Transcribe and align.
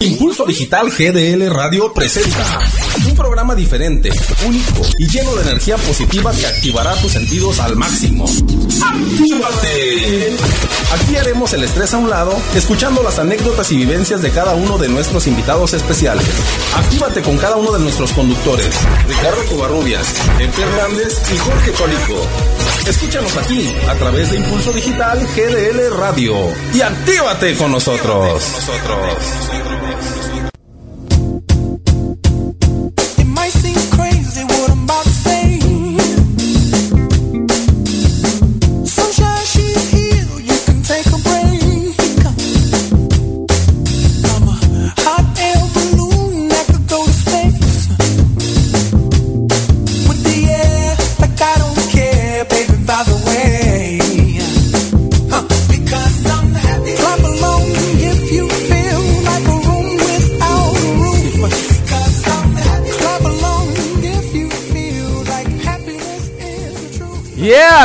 Impulso 0.00 0.44
Digital 0.44 0.90
GDL 0.90 1.48
Radio 1.50 1.92
presenta 1.92 2.60
un 3.06 3.14
programa 3.14 3.54
diferente, 3.54 4.10
único 4.46 4.82
y 4.98 5.08
lleno 5.08 5.34
de 5.34 5.42
energía 5.42 5.76
positiva 5.76 6.32
que 6.32 6.46
activará 6.46 6.94
tus 6.96 7.12
sentidos 7.12 7.60
al 7.60 7.76
máximo. 7.76 8.24
¡Actívate! 8.24 10.36
Aquí 10.92 11.16
haremos 11.16 11.52
el 11.54 11.64
estrés 11.64 11.94
a 11.94 11.98
un 11.98 12.10
lado, 12.10 12.36
escuchando 12.54 13.02
las 13.02 13.18
anécdotas 13.18 13.72
y 13.72 13.76
vivencias 13.76 14.22
de 14.22 14.30
cada 14.30 14.54
uno 14.54 14.78
de 14.78 14.88
nuestros 14.88 15.26
invitados 15.26 15.72
especiales. 15.72 16.26
Actívate 16.74 17.22
con 17.22 17.38
cada 17.38 17.56
uno 17.56 17.72
de 17.72 17.80
nuestros 17.80 18.12
conductores, 18.12 18.74
Ricardo 19.08 19.44
Covarrubias, 19.50 20.06
Empe 20.38 20.62
Hernández 20.62 21.20
y 21.32 21.38
Jorge 21.38 21.72
Colico. 21.72 22.26
Escúchanos 22.88 23.36
aquí 23.36 23.74
a 23.88 23.94
través 23.94 24.30
de 24.30 24.36
Impulso 24.38 24.72
Digital 24.72 25.18
GDL 25.34 25.96
Radio 25.98 26.34
y 26.72 26.80
actívate 26.80 27.56
con 27.56 27.72
nosotros. 27.72 28.44
It 29.52 29.95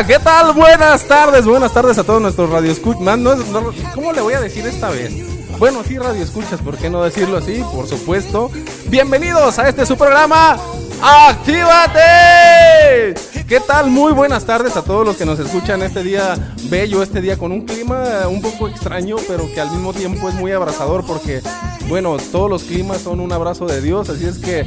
¿qué 0.08 0.20
tal? 0.20 0.54
Buenas 0.54 1.04
tardes, 1.04 1.46
buenas 1.46 1.74
tardes 1.74 1.98
a 1.98 2.04
todos 2.04 2.22
nuestros 2.22 2.50
radioescuchas. 2.50 3.18
No- 3.20 3.36
¿Cómo 3.94 4.14
le 4.14 4.22
voy 4.22 4.34
a 4.34 4.42
decir 4.42 4.66
esta 4.66 4.90
vez? 4.90 5.12
Bueno, 5.60 5.84
sí, 5.88 5.98
radioescuchas, 5.98 6.60
¿por 6.62 6.78
qué 6.78 6.90
no 6.90 7.04
decirlo 7.04 7.38
así? 7.38 7.64
Por 7.74 7.88
supuesto. 7.88 8.50
Bienvenidos 8.88 9.60
a 9.60 9.68
este 9.70 9.86
su 9.86 9.96
programa, 9.98 10.58
¡Actívate! 11.02 12.00
¿Qué 13.48 13.60
tal? 13.60 13.92
Muy 13.92 14.14
buenas 14.14 14.46
tardes 14.46 14.76
a 14.78 14.84
todos 14.84 15.06
los 15.06 15.18
que 15.18 15.26
nos 15.26 15.38
escuchan 15.40 15.82
este 15.84 16.04
día 16.04 16.36
bello, 16.70 17.04
este 17.04 17.20
día 17.22 17.38
con 17.38 17.52
un 17.52 17.66
clima 17.66 18.02
un 18.30 18.42
poco 18.42 18.70
extraño, 18.70 19.18
pero 19.28 19.46
que 19.54 19.60
al 19.60 19.70
mismo 19.72 19.94
tiempo 19.94 20.30
es 20.30 20.36
muy 20.36 20.52
abrazador 20.54 21.06
porque, 21.06 21.42
bueno, 21.90 22.16
todos 22.32 22.50
los 22.50 22.64
climas 22.64 23.02
son 23.02 23.20
un 23.20 23.32
abrazo 23.34 23.66
de 23.66 23.82
Dios, 23.82 24.10
así 24.10 24.26
es 24.26 24.38
que 24.38 24.66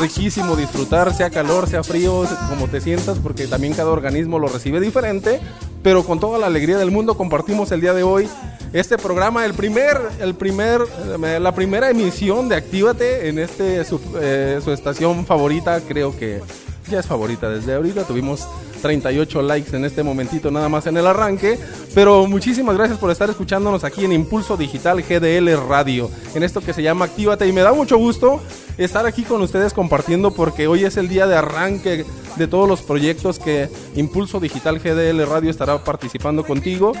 riquísimo 0.00 0.56
disfrutar, 0.56 1.14
sea 1.14 1.30
calor, 1.30 1.68
sea 1.68 1.84
frío, 1.84 2.24
como 2.48 2.68
te 2.68 2.80
sientas, 2.80 3.18
porque 3.18 3.46
también 3.46 3.74
cada 3.74 3.90
organismo 3.90 4.38
lo 4.38 4.48
recibe 4.48 4.80
diferente, 4.80 5.40
pero 5.82 6.04
con 6.04 6.18
toda 6.18 6.38
la 6.38 6.46
alegría 6.46 6.78
del 6.78 6.90
mundo 6.90 7.16
compartimos 7.16 7.70
el 7.72 7.80
día 7.80 7.94
de 7.94 8.02
hoy 8.02 8.28
este 8.72 8.98
programa, 8.98 9.44
el 9.44 9.54
primer, 9.54 9.98
el 10.20 10.34
primer, 10.34 10.82
eh, 11.24 11.40
la 11.40 11.54
primera 11.54 11.90
emisión 11.90 12.48
de 12.48 12.56
Actívate 12.56 13.28
en 13.28 13.38
este 13.38 13.84
su, 13.84 14.00
eh, 14.20 14.60
su 14.62 14.72
estación 14.72 15.26
favorita, 15.26 15.80
creo 15.80 16.16
que 16.16 16.40
ya 16.88 17.00
es 17.00 17.06
favorita 17.06 17.50
desde 17.50 17.74
ahorita, 17.74 18.04
tuvimos 18.04 18.46
38 18.80 19.42
likes 19.42 19.76
en 19.76 19.84
este 19.84 20.02
momentito 20.02 20.50
nada 20.50 20.68
más 20.68 20.86
en 20.86 20.96
el 20.96 21.06
arranque, 21.06 21.58
pero 21.94 22.26
muchísimas 22.26 22.76
gracias 22.76 22.98
por 22.98 23.10
estar 23.10 23.30
escuchándonos 23.30 23.84
aquí 23.84 24.04
en 24.04 24.12
Impulso 24.12 24.56
Digital 24.56 25.02
GDL 25.02 25.68
Radio, 25.68 26.10
en 26.34 26.42
esto 26.42 26.60
que 26.60 26.72
se 26.72 26.82
llama 26.82 27.06
Actívate 27.06 27.46
y 27.46 27.52
me 27.52 27.60
da 27.60 27.72
mucho 27.72 27.96
gusto 27.98 28.40
estar 28.78 29.06
aquí 29.06 29.22
con 29.22 29.42
ustedes 29.42 29.72
compartiendo 29.72 30.30
porque 30.30 30.66
hoy 30.66 30.84
es 30.84 30.96
el 30.96 31.08
día 31.08 31.26
de 31.26 31.36
arranque 31.36 32.04
de 32.36 32.46
todos 32.46 32.68
los 32.68 32.82
proyectos 32.82 33.38
que 33.38 33.68
Impulso 33.94 34.40
Digital 34.40 34.78
GDL 34.78 35.26
Radio 35.26 35.50
estará 35.50 35.82
participando 35.84 36.44
contigo. 36.44 36.92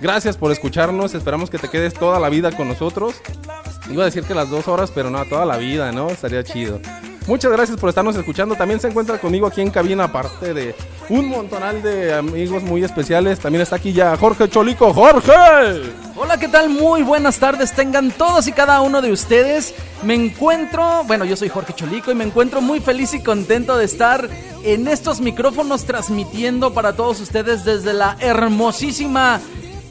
Gracias 0.00 0.36
por 0.36 0.52
escucharnos, 0.52 1.14
esperamos 1.14 1.50
que 1.50 1.58
te 1.58 1.68
quedes 1.68 1.94
toda 1.94 2.20
la 2.20 2.28
vida 2.28 2.52
con 2.52 2.68
nosotros. 2.68 3.14
Iba 3.90 4.02
a 4.02 4.06
decir 4.06 4.24
que 4.24 4.34
las 4.34 4.50
dos 4.50 4.68
horas, 4.68 4.92
pero 4.94 5.10
no, 5.10 5.24
toda 5.24 5.44
la 5.44 5.56
vida, 5.56 5.92
¿no? 5.92 6.08
Estaría 6.08 6.44
chido. 6.44 6.80
Muchas 7.28 7.52
gracias 7.52 7.78
por 7.78 7.90
estarnos 7.90 8.16
escuchando. 8.16 8.54
También 8.54 8.80
se 8.80 8.88
encuentra 8.88 9.18
conmigo 9.18 9.46
aquí 9.46 9.60
en 9.60 9.70
cabina, 9.70 10.04
aparte 10.04 10.54
de 10.54 10.74
un 11.10 11.28
montonal 11.28 11.82
de 11.82 12.14
amigos 12.14 12.62
muy 12.62 12.82
especiales. 12.82 13.38
También 13.38 13.60
está 13.60 13.76
aquí 13.76 13.92
ya 13.92 14.16
Jorge 14.16 14.48
Cholico. 14.48 14.94
¡Jorge! 14.94 15.92
Hola, 16.16 16.38
¿qué 16.38 16.48
tal? 16.48 16.70
Muy 16.70 17.02
buenas 17.02 17.38
tardes. 17.38 17.74
Tengan 17.74 18.12
todos 18.12 18.48
y 18.48 18.52
cada 18.52 18.80
uno 18.80 19.02
de 19.02 19.12
ustedes. 19.12 19.74
Me 20.02 20.14
encuentro, 20.14 21.04
bueno, 21.04 21.26
yo 21.26 21.36
soy 21.36 21.50
Jorge 21.50 21.74
Cholico 21.74 22.10
y 22.10 22.14
me 22.14 22.24
encuentro 22.24 22.62
muy 22.62 22.80
feliz 22.80 23.12
y 23.12 23.22
contento 23.22 23.76
de 23.76 23.84
estar 23.84 24.26
en 24.64 24.88
estos 24.88 25.20
micrófonos 25.20 25.84
transmitiendo 25.84 26.72
para 26.72 26.94
todos 26.94 27.20
ustedes 27.20 27.62
desde 27.62 27.92
la 27.92 28.16
hermosísima... 28.20 29.38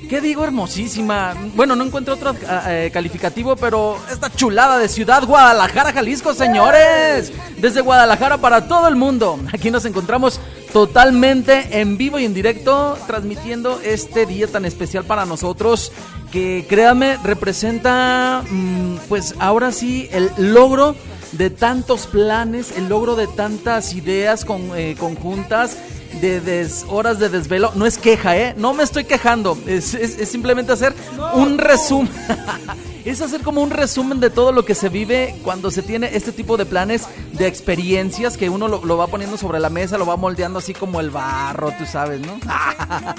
¿Qué 0.09 0.21
digo 0.21 0.45
hermosísima? 0.45 1.35
Bueno, 1.53 1.75
no 1.75 1.83
encuentro 1.83 2.13
otro 2.13 2.33
ah, 2.47 2.63
eh, 2.67 2.89
calificativo, 2.93 3.57
pero 3.57 3.97
esta 4.09 4.33
chulada 4.33 4.77
de 4.77 4.87
ciudad 4.87 5.25
Guadalajara, 5.25 5.91
Jalisco, 5.91 6.33
señores. 6.33 7.33
Desde 7.57 7.81
Guadalajara 7.81 8.37
para 8.37 8.69
todo 8.69 8.87
el 8.87 8.95
mundo. 8.95 9.37
Aquí 9.51 9.69
nos 9.69 9.83
encontramos 9.83 10.39
totalmente 10.71 11.81
en 11.81 11.97
vivo 11.97 12.19
y 12.19 12.25
en 12.25 12.33
directo 12.33 12.97
transmitiendo 13.05 13.81
este 13.83 14.25
día 14.25 14.47
tan 14.47 14.63
especial 14.63 15.03
para 15.03 15.25
nosotros 15.25 15.91
que 16.31 16.65
créanme 16.69 17.17
representa 17.23 18.43
mm, 18.49 18.97
pues 19.09 19.35
ahora 19.39 19.71
sí 19.71 20.07
el 20.11 20.29
logro 20.37 20.95
de 21.33 21.49
tantos 21.49 22.07
planes, 22.07 22.77
el 22.77 22.87
logro 22.87 23.15
de 23.15 23.27
tantas 23.27 23.93
ideas 23.93 24.45
con, 24.45 24.71
eh, 24.75 24.95
conjuntas, 24.97 25.77
de 26.17 26.41
des- 26.41 26.85
horas 26.89 27.19
de 27.19 27.29
desvelo. 27.29 27.71
No 27.75 27.85
es 27.85 27.97
queja, 27.97 28.35
¿eh? 28.37 28.53
No 28.57 28.73
me 28.73 28.83
estoy 28.83 29.05
quejando. 29.05 29.57
Es, 29.67 29.93
es- 29.93 30.17
es 30.19 30.29
simplemente 30.29 30.71
hacer 30.71 30.93
un 31.33 31.57
resumen. 31.57 32.11
es 33.09 33.21
hacer 33.21 33.41
como 33.41 33.61
un 33.61 33.69
resumen 33.69 34.19
de 34.19 34.29
todo 34.29 34.51
lo 34.51 34.65
que 34.65 34.75
se 34.75 34.89
vive 34.89 35.35
cuando 35.43 35.71
se 35.71 35.81
tiene 35.81 36.09
este 36.13 36.31
tipo 36.31 36.57
de 36.57 36.65
planes, 36.65 37.07
de 37.33 37.47
experiencias 37.47 38.37
que 38.37 38.49
uno 38.49 38.67
lo, 38.67 38.83
lo 38.83 38.97
va 38.97 39.07
poniendo 39.07 39.37
sobre 39.37 39.59
la 39.59 39.69
mesa, 39.69 39.97
lo 39.97 40.05
va 40.05 40.17
moldeando 40.17 40.59
así 40.59 40.73
como 40.73 40.99
el 40.99 41.09
barro, 41.09 41.71
tú 41.77 41.85
sabes, 41.85 42.19
¿no? 42.21 42.39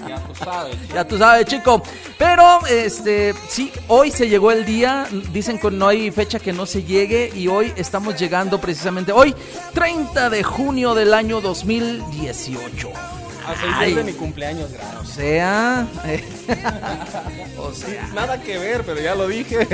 Ya 0.09 0.22
tú 0.26 0.34
sabes. 0.34 0.76
Ya 0.94 1.06
tú 1.06 1.19
sabes, 1.19 1.47
chico. 1.47 1.82
Pero, 2.16 2.60
este, 2.66 3.34
sí, 3.49 3.71
hoy 3.88 4.10
se 4.10 4.28
llegó 4.28 4.50
el 4.50 4.65
día. 4.65 5.06
Dicen 5.32 5.59
que 5.59 5.71
no 5.71 5.88
hay 5.88 6.10
fecha 6.10 6.38
que 6.38 6.53
no 6.53 6.66
se 6.66 6.82
llegue. 6.82 7.31
Y 7.34 7.49
hoy 7.49 7.72
estamos 7.76 8.19
llegando 8.19 8.60
precisamente, 8.60 9.12
hoy, 9.12 9.34
30 9.75 10.31
de 10.31 10.43
junio 10.43 10.94
del 10.94 11.15
año 11.15 11.41
2018. 11.41 13.18
A 13.49 13.57
seis 13.57 13.79
días 13.79 13.97
de 13.97 14.05
mi 14.05 14.13
cumpleaños, 14.13 14.71
gracias. 14.71 15.01
O 15.01 15.07
sea, 15.07 15.87
eh, 16.05 16.23
o 17.59 17.73
sea, 17.73 18.07
Nada 18.15 18.43
que 18.43 18.59
ver, 18.59 18.83
pero 18.85 19.01
ya 19.01 19.15
lo 19.15 19.27
dije. 19.27 19.67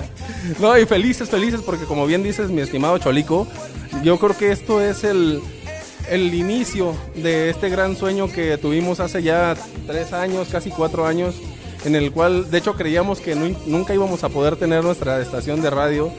no, 0.58 0.76
y 0.76 0.86
felices, 0.86 1.30
felices, 1.30 1.60
porque 1.64 1.84
como 1.84 2.04
bien 2.04 2.24
dices, 2.24 2.50
mi 2.50 2.62
estimado 2.62 2.98
Cholico, 2.98 3.46
yo 4.02 4.18
creo 4.18 4.36
que 4.36 4.50
esto 4.50 4.80
es 4.80 5.04
el, 5.04 5.40
el 6.10 6.34
inicio 6.34 6.96
de 7.14 7.50
este 7.50 7.68
gran 7.68 7.96
sueño 7.96 8.26
que 8.26 8.58
tuvimos 8.58 8.98
hace 8.98 9.22
ya 9.22 9.54
tres 9.86 10.12
años, 10.12 10.48
casi 10.50 10.70
cuatro 10.70 11.06
años, 11.06 11.36
en 11.84 11.96
el 11.96 12.12
cual, 12.12 12.50
de 12.50 12.58
hecho, 12.58 12.74
creíamos 12.74 13.20
que 13.20 13.34
nu- 13.34 13.56
nunca 13.66 13.94
íbamos 13.94 14.24
a 14.24 14.28
poder 14.28 14.56
tener 14.56 14.84
nuestra 14.84 15.20
estación 15.20 15.62
de 15.62 15.70
radio. 15.70 16.10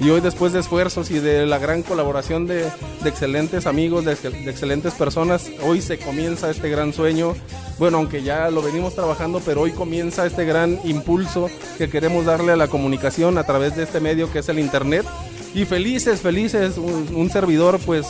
Y 0.00 0.10
hoy, 0.10 0.20
después 0.20 0.52
de 0.52 0.60
esfuerzos 0.60 1.10
y 1.10 1.20
de 1.20 1.46
la 1.46 1.58
gran 1.58 1.82
colaboración 1.82 2.46
de, 2.46 2.66
excelentes 3.04 3.66
amigos, 3.66 4.04
de, 4.04 4.12
excelentes 4.46 4.94
personas, 4.94 5.50
hoy 5.62 5.80
se 5.80 5.98
comienza 5.98 6.50
este 6.50 6.68
gran 6.70 6.92
sueño. 6.92 7.34
Bueno, 7.78 7.98
aunque 7.98 8.22
ya 8.22 8.50
lo 8.50 8.62
venimos 8.62 8.94
trabajando, 8.94 9.40
pero 9.44 9.60
hoy 9.62 9.70
comienza 9.72 10.26
este 10.26 10.44
gran 10.44 10.80
impulso 10.84 11.48
que 11.78 11.88
queremos 11.88 12.24
darle 12.24 12.52
a 12.52 12.56
la 12.56 12.68
comunicación 12.68 13.38
a 13.38 13.44
través 13.44 13.76
de 13.76 13.84
este 13.84 14.00
medio 14.00 14.30
que 14.32 14.40
es 14.40 14.48
el 14.48 14.58
Internet. 14.58 15.04
Y 15.54 15.66
felices, 15.66 16.20
felices, 16.20 16.78
un 16.78 17.30
servidor 17.30 17.78
pues 17.84 18.06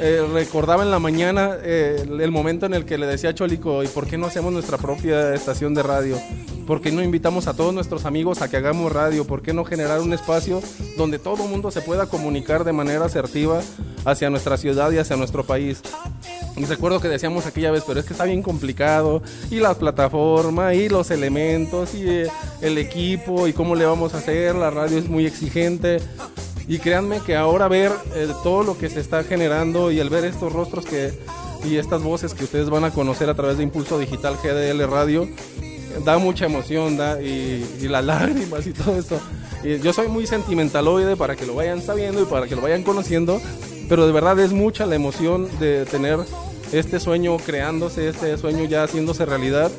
eh, 0.00 0.26
recordaba 0.32 0.82
en 0.82 0.90
la 0.90 0.98
mañana 0.98 1.56
eh, 1.62 2.02
el 2.06 2.30
momento 2.30 2.66
en 2.66 2.74
el 2.74 2.84
que 2.84 2.98
le 2.98 3.06
decía 3.06 3.30
a 3.30 3.34
Cholico, 3.34 3.82
¿y 3.82 3.88
por 3.88 4.06
qué 4.06 4.16
no 4.16 4.26
hacemos 4.26 4.52
nuestra 4.52 4.78
propia 4.78 5.34
estación 5.34 5.74
de 5.74 5.82
radio? 5.82 6.18
¿Por 6.66 6.80
qué 6.80 6.90
no 6.90 7.02
invitamos 7.02 7.46
a 7.46 7.54
todos 7.54 7.74
nuestros 7.74 8.04
amigos 8.04 8.42
a 8.42 8.48
que 8.48 8.56
hagamos 8.56 8.92
radio? 8.92 9.26
¿Por 9.26 9.42
qué 9.42 9.52
no 9.52 9.64
generar 9.64 10.00
un 10.00 10.12
espacio 10.12 10.62
donde 10.96 11.18
todo 11.18 11.44
el 11.44 11.50
mundo 11.50 11.70
se 11.70 11.82
pueda 11.82 12.06
comunicar 12.06 12.64
de 12.64 12.72
manera 12.72 13.04
asertiva 13.04 13.60
hacia 14.04 14.30
nuestra 14.30 14.56
ciudad 14.56 14.90
y 14.92 14.98
hacia 14.98 15.16
nuestro 15.16 15.44
país? 15.44 15.82
Y 16.56 16.64
recuerdo 16.64 17.00
que 17.00 17.08
decíamos 17.08 17.46
aquella 17.46 17.70
vez, 17.70 17.84
pero 17.86 18.00
es 18.00 18.06
que 18.06 18.12
está 18.12 18.24
bien 18.24 18.42
complicado, 18.42 19.22
y 19.50 19.60
la 19.60 19.74
plataforma, 19.74 20.74
y 20.74 20.88
los 20.88 21.10
elementos, 21.10 21.94
y 21.94 22.08
eh, 22.08 22.28
el 22.60 22.78
equipo, 22.78 23.48
y 23.48 23.52
cómo 23.52 23.74
le 23.74 23.84
vamos 23.84 24.14
a 24.14 24.18
hacer, 24.18 24.54
la 24.54 24.70
radio 24.70 24.98
es 24.98 25.08
muy 25.08 25.26
exigente. 25.26 25.98
Y 26.70 26.78
créanme 26.78 27.18
que 27.18 27.34
ahora 27.34 27.66
ver 27.66 27.90
eh, 28.14 28.28
todo 28.44 28.62
lo 28.62 28.78
que 28.78 28.88
se 28.88 29.00
está 29.00 29.24
generando 29.24 29.90
y 29.90 29.98
el 29.98 30.08
ver 30.08 30.24
estos 30.24 30.52
rostros 30.52 30.84
que, 30.84 31.12
y 31.64 31.78
estas 31.78 32.00
voces 32.00 32.32
que 32.32 32.44
ustedes 32.44 32.70
van 32.70 32.84
a 32.84 32.92
conocer 32.92 33.28
a 33.28 33.34
través 33.34 33.56
de 33.56 33.64
Impulso 33.64 33.98
Digital 33.98 34.36
GDL 34.40 34.88
Radio, 34.88 35.28
da 36.04 36.18
mucha 36.18 36.46
emoción, 36.46 36.96
da, 36.96 37.20
y, 37.20 37.68
y 37.80 37.88
las 37.88 38.04
lágrimas 38.06 38.68
y 38.68 38.72
todo 38.72 38.96
esto. 38.96 39.20
Y 39.64 39.80
yo 39.80 39.92
soy 39.92 40.06
muy 40.06 40.28
sentimentaloide 40.28 41.16
para 41.16 41.34
que 41.34 41.44
lo 41.44 41.56
vayan 41.56 41.82
sabiendo 41.82 42.22
y 42.22 42.26
para 42.26 42.46
que 42.46 42.54
lo 42.54 42.62
vayan 42.62 42.84
conociendo, 42.84 43.40
pero 43.88 44.06
de 44.06 44.12
verdad 44.12 44.38
es 44.38 44.52
mucha 44.52 44.86
la 44.86 44.94
emoción 44.94 45.48
de 45.58 45.86
tener 45.86 46.20
este 46.70 47.00
sueño 47.00 47.36
creándose, 47.38 48.08
este 48.08 48.38
sueño 48.38 48.62
ya 48.62 48.84
haciéndose 48.84 49.24
realidad 49.26 49.72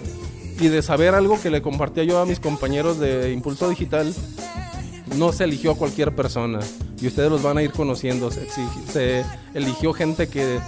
y 0.59 0.67
de 0.67 0.81
saber 0.81 1.15
algo 1.15 1.41
que 1.41 1.51
le 1.51 1.61
compartía 1.61 2.03
yo 2.03 2.19
a 2.19 2.25
mis 2.25 2.41
compañeros 2.41 2.99
de 2.99 3.31
Impulso 3.31 3.69
Digital. 3.69 4.13
No 5.17 5.31
se 5.31 5.43
eligió 5.43 5.71
a 5.71 5.77
cualquier 5.77 6.15
persona 6.15 6.59
y 7.01 7.07
ustedes 7.07 7.29
los 7.29 7.41
van 7.41 7.57
a 7.57 7.63
ir 7.63 7.71
conociendo. 7.71 8.29
Se, 8.31 9.25
eligió 9.53 9.93
gente 9.93 10.27
que 10.27 10.59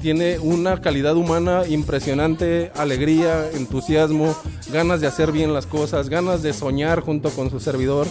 tiene 0.00 0.38
una 0.38 0.80
calidad 0.80 1.16
humana 1.16 1.62
impresionante, 1.66 2.70
alegría, 2.76 3.50
entusiasmo, 3.52 4.36
ganas 4.72 5.00
de 5.00 5.06
hacer 5.06 5.32
bien 5.32 5.52
las 5.52 5.66
cosas, 5.66 6.08
ganas 6.08 6.42
de 6.42 6.52
soñar 6.52 7.00
junto 7.00 7.30
con 7.30 7.50
su 7.50 7.60
servidor. 7.60 8.06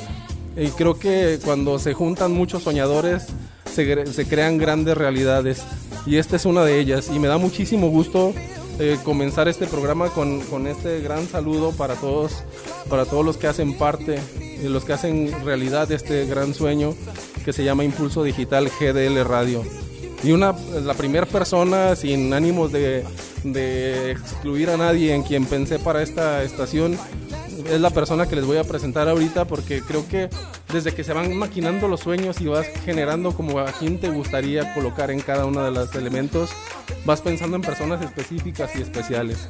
Y 0.58 0.68
creo 0.70 1.00
que 1.00 1.40
cuando 1.44 1.80
se 1.80 1.94
juntan 1.94 2.32
muchos 2.32 2.64
soñadores, 2.64 3.28
se 3.74 4.28
crean 4.28 4.58
grandes 4.58 4.98
realidades. 4.98 5.64
Y 6.06 6.18
esta 6.18 6.36
es 6.36 6.46
una 6.46 6.64
de 6.64 6.80
ellas. 6.80 7.10
Y 7.14 7.20
me 7.20 7.28
da 7.28 7.38
muchísimo 7.38 7.90
gusto 7.90 8.34
eh, 8.80 8.98
comenzar 9.04 9.48
este 9.48 9.68
programa 9.68 10.10
con, 10.10 10.42
con 10.42 10.68
este 10.68 11.00
gran 11.02 11.28
saludo 11.28 11.72
para 11.72 11.96
todos, 11.96 12.44
para 12.90 13.06
todos 13.06 13.26
los 13.26 13.38
que 13.38 13.48
hacen 13.48 13.78
parte 13.78 14.20
y 14.38 14.68
los 14.68 14.86
que 14.86 14.94
hacen 14.94 15.34
realidad 15.46 15.92
este 15.92 16.26
gran 16.26 16.54
sueño 16.54 16.94
que 17.46 17.54
se 17.54 17.64
llama 17.64 17.84
Impulso 17.84 18.24
Digital 18.24 18.70
GDL 18.70 19.24
Radio. 19.24 19.64
Y 20.24 20.32
una, 20.32 20.56
la 20.84 20.94
primera 20.94 21.26
persona 21.26 21.96
sin 21.96 22.34
ánimos 22.34 22.72
de, 22.72 23.04
de 23.44 24.12
excluir 24.12 24.70
a 24.70 24.78
nadie 24.78 25.14
en 25.14 25.24
quien 25.24 25.46
pensé 25.46 25.78
para 25.78 26.02
esta 26.02 26.44
estación 26.44 26.98
es 27.70 27.80
la 27.80 27.90
persona 27.90 28.28
que 28.28 28.36
les 28.36 28.46
voy 28.46 28.58
a 28.58 28.64
presentar 28.64 29.08
ahorita 29.08 29.46
porque 29.46 29.82
creo 29.82 30.08
que 30.08 30.30
desde 30.72 30.94
que 30.94 31.04
se 31.04 31.14
van 31.14 31.36
maquinando 31.36 31.88
los 31.88 32.02
sueños 32.02 32.42
y 32.42 32.48
vas 32.48 32.68
generando 32.84 33.34
como 33.34 33.60
a 33.60 33.72
quién 33.72 34.00
te 34.00 34.10
gustaría 34.10 34.74
colocar 34.74 35.12
en 35.12 35.20
cada 35.20 35.46
uno 35.46 35.64
de 35.64 35.72
los 35.72 35.94
elementos, 35.96 36.50
vas 37.06 37.22
pensando 37.22 37.56
en 37.56 37.62
personas 37.62 38.02
específicas 38.02 38.76
y 38.76 38.82
especiales. 38.82 39.50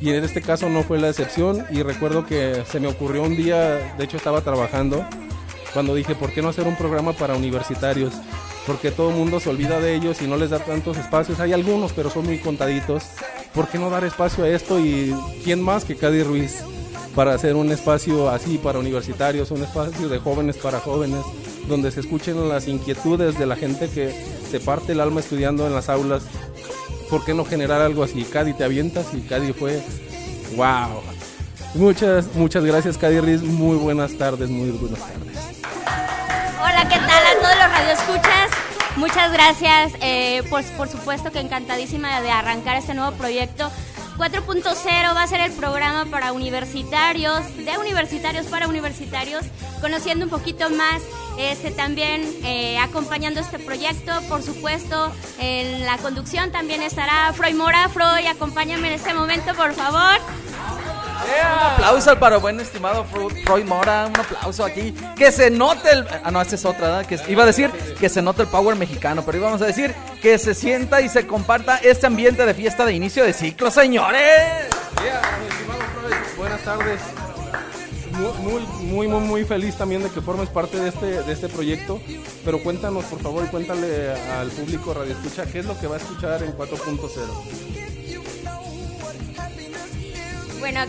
Y 0.00 0.10
en 0.10 0.24
este 0.24 0.42
caso 0.42 0.68
no 0.68 0.82
fue 0.82 0.98
la 0.98 1.08
excepción 1.08 1.64
y 1.70 1.82
recuerdo 1.82 2.26
que 2.26 2.62
se 2.70 2.80
me 2.80 2.88
ocurrió 2.88 3.22
un 3.22 3.36
día, 3.36 3.94
de 3.96 4.04
hecho 4.04 4.16
estaba 4.16 4.40
trabajando, 4.40 5.06
cuando 5.74 5.94
dije, 5.94 6.14
¿por 6.14 6.32
qué 6.32 6.40
no 6.40 6.48
hacer 6.48 6.66
un 6.66 6.76
programa 6.76 7.12
para 7.12 7.36
universitarios? 7.36 8.14
Porque 8.66 8.90
todo 8.90 9.10
el 9.10 9.16
mundo 9.16 9.40
se 9.40 9.50
olvida 9.50 9.80
de 9.80 9.94
ellos 9.94 10.22
y 10.22 10.26
no 10.26 10.36
les 10.36 10.50
da 10.50 10.60
tantos 10.60 10.96
espacios. 10.96 11.40
Hay 11.40 11.52
algunos, 11.52 11.92
pero 11.92 12.08
son 12.08 12.24
muy 12.24 12.38
contaditos. 12.38 13.02
¿Por 13.52 13.68
qué 13.68 13.78
no 13.78 13.90
dar 13.90 14.04
espacio 14.04 14.44
a 14.44 14.48
esto? 14.48 14.80
Y 14.80 15.14
quién 15.44 15.60
más 15.60 15.84
que 15.84 15.96
Cady 15.96 16.22
Ruiz 16.22 16.62
para 17.14 17.34
hacer 17.34 17.54
un 17.56 17.70
espacio 17.70 18.30
así 18.30 18.58
para 18.58 18.78
universitarios, 18.78 19.50
un 19.50 19.62
espacio 19.62 20.08
de 20.08 20.18
jóvenes 20.18 20.56
para 20.56 20.80
jóvenes, 20.80 21.24
donde 21.68 21.90
se 21.90 22.00
escuchen 22.00 22.48
las 22.48 22.66
inquietudes 22.66 23.38
de 23.38 23.46
la 23.46 23.56
gente 23.56 23.88
que 23.88 24.12
se 24.50 24.60
parte 24.60 24.92
el 24.92 25.00
alma 25.00 25.20
estudiando 25.20 25.66
en 25.66 25.74
las 25.74 25.88
aulas. 25.88 26.24
¿Por 27.10 27.24
qué 27.24 27.34
no 27.34 27.44
generar 27.44 27.80
algo 27.80 28.02
así? 28.02 28.24
Cady, 28.24 28.54
te 28.54 28.64
avientas 28.64 29.06
y 29.12 29.20
Cady 29.20 29.52
fue, 29.52 29.82
wow. 30.56 31.02
Muchas, 31.74 32.34
muchas 32.34 32.64
gracias, 32.64 33.00
Ruiz. 33.00 33.42
Muy 33.42 33.76
buenas 33.76 34.16
tardes, 34.16 34.48
muy 34.48 34.70
buenas 34.70 35.00
tardes. 35.00 35.53
Hola, 36.66 36.88
¿qué 36.88 36.96
tal 36.96 37.26
a 37.26 37.34
todos 37.42 37.56
los 37.58 37.70
radioescuchas? 37.70 38.50
Muchas 38.96 39.30
gracias, 39.34 39.92
eh, 40.00 40.42
por, 40.48 40.64
por 40.78 40.88
supuesto 40.88 41.30
que 41.30 41.40
encantadísima 41.40 42.22
de 42.22 42.30
arrancar 42.30 42.76
este 42.76 42.94
nuevo 42.94 43.14
proyecto. 43.18 43.70
4.0 44.16 45.14
va 45.14 45.22
a 45.22 45.26
ser 45.26 45.42
el 45.42 45.52
programa 45.52 46.06
para 46.06 46.32
universitarios, 46.32 47.54
de 47.54 47.76
universitarios 47.76 48.46
para 48.46 48.66
universitarios, 48.66 49.44
conociendo 49.82 50.24
un 50.24 50.30
poquito 50.30 50.70
más, 50.70 51.02
este 51.36 51.70
también 51.70 52.22
eh, 52.44 52.78
acompañando 52.78 53.40
este 53.40 53.58
proyecto, 53.58 54.12
por 54.30 54.42
supuesto, 54.42 55.12
en 55.38 55.84
la 55.84 55.98
conducción 55.98 56.50
también 56.50 56.80
estará 56.80 57.30
Freud 57.34 57.56
Mora. 57.56 57.90
Freud, 57.90 58.26
acompáñame 58.26 58.88
en 58.88 58.94
este 58.94 59.12
momento, 59.12 59.52
por 59.54 59.74
favor. 59.74 60.18
Un 61.34 61.72
aplauso 61.72 62.18
para 62.18 62.36
buen 62.36 62.60
estimado 62.60 63.04
Freud 63.04 63.64
Mora, 63.64 64.06
un 64.06 64.18
aplauso 64.18 64.64
aquí. 64.64 64.94
Que 65.16 65.32
se 65.32 65.50
note 65.50 65.90
el. 65.90 66.06
Ah, 66.22 66.30
no, 66.30 66.40
esa 66.40 66.54
es 66.54 66.64
otra, 66.64 66.88
¿verdad? 66.88 67.06
Que 67.06 67.18
iba 67.28 67.42
a 67.42 67.46
decir 67.46 67.70
que 67.98 68.08
se 68.08 68.22
note 68.22 68.42
el 68.42 68.48
power 68.48 68.76
mexicano, 68.76 69.22
pero 69.24 69.38
íbamos 69.38 69.60
a 69.62 69.66
decir 69.66 69.94
que 70.22 70.38
se 70.38 70.54
sienta 70.54 71.00
y 71.00 71.08
se 71.08 71.26
comparta 71.26 71.78
este 71.78 72.06
ambiente 72.06 72.46
de 72.46 72.54
fiesta 72.54 72.84
de 72.84 72.92
inicio 72.92 73.24
de 73.24 73.32
ciclo, 73.32 73.70
señores. 73.70 74.22
Yeah, 75.02 75.20
mi 75.40 75.48
estimado 75.48 75.80
Freud, 76.00 76.36
buenas 76.36 76.60
tardes. 76.62 77.00
Muy, 78.12 78.32
muy, 78.38 78.62
muy, 78.82 79.08
muy, 79.08 79.20
muy 79.20 79.44
feliz 79.44 79.76
también 79.76 80.02
de 80.02 80.10
que 80.10 80.20
formes 80.20 80.48
parte 80.48 80.78
de 80.78 80.88
este, 80.88 81.22
de 81.22 81.32
este 81.32 81.48
proyecto. 81.48 82.00
Pero 82.44 82.62
cuéntanos, 82.62 83.04
por 83.06 83.20
favor, 83.20 83.44
y 83.44 83.48
cuéntale 83.48 84.12
al 84.38 84.48
público 84.48 84.94
Radio 84.94 85.12
Escucha 85.12 85.46
qué 85.46 85.58
es 85.58 85.66
lo 85.66 85.78
que 85.78 85.88
va 85.88 85.96
a 85.96 85.98
escuchar 85.98 86.42
en 86.42 86.56
4.0. 86.56 87.83
Bueno, 90.64 90.80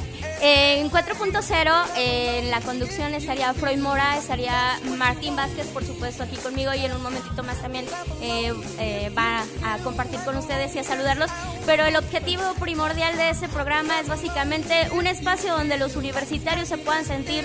eh, 0.42 0.80
en 0.80 0.89
4.0 0.89 1.86
eh, 1.98 2.39
en 2.39 2.50
la 2.50 2.62
conducción 2.62 3.13
estaría 3.13 3.54
Freud 3.54 3.77
Mora, 3.77 4.18
estaría 4.18 4.80
Martín 4.98 5.36
Vázquez, 5.36 5.68
por 5.68 5.83
supuesto, 5.83 6.24
aquí 6.24 6.38
conmigo 6.38 6.74
y 6.74 6.86
en 6.86 6.94
un 6.94 7.04
momentito 7.04 7.44
más 7.44 7.62
también 7.62 7.83
eh, 8.22 8.54
eh, 8.80 9.12
va 9.18 9.44
a 9.66 9.77
compartir 9.80 10.22
con 10.22 10.38
ustedes 10.38 10.74
y 10.75 10.80
a 10.80 10.83
saludarlos. 10.86 11.30
Pero 11.66 11.83
el 11.83 11.98
objetivo 11.98 12.42
primordial 12.57 13.18
de 13.18 13.31
este 13.31 13.50
programa 13.50 14.00
es 14.00 14.07
básicamente 14.07 14.88
un 14.94 15.07
espacio 15.07 15.51
donde 15.57 15.75
los 15.75 15.98
universitarios 15.98 16.69
se 16.69 16.77
puedan 16.77 17.04
sentir... 17.04 17.44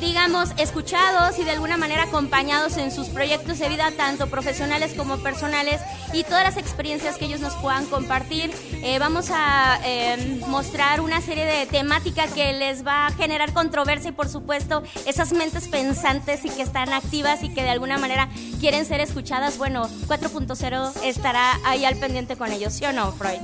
digamos, 0.00 0.50
escuchados 0.58 1.38
y 1.38 1.44
de 1.44 1.52
alguna 1.52 1.76
manera 1.76 2.04
acompañados 2.04 2.76
en 2.76 2.90
sus 2.92 3.08
proyectos 3.08 3.58
de 3.58 3.68
vida, 3.68 3.90
tanto 3.96 4.28
profesionales 4.28 4.92
como 4.96 5.18
personales, 5.18 5.80
y 6.12 6.24
todas 6.24 6.44
las 6.44 6.56
experiencias 6.56 7.16
que 7.16 7.24
ellos 7.26 7.40
nos 7.40 7.54
puedan 7.56 7.86
compartir. 7.86 8.50
Eh, 8.82 8.98
vamos 8.98 9.30
a 9.32 9.78
eh, 9.84 10.40
mostrar 10.46 11.00
una 11.00 11.20
serie 11.20 11.44
de 11.44 11.66
temáticas 11.66 12.30
que 12.32 12.52
les 12.52 12.86
va 12.86 13.06
a 13.06 13.12
generar 13.12 13.52
controversia 13.52 14.10
y, 14.10 14.12
por 14.12 14.28
supuesto, 14.28 14.82
esas 15.06 15.32
mentes 15.32 15.68
pensantes 15.68 16.44
y 16.44 16.50
que 16.50 16.62
están 16.62 16.92
activas 16.92 17.42
y 17.42 17.48
que 17.52 17.62
de 17.62 17.70
alguna 17.70 17.98
manera 17.98 18.28
quieren 18.60 18.84
ser 18.86 19.00
escuchadas. 19.00 19.58
Bueno, 19.58 19.88
4.0 20.06 20.92
estará 21.02 21.58
ahí 21.64 21.84
al 21.84 21.96
pendiente 21.96 22.36
con 22.36 22.52
ellos, 22.52 22.74
¿sí 22.74 22.84
o 22.84 22.92
no, 22.92 23.12
Freud? 23.12 23.38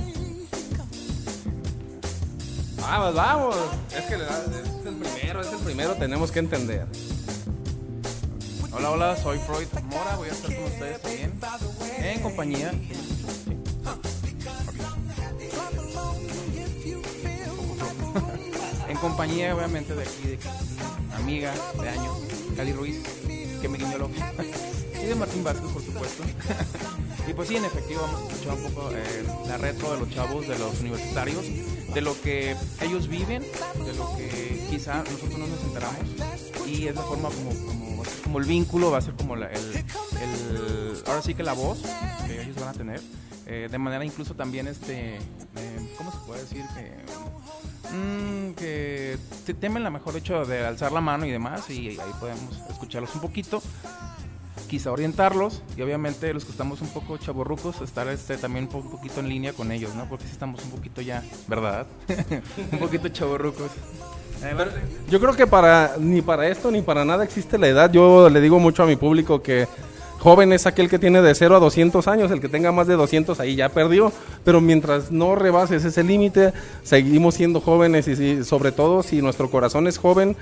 Vamos, 2.80 3.14
vamos. 3.14 3.56
Es 3.96 4.02
que 4.04 4.16
le 4.18 4.24
da- 4.24 4.42
es 4.84 4.92
el 4.92 4.96
primero, 4.96 5.40
es 5.40 5.52
el 5.52 5.58
primero, 5.60 5.94
tenemos 5.94 6.30
que 6.30 6.38
entender. 6.40 6.86
Hola, 8.70 8.90
hola, 8.90 9.16
soy 9.16 9.38
Freud 9.38 9.66
Mora, 9.84 10.16
voy 10.16 10.28
a 10.28 10.32
estar 10.32 10.54
con 10.54 10.64
ustedes 10.64 11.00
también 11.00 11.32
en 12.02 12.20
compañía. 12.20 12.72
en 18.88 18.96
compañía, 18.98 19.56
obviamente, 19.56 19.94
de 19.94 20.02
aquí, 20.02 20.28
de 20.28 20.36
mi 20.36 21.14
amiga 21.14 21.54
de 21.80 21.88
años, 21.88 22.18
Cali 22.56 22.72
Ruiz, 22.72 23.02
que 23.62 23.68
me 23.68 23.78
guiñó. 23.78 24.73
Y 25.04 25.08
de 25.08 25.14
Martín 25.14 25.44
Vázquez, 25.44 25.70
por 25.70 25.82
supuesto. 25.82 26.22
y 27.28 27.32
pues 27.34 27.48
sí, 27.48 27.56
en 27.56 27.64
efectivo, 27.64 28.00
vamos 28.02 28.22
a 28.22 28.32
escuchar 28.34 28.54
un 28.54 28.62
poco 28.72 28.90
eh, 28.92 29.24
la 29.46 29.56
retro 29.58 29.92
de 29.92 30.00
los 30.00 30.10
chavos, 30.10 30.48
de 30.48 30.58
los 30.58 30.80
universitarios, 30.80 31.44
de 31.92 32.00
lo 32.00 32.20
que 32.20 32.56
ellos 32.80 33.08
viven, 33.08 33.42
de 33.42 33.92
lo 33.94 34.16
que 34.16 34.66
quizá 34.70 34.98
nosotros 34.98 35.38
no 35.38 35.46
nos 35.46 35.60
enteramos. 35.62 35.98
Y 36.66 36.86
es 36.88 36.94
la 36.94 37.02
forma 37.02 37.28
como, 37.30 37.50
como, 37.66 38.02
como 38.22 38.38
el 38.38 38.44
vínculo, 38.46 38.90
va 38.90 38.98
a 38.98 39.02
ser 39.02 39.14
como 39.14 39.36
la- 39.36 39.50
el, 39.50 39.84
ahora 41.06 41.22
sí 41.22 41.34
que 41.34 41.42
la 41.42 41.52
voz 41.52 41.78
que 42.26 42.42
ellos 42.42 42.56
van 42.56 42.68
a 42.68 42.72
tener. 42.72 43.00
eh, 43.46 43.68
de 43.70 43.76
manera 43.78 44.02
incluso 44.06 44.34
también, 44.34 44.66
este, 44.68 45.16
eh, 45.16 45.94
¿cómo 45.98 46.10
se 46.10 46.16
puede 46.26 46.40
decir? 46.40 46.64
Que, 46.74 47.94
mm, 47.94 48.54
que 48.54 49.18
te- 49.44 49.52
temen 49.52 49.82
la 49.82 49.90
mejor 49.90 50.16
hecho 50.16 50.46
de 50.46 50.64
alzar 50.64 50.92
la 50.92 51.02
mano 51.02 51.26
y 51.26 51.30
demás, 51.30 51.68
y 51.68 51.90
ahí 51.90 52.12
podemos 52.18 52.58
escucharlos 52.70 53.14
un 53.14 53.20
poquito 53.20 53.62
quizá 54.74 54.90
orientarlos 54.90 55.62
y 55.76 55.82
obviamente 55.82 56.34
los 56.34 56.44
que 56.44 56.50
estamos 56.50 56.80
un 56.82 56.88
poco 56.88 57.16
chaborrucos 57.16 57.80
estar 57.80 58.08
este 58.08 58.36
también 58.36 58.64
un 58.64 58.70
po- 58.70 58.78
un 58.78 58.90
poquito 58.90 59.20
en 59.20 59.28
línea 59.28 59.52
con 59.52 59.70
ellos, 59.70 59.94
¿no? 59.94 60.08
Porque 60.08 60.24
sí 60.24 60.30
estamos 60.32 60.64
un 60.64 60.70
poquito 60.72 61.00
ya, 61.00 61.22
¿verdad? 61.46 61.86
un 62.72 62.78
poquito 62.80 63.08
chaborrucos. 63.08 63.70
Yo 65.08 65.20
creo 65.20 65.34
que 65.36 65.46
para 65.46 65.94
ni 66.00 66.22
para 66.22 66.48
esto 66.48 66.72
ni 66.72 66.82
para 66.82 67.04
nada 67.04 67.22
existe 67.22 67.56
la 67.56 67.68
edad. 67.68 67.92
Yo 67.92 68.28
le 68.28 68.40
digo 68.40 68.58
mucho 68.58 68.82
a 68.82 68.86
mi 68.86 68.96
público 68.96 69.40
que 69.42 69.68
Joven 70.18 70.52
es 70.52 70.66
aquel 70.66 70.88
que 70.90 70.98
tiene 70.98 71.22
de 71.22 71.34
0 71.36 71.54
a 71.56 71.60
200 71.60 72.08
años, 72.08 72.30
el 72.32 72.40
que 72.40 72.48
tenga 72.48 72.72
más 72.72 72.86
de 72.88 72.94
200 72.94 73.38
ahí 73.38 73.54
ya 73.54 73.68
perdió, 73.68 74.10
pero 74.44 74.60
mientras 74.60 75.12
no 75.12 75.36
rebases 75.36 75.84
ese 75.84 76.02
límite, 76.02 76.52
seguimos 76.82 77.36
siendo 77.36 77.60
jóvenes 77.60 78.08
y 78.08 78.16
si- 78.16 78.42
sobre 78.44 78.72
todo 78.72 79.02
si 79.04 79.22
nuestro 79.22 79.50
corazón 79.50 79.86
es 79.86 79.98
joven, 79.98 80.34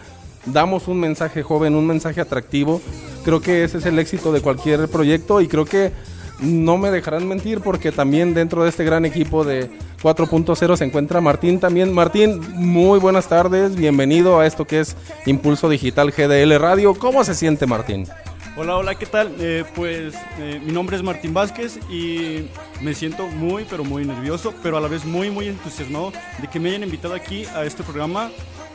damos 0.46 0.88
un 0.88 1.00
mensaje 1.00 1.42
joven, 1.42 1.74
un 1.74 1.86
mensaje 1.86 2.20
atractivo. 2.20 2.80
Creo 3.24 3.40
que 3.40 3.64
ese 3.64 3.78
es 3.78 3.86
el 3.86 3.98
éxito 3.98 4.32
de 4.32 4.40
cualquier 4.40 4.88
proyecto 4.88 5.40
y 5.40 5.48
creo 5.48 5.64
que 5.64 5.92
no 6.40 6.76
me 6.76 6.90
dejarán 6.90 7.26
mentir 7.28 7.60
porque 7.60 7.92
también 7.92 8.34
dentro 8.34 8.64
de 8.64 8.70
este 8.70 8.84
gran 8.84 9.04
equipo 9.04 9.44
de 9.44 9.70
4.0 10.02 10.76
se 10.76 10.84
encuentra 10.84 11.20
Martín 11.20 11.60
también. 11.60 11.92
Martín, 11.92 12.40
muy 12.54 12.98
buenas 12.98 13.28
tardes, 13.28 13.76
bienvenido 13.76 14.40
a 14.40 14.46
esto 14.46 14.66
que 14.66 14.80
es 14.80 14.96
Impulso 15.26 15.68
Digital 15.68 16.10
GDL 16.10 16.58
Radio. 16.58 16.94
¿Cómo 16.94 17.22
se 17.22 17.34
siente 17.34 17.66
Martín? 17.66 18.08
Hola, 18.54 18.76
hola, 18.76 18.94
¿qué 18.96 19.06
tal? 19.06 19.34
Eh, 19.38 19.64
pues 19.74 20.14
eh, 20.38 20.60
mi 20.62 20.72
nombre 20.72 20.96
es 20.96 21.02
Martín 21.02 21.32
Vázquez 21.32 21.78
y 21.88 22.48
me 22.82 22.92
siento 22.92 23.26
muy, 23.28 23.64
pero 23.64 23.82
muy 23.82 24.04
nervioso, 24.04 24.52
pero 24.62 24.76
a 24.76 24.80
la 24.80 24.88
vez 24.88 25.06
muy, 25.06 25.30
muy 25.30 25.48
entusiasmado 25.48 26.12
de 26.38 26.48
que 26.48 26.60
me 26.60 26.68
hayan 26.68 26.82
invitado 26.82 27.14
aquí 27.14 27.46
a 27.54 27.64
este 27.64 27.82
programa. 27.82 28.30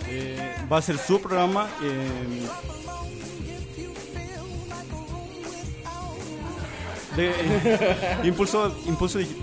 Eh, 0.09 0.55
va 0.71 0.77
a 0.77 0.81
ser 0.81 0.97
su 0.97 1.19
programa. 1.21 1.69
eh, 1.83 2.47
de 7.15 7.33
Impulso, 8.27 8.75
Impulso 8.85 9.19
Digi- 9.19 9.35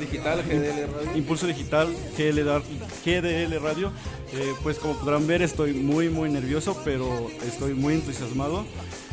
Digital 0.00 0.42
GDL 0.42 0.86
Radio. 0.92 1.16
Impulso 1.16 1.46
Digital, 1.46 1.88
GDL, 2.16 2.62
GDL 3.04 3.58
Radio. 3.60 3.92
Eh, 4.32 4.54
pues 4.62 4.78
como 4.78 4.94
podrán 4.98 5.26
ver 5.26 5.42
estoy 5.42 5.74
muy 5.74 6.08
muy 6.08 6.30
nervioso, 6.30 6.80
pero 6.84 7.28
estoy 7.46 7.74
muy 7.74 7.94
entusiasmado. 7.94 8.64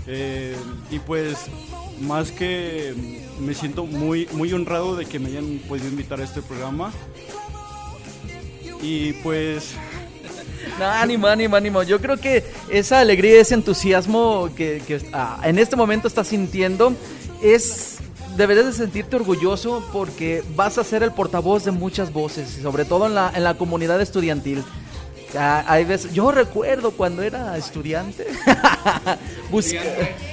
Eh, 0.07 0.55
y 0.89 0.99
pues 0.99 1.37
más 2.01 2.31
que 2.31 2.95
me 3.39 3.53
siento 3.53 3.85
muy 3.85 4.27
muy 4.31 4.51
honrado 4.53 4.95
de 4.95 5.05
que 5.05 5.19
me 5.19 5.27
hayan 5.27 5.59
podido 5.67 5.87
invitar 5.89 6.21
a 6.21 6.23
este 6.23 6.41
programa. 6.41 6.91
Y 8.81 9.11
pues 9.23 9.73
No, 10.79 10.85
ánimo, 10.85 11.27
ánimo, 11.27 11.55
ánimo. 11.55 11.83
Yo 11.83 11.99
creo 11.99 12.17
que 12.17 12.43
esa 12.69 12.99
alegría, 12.99 13.41
ese 13.41 13.53
entusiasmo 13.55 14.49
que, 14.55 14.81
que, 14.87 15.01
ah, 15.13 15.39
en 15.43 15.59
este 15.59 15.75
momento 15.75 16.07
estás 16.07 16.27
sintiendo 16.27 16.93
es... 17.41 17.97
Deberías 18.37 18.67
de 18.67 18.73
sentirte 18.73 19.17
orgulloso 19.17 19.83
porque 19.91 20.43
vas 20.55 20.77
a 20.77 20.83
ser 20.85 21.03
el 21.03 21.11
portavoz 21.11 21.65
de 21.65 21.71
muchas 21.71 22.13
voces, 22.13 22.47
sobre 22.61 22.85
todo 22.85 23.07
en 23.07 23.15
la, 23.15 23.31
en 23.35 23.43
la 23.43 23.55
comunidad 23.55 23.99
estudiantil. 23.99 24.63
Ah, 25.37 25.65
hay 25.67 25.83
veces, 25.83 26.13
yo 26.13 26.31
recuerdo 26.31 26.91
cuando 26.91 27.21
era 27.21 27.57
estudiante, 27.57 28.27
busca- 29.51 29.81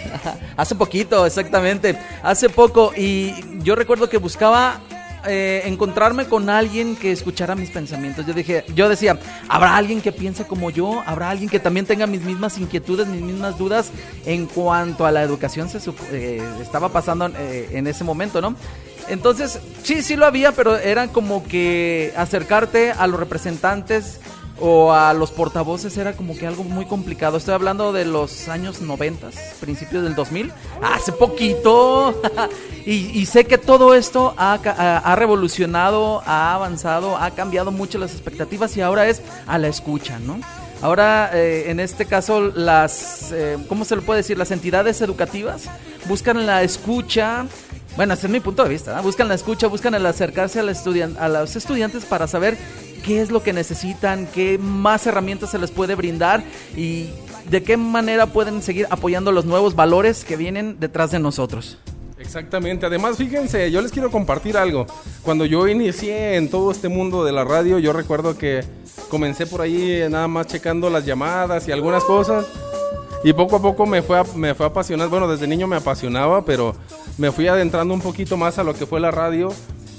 hace 0.56 0.74
poquito, 0.74 1.26
exactamente, 1.26 1.98
hace 2.22 2.48
poco, 2.48 2.92
y 2.96 3.34
yo 3.62 3.74
recuerdo 3.74 4.08
que 4.08 4.18
buscaba 4.18 4.80
eh, 5.26 5.62
encontrarme 5.64 6.26
con 6.26 6.48
alguien 6.50 6.96
que 6.96 7.12
escuchara 7.12 7.54
mis 7.54 7.70
pensamientos. 7.70 8.26
Yo 8.26 8.34
dije, 8.34 8.64
yo 8.74 8.88
decía, 8.88 9.18
habrá 9.48 9.76
alguien 9.76 10.00
que 10.00 10.12
piense 10.12 10.46
como 10.46 10.70
yo, 10.70 11.02
habrá 11.06 11.30
alguien 11.30 11.48
que 11.48 11.60
también 11.60 11.86
tenga 11.86 12.06
mis 12.06 12.22
mismas 12.22 12.58
inquietudes, 12.58 13.06
mis 13.08 13.22
mismas 13.22 13.58
dudas 13.58 13.90
en 14.24 14.46
cuanto 14.46 15.06
a 15.06 15.12
la 15.12 15.22
educación 15.22 15.68
se 15.68 15.78
eh, 16.12 16.42
estaba 16.60 16.90
pasando 16.90 17.28
eh, 17.38 17.70
en 17.72 17.86
ese 17.86 18.04
momento, 18.04 18.40
¿no? 18.40 18.56
Entonces, 19.08 19.60
sí, 19.82 20.02
sí 20.02 20.16
lo 20.16 20.26
había, 20.26 20.52
pero 20.52 20.76
era 20.76 21.08
como 21.08 21.44
que 21.44 22.12
acercarte 22.16 22.90
a 22.90 23.06
los 23.06 23.20
representantes 23.20 24.20
o 24.60 24.92
a 24.92 25.12
los 25.12 25.30
portavoces 25.30 25.96
era 25.96 26.14
como 26.14 26.36
que 26.36 26.46
algo 26.46 26.64
muy 26.64 26.86
complicado. 26.86 27.36
Estoy 27.36 27.54
hablando 27.54 27.92
de 27.92 28.04
los 28.04 28.48
años 28.48 28.80
90, 28.80 29.28
principios 29.60 30.02
del 30.02 30.14
2000, 30.14 30.52
hace 30.82 31.12
poquito. 31.12 32.20
y, 32.86 33.26
sé 33.26 33.44
que 33.44 33.58
todo 33.58 33.94
esto 33.94 34.34
ha, 34.36 35.14
revolucionado, 35.16 36.22
ha 36.26 36.54
avanzado, 36.54 37.16
ha 37.16 37.30
cambiado 37.32 37.70
mucho 37.70 37.98
las 37.98 38.12
expectativas 38.12 38.76
y 38.76 38.80
ahora 38.80 39.08
es 39.08 39.22
a 39.46 39.58
la 39.58 39.68
escucha, 39.68 40.18
¿no? 40.18 40.40
Ahora, 40.82 41.30
eh, 41.32 41.70
en 41.70 41.80
este 41.80 42.04
caso, 42.04 42.40
las, 42.40 43.32
eh, 43.32 43.56
¿cómo 43.68 43.84
se 43.84 43.96
lo 43.96 44.02
puede 44.02 44.18
decir? 44.18 44.36
Las 44.36 44.50
entidades 44.50 45.00
educativas 45.00 45.64
buscan 46.06 46.46
la 46.46 46.62
escucha, 46.62 47.46
bueno, 47.96 48.12
ese 48.12 48.26
es 48.26 48.32
mi 48.32 48.40
punto 48.40 48.62
de 48.62 48.68
vista. 48.68 49.00
Buscan 49.00 49.26
la 49.26 49.34
escucha, 49.34 49.68
buscan 49.68 49.94
el 49.94 50.04
acercarse 50.04 50.60
a 50.60 50.62
los 50.62 51.56
estudiantes 51.56 52.04
para 52.04 52.26
saber 52.26 52.58
qué 53.06 53.20
es 53.22 53.30
lo 53.30 53.42
que 53.42 53.52
necesitan, 53.52 54.26
qué 54.26 54.58
más 54.58 55.06
herramientas 55.06 55.52
se 55.52 55.58
les 55.58 55.70
puede 55.70 55.94
brindar 55.94 56.42
y 56.76 57.06
de 57.48 57.62
qué 57.62 57.76
manera 57.76 58.26
pueden 58.26 58.62
seguir 58.62 58.88
apoyando 58.90 59.30
los 59.30 59.44
nuevos 59.44 59.76
valores 59.76 60.24
que 60.24 60.36
vienen 60.36 60.80
detrás 60.80 61.12
de 61.12 61.20
nosotros. 61.20 61.78
Exactamente. 62.18 62.84
Además, 62.84 63.16
fíjense, 63.16 63.70
yo 63.70 63.80
les 63.80 63.92
quiero 63.92 64.10
compartir 64.10 64.56
algo. 64.56 64.86
Cuando 65.22 65.44
yo 65.44 65.68
inicié 65.68 66.34
en 66.34 66.50
todo 66.50 66.72
este 66.72 66.88
mundo 66.88 67.24
de 67.24 67.30
la 67.30 67.44
radio, 67.44 67.78
yo 67.78 67.92
recuerdo 67.92 68.36
que 68.36 68.64
comencé 69.08 69.46
por 69.46 69.60
ahí 69.60 70.02
nada 70.10 70.26
más 70.26 70.48
checando 70.48 70.90
las 70.90 71.06
llamadas 71.06 71.68
y 71.68 71.72
algunas 71.72 72.02
cosas. 72.02 72.46
Y 73.22 73.32
poco 73.32 73.56
a 73.56 73.62
poco 73.62 73.86
me 73.86 74.02
fue, 74.02 74.20
me 74.34 74.54
fue 74.54 74.66
apasionando. 74.66 75.10
Bueno, 75.10 75.28
desde 75.28 75.46
niño 75.46 75.68
me 75.68 75.76
apasionaba, 75.76 76.44
pero 76.44 76.74
me 77.18 77.30
fui 77.30 77.46
adentrando 77.46 77.94
un 77.94 78.00
poquito 78.00 78.36
más 78.36 78.58
a 78.58 78.64
lo 78.64 78.74
que 78.74 78.86
fue 78.86 78.98
la 78.98 79.12
radio. 79.12 79.52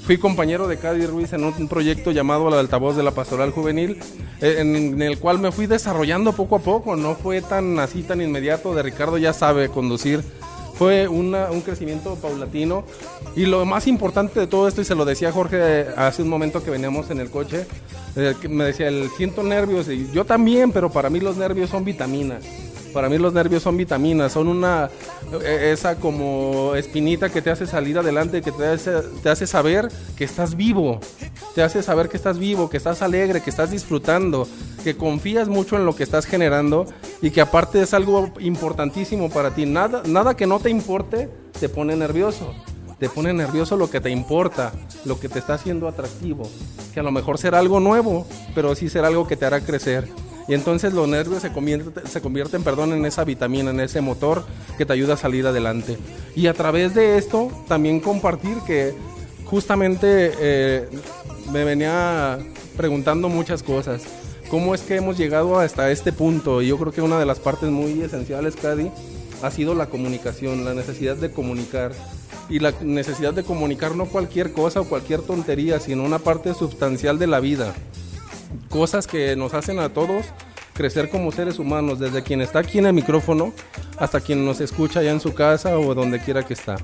Fui 0.08 0.18
compañero 0.18 0.70
de 0.70 0.78
Cádiz 0.78 1.10
Ruiz 1.10 1.34
en 1.34 1.44
un 1.44 1.68
proyecto 1.68 2.12
llamado 2.12 2.50
La 2.50 2.62
Altavoz 2.62 2.96
de 2.96 3.04
la 3.04 3.12
Pastoral 3.12 3.52
Juvenil, 3.52 4.00
eh, 4.40 4.56
en, 4.60 5.02
el 5.02 5.20
cual 5.20 5.38
me 5.38 5.52
fui 5.52 5.68
desarrollando 5.68 6.32
poco 6.32 6.56
a 6.56 6.60
poco. 6.60 6.96
No 6.96 7.16
fue 7.16 7.42
tan 7.42 7.78
así, 7.78 8.04
tan 8.04 8.22
inmediato. 8.22 8.74
De 8.74 8.84
Ricardo 8.84 9.18
ya 9.18 9.34
sabe 9.34 9.68
conducir 9.68 10.24
fue 10.76 11.08
un 11.10 11.36
crecimiento 11.66 12.16
paulatino 12.16 12.86
y 13.36 13.48
lo 13.48 13.66
más 13.66 13.88
importante 13.88 14.40
de 14.40 14.48
todo 14.48 14.68
esto 14.68 14.80
y 14.80 14.86
se 14.86 14.94
lo 14.94 15.06
decía 15.06 15.32
Jorge 15.32 15.58
eh, 15.60 15.88
hace 15.98 16.22
un 16.22 16.30
momento 16.30 16.64
que 16.64 16.70
veníamos 16.70 17.10
en 17.10 17.20
el 17.20 17.32
coche 17.32 17.66
eh, 18.16 18.36
me 18.48 18.64
decía 18.64 18.88
el 18.88 19.10
siento 19.18 19.42
nervios 19.42 19.90
y 19.90 20.08
yo 20.12 20.24
también 20.24 20.72
pero 20.72 20.92
para 20.92 21.10
mí 21.10 21.20
los 21.20 21.36
nervios 21.36 21.72
son 21.72 21.84
vitaminas 21.84 22.44
para 22.98 23.10
mí 23.10 23.20
los 23.20 23.32
nervios 23.32 23.62
son 23.62 23.78
vitaminas 23.78 24.32
son 24.32 24.48
una 24.48 24.90
eh, 25.44 25.70
esa 25.72 25.98
como 25.98 26.74
espinita 26.76 27.30
que 27.30 27.44
te 27.44 27.52
hace 27.52 27.68
salir 27.68 28.00
adelante 28.00 28.42
que 28.42 28.52
te 28.52 28.66
hace, 28.66 28.92
te 29.22 29.30
hace 29.30 29.46
saber 29.46 29.90
que 30.18 30.24
estás 30.24 30.56
vivo 30.56 31.00
te 31.54 31.62
hace 31.62 31.84
saber 31.84 32.10
que 32.10 32.18
estás 32.18 32.40
vivo 32.40 32.72
que 32.72 32.78
estás 32.78 33.04
alegre 33.04 33.44
que 33.44 33.52
estás 33.52 33.70
disfrutando 33.70 34.48
que 34.84 34.96
confías 34.96 35.50
mucho 35.50 35.76
en 35.76 35.86
lo 35.86 35.96
que 35.96 36.04
estás 36.04 36.26
generando 36.26 36.86
y 37.22 37.32
que 37.32 37.42
aparte 37.42 37.82
es 37.82 37.94
algo 37.94 38.32
importantísimo 38.40 39.30
para 39.30 39.52
ti. 39.52 39.66
Nada, 39.66 40.02
nada 40.06 40.38
que 40.38 40.48
no 40.48 40.62
te 40.62 40.70
importe 40.70 41.30
te 41.60 41.68
pone 41.68 41.98
nervioso. 41.98 42.54
Te 42.98 43.10
pone 43.10 43.34
nervioso 43.34 43.76
lo 43.76 43.90
que 43.90 44.00
te 44.00 44.10
importa, 44.10 44.72
lo 45.04 45.20
que 45.20 45.28
te 45.28 45.40
está 45.40 45.56
haciendo 45.56 45.90
atractivo. 45.90 46.50
Que 46.94 47.02
a 47.02 47.04
lo 47.04 47.12
mejor 47.12 47.38
será 47.38 47.60
algo 47.60 47.82
nuevo, 47.82 48.26
pero 48.56 48.74
sí 48.76 48.88
será 48.88 49.10
algo 49.10 49.28
que 49.28 49.36
te 49.36 49.46
hará 49.46 49.60
crecer. 49.60 50.08
Y 50.48 50.54
entonces 50.54 50.94
los 50.94 51.08
nervios 51.08 51.42
se 51.42 51.52
convierten, 51.52 52.08
se 52.08 52.22
convierten 52.22 52.64
perdón, 52.64 52.94
en 52.94 53.06
esa 53.06 53.24
vitamina, 53.24 53.72
en 53.72 53.80
ese 53.80 54.02
motor 54.02 54.44
que 54.78 54.86
te 54.86 54.94
ayuda 54.94 55.16
a 55.16 55.18
salir 55.18 55.46
adelante. 55.46 55.98
Y 56.36 56.48
a 56.48 56.54
través 56.54 56.96
de 56.96 57.18
esto 57.18 57.52
también 57.68 58.00
compartir 58.00 58.58
que 58.66 58.94
justamente 59.46 60.32
eh, 60.40 60.90
me 61.52 61.64
venía 61.64 62.40
preguntando 62.78 63.28
muchas 63.28 63.64
cosas. 63.64 64.04
¿Cómo 64.50 64.74
es 64.74 64.82
que 64.82 64.96
hemos 64.96 65.18
llegado 65.18 65.60
hasta 65.60 65.92
este 65.92 66.14
punto? 66.14 66.62
Y 66.62 66.68
yo 66.68 66.78
creo 66.78 66.94
que 66.94 67.02
una 67.02 67.20
de 67.20 67.26
las 67.26 67.40
partes 67.40 67.70
muy 67.70 68.02
esenciales, 68.02 68.56
Cady, 68.56 68.90
ha 69.42 69.52
sido 69.52 69.76
la 69.76 69.88
comunicación, 69.88 70.64
la 70.64 70.74
necesidad 70.74 71.18
de 71.18 71.32
comunicar. 71.32 71.92
Y 72.50 72.60
la 72.60 72.74
necesidad 72.82 73.34
de 73.34 73.44
comunicar 73.44 73.96
no 73.96 74.06
cualquier 74.06 74.54
cosa 74.54 74.80
o 74.80 74.86
cualquier 74.86 75.22
tontería, 75.22 75.82
sino 75.82 76.04
una 76.04 76.20
parte 76.20 76.54
sustancial 76.54 77.20
de 77.20 77.28
la 77.28 77.42
vida. 77.42 77.74
Cosas 78.70 79.08
que 79.08 79.36
nos 79.36 79.54
hacen 79.54 79.80
a 79.80 79.90
todos 79.90 80.26
crecer 80.74 81.10
como 81.10 81.32
seres 81.32 81.58
humanos, 81.58 82.00
desde 82.00 82.22
quien 82.22 82.40
está 82.42 82.60
aquí 82.60 82.78
en 82.78 82.86
el 82.86 82.94
micrófono 82.94 83.52
hasta 83.98 84.20
quien 84.22 84.46
nos 84.46 84.62
escucha 84.62 85.00
allá 85.00 85.12
en 85.12 85.20
su 85.20 85.34
casa 85.34 85.78
o 85.80 85.96
donde 85.96 86.20
quiera 86.20 86.44
que 86.44 86.54
está. 86.54 86.76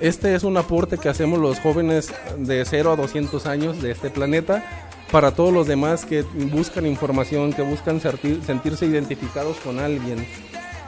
Este 0.00 0.34
es 0.34 0.44
un 0.44 0.56
aporte 0.56 0.96
que 0.96 1.08
hacemos 1.10 1.38
los 1.38 1.58
jóvenes 1.60 2.12
de 2.38 2.64
0 2.64 2.92
a 2.92 2.96
200 2.96 3.46
años 3.46 3.82
de 3.82 3.90
este 3.90 4.08
planeta 4.10 4.64
para 5.12 5.32
todos 5.32 5.52
los 5.52 5.66
demás 5.66 6.04
que 6.06 6.22
buscan 6.22 6.86
información, 6.86 7.52
que 7.52 7.62
buscan 7.62 8.00
sentir- 8.00 8.42
sentirse 8.44 8.86
identificados 8.86 9.56
con 9.58 9.78
alguien. 9.78 10.26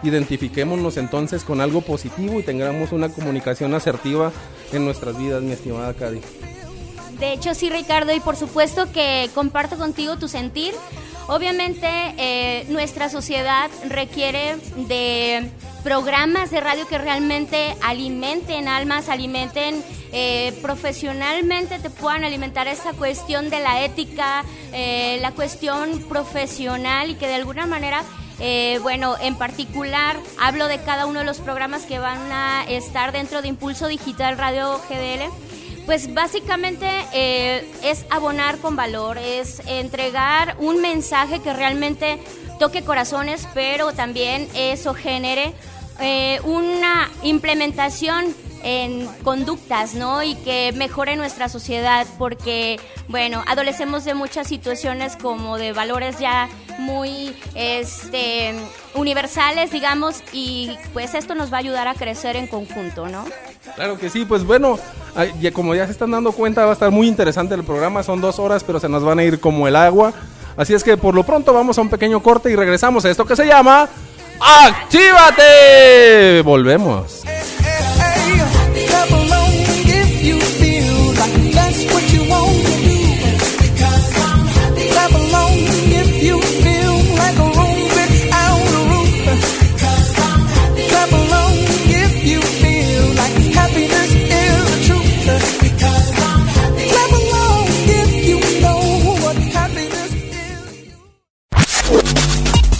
Identifiquémonos 0.02 0.96
entonces 0.96 1.44
con 1.44 1.60
algo 1.60 1.82
positivo 1.82 2.40
y 2.40 2.42
tengamos 2.42 2.92
una 2.92 3.10
comunicación 3.10 3.74
asertiva 3.74 4.32
en 4.72 4.84
nuestras 4.86 5.18
vidas, 5.18 5.42
mi 5.42 5.52
estimada 5.52 5.92
Cady. 5.92 6.20
De 7.20 7.34
hecho, 7.34 7.54
sí, 7.54 7.68
Ricardo, 7.68 8.14
y 8.14 8.20
por 8.20 8.34
supuesto 8.34 8.90
que 8.92 9.30
comparto 9.34 9.76
contigo 9.76 10.16
tu 10.16 10.26
sentir. 10.26 10.74
Obviamente, 11.28 11.86
eh, 12.16 12.64
nuestra 12.70 13.08
sociedad 13.08 13.70
requiere 13.88 14.56
de 14.88 15.50
programas 15.84 16.50
de 16.50 16.60
radio 16.60 16.88
que 16.88 16.98
realmente 16.98 17.76
alimenten 17.82 18.68
almas, 18.68 19.08
alimenten 19.08 19.84
eh, 20.12 20.58
profesionalmente, 20.60 21.78
te 21.78 21.90
puedan 21.90 22.24
alimentar 22.24 22.66
esa 22.68 22.94
cuestión 22.94 23.48
de 23.48 23.60
la 23.60 23.84
ética, 23.84 24.44
eh, 24.72 25.18
la 25.20 25.32
cuestión 25.32 26.02
profesional 26.08 27.10
y 27.10 27.14
que 27.14 27.28
de 27.28 27.34
alguna 27.34 27.66
manera 27.66 28.02
Eh, 28.42 28.78
bueno, 28.80 29.16
en 29.20 29.34
particular 29.34 30.16
hablo 30.40 30.66
de 30.66 30.78
cada 30.78 31.04
uno 31.04 31.18
de 31.18 31.26
los 31.26 31.40
programas 31.40 31.84
que 31.84 31.98
van 31.98 32.32
a 32.32 32.64
estar 32.64 33.12
dentro 33.12 33.42
de 33.42 33.48
Impulso 33.48 33.86
Digital 33.86 34.38
Radio 34.38 34.80
GDL. 34.88 35.30
Pues 35.90 36.14
básicamente 36.14 36.86
eh, 37.12 37.68
es 37.82 38.06
abonar 38.10 38.58
con 38.58 38.76
valor, 38.76 39.18
es 39.18 39.60
entregar 39.66 40.54
un 40.60 40.80
mensaje 40.80 41.40
que 41.40 41.52
realmente 41.52 42.20
toque 42.60 42.84
corazones, 42.84 43.48
pero 43.54 43.92
también 43.92 44.46
eso 44.54 44.94
genere 44.94 45.52
eh, 45.98 46.40
una 46.44 47.10
implementación 47.24 48.26
en 48.62 49.08
conductas, 49.24 49.94
¿no? 49.94 50.22
Y 50.22 50.36
que 50.36 50.72
mejore 50.76 51.16
nuestra 51.16 51.48
sociedad, 51.48 52.06
porque, 52.18 52.78
bueno, 53.08 53.42
adolecemos 53.48 54.04
de 54.04 54.14
muchas 54.14 54.46
situaciones 54.46 55.16
como 55.16 55.58
de 55.58 55.72
valores 55.72 56.20
ya 56.20 56.48
muy 56.78 57.34
este, 57.56 58.54
universales, 58.94 59.72
digamos, 59.72 60.22
y 60.32 60.78
pues 60.92 61.14
esto 61.14 61.34
nos 61.34 61.52
va 61.52 61.56
a 61.56 61.60
ayudar 61.60 61.88
a 61.88 61.94
crecer 61.94 62.36
en 62.36 62.46
conjunto, 62.46 63.08
¿no? 63.08 63.24
Claro 63.74 63.98
que 63.98 64.08
sí, 64.08 64.24
pues 64.24 64.44
bueno, 64.44 64.78
como 65.52 65.74
ya 65.74 65.86
se 65.86 65.92
están 65.92 66.10
dando 66.10 66.32
cuenta, 66.32 66.64
va 66.64 66.70
a 66.70 66.74
estar 66.74 66.90
muy 66.90 67.08
interesante 67.08 67.54
el 67.54 67.64
programa. 67.64 68.02
Son 68.02 68.20
dos 68.20 68.38
horas, 68.38 68.64
pero 68.64 68.80
se 68.80 68.88
nos 68.88 69.02
van 69.02 69.18
a 69.18 69.24
ir 69.24 69.40
como 69.40 69.68
el 69.68 69.76
agua. 69.76 70.12
Así 70.56 70.74
es 70.74 70.84
que 70.84 70.96
por 70.96 71.14
lo 71.14 71.24
pronto 71.24 71.52
vamos 71.52 71.78
a 71.78 71.80
un 71.80 71.88
pequeño 71.88 72.22
corte 72.22 72.50
y 72.50 72.56
regresamos 72.56 73.04
a 73.04 73.10
esto 73.10 73.24
que 73.24 73.36
se 73.36 73.46
llama 73.46 73.88
¡Actívate! 74.40 76.42
Volvemos. 76.42 77.19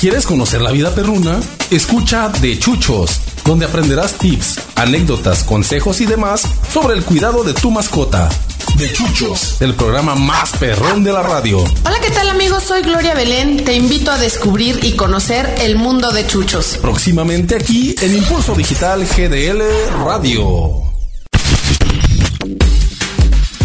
¿Quieres 0.00 0.25
conocer 0.25 0.62
la 0.62 0.71
vida 0.71 0.95
perruna? 0.95 1.40
Escucha 1.71 2.30
De 2.40 2.59
Chuchos, 2.59 3.21
donde 3.45 3.66
aprenderás 3.66 4.14
tips, 4.14 4.59
anécdotas, 4.75 5.45
consejos 5.45 6.00
y 6.00 6.07
demás 6.07 6.49
sobre 6.73 6.95
el 6.95 7.04
cuidado 7.04 7.45
de 7.45 7.52
tu 7.52 7.71
mascota. 7.71 8.30
De 8.78 8.90
Chuchos, 8.90 9.61
el 9.61 9.75
programa 9.75 10.14
más 10.14 10.52
perrón 10.52 11.04
de 11.04 11.12
la 11.12 11.23
radio. 11.23 11.59
Hola, 11.85 12.00
¿qué 12.02 12.11
tal 12.12 12.30
amigos? 12.30 12.62
Soy 12.62 12.80
Gloria 12.80 13.12
Belén. 13.12 13.62
Te 13.62 13.75
invito 13.75 14.11
a 14.11 14.16
descubrir 14.16 14.80
y 14.83 14.97
conocer 14.97 15.54
el 15.59 15.76
mundo 15.76 16.11
de 16.12 16.26
chuchos. 16.26 16.78
Próximamente 16.80 17.57
aquí 17.57 17.95
en 18.00 18.16
Impulso 18.16 18.54
Digital 18.54 19.04
GDL 19.04 19.61
Radio. 20.02 20.90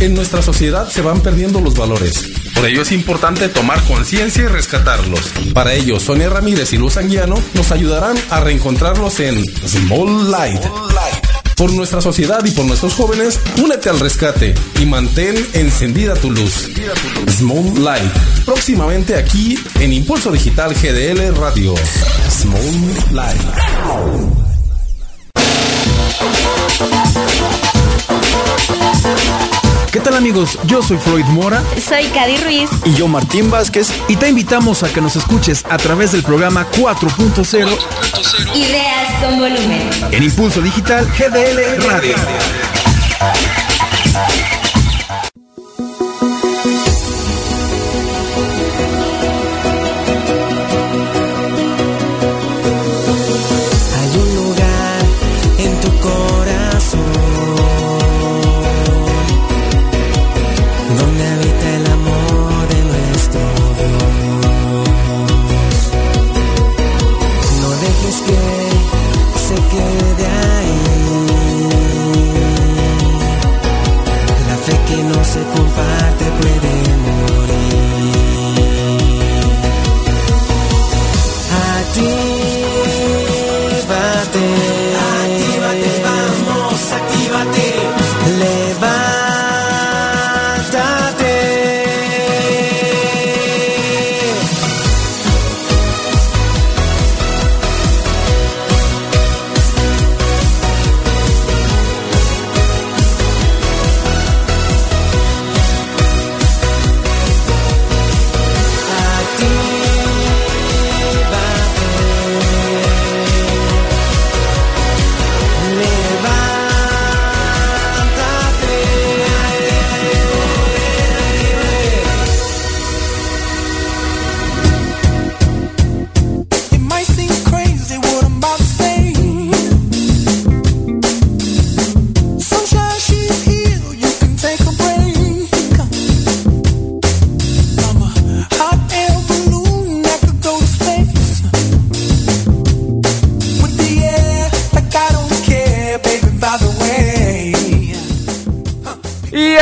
En 0.06 0.14
nuestra 0.14 0.44
sociedad 0.44 0.88
se 0.88 1.02
van 1.02 1.20
perdiendo 1.22 1.60
los 1.60 1.74
valores. 1.74 2.30
Por 2.54 2.68
ello 2.68 2.84
es 2.84 2.92
importante 2.92 3.50
tomar 3.50 3.84
conciencia 3.86 4.44
y 4.44 4.46
rescatarlos. 4.46 5.34
Para 5.52 5.74
ello, 5.74 6.00
Sonia 6.00 6.30
Ramírez 6.30 6.72
y 6.74 6.78
Luz 6.78 6.98
Anguiano 6.98 7.42
nos 7.56 7.72
ayudarán 7.72 8.16
a 8.30 8.40
reencontrarlos 8.40 9.20
en 9.20 9.44
Small 9.68 10.30
Light. 10.30 10.62
Por 11.58 11.74
nuestra 11.74 12.02
sociedad 12.02 12.46
y 12.46 12.52
por 12.52 12.66
nuestros 12.66 12.94
jóvenes, 12.94 13.40
únete 13.64 13.90
al 13.90 14.00
rescate 14.00 14.54
y 14.80 14.86
mantén 14.86 15.44
encendida 15.54 16.14
tu 16.14 16.30
luz. 16.30 16.70
Small 17.28 17.84
Light. 17.84 18.14
Próximamente 18.46 19.16
aquí 19.16 19.58
en 19.80 19.92
Impulso 19.92 20.32
Digital 20.32 20.76
GDL 20.76 21.36
Radio. 21.36 21.74
Small 22.30 23.06
Light. 23.12 23.42
¿Qué 29.96 30.02
tal 30.02 30.16
amigos? 30.16 30.60
Yo 30.66 30.84
soy 30.84 30.98
Floyd 30.98 31.24
Mora 31.28 31.64
Soy 31.82 32.04
Cady 32.08 32.36
Ruiz. 32.44 32.70
y 32.84 32.94
yo 32.96 33.08
Martín 33.08 33.50
Vázquez 33.50 33.88
y 34.10 34.18
te 34.18 34.28
invitamos 34.28 34.84
a 34.84 34.92
que 34.92 35.00
nos 35.00 35.16
escuches 35.16 35.64
a 35.70 35.78
través 35.78 36.12
del 36.12 36.22
programa 36.22 36.68
4.0 36.70 37.78
Ideas 38.54 39.24
con 39.24 39.40
volumen. 39.40 39.90
en 40.12 40.22
Impulso 40.22 40.60
Digital 40.60 41.08
GDL 41.18 41.82
Radio. 41.88 42.16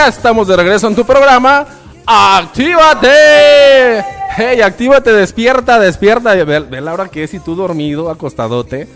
Estamos 0.07 0.47
de 0.47 0.55
regreso 0.55 0.87
en 0.87 0.95
tu 0.95 1.05
programa. 1.05 1.65
¡Actívate! 2.05 3.09
Hey, 4.35 4.61
actívate, 4.61 5.13
despierta, 5.13 5.79
despierta. 5.79 6.33
Ve, 6.33 6.59
ve 6.59 6.81
la 6.81 6.93
hora 6.93 7.09
es 7.13 7.33
y 7.33 7.39
tú 7.39 7.55
dormido, 7.55 8.09
acostadote. 8.09 8.87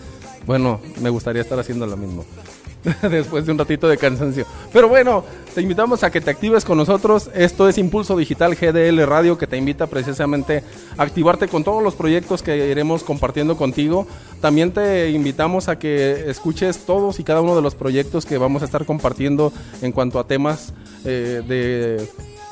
Bueno, 0.45 0.81
me 1.01 1.09
gustaría 1.09 1.41
estar 1.41 1.59
haciendo 1.59 1.85
lo 1.85 1.97
mismo. 1.97 2.25
Después 3.09 3.45
de 3.45 3.51
un 3.51 3.57
ratito 3.57 3.87
de 3.87 3.97
cansancio. 3.97 4.45
Pero 4.71 4.87
bueno, 4.87 5.23
te 5.53 5.61
invitamos 5.61 6.03
a 6.03 6.11
que 6.11 6.21
te 6.21 6.31
actives 6.31 6.63
con 6.63 6.77
nosotros. 6.77 7.29
Esto 7.33 7.67
es 7.67 7.77
Impulso 7.77 8.15
Digital 8.15 8.55
GDL 8.55 9.05
Radio 9.05 9.37
que 9.37 9.47
te 9.47 9.57
invita 9.57 9.87
precisamente 9.87 10.63
a 10.97 11.03
activarte 11.03 11.47
con 11.47 11.63
todos 11.63 11.83
los 11.83 11.95
proyectos 11.95 12.41
que 12.41 12.69
iremos 12.69 13.03
compartiendo 13.03 13.57
contigo. 13.57 14.07
También 14.41 14.71
te 14.71 15.09
invitamos 15.09 15.67
a 15.67 15.79
que 15.79 16.29
escuches 16.29 16.85
todos 16.85 17.19
y 17.19 17.23
cada 17.23 17.41
uno 17.41 17.55
de 17.55 17.61
los 17.61 17.75
proyectos 17.75 18.25
que 18.25 18.37
vamos 18.37 18.61
a 18.61 18.65
estar 18.65 18.85
compartiendo 18.85 19.51
en 19.81 19.91
cuanto 19.91 20.19
a 20.19 20.27
temas 20.27 20.73
eh, 21.05 21.41
de 21.47 22.07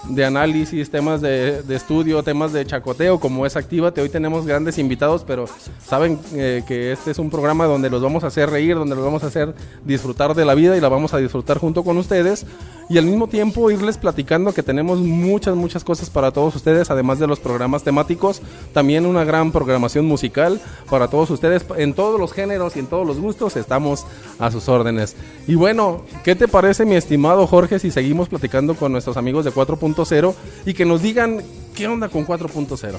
de 0.09 0.25
análisis, 0.25 0.89
temas 0.89 1.21
de, 1.21 1.63
estudio, 1.69 2.21
temas 2.23 2.53
de 2.53 2.65
chacoteo, 2.65 3.19
como 3.19 3.45
es 3.45 3.55
Actívate. 3.55 4.01
Hoy 4.01 4.09
tenemos 4.09 4.45
grandes 4.45 4.77
invitados, 4.77 5.23
pero 5.25 5.45
saben 5.83 6.19
eh, 6.33 6.63
que 6.67 6.91
este 6.91 7.11
es 7.11 7.19
un 7.19 7.29
programa 7.29 7.65
donde 7.65 7.89
los 7.89 8.01
vamos 8.01 8.23
a 8.23 8.27
hacer 8.27 8.49
reír, 8.49 8.75
donde 8.75 8.95
los 8.95 9.03
vamos 9.03 9.23
a 9.23 9.27
hacer 9.27 9.53
disfrutar 9.83 10.35
de 10.35 10.45
la 10.45 10.53
vida 10.53 10.77
y 10.77 10.81
la 10.81 10.89
vamos 10.89 11.13
a 11.13 11.17
disfrutar 11.17 11.57
junto 11.57 11.83
con 11.83 11.97
ustedes. 11.97 12.45
Y 12.87 12.99
al 12.99 13.05
mismo 13.05 13.27
tiempo 13.27 13.71
irles 13.71 13.97
platicando 13.97 14.53
que 14.53 14.61
tenemos 14.61 14.99
muchas, 14.99 15.55
muchas 15.55 15.83
cosas 15.83 16.11
para 16.11 16.31
todos 16.31 16.55
ustedes, 16.55 16.91
además 16.91 17.17
de 17.17 17.25
los 17.25 17.39
programas 17.39 17.83
temáticos, 17.83 18.43
también 18.73 19.07
una 19.07 19.23
gran 19.23 19.51
programación 19.51 20.05
musical 20.05 20.61
para 20.87 21.07
todos 21.07 21.31
ustedes 21.31 21.65
en 21.77 21.95
todos 21.95 22.19
los 22.19 22.31
géneros 22.31 22.75
y 22.75 22.79
en 22.79 22.87
todos 22.87 23.07
los 23.07 23.19
gustos. 23.19 23.55
Estamos 23.55 24.05
a 24.37 24.51
sus 24.51 24.69
órdenes. 24.69 25.15
Y 25.47 25.55
bueno, 25.55 26.03
¿qué 26.23 26.35
te 26.35 26.47
parece, 26.47 26.85
mi 26.85 26.95
estimado 26.95 27.47
Jorge, 27.47 27.79
si 27.79 27.89
seguimos 27.89 28.29
platicando 28.29 28.75
con 28.75 28.91
nuestros 28.91 29.17
amigos 29.17 29.45
de 29.45 29.51
4.0 29.95 30.33
y 30.65 30.73
que 30.73 30.85
nos 30.85 31.01
digan 31.01 31.41
qué 31.75 31.87
onda 31.87 32.09
con 32.09 32.25
4.0? 32.25 32.95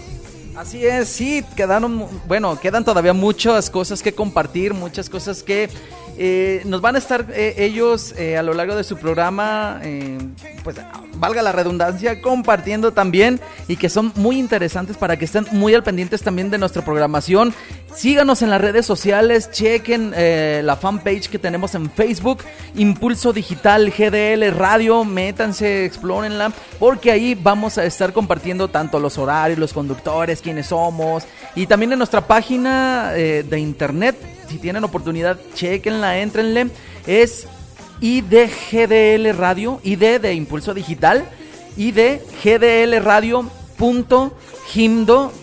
Así 0.56 0.86
es, 0.86 1.08
sí, 1.08 1.44
quedaron, 1.54 2.06
bueno, 2.26 2.58
quedan 2.58 2.82
todavía 2.82 3.12
muchas 3.12 3.68
cosas 3.68 4.02
que 4.02 4.14
compartir, 4.14 4.72
muchas 4.72 5.10
cosas 5.10 5.42
que 5.42 5.68
eh, 6.18 6.62
nos 6.64 6.80
van 6.80 6.94
a 6.94 6.98
estar 6.98 7.26
eh, 7.32 7.54
ellos 7.58 8.14
eh, 8.16 8.36
a 8.36 8.42
lo 8.42 8.54
largo 8.54 8.74
de 8.74 8.84
su 8.84 8.96
programa, 8.96 9.80
eh, 9.82 10.18
pues 10.64 10.76
valga 11.14 11.42
la 11.42 11.52
redundancia, 11.52 12.20
compartiendo 12.20 12.92
también 12.92 13.40
y 13.68 13.76
que 13.76 13.88
son 13.88 14.12
muy 14.16 14.38
interesantes 14.38 14.96
para 14.96 15.18
que 15.18 15.26
estén 15.26 15.46
muy 15.52 15.74
al 15.74 15.82
pendientes 15.82 16.22
también 16.22 16.50
de 16.50 16.58
nuestra 16.58 16.84
programación. 16.84 17.54
Síganos 17.94 18.42
en 18.42 18.50
las 18.50 18.60
redes 18.60 18.84
sociales, 18.84 19.50
chequen 19.50 20.10
la 20.66 20.76
fanpage 20.76 21.28
que 21.28 21.38
tenemos 21.38 21.74
en 21.74 21.90
Facebook, 21.90 22.42
Impulso 22.74 23.32
Digital 23.32 23.90
GDL 23.90 24.54
Radio, 24.54 25.04
métanse, 25.04 25.86
explórenla, 25.86 26.52
porque 26.78 27.10
ahí 27.10 27.34
vamos 27.34 27.78
a 27.78 27.84
estar 27.86 28.12
compartiendo 28.12 28.68
tanto 28.68 29.00
los 29.00 29.16
horarios, 29.16 29.58
los 29.58 29.72
conductores, 29.72 30.42
quiénes 30.42 30.66
somos, 30.66 31.24
y 31.54 31.66
también 31.66 31.92
en 31.92 31.98
nuestra 31.98 32.26
página 32.26 33.12
de 33.12 33.58
internet, 33.58 34.16
si 34.48 34.58
tienen 34.58 34.84
oportunidad, 34.84 35.38
chequenla, 35.54 36.18
entrenle, 36.18 36.68
es 37.06 37.46
IDGDL 38.00 39.36
Radio, 39.36 39.80
ID 39.82 40.20
de 40.20 40.34
Impulso 40.34 40.74
Digital, 40.74 41.28
IDGDL 41.76 43.02
Radio 43.02 43.50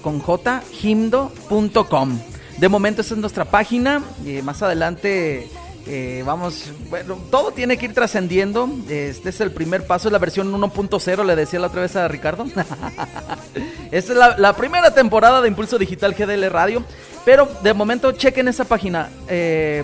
con 0.01 0.19
j 0.19 0.63
himdo.com 0.81 2.19
de 2.57 2.69
momento 2.69 3.01
esa 3.01 3.15
es 3.15 3.19
nuestra 3.19 3.45
página. 3.45 4.01
Eh, 4.25 4.41
más 4.41 4.61
adelante 4.61 5.49
eh, 5.85 6.23
vamos 6.25 6.71
bueno 6.89 7.17
todo 7.29 7.51
tiene 7.51 7.77
que 7.77 7.85
ir 7.85 7.93
trascendiendo. 7.93 8.69
Este 8.89 9.29
es 9.29 9.41
el 9.41 9.51
primer 9.51 9.85
paso 9.85 10.07
es 10.07 10.11
la 10.11 10.19
versión 10.19 10.51
1.0 10.51 11.25
le 11.25 11.35
decía 11.35 11.59
la 11.59 11.67
otra 11.67 11.81
vez 11.81 11.95
a 11.95 12.07
Ricardo. 12.07 12.45
Esta 13.91 14.13
es 14.13 14.39
la, 14.39 14.55
primera 14.55 14.93
temporada 14.93 15.41
de 15.41 15.47
Impulso 15.47 15.77
Digital 15.77 16.13
GDL 16.13 16.49
Radio 16.49 16.83
pero 17.25 17.47
de 17.61 17.73
momento 17.73 18.11
chequen 18.11 18.47
esa 18.47 18.65
página 18.65 19.09
eh, 19.27 19.83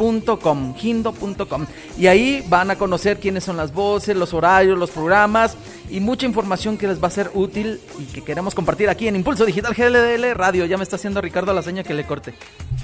idgdlradio.himdo 0.00 1.12
con. 1.48 1.68
Y 1.98 2.06
ahí 2.06 2.44
van 2.48 2.70
a 2.70 2.76
conocer 2.76 3.18
quiénes 3.18 3.44
son 3.44 3.56
las 3.56 3.72
voces, 3.72 4.16
los 4.16 4.32
horarios, 4.32 4.78
los 4.78 4.90
programas 4.90 5.56
y 5.90 6.00
mucha 6.00 6.26
información 6.26 6.76
que 6.76 6.88
les 6.88 7.02
va 7.02 7.08
a 7.08 7.10
ser 7.10 7.30
útil 7.34 7.80
y 7.98 8.04
que 8.04 8.22
queremos 8.22 8.54
compartir 8.54 8.88
aquí 8.88 9.08
en 9.08 9.16
Impulso 9.16 9.44
Digital 9.44 9.74
GLDL 9.74 10.34
Radio. 10.34 10.64
Ya 10.64 10.76
me 10.76 10.84
está 10.84 10.96
haciendo 10.96 11.20
Ricardo 11.20 11.52
la 11.52 11.62
seña 11.62 11.82
que 11.82 11.94
le 11.94 12.06
corte. 12.06 12.34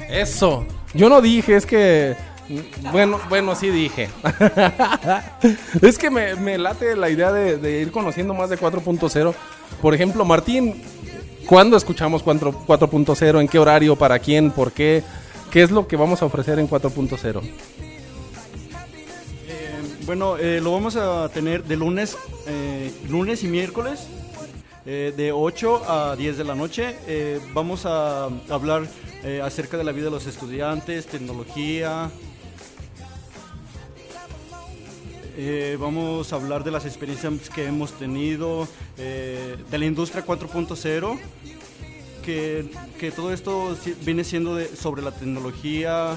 Eso. 0.08 0.66
Yo 0.94 1.08
no 1.08 1.20
dije, 1.20 1.56
es 1.56 1.66
que. 1.66 2.16
Bueno, 2.92 3.18
bueno, 3.28 3.56
sí 3.56 3.70
dije. 3.70 4.08
es 5.82 5.98
que 5.98 6.10
me, 6.10 6.58
late 6.58 6.94
la 6.94 7.10
idea 7.10 7.32
de, 7.32 7.80
ir 7.80 7.90
conociendo 7.90 8.34
más 8.34 8.50
de 8.50 8.58
4.0. 8.58 9.34
Por 9.82 9.94
ejemplo, 9.94 10.24
Martín, 10.24 10.80
¿cuándo 11.46 11.76
escuchamos 11.76 12.22
4 12.22 12.66
4.0? 12.66 13.40
¿En 13.40 13.48
qué 13.48 13.58
horario? 13.58 13.96
¿Para 13.96 14.20
quién? 14.20 14.52
¿Por 14.52 14.70
qué? 14.70 15.02
¿Qué 15.50 15.62
es 15.62 15.70
lo 15.70 15.86
que 15.88 15.96
vamos 15.96 16.22
a 16.22 16.26
ofrecer 16.26 16.58
en 16.58 16.68
4.0? 16.68 17.42
Eh, 19.48 19.76
bueno, 20.04 20.36
eh, 20.36 20.60
lo 20.60 20.72
vamos 20.72 20.96
a 20.96 21.28
tener 21.30 21.64
de 21.64 21.76
lunes, 21.76 22.16
eh, 22.46 22.92
lunes 23.08 23.42
y 23.42 23.48
miércoles, 23.48 24.06
eh, 24.84 25.12
de 25.16 25.32
8 25.32 25.82
a 25.88 26.14
10 26.16 26.38
de 26.38 26.44
la 26.44 26.54
noche. 26.54 26.96
Vamos 27.54 27.86
a 27.86 28.26
hablar 28.48 28.86
acerca 29.42 29.76
de 29.76 29.82
la 29.82 29.90
vida 29.90 30.04
de 30.04 30.12
los 30.12 30.26
estudiantes, 30.26 31.06
tecnología. 31.06 32.10
Vamos 35.78 36.32
a 36.32 36.36
hablar 36.36 36.62
de 36.62 36.70
las 36.70 36.86
experiencias 36.86 37.50
que 37.50 37.66
hemos 37.66 37.92
tenido, 37.92 38.68
de 38.96 39.78
la 39.78 39.84
industria 39.84 40.24
4.0, 40.24 41.18
que, 42.26 42.66
que 43.00 43.10
todo 43.12 43.32
esto 43.32 43.74
viene 44.04 44.24
siendo 44.24 44.56
de- 44.56 44.66
sobre 44.76 45.00
la 45.00 45.12
tecnología, 45.12 46.16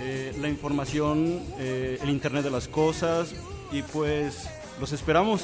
eh, 0.00 0.32
la 0.40 0.48
información, 0.48 1.40
eh, 1.58 1.98
el 2.02 2.08
Internet 2.10 2.42
de 2.44 2.50
las 2.50 2.66
Cosas, 2.66 3.34
y 3.70 3.82
pues 3.82 4.48
los 4.80 4.92
esperamos. 4.92 5.42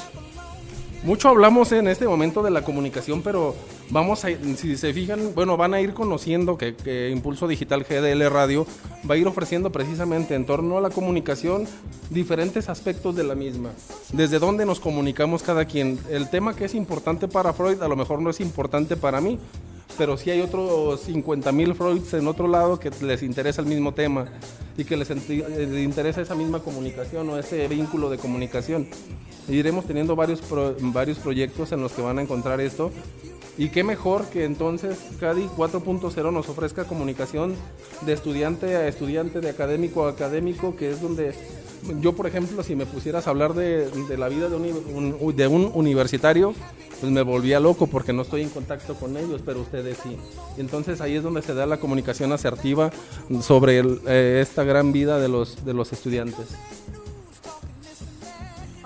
Mucho 1.03 1.29
hablamos 1.29 1.71
en 1.71 1.87
este 1.87 2.05
momento 2.07 2.43
de 2.43 2.51
la 2.51 2.63
comunicación, 2.65 3.21
pero 3.21 3.55
vamos 3.89 4.25
a, 4.25 4.29
si 4.57 4.75
se 4.75 4.93
fijan, 4.93 5.33
bueno, 5.33 5.55
van 5.55 5.73
a 5.73 5.79
ir 5.79 5.93
conociendo 5.93 6.57
que, 6.57 6.75
que 6.75 7.09
Impulso 7.09 7.47
Digital 7.47 7.85
GDL 7.87 8.29
Radio 8.29 8.67
va 9.09 9.15
a 9.15 9.17
ir 9.17 9.25
ofreciendo 9.25 9.71
precisamente 9.71 10.35
en 10.35 10.45
torno 10.45 10.77
a 10.77 10.81
la 10.81 10.89
comunicación 10.89 11.65
diferentes 12.09 12.67
aspectos 12.67 13.15
de 13.15 13.23
la 13.23 13.33
misma. 13.35 13.69
Desde 14.11 14.39
dónde 14.39 14.65
nos 14.65 14.81
comunicamos 14.81 15.41
cada 15.41 15.63
quien. 15.63 15.97
El 16.09 16.29
tema 16.29 16.53
que 16.53 16.65
es 16.65 16.75
importante 16.75 17.29
para 17.29 17.53
Freud 17.53 17.81
a 17.81 17.87
lo 17.87 17.95
mejor 17.95 18.21
no 18.21 18.29
es 18.29 18.41
importante 18.41 18.97
para 18.97 19.21
mí, 19.21 19.39
pero 19.97 20.17
sí 20.17 20.29
hay 20.29 20.41
otros 20.41 21.01
50 21.01 21.51
mil 21.51 21.75
Freuds 21.75 22.13
en 22.13 22.27
otro 22.27 22.47
lado 22.47 22.79
que 22.79 22.91
les 23.01 23.23
interesa 23.23 23.61
el 23.61 23.67
mismo 23.67 23.93
tema 23.93 24.27
y 24.77 24.85
que 24.85 24.95
les, 24.95 25.09
interesa 25.09 26.21
esa 26.21 26.35
misma 26.35 26.59
comunicación 26.59 27.29
o 27.29 27.37
ese 27.37 27.67
vínculo 27.67 28.09
de 28.09 28.17
comunicación. 28.17 28.87
Iremos 29.49 29.85
teniendo 29.85 30.15
varios, 30.15 30.41
varios 30.79 31.17
proyectos 31.17 31.71
en 31.71 31.81
los 31.81 31.91
que 31.91 32.01
van 32.01 32.19
a 32.19 32.21
encontrar 32.21 32.61
esto. 32.61 32.91
Y 33.57 33.69
qué 33.69 33.83
mejor 33.83 34.25
que 34.27 34.45
entonces 34.45 34.97
CADI 35.19 35.49
4.0 35.57 36.31
nos 36.31 36.47
ofrezca 36.47 36.85
comunicación 36.85 37.55
de 38.05 38.13
estudiante 38.13 38.77
a 38.77 38.87
estudiante, 38.87 39.41
de 39.41 39.49
académico 39.49 40.05
a 40.05 40.11
académico, 40.11 40.77
que 40.77 40.91
es 40.91 41.01
donde 41.01 41.33
yo, 42.01 42.13
por 42.13 42.27
ejemplo, 42.27 42.63
si 42.63 42.75
me 42.75 42.85
pusieras 42.85 43.27
a 43.27 43.29
hablar 43.29 43.53
de, 43.53 43.89
de 43.89 44.17
la 44.17 44.29
vida 44.29 44.49
de 44.49 44.55
un, 44.55 45.35
de 45.35 45.47
un 45.47 45.71
universitario, 45.73 46.53
pues 46.99 47.11
me 47.11 47.21
volvía 47.21 47.59
loco 47.59 47.87
porque 47.87 48.13
no 48.13 48.23
estoy 48.23 48.41
en 48.41 48.49
contacto 48.49 48.95
con 48.95 49.15
ellos, 49.17 49.41
pero 49.45 49.61
ustedes 49.61 49.97
sí. 50.03 50.17
Entonces 50.57 51.01
ahí 51.01 51.15
es 51.15 51.23
donde 51.23 51.41
se 51.41 51.53
da 51.53 51.65
la 51.65 51.77
comunicación 51.77 52.31
asertiva 52.31 52.91
sobre 53.41 53.79
eh, 53.79 54.39
esta 54.41 54.63
gran 54.63 54.91
vida 54.91 55.19
de 55.19 55.29
los, 55.29 55.63
de 55.65 55.73
los 55.73 55.93
estudiantes. 55.93 56.47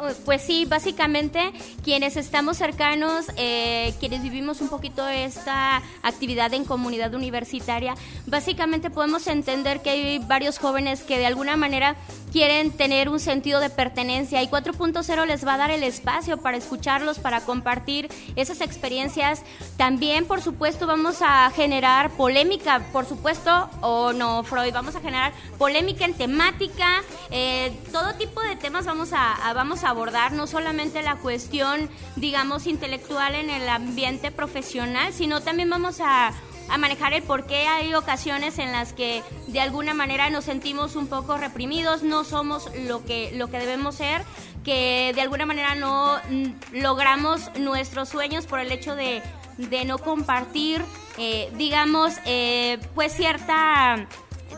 Oh, 0.05 0.09
Pues 0.25 0.41
sí, 0.41 0.65
básicamente 0.65 1.53
quienes 1.83 2.17
estamos 2.17 2.57
cercanos, 2.57 3.27
eh, 3.37 3.93
quienes 3.99 4.21
vivimos 4.21 4.59
un 4.61 4.67
poquito 4.69 5.07
esta 5.07 5.81
actividad 6.01 6.53
en 6.53 6.65
comunidad 6.65 7.13
universitaria, 7.13 7.95
básicamente 8.25 8.89
podemos 8.89 9.27
entender 9.27 9.81
que 9.81 9.91
hay 9.91 10.19
varios 10.19 10.59
jóvenes 10.59 11.03
que 11.03 11.17
de 11.17 11.25
alguna 11.25 11.55
manera 11.55 11.95
quieren 12.33 12.71
tener 12.71 13.09
un 13.09 13.19
sentido 13.19 13.59
de 13.59 13.69
pertenencia 13.69 14.41
y 14.41 14.47
4.0 14.47 15.25
les 15.27 15.45
va 15.45 15.53
a 15.53 15.57
dar 15.57 15.71
el 15.71 15.83
espacio 15.83 16.37
para 16.37 16.57
escucharlos, 16.57 17.19
para 17.19 17.41
compartir 17.41 18.09
esas 18.35 18.59
experiencias. 18.61 19.43
También, 19.77 20.25
por 20.25 20.41
supuesto, 20.41 20.87
vamos 20.87 21.17
a 21.21 21.49
generar 21.51 22.09
polémica, 22.11 22.81
por 22.91 23.05
supuesto, 23.05 23.69
o 23.81 24.11
no, 24.13 24.43
Freud, 24.43 24.73
vamos 24.73 24.95
a 24.95 24.99
generar 24.99 25.31
polémica 25.59 26.05
en 26.05 26.13
temática, 26.15 27.03
eh, 27.29 27.71
todo 27.91 28.15
tipo 28.15 28.41
de 28.41 28.55
temas 28.55 28.85
vamos 28.85 29.13
a, 29.13 29.33
a- 29.33 29.53
vamos 29.53 29.83
a 29.83 29.92
abordar, 29.93 30.33
no 30.33 30.47
solamente 30.47 31.01
la 31.01 31.15
cuestión, 31.15 31.89
digamos, 32.15 32.67
intelectual 32.67 33.35
en 33.35 33.49
el 33.49 33.67
ambiente 33.69 34.31
profesional, 34.31 35.13
sino 35.13 35.41
también 35.41 35.69
vamos 35.69 35.99
a 36.01 36.33
a 36.69 36.77
manejar 36.77 37.13
el 37.13 37.23
por 37.23 37.45
qué 37.45 37.67
hay 37.67 37.93
ocasiones 37.93 38.57
en 38.59 38.71
las 38.71 38.93
que 38.93 39.21
de 39.47 39.59
alguna 39.59 39.93
manera 39.93 40.29
nos 40.29 40.45
sentimos 40.45 40.95
un 40.95 41.07
poco 41.07 41.37
reprimidos, 41.37 42.03
no 42.03 42.23
somos 42.23 42.69
lo 42.87 43.03
que, 43.05 43.31
lo 43.33 43.49
que 43.49 43.59
debemos 43.59 43.95
ser, 43.95 44.23
que 44.63 45.11
de 45.13 45.21
alguna 45.21 45.45
manera 45.45 45.75
no 45.75 46.17
mm, 46.29 46.79
logramos 46.81 47.51
nuestros 47.59 48.09
sueños 48.09 48.45
por 48.45 48.59
el 48.59 48.71
hecho 48.71 48.95
de, 48.95 49.21
de 49.57 49.85
no 49.85 49.97
compartir, 49.97 50.83
eh, 51.17 51.51
digamos, 51.55 52.13
eh, 52.25 52.79
pues 52.95 53.13
cierta 53.13 54.07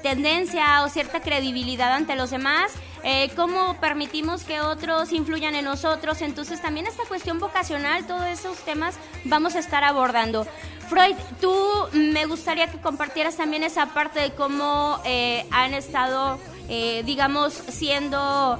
tendencia 0.03 0.83
o 0.83 0.89
cierta 0.89 1.21
credibilidad 1.21 1.93
ante 1.93 2.15
los 2.15 2.29
demás, 2.29 2.71
eh, 3.07 3.29
cómo 3.35 3.79
permitimos 3.79 4.43
que 4.45 4.59
otros 4.61 5.13
influyan 5.13 5.53
en 5.53 5.65
nosotros. 5.65 6.23
Entonces 6.23 6.59
también 6.59 6.87
esta 6.87 7.03
cuestión 7.05 7.37
vocacional, 7.37 8.07
todos 8.07 8.25
esos 8.25 8.57
temas 8.65 8.95
vamos 9.25 9.53
a 9.53 9.59
estar 9.59 9.83
abordando. 9.83 10.47
Freud, 10.89 11.15
tú 11.39 11.55
me 11.93 12.25
gustaría 12.25 12.65
que 12.71 12.79
compartieras 12.79 13.37
también 13.37 13.61
esa 13.63 13.93
parte 13.93 14.19
de 14.19 14.31
cómo 14.31 14.99
eh, 15.05 15.45
han 15.51 15.75
estado 15.75 16.39
eh, 16.67 17.03
digamos, 17.05 17.53
siendo 17.53 18.59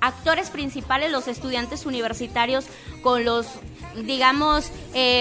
actores 0.00 0.50
principales 0.50 1.10
los 1.10 1.26
estudiantes 1.26 1.84
universitarios 1.84 2.66
con 3.02 3.24
los, 3.24 3.48
digamos, 4.04 4.70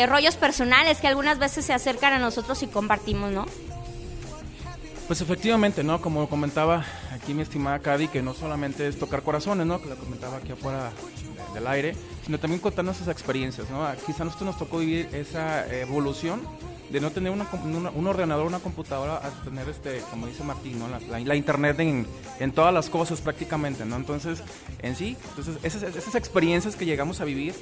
rollos 0.08 0.36
personales 0.36 0.99
que 0.99 1.08
algunas 1.08 1.39
veces 1.39 1.65
se 1.65 1.73
acercan 1.73 2.13
a 2.13 2.19
nosotros 2.19 2.62
y 2.62 2.67
compartimos, 2.67 3.31
¿no? 3.31 3.47
Pues 5.07 5.21
efectivamente, 5.21 5.83
¿no? 5.83 6.01
Como 6.01 6.27
comentaba 6.27 6.83
aquí 7.11 7.33
mi 7.35 7.43
estimada 7.43 7.79
Cady, 7.79 8.07
que 8.07 8.23
no 8.23 8.33
solamente 8.33 8.87
es 8.87 8.97
tocar 8.97 9.21
corazones, 9.21 9.67
¿no? 9.67 9.79
Que 9.81 9.89
lo 9.89 9.95
comentaba 9.97 10.37
aquí 10.37 10.51
afuera 10.51 10.89
de- 10.89 11.53
del 11.53 11.67
aire, 11.67 11.95
sino 12.25 12.39
también 12.39 12.59
contarnos 12.59 12.95
esas 12.97 13.09
experiencias, 13.09 13.69
¿no? 13.69 13.85
Quizá 14.05 14.23
a 14.23 14.25
nosotros 14.25 14.47
nos 14.47 14.57
tocó 14.57 14.79
vivir 14.79 15.07
esa 15.13 15.67
evolución 15.73 16.41
de 16.95 17.01
no 17.01 17.12
tener 17.12 17.29
un 17.29 18.08
ordenador, 18.08 18.47
una 18.47 18.60
computadora, 18.60 19.15
a 19.17 19.29
tener, 19.43 19.67
este, 19.67 19.99
como 20.10 20.27
dice 20.27 20.45
Martín, 20.45 20.81
la, 21.25 21.36
internet 21.36 21.77
en, 21.81 22.51
todas 22.53 22.73
las 22.73 22.89
cosas 22.89 23.19
prácticamente, 23.19 23.84
¿no? 23.84 23.97
Entonces, 23.97 24.41
en 24.81 24.95
sí, 24.95 25.17
entonces 25.27 25.58
esas, 25.62 26.15
experiencias 26.15 26.77
que 26.77 26.86
llegamos 26.86 27.19
a 27.19 27.25
vivir 27.25 27.53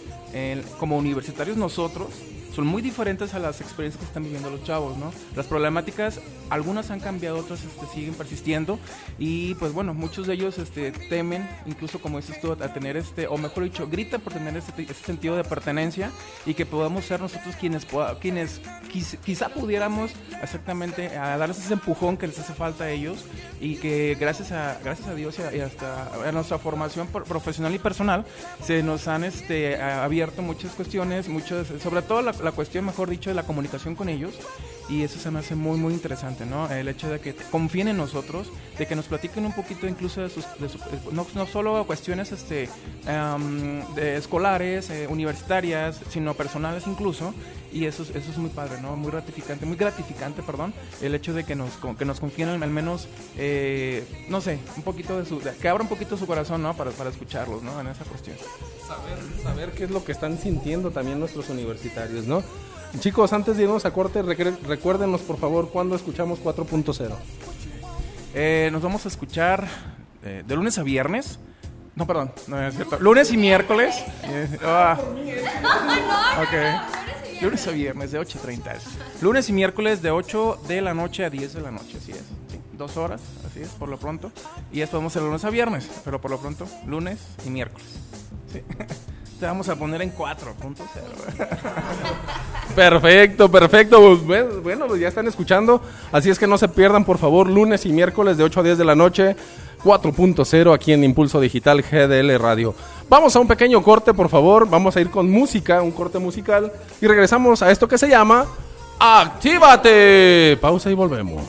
como 0.80 1.00
universitarios 1.00 1.58
nosotros, 1.58 2.10
son 2.54 2.68
muy 2.68 2.84
diferentes 2.84 3.34
a 3.34 3.40
las 3.40 3.62
experiencias 3.62 4.00
que 4.00 4.06
están 4.06 4.24
viviendo 4.24 4.50
los 4.50 4.64
chavos, 4.64 4.96
¿no? 4.98 5.12
Las 5.36 5.48
problemáticas, 5.48 6.20
algunas 6.50 6.92
han 6.92 7.00
cambiado, 7.00 7.40
otras 7.40 7.64
este, 7.64 7.88
siguen 7.88 8.14
persistiendo 8.14 8.78
y 9.18 9.56
pues 9.56 9.74
bueno, 9.74 9.94
muchos 9.94 10.28
de 10.28 10.36
ellos 10.36 10.60
este, 10.60 10.92
temen, 10.92 11.50
incluso 11.66 12.00
como 12.00 12.20
dices 12.20 12.40
tú, 12.40 12.52
a 12.52 12.74
tener 12.74 12.96
este, 12.96 13.26
o 13.26 13.38
mejor 13.38 13.64
dicho, 13.64 13.88
gritan 13.88 14.22
por 14.22 14.34
tener 14.34 14.56
este, 14.56 14.84
ese 14.84 15.04
sentido 15.04 15.36
de 15.36 15.44
pertenencia 15.44 16.12
y 16.46 16.54
que 16.54 16.66
podamos 16.66 17.06
ser 17.06 17.22
nosotros 17.22 17.56
quienes, 17.56 17.88
quienes 18.22 18.62
quizá 19.26 19.50
pudiéramos 19.50 20.12
exactamente 20.42 21.18
a 21.18 21.38
darles 21.38 21.58
ese 21.60 21.74
empujón 21.74 22.18
que 22.18 22.28
les 22.28 22.38
hace 22.40 22.54
falta 22.54 22.86
a 22.86 22.90
ellos 22.92 23.24
y 23.62 23.76
que 23.78 24.18
gracias 24.20 24.52
a, 24.52 24.78
gracias 24.84 25.08
a 25.08 25.16
Dios 25.16 25.38
y, 25.54 25.60
hasta 25.62 26.10
a 26.28 26.32
nuestra 26.32 26.58
formación 26.58 27.08
pro- 27.08 27.24
profesional 27.24 27.74
y 27.74 27.80
personal 27.80 28.26
se 28.66 28.84
nos 28.84 29.08
han 29.08 29.24
este, 29.24 29.82
abierto 29.82 30.42
muchas 30.42 30.72
cuestiones, 30.74 31.30
muchas, 31.30 31.68
sobre 31.82 32.02
todo 32.02 32.22
la 32.22 32.52
cuestión, 32.52 32.86
mejor 32.86 33.10
dicho, 33.10 33.30
de 33.30 33.36
la 33.36 33.44
comunicación 33.44 33.96
con 33.96 34.10
ellos 34.10 34.34
y 34.90 35.04
eso 35.04 35.20
se 35.20 35.32
me 35.32 35.40
hace 35.40 35.56
muy 35.56 35.78
muy 35.78 35.94
interesante, 35.94 36.46
¿no? 36.46 36.70
El 36.70 36.88
hecho 36.88 37.10
de 37.10 37.20
que 37.20 37.34
confíen 37.52 37.88
en 37.88 37.98
nosotros, 37.98 38.52
de 38.78 38.86
que 38.86 38.96
nos 38.96 39.06
platiquen 39.06 39.46
un 39.46 39.54
poquito 39.54 39.88
incluso 39.88 40.22
de 40.22 40.30
sus, 40.30 40.46
de 40.60 40.70
su- 40.70 40.80
no, 41.12 41.26
no 41.36 41.48
solo 41.48 41.86
cuestiones 41.86 42.32
este, 42.32 42.70
am, 43.08 43.84
de 43.96 44.18
escolares, 44.18 44.90
eh, 44.90 45.08
universitarias, 45.08 46.00
sino 46.10 46.34
personales 46.34 46.86
incluso, 46.88 47.34
y 47.72 47.86
eso, 47.86 48.04
es- 48.04 48.10
eso 48.12 48.32
es 48.32 48.38
muy 48.38 48.50
padre, 48.50 48.82
¿no? 48.82 48.96
Muy 48.96 49.12
gratificante, 49.12 49.66
muy 49.66 49.78
gratificante, 49.78 50.42
perdón, 50.44 50.74
el 51.02 51.16
hecho 51.16 51.34
de 51.34 51.44
que 51.44 51.56
nos, 51.56 51.72
que 51.98 52.06
nos 52.06 52.20
confíen 52.20 52.50
al 52.50 52.70
menos, 52.70 53.08
eh, 53.38 54.06
no 54.30 54.42
sé, 54.42 54.60
un 54.76 54.84
poquito 54.84 55.18
de 55.20 55.26
su, 55.26 55.40
que 55.40 55.70
abra 55.70 55.82
un 55.84 55.90
poquito 55.90 56.18
su 56.18 56.28
corazón, 56.28 56.62
¿no? 56.62 56.76
Para, 56.76 56.92
para 56.92 57.10
escucharlos, 57.10 57.64
¿no? 57.64 57.80
En 57.80 57.88
esa 57.88 58.04
cuestión. 58.06 58.36
saber, 58.88 59.18
saber 59.44 59.72
qué 59.72 59.86
es 59.86 59.92
lo 59.92 60.04
que 60.04 60.12
están 60.12 60.38
sintiendo 60.38 60.92
también 60.92 61.20
nuestros 61.20 61.50
universitarios, 61.50 62.26
¿no? 62.28 62.44
Chicos, 63.00 63.34
antes 63.34 63.58
de 63.58 63.64
irnos 63.64 63.86
a 63.86 63.92
corte, 63.92 64.22
recuérdenos 64.22 65.22
por 65.22 65.38
favor 65.38 65.70
cuando 65.70 65.96
escuchamos 65.96 66.40
4.0. 66.40 67.16
Eh, 68.36 68.70
nos 68.72 68.82
vamos 68.82 69.06
a 69.06 69.10
escuchar 69.10 69.68
eh, 70.24 70.44
de 70.46 70.56
lunes 70.56 70.78
a 70.78 70.84
viernes. 70.84 71.40
No, 71.96 72.08
perdón, 72.08 72.32
no 72.48 72.66
es 72.66 72.76
cierto. 72.76 73.00
Lunes 73.00 73.32
y 73.32 73.38
miércoles. 73.38 73.96
Eh, 74.24 74.58
ah. 74.64 74.98
Ok. 76.42 77.42
Lunes 77.42 77.68
a 77.68 77.72
viernes 77.72 78.12
de 78.12 78.22
8.30. 78.22 78.80
Lunes 79.22 79.50
y 79.50 79.54
miércoles 79.54 80.02
de 80.02 80.12
8 80.12 80.62
de 80.68 80.82
la 80.82 80.94
noche 80.94 81.26
a 81.26 81.30
10 81.30 81.54
de 81.54 81.62
la 81.62 81.72
noche, 81.72 81.98
así 81.98 82.12
es. 82.12 82.24
Sí, 82.50 82.60
dos 82.74 82.96
horas, 82.96 83.22
así 83.46 83.62
es, 83.62 83.70
por 83.70 83.90
lo 83.90 83.98
pronto. 83.98 84.32
Y 84.72 84.80
después 84.80 85.00
vamos 85.00 85.16
a 85.16 85.20
hacer 85.20 85.28
lunes 85.28 85.44
a 85.44 85.50
viernes, 85.50 85.90
pero 86.06 86.22
por 86.22 86.32
lo 86.32 86.40
pronto, 86.40 86.68
lunes 86.88 87.20
y 87.46 87.50
miércoles. 87.50 87.88
Sí. 88.52 88.62
Te 89.44 89.48
vamos 89.48 89.68
a 89.68 89.76
poner 89.76 90.02
en 90.02 90.16
4.0. 90.16 90.78
Perfecto, 92.78 93.52
perfecto. 93.52 94.18
Pues, 94.26 94.64
bueno, 94.64 94.88
pues 94.88 95.02
ya 95.02 95.10
están 95.10 95.28
escuchando. 95.28 95.82
Así 96.14 96.30
es 96.30 96.40
que 96.40 96.48
no 96.48 96.58
se 96.58 96.70
pierdan, 96.70 97.04
por 97.04 97.18
favor, 97.18 97.50
lunes 97.50 97.86
y 97.86 97.92
miércoles 97.92 98.38
de 98.38 98.46
8 98.46 98.62
a 98.62 98.64
10 98.64 98.78
de 98.78 98.86
la 98.86 98.96
noche. 98.96 99.36
4.0 99.84 100.74
aquí 100.74 100.94
en 100.94 101.04
Impulso 101.04 101.42
Digital 101.42 101.82
GDL 101.82 102.40
Radio. 102.40 102.74
Vamos 103.10 103.36
a 103.36 103.42
un 103.42 103.48
pequeño 103.50 103.84
corte, 103.84 104.14
por 104.14 104.30
favor. 104.30 104.70
Vamos 104.70 104.96
a 104.96 105.02
ir 105.02 105.10
con 105.10 105.30
música, 105.30 105.82
un 105.82 105.92
corte 105.92 106.20
musical. 106.20 106.72
Y 107.02 107.08
regresamos 107.08 107.62
a 107.62 107.70
esto 107.70 107.86
que 107.86 107.98
se 107.98 108.08
llama 108.08 108.46
Actívate. 108.98 110.58
Pausa 110.62 110.90
y 110.90 110.94
volvemos. 110.94 111.44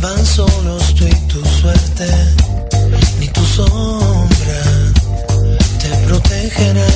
Van 0.00 0.26
solos 0.26 0.94
tú 0.94 1.06
y 1.06 1.14
tu 1.28 1.44
suerte, 1.44 2.06
ni 3.20 3.28
tu 3.28 3.44
sombra 3.44 4.62
te 5.80 5.88
protegerá. 6.06 6.86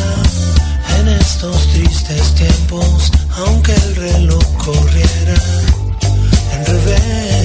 En 0.99 1.09
estos 1.09 1.69
tristes 1.69 2.35
tiempos, 2.35 3.13
aunque 3.37 3.73
el 3.75 3.97
reloj 3.97 4.45
corriera 4.57 5.39
en 6.55 6.67
reversa, 6.67 7.38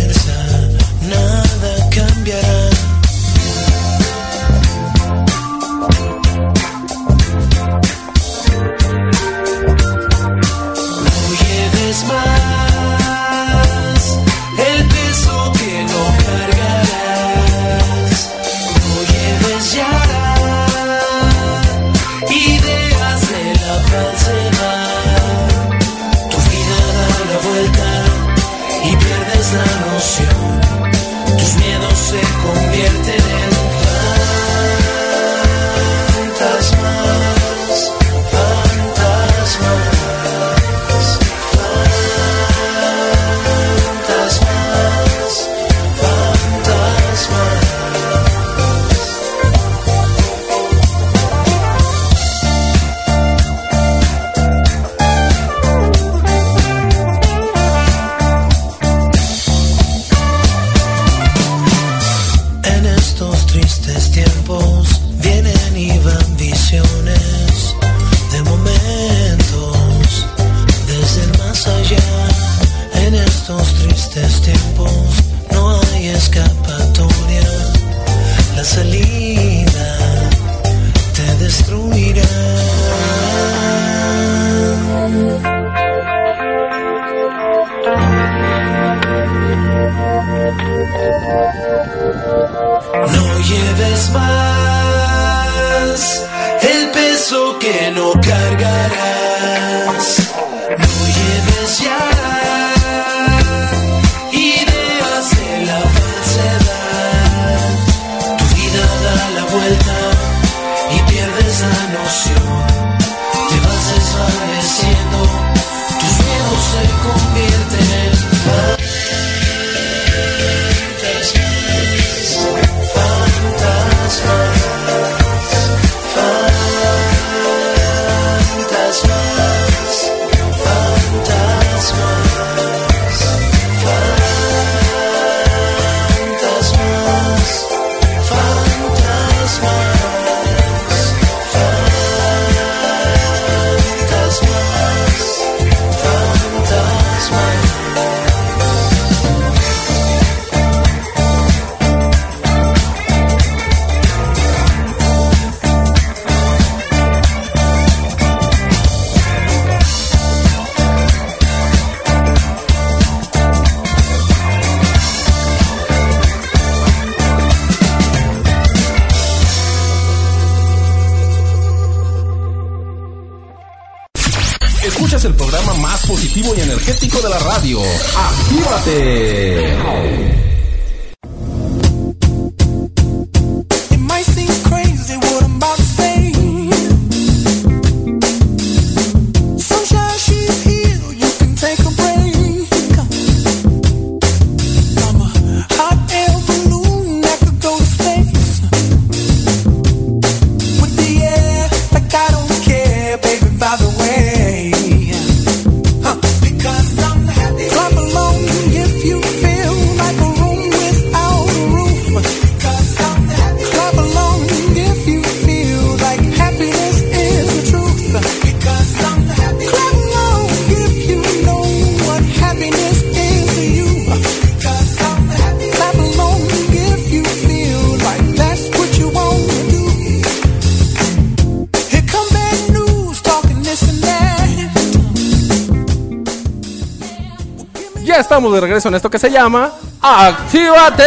regreso 238.63 238.88
en 238.89 238.95
esto 238.95 239.10
que 239.10 239.19
se 239.19 239.30
llama 239.30 239.71
¡Actívate! 240.02 241.04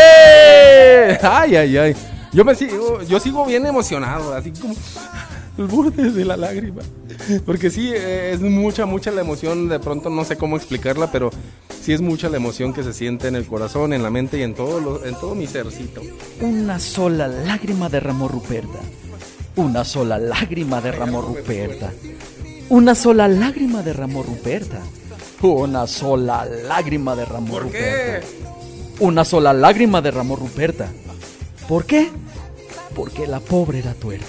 Ay, 1.22 1.56
ay, 1.56 1.76
ay. 1.76 1.96
Yo 2.32 2.44
me 2.44 2.54
sigo, 2.54 3.02
yo 3.02 3.18
sigo 3.20 3.44
bien 3.46 3.64
emocionado, 3.66 4.34
así 4.34 4.52
como 4.52 4.74
el 5.58 5.64
borde 5.66 6.10
de 6.10 6.24
la 6.24 6.36
lágrima. 6.36 6.82
Porque 7.44 7.70
sí, 7.70 7.90
eh, 7.94 8.32
es 8.34 8.40
mucha, 8.40 8.84
mucha 8.86 9.10
la 9.10 9.22
emoción. 9.22 9.68
De 9.68 9.78
pronto 9.80 10.10
no 10.10 10.24
sé 10.24 10.36
cómo 10.36 10.56
explicarla, 10.56 11.10
pero 11.10 11.30
sí 11.82 11.92
es 11.92 12.00
mucha 12.00 12.28
la 12.28 12.36
emoción 12.36 12.72
que 12.72 12.82
se 12.82 12.92
siente 12.92 13.28
en 13.28 13.36
el 13.36 13.46
corazón, 13.46 13.92
en 13.92 14.02
la 14.02 14.10
mente 14.10 14.38
y 14.38 14.42
en 14.42 14.54
todo, 14.54 14.80
lo- 14.80 15.04
en 15.06 15.14
todo 15.14 15.34
mi 15.34 15.46
sercito. 15.46 16.02
Una 16.40 16.78
sola 16.78 17.26
lágrima 17.28 17.88
derramó 17.88 18.28
Ruperta. 18.28 18.78
Una 19.56 19.84
sola 19.84 20.18
lágrima 20.18 20.80
derramó 20.82 21.22
Ruperta. 21.22 21.90
Una 22.68 22.94
sola 22.94 23.28
lágrima 23.28 23.82
derramó 23.82 24.22
Ruperta. 24.22 24.80
Una 25.42 25.87
sola 25.87 26.44
lágrima 26.44 27.14
derramó 27.14 27.55
¿Por 27.55 27.62
Ruperta. 27.64 27.87
qué? 28.20 28.22
Una 29.01 29.25
sola 29.25 29.53
lágrima 29.53 30.01
derramó 30.01 30.37
Ruperta. 30.37 30.88
¿Por 31.68 31.85
qué? 31.85 32.11
Porque 32.94 33.27
la 33.27 33.40
pobre 33.40 33.81
era 33.81 33.92
tuerta. 33.94 34.27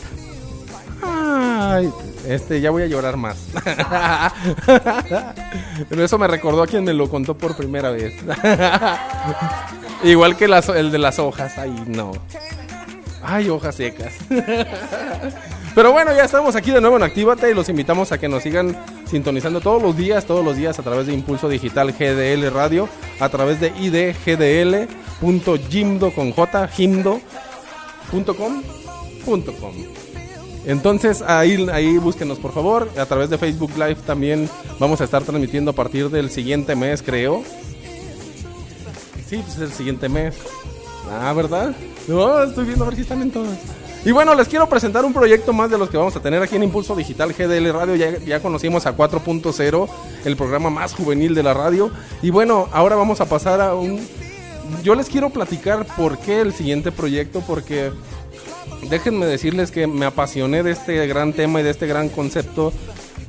Ay, 1.04 1.89
este, 2.28 2.60
ya 2.60 2.72
voy 2.72 2.84
a 2.84 2.88
llorar 2.88 3.15
más. 3.17 3.38
Pero 5.89 6.04
eso 6.04 6.17
me 6.17 6.28
recordó 6.28 6.63
a 6.63 6.67
quien 6.67 6.84
me 6.84 6.93
lo 6.93 7.10
contó 7.10 7.38
por 7.38 7.56
primera 7.56 7.89
vez. 7.91 8.13
Igual 10.04 10.36
que 10.36 10.48
las- 10.48 10.70
el 10.70 10.91
de 10.91 10.98
las 10.98 11.20
hojas. 11.20 11.58
Ay, 11.58 11.84
no. 11.88 12.12
Ay, 13.24 13.50
hojas 13.50 13.76
secas. 13.76 14.13
Pero 15.76 15.91
bueno, 15.91 16.13
ya 16.15 16.24
estamos 16.26 16.56
aquí 16.56 16.72
de 16.72 16.82
nuevo 16.82 16.98
en 16.98 17.04
Actívate 17.04 17.50
y 17.52 17.54
los 17.54 17.70
invitamos 17.70 18.12
a 18.12 18.17
que 18.17 18.28
nos 18.28 18.43
sigan 18.43 18.76
sintonizando 19.10 19.62
todos 19.62 19.82
los 19.82 19.96
días, 19.96 20.26
todos 20.26 20.43
los 20.43 20.58
días 20.58 20.78
a 20.80 20.84
través 20.84 21.08
de 21.08 21.13
Impulso 21.13 21.50
Digital 21.50 21.91
GDL 21.91 22.52
Radio, 22.52 22.89
a 23.20 23.30
través 23.30 23.60
de 23.60 23.70
idgdl.jimdo 23.80 24.91
con 26.12 26.32
j, 26.32 26.67
jimdo.com.com. 26.67 27.22
Entonces 30.65 31.22
ahí, 31.22 31.67
ahí 31.72 31.98
búsquenos 31.98 32.39
por 32.39 32.54
favor. 32.54 32.89
A 32.98 33.06
través 33.06 33.30
de 33.30 33.38
Facebook 33.38 33.72
Live 33.76 33.98
también 34.06 34.50
vamos 34.80 35.00
a 35.00 35.06
estar 35.06 35.24
transmitiendo 35.24 35.72
a 35.72 35.74
partir 35.74 36.10
del 36.10 36.30
siguiente 36.30 36.76
mes, 36.76 37.02
creo. 37.02 37.41
Sí, 39.28 39.38
pues 39.38 39.58
el 39.60 39.72
siguiente 39.72 40.10
mes. 40.10 40.36
Ah, 41.10 41.32
¿verdad? 41.34 41.74
No, 42.08 42.43
estoy 42.43 42.65
viendo 42.65 42.84
a 42.84 42.88
ver 42.88 42.96
si 42.96 43.04
están 43.04 43.22
en 43.22 43.32
todas. 43.32 43.58
Y 44.08 44.13
bueno, 44.13 44.34
les 44.36 44.48
quiero 44.48 44.70
presentar 44.70 45.04
un 45.04 45.12
proyecto 45.12 45.52
más 45.52 45.70
de 45.70 45.78
los 45.78 45.89
que 45.89 45.98
vamos 45.98 46.15
a 46.15 46.22
tener 46.22 46.41
aquí 46.41 46.56
en 46.56 46.63
Impulso 46.63 46.96
Digital 46.96 47.34
GDL 47.34 47.74
Radio. 47.74 47.93
Ya, 48.26 48.39
conocimos 48.39 48.86
a 48.86 48.96
4.0, 48.96 49.89
el 50.24 50.38
programa 50.38 50.70
más 50.70 50.93
juvenil 50.93 51.36
de 51.36 51.43
la 51.43 51.54
radio. 51.54 51.91
Y 52.22 52.30
bueno, 52.30 52.70
ahora 52.72 52.96
vamos 52.96 53.20
a 53.20 53.26
pasar 53.26 53.60
a 53.60 53.76
un... 53.76 54.00
Yo 54.82 54.96
les 54.96 55.10
quiero 55.10 55.30
platicar 55.30 55.86
por 55.98 56.17
qué 56.20 56.39
el 56.39 56.54
siguiente 56.54 56.93
proyecto, 56.93 57.43
porque 57.46 57.91
déjenme 58.89 59.26
decirles 59.26 59.72
que 59.72 59.88
me 59.88 60.06
apasioné 60.06 60.63
de 60.63 60.72
este 60.72 61.06
gran 61.06 61.34
tema 61.34 61.60
y 61.60 61.63
de 61.63 61.72
este 61.72 61.86
gran 61.86 62.08
concepto 62.08 62.72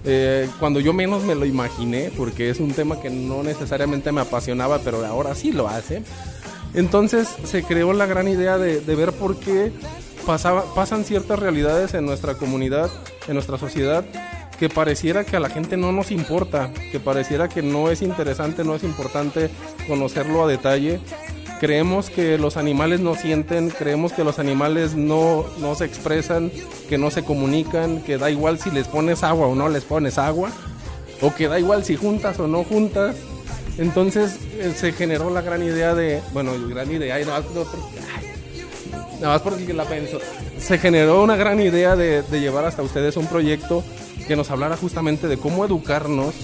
eh, 0.05 0.49
cuando 0.61 0.79
yo 0.79 0.93
menos 0.93 1.25
me 1.25 1.35
lo 1.35 1.45
imaginé, 1.45 2.13
porque 2.17 2.51
es 2.51 2.61
un 2.61 2.71
tema 2.71 3.01
que 3.01 3.11
no 3.11 3.43
necesariamente 3.43 4.13
me 4.13 4.21
apasionaba, 4.21 4.79
pero 4.79 5.05
ahora 5.05 5.35
sí 5.35 5.51
lo 5.51 5.67
hace. 5.67 6.05
Entonces 6.73 7.35
se 7.43 7.65
creó 7.65 7.93
la 7.95 8.07
gran 8.07 8.29
idea 8.29 8.59
de, 8.59 8.81
de 8.81 8.95
ver 8.95 9.13
por 9.13 9.41
qué 9.41 9.73
pasan 10.29 11.05
ciertas 11.05 11.39
realidades 11.39 11.95
en 11.95 12.05
nuestra 12.07 12.35
comunidad, 12.35 12.91
en 13.27 13.35
nuestra 13.35 13.59
sociedad, 13.59 14.05
que 14.59 14.69
pareciera 14.69 15.25
que 15.25 15.37
a 15.37 15.41
la 15.41 15.49
gente 15.49 15.77
no 15.77 15.93
nos 15.93 16.11
importa, 16.11 16.71
que 16.93 17.01
pareciera 17.01 17.49
que 17.49 17.63
no 17.63 17.91
es 17.91 18.03
interesante, 18.03 18.65
no 18.65 18.75
es 18.75 18.83
importante 18.85 19.51
conocerlo 19.87 20.45
a 20.45 20.49
detalle. 20.49 21.01
Creemos 21.61 22.11
que 22.11 22.39
los 22.39 22.57
animales 22.57 23.01
no 23.01 23.15
sienten, 23.17 23.71
creemos 23.71 24.13
que 24.13 24.23
los 24.23 24.39
animales 24.39 24.95
no, 24.95 25.45
no 25.59 25.75
se 25.75 25.87
expresan, 25.87 26.53
que 26.89 26.99
no 26.99 27.11
se 27.11 27.25
comunican, 27.25 28.01
que 28.03 28.19
da 28.19 28.31
igual 28.31 28.59
si 28.61 28.71
les 28.71 28.87
pones 28.87 29.23
agua 29.25 29.47
o 29.49 29.55
no 29.55 29.69
les 29.69 29.85
pones 29.85 30.19
agua, 30.19 30.51
o 31.21 31.35
que 31.35 31.49
da 31.49 31.59
igual 31.59 31.85
si 31.85 31.97
juntas 31.97 32.39
o 32.39 32.47
no 32.47 32.63
juntas. 32.65 33.17
Entonces 33.77 34.39
eh, 34.59 34.73
se 34.77 34.93
generó 34.93 35.31
la 35.31 35.41
gran 35.41 35.63
idea 35.63 35.95
de, 35.95 36.21
bueno, 36.33 36.53
gran 36.69 36.91
idea, 36.93 37.15
ay, 37.17 37.25
nada 37.25 37.41
más, 37.41 37.51
no, 37.55 37.63
por- 37.63 37.81
ay, 38.17 38.27
nada 39.21 39.35
más 39.35 39.43
porque 39.43 39.73
la 39.73 39.85
pienso. 39.85 40.19
Se 40.59 40.79
generó 40.79 41.23
una 41.23 41.37
gran 41.37 41.61
idea 41.61 41.97
de, 41.97 42.23
de 42.23 42.41
llevar 42.41 42.65
hasta 42.65 42.83
ustedes 42.83 43.17
un 43.17 43.27
proyecto 43.27 43.85
que 44.27 44.37
nos 44.37 44.51
hablara 44.51 44.77
justamente 44.77 45.29
de 45.29 45.39
cómo 45.39 45.65
educarnos 45.65 46.35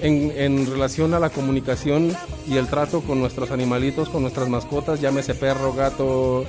en, 0.00 0.32
en 0.36 0.66
relación 0.66 1.14
a 1.14 1.20
la 1.20 1.30
comunicación 1.30 2.14
y 2.46 2.56
el 2.56 2.66
trato 2.66 3.00
con 3.00 3.20
nuestros 3.20 3.50
animalitos, 3.50 4.08
con 4.08 4.22
nuestras 4.22 4.48
mascotas, 4.48 5.00
llámese 5.00 5.34
perro, 5.34 5.72
gato, 5.72 6.44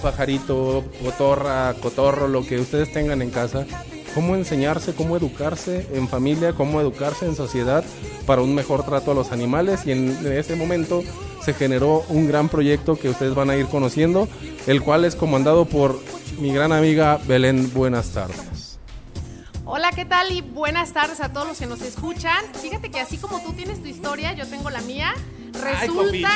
pajarito, 0.00 0.84
cotorra, 1.02 1.74
cotorro, 1.80 2.28
lo 2.28 2.46
que 2.46 2.60
ustedes 2.60 2.92
tengan 2.92 3.22
en 3.22 3.30
casa. 3.30 3.66
Cómo 4.14 4.36
enseñarse, 4.36 4.92
cómo 4.92 5.16
educarse 5.16 5.86
en 5.94 6.06
familia, 6.06 6.52
cómo 6.52 6.80
educarse 6.82 7.24
en 7.24 7.34
sociedad 7.34 7.82
para 8.26 8.42
un 8.42 8.54
mejor 8.54 8.84
trato 8.84 9.12
a 9.12 9.14
los 9.14 9.32
animales. 9.32 9.86
Y 9.86 9.92
en 9.92 10.10
ese 10.30 10.54
momento 10.54 11.02
se 11.44 11.54
generó 11.54 12.04
un 12.08 12.28
gran 12.28 12.48
proyecto 12.48 12.96
que 12.96 13.08
ustedes 13.08 13.34
van 13.34 13.50
a 13.50 13.56
ir 13.56 13.66
conociendo, 13.66 14.28
el 14.66 14.82
cual 14.82 15.04
es 15.04 15.16
comandado 15.16 15.64
por 15.64 16.00
mi 16.38 16.52
gran 16.52 16.72
amiga 16.72 17.18
Belén. 17.26 17.72
Buenas 17.74 18.10
tardes. 18.10 18.78
Hola, 19.64 19.90
¿qué 19.90 20.04
tal? 20.04 20.30
Y 20.32 20.40
buenas 20.40 20.92
tardes 20.92 21.20
a 21.20 21.32
todos 21.32 21.48
los 21.48 21.58
que 21.58 21.66
nos 21.66 21.80
escuchan. 21.82 22.44
Fíjate 22.60 22.90
que 22.90 23.00
así 23.00 23.16
como 23.16 23.40
tú 23.40 23.52
tienes 23.52 23.80
tu 23.80 23.88
historia, 23.88 24.32
yo 24.34 24.46
tengo 24.46 24.70
la 24.70 24.80
mía. 24.82 25.14
Resulta, 25.52 26.30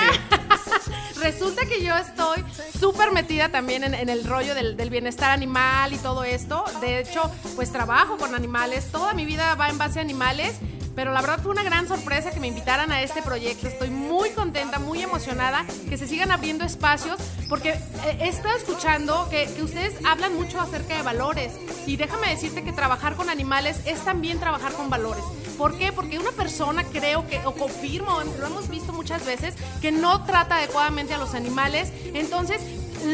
resulta 1.22 1.66
que 1.66 1.82
yo 1.82 1.96
estoy 1.96 2.44
súper 2.78 3.12
metida 3.12 3.48
también 3.48 3.82
en, 3.82 3.94
en 3.94 4.08
el 4.08 4.24
rollo 4.24 4.54
del, 4.54 4.76
del 4.76 4.90
bienestar 4.90 5.30
animal 5.30 5.92
y 5.92 5.98
todo 5.98 6.24
esto. 6.24 6.64
De 6.80 7.00
hecho, 7.00 7.30
pues 7.56 7.72
trabajo 7.72 8.16
con 8.16 8.34
animales. 8.34 8.86
Toda 8.92 9.14
mi 9.14 9.24
vida 9.24 9.54
va 9.54 9.68
en 9.68 9.78
base 9.78 9.98
a 9.98 10.02
animales. 10.02 10.56
Pero 10.96 11.12
la 11.12 11.20
verdad 11.20 11.38
fue 11.40 11.52
una 11.52 11.62
gran 11.62 11.86
sorpresa 11.86 12.32
que 12.32 12.40
me 12.40 12.48
invitaran 12.48 12.90
a 12.90 13.02
este 13.02 13.22
proyecto. 13.22 13.68
Estoy 13.68 13.90
muy 13.90 14.30
contenta, 14.30 14.78
muy 14.78 15.02
emocionada 15.02 15.64
que 15.88 15.98
se 15.98 16.08
sigan 16.08 16.32
abriendo 16.32 16.64
espacios 16.64 17.18
porque 17.48 17.70
eh, 17.70 18.18
he 18.20 18.28
estado 18.28 18.56
escuchando 18.56 19.28
que, 19.30 19.46
que 19.54 19.62
ustedes 19.62 19.94
hablan 20.04 20.34
mucho 20.34 20.58
acerca 20.58 20.96
de 20.96 21.02
valores. 21.02 21.52
Y 21.86 21.96
déjame 21.96 22.30
decirte 22.30 22.64
que 22.64 22.72
trabajar 22.72 23.14
con 23.14 23.28
animales 23.28 23.80
es 23.84 24.00
también 24.00 24.40
trabajar 24.40 24.72
con 24.72 24.88
valores. 24.88 25.22
¿Por 25.58 25.78
qué? 25.78 25.92
Porque 25.92 26.18
una 26.18 26.32
persona 26.32 26.84
creo 26.84 27.26
que, 27.26 27.38
o 27.44 27.52
confirmo, 27.52 28.20
lo 28.38 28.46
hemos 28.46 28.68
visto 28.68 28.92
muchas 28.92 29.24
veces, 29.24 29.54
que 29.80 29.90
no 29.90 30.24
trata 30.24 30.56
adecuadamente 30.56 31.14
a 31.14 31.18
los 31.18 31.34
animales. 31.34 31.92
Entonces, 32.14 32.60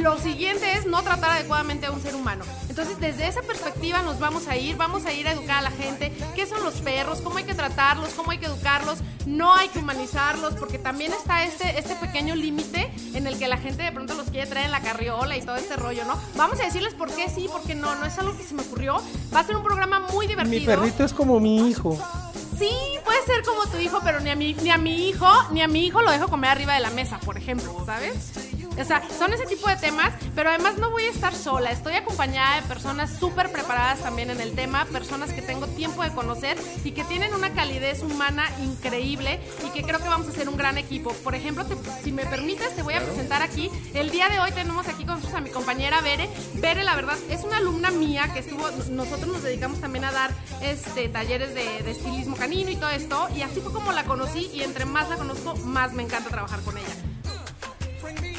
lo 0.01 0.19
siguiente 0.19 0.73
es 0.73 0.87
no 0.87 1.03
tratar 1.03 1.31
adecuadamente 1.31 1.87
a 1.87 1.91
un 1.91 2.01
ser 2.01 2.15
humano. 2.15 2.45
Entonces, 2.69 2.99
desde 2.99 3.29
esa 3.29 3.43
perspectiva 3.43 4.03
nos 4.03 4.19
vamos 4.19 4.49
a 4.49 4.57
ir, 4.57 4.77
vamos 4.77 5.05
a 5.07 5.13
ir 5.13 5.29
a 5.29 5.33
educar 5.33 5.59
a 5.59 5.63
la 5.63 5.71
gente, 5.71 6.13
qué 6.35 6.47
son 6.47 6.63
los 6.65 6.75
perros, 6.81 7.21
cómo 7.21 7.39
hay 7.39 7.45
que 7.45 7.55
tratarlos, 7.55 8.11
cómo 8.15 8.31
hay 8.31 8.39
que 8.39 8.47
educarlos, 8.47 8.99
no 9.27 9.55
hay 9.55 9.69
que 9.69 9.79
humanizarlos, 9.79 10.55
porque 10.55 10.79
también 10.79 11.13
está 11.13 11.45
este, 11.45 11.79
este 11.79 11.95
pequeño 11.97 12.35
límite 12.35 12.91
en 13.15 13.27
el 13.27 13.39
que 13.39 13.49
la 13.49 13.59
gente 13.59 13.83
de 13.83 13.93
pronto 13.93 14.15
los 14.15 14.31
quiere 14.31 14.47
traer 14.47 14.67
en 14.67 14.73
la 14.73 14.81
carriola 14.81 15.37
y 15.37 15.43
todo 15.43 15.57
este 15.57 15.77
rollo, 15.77 16.05
¿no? 16.05 16.19
Vamos 16.37 16.59
a 16.61 16.65
decirles 16.65 16.95
por 16.95 17.13
qué 17.15 17.29
sí, 17.29 17.49
por 17.49 17.63
qué 17.63 17.75
no, 17.75 17.95
no 17.97 18.07
es 18.07 18.19
algo 18.19 18.37
que 18.37 18.45
se 18.45 18.55
me 18.55 18.63
ocurrió. 18.63 18.97
Va 19.35 19.41
a 19.41 19.45
ser 19.45 19.57
un 19.57 19.63
programa 19.63 20.01
muy 20.13 20.27
divertido. 20.27 20.61
Mi 20.61 20.67
perrito 20.67 21.05
es 21.05 21.13
como 21.13 21.39
mi 21.41 21.69
hijo. 21.69 21.99
Sí, 22.59 22.71
puede 23.05 23.25
ser 23.27 23.43
como 23.45 23.67
tu 23.67 23.79
hijo, 23.79 24.01
pero 24.05 24.21
ni 24.21 24.31
a 24.31 24.37
mi, 24.37 24.55
ni 24.55 24.71
a 24.71 24.79
mi 24.79 25.09
hijo, 25.09 25.29
ni 25.51 25.63
a 25.63 25.69
mi 25.69 25.87
hijo 25.87 26.03
lo 26.03 26.11
dejo 26.11 26.29
comer 26.29 26.51
arriba 26.51 26.75
de 26.75 26.81
la 26.81 26.91
mesa, 26.91 27.19
por 27.21 27.37
ejemplo, 27.37 27.83
¿sabes? 27.87 28.33
O 28.81 28.85
sea, 28.85 29.03
son 29.19 29.31
ese 29.35 29.45
tipo 29.45 29.69
de 29.69 29.77
temas, 29.77 30.15
pero 30.35 30.49
además 30.49 30.79
no 30.79 30.91
voy 30.91 31.03
a 31.05 31.11
estar 31.11 31.35
sola. 31.35 31.71
Estoy 31.71 31.93
acompañada 31.95 32.57
de 32.57 32.63
personas 32.67 33.11
súper 33.19 33.53
preparadas 33.53 34.01
también 34.01 34.31
en 34.31 34.41
el 34.41 34.55
tema, 34.55 34.87
personas 34.87 35.31
que 35.31 35.43
tengo 35.43 35.67
tiempo 35.67 36.03
de 36.03 36.11
conocer 36.13 36.57
y 36.83 36.93
que 36.93 37.05
tienen 37.05 37.35
una 37.35 37.51
calidez 37.53 38.03
humana 38.03 38.47
increíble 38.63 39.41
y 39.67 39.69
que 39.71 39.83
creo 39.83 39.99
que 39.99 40.09
vamos 40.09 40.27
a 40.27 40.31
hacer 40.31 40.49
un 40.49 40.57
gran 40.57 40.79
equipo. 40.79 41.13
Por 41.23 41.35
ejemplo, 41.35 41.67
te- 41.67 41.77
si 42.03 42.13
me 42.13 42.25
permites, 42.25 42.75
te 42.75 42.81
voy 42.83 42.95
a 42.95 43.03
presentar 43.03 43.43
aquí. 43.43 43.71
El 43.93 44.11
día 44.11 44.31
de 44.31 44.41
hoy 44.41 44.51
tenemos 44.53 44.89
aquí 44.89 45.05
con 45.05 45.17
nosotros 45.17 45.35
a 45.35 45.43
mi 45.43 45.51
compañera 45.51 46.01
Bere. 46.01 46.31
Bere, 46.55 46.83
la 46.83 46.95
verdad, 46.97 47.19
es 47.29 47.45
una 47.45 47.59
alumna 47.59 47.91
mía 47.91 48.31
que 48.33 48.39
estuvo, 48.39 48.71
nosotros 48.89 49.27
nos 49.29 49.43
dedicamos 49.43 49.81
también 49.83 50.07
a 50.07 50.13
dar 50.13 50.31
este, 50.63 51.11
talleres 51.11 51.53
de, 51.55 51.83
de 51.83 51.91
estilismo 51.91 52.37
canino 52.43 52.71
y 52.73 52.77
todo 52.77 52.91
esto. 52.91 53.29
Y 53.37 53.43
así 53.43 53.61
fue 53.61 53.73
como 53.73 53.93
la 53.93 54.03
conocí 54.03 54.51
y 54.53 54.63
entre 54.63 54.85
más 54.85 55.09
la 55.09 55.17
conozco, 55.17 55.55
más 55.59 55.93
me 55.93 56.03
encanta 56.03 56.29
trabajar 56.29 56.61
con 56.63 56.77
ella. 56.77 56.97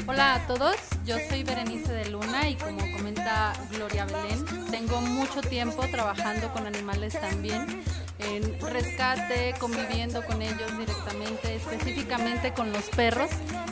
Hola 0.06 0.34
a 0.34 0.46
todos, 0.46 0.76
yo 1.06 1.16
soy 1.30 1.42
Berenice 1.42 1.90
de 1.90 2.10
Luna 2.10 2.50
y 2.50 2.56
como 2.56 2.80
comenta 2.94 3.54
Gloria 3.70 4.04
Belén, 4.04 4.44
tengo 4.70 5.00
mucho 5.00 5.40
tiempo 5.40 5.82
trabajando 5.90 6.52
con 6.52 6.66
animales 6.66 7.18
también, 7.18 7.82
en 8.18 8.60
rescate, 8.60 9.54
conviviendo 9.58 10.22
con 10.26 10.42
ellos 10.42 10.76
directamente, 10.76 11.54
específicamente 11.54 12.52
con 12.52 12.70
los 12.70 12.84
perros 12.90 13.30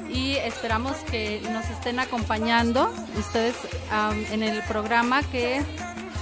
y 0.08 0.36
esperamos 0.36 0.96
que 1.10 1.42
nos 1.52 1.66
estén 1.68 1.98
acompañando 1.98 2.90
ustedes 3.18 3.56
en 4.30 4.42
el 4.42 4.62
programa 4.62 5.22
que 5.24 5.62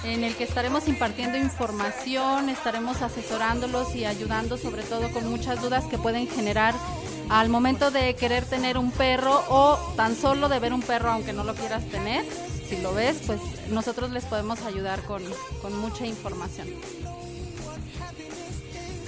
en 0.05 0.25
el 0.25 0.35
que 0.35 0.45
estaremos 0.45 0.89
impartiendo 0.89 1.37
información, 1.37 2.49
estaremos 2.49 3.03
asesorándolos 3.03 3.95
y 3.95 4.05
ayudando 4.05 4.57
sobre 4.57 4.83
todo 4.83 5.11
con 5.11 5.29
muchas 5.29 5.61
dudas 5.61 5.85
que 5.85 5.99
pueden 5.99 6.27
generar 6.29 6.75
al 7.29 7.49
momento 7.49 7.91
de 7.91 8.15
querer 8.15 8.45
tener 8.45 8.77
un 8.77 8.91
perro 8.91 9.43
o 9.49 9.79
tan 9.97 10.17
solo 10.17 10.49
de 10.49 10.59
ver 10.59 10.73
un 10.73 10.83
perro 10.83 11.11
aunque 11.11 11.33
no 11.33 11.45
lo 11.45 11.55
quieras 11.55 11.85
tener. 11.87 12.25
Si 12.69 12.77
lo 12.77 12.95
ves, 12.95 13.19
pues 13.27 13.41
nosotros 13.71 14.11
les 14.11 14.25
podemos 14.25 14.63
ayudar 14.63 15.03
con, 15.03 15.23
con 15.61 15.77
mucha 15.79 16.07
información. 16.07 16.69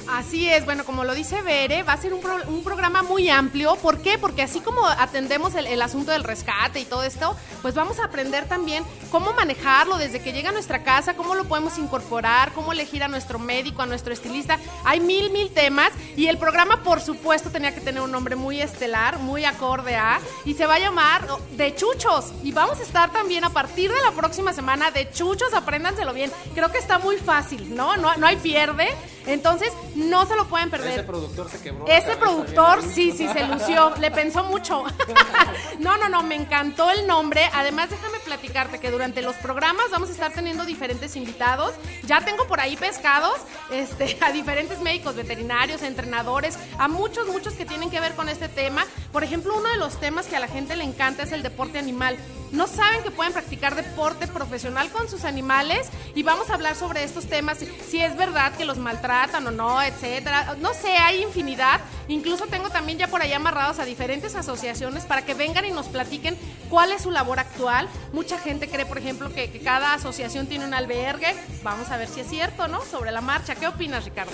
Así 0.08 0.48
es, 0.48 0.64
bueno, 0.64 0.84
como 0.84 1.04
lo 1.04 1.14
dice 1.14 1.42
Bere, 1.42 1.82
va 1.84 1.94
a 1.94 1.96
ser 1.96 2.12
un, 2.12 2.20
un 2.48 2.64
programa 2.64 3.02
muy 3.02 3.30
amplio. 3.30 3.76
¿Por 3.76 4.02
qué? 4.02 4.18
Porque 4.18 4.42
así 4.42 4.60
como 4.60 4.86
atendemos 4.86 5.54
el, 5.54 5.66
el 5.66 5.80
asunto 5.80 6.10
del 6.10 6.24
rescate 6.24 6.80
y 6.80 6.84
todo 6.84 7.04
esto, 7.04 7.36
pues 7.62 7.74
vamos 7.74 7.98
a 7.98 8.04
aprender 8.04 8.46
también 8.46 8.84
cómo 9.10 9.32
manejarlo 9.32 9.96
desde 9.96 10.20
que 10.20 10.32
llega 10.32 10.50
a 10.50 10.52
nuestra 10.52 10.82
casa, 10.82 11.14
cómo 11.14 11.34
lo 11.34 11.44
podemos 11.44 11.78
incorporar, 11.78 12.52
cómo 12.52 12.72
elegir 12.72 13.02
a 13.02 13.08
nuestro 13.08 13.38
médico, 13.38 13.82
a 13.82 13.86
nuestro 13.86 14.12
estilista. 14.12 14.58
Hay 14.84 15.00
mil, 15.00 15.30
mil 15.30 15.50
temas 15.50 15.92
y 16.16 16.26
el 16.26 16.36
programa, 16.36 16.82
por 16.82 17.00
supuesto, 17.00 17.50
tenía 17.50 17.74
que 17.74 17.80
tener 17.80 18.02
un 18.02 18.10
nombre 18.10 18.36
muy 18.36 18.60
estelar, 18.60 19.18
muy 19.18 19.44
acorde 19.44 19.96
a, 19.96 20.20
y 20.44 20.54
se 20.54 20.66
va 20.66 20.74
a 20.74 20.78
llamar 20.80 21.26
oh, 21.30 21.40
De 21.52 21.74
Chuchos. 21.74 22.32
Y 22.42 22.52
vamos 22.52 22.80
a 22.80 22.82
estar 22.82 23.12
también 23.12 23.44
a 23.44 23.50
partir 23.50 23.90
de 23.90 24.00
la 24.02 24.10
próxima 24.12 24.52
semana 24.52 24.90
de 24.90 25.10
Chuchos, 25.10 25.54
apréndanselo 25.54 26.12
bien. 26.12 26.30
Creo 26.54 26.70
que 26.70 26.78
está 26.78 26.98
muy 26.98 27.16
fácil, 27.16 27.74
¿no? 27.74 27.96
No, 27.96 28.16
no 28.16 28.26
hay 28.26 28.36
pierde. 28.36 28.88
Entonces, 29.26 29.72
no 29.94 30.26
se 30.26 30.36
lo 30.36 30.46
pueden 30.48 30.70
perder. 30.70 30.92
Ese 30.92 31.02
productor 31.02 31.50
se 31.50 31.60
quebró. 31.60 31.86
Ese 31.86 32.16
productor, 32.16 32.82
sí, 32.82 33.12
sí, 33.12 33.28
se 33.28 33.46
lució, 33.46 33.94
le 33.98 34.10
pensó 34.10 34.44
mucho. 34.44 34.84
no, 35.78 35.96
no, 35.96 36.08
no, 36.08 36.22
me 36.22 36.36
encantó 36.36 36.90
el 36.90 37.06
nombre. 37.06 37.48
Además, 37.52 37.90
déjame 37.90 38.18
platicarte 38.32 38.78
que 38.80 38.90
durante 38.90 39.20
los 39.20 39.36
programas 39.36 39.90
vamos 39.90 40.08
a 40.08 40.12
estar 40.12 40.32
teniendo 40.32 40.64
diferentes 40.64 41.16
invitados. 41.16 41.74
Ya 42.06 42.22
tengo 42.24 42.46
por 42.46 42.60
ahí 42.60 42.76
pescados 42.76 43.34
este, 43.70 44.16
a 44.22 44.32
diferentes 44.32 44.80
médicos 44.80 45.14
veterinarios, 45.16 45.82
entrenadores, 45.82 46.56
a 46.78 46.88
muchos, 46.88 47.26
muchos 47.28 47.52
que 47.54 47.66
tienen 47.66 47.90
que 47.90 48.00
ver 48.00 48.14
con 48.14 48.28
este 48.30 48.48
tema. 48.48 48.86
Por 49.12 49.22
ejemplo, 49.22 49.54
uno 49.56 49.68
de 49.68 49.76
los 49.76 50.00
temas 50.00 50.26
que 50.26 50.36
a 50.36 50.40
la 50.40 50.48
gente 50.48 50.76
le 50.76 50.84
encanta 50.84 51.24
es 51.24 51.32
el 51.32 51.42
deporte 51.42 51.78
animal. 51.78 52.16
No 52.52 52.66
saben 52.66 53.02
que 53.02 53.10
pueden 53.10 53.32
practicar 53.32 53.74
deporte 53.74 54.26
profesional 54.26 54.90
con 54.90 55.08
sus 55.08 55.24
animales 55.24 55.88
y 56.14 56.22
vamos 56.22 56.50
a 56.50 56.54
hablar 56.54 56.74
sobre 56.76 57.02
estos 57.02 57.26
temas, 57.26 57.58
si- 57.88 57.98
es 58.02 58.14
verdad 58.16 58.52
que 58.56 58.66
los 58.66 58.76
maltratan 58.76 59.46
o 59.46 59.50
no, 59.50 59.80
etcétera. 59.82 60.54
No 60.60 60.74
sé, 60.74 60.88
hay 60.98 61.22
infinidad. 61.22 61.80
Incluso 62.08 62.46
tengo 62.48 62.68
también 62.68 62.98
ya 62.98 63.06
por 63.08 63.22
ahí 63.22 63.32
amarrados 63.32 63.78
a 63.78 63.86
diferentes 63.86 64.34
asociaciones 64.34 65.04
para 65.04 65.24
que 65.24 65.32
vengan 65.32 65.64
y 65.64 65.70
nos 65.70 65.86
platiquen 65.86 66.36
cuál 66.68 66.92
es 66.92 67.02
su 67.02 67.10
labor 67.10 67.38
actual. 67.40 67.88
Mucha 68.22 68.38
gente 68.38 68.68
cree, 68.68 68.86
por 68.86 68.98
ejemplo, 68.98 69.34
que, 69.34 69.50
que 69.50 69.58
cada 69.58 69.94
asociación 69.94 70.46
tiene 70.46 70.64
un 70.64 70.74
albergue. 70.74 71.34
Vamos 71.64 71.90
a 71.90 71.96
ver 71.96 72.06
si 72.06 72.20
es 72.20 72.28
cierto, 72.28 72.68
¿no? 72.68 72.80
Sobre 72.84 73.10
la 73.10 73.20
marcha. 73.20 73.56
¿Qué 73.56 73.66
opinas, 73.66 74.04
Ricardo? 74.04 74.30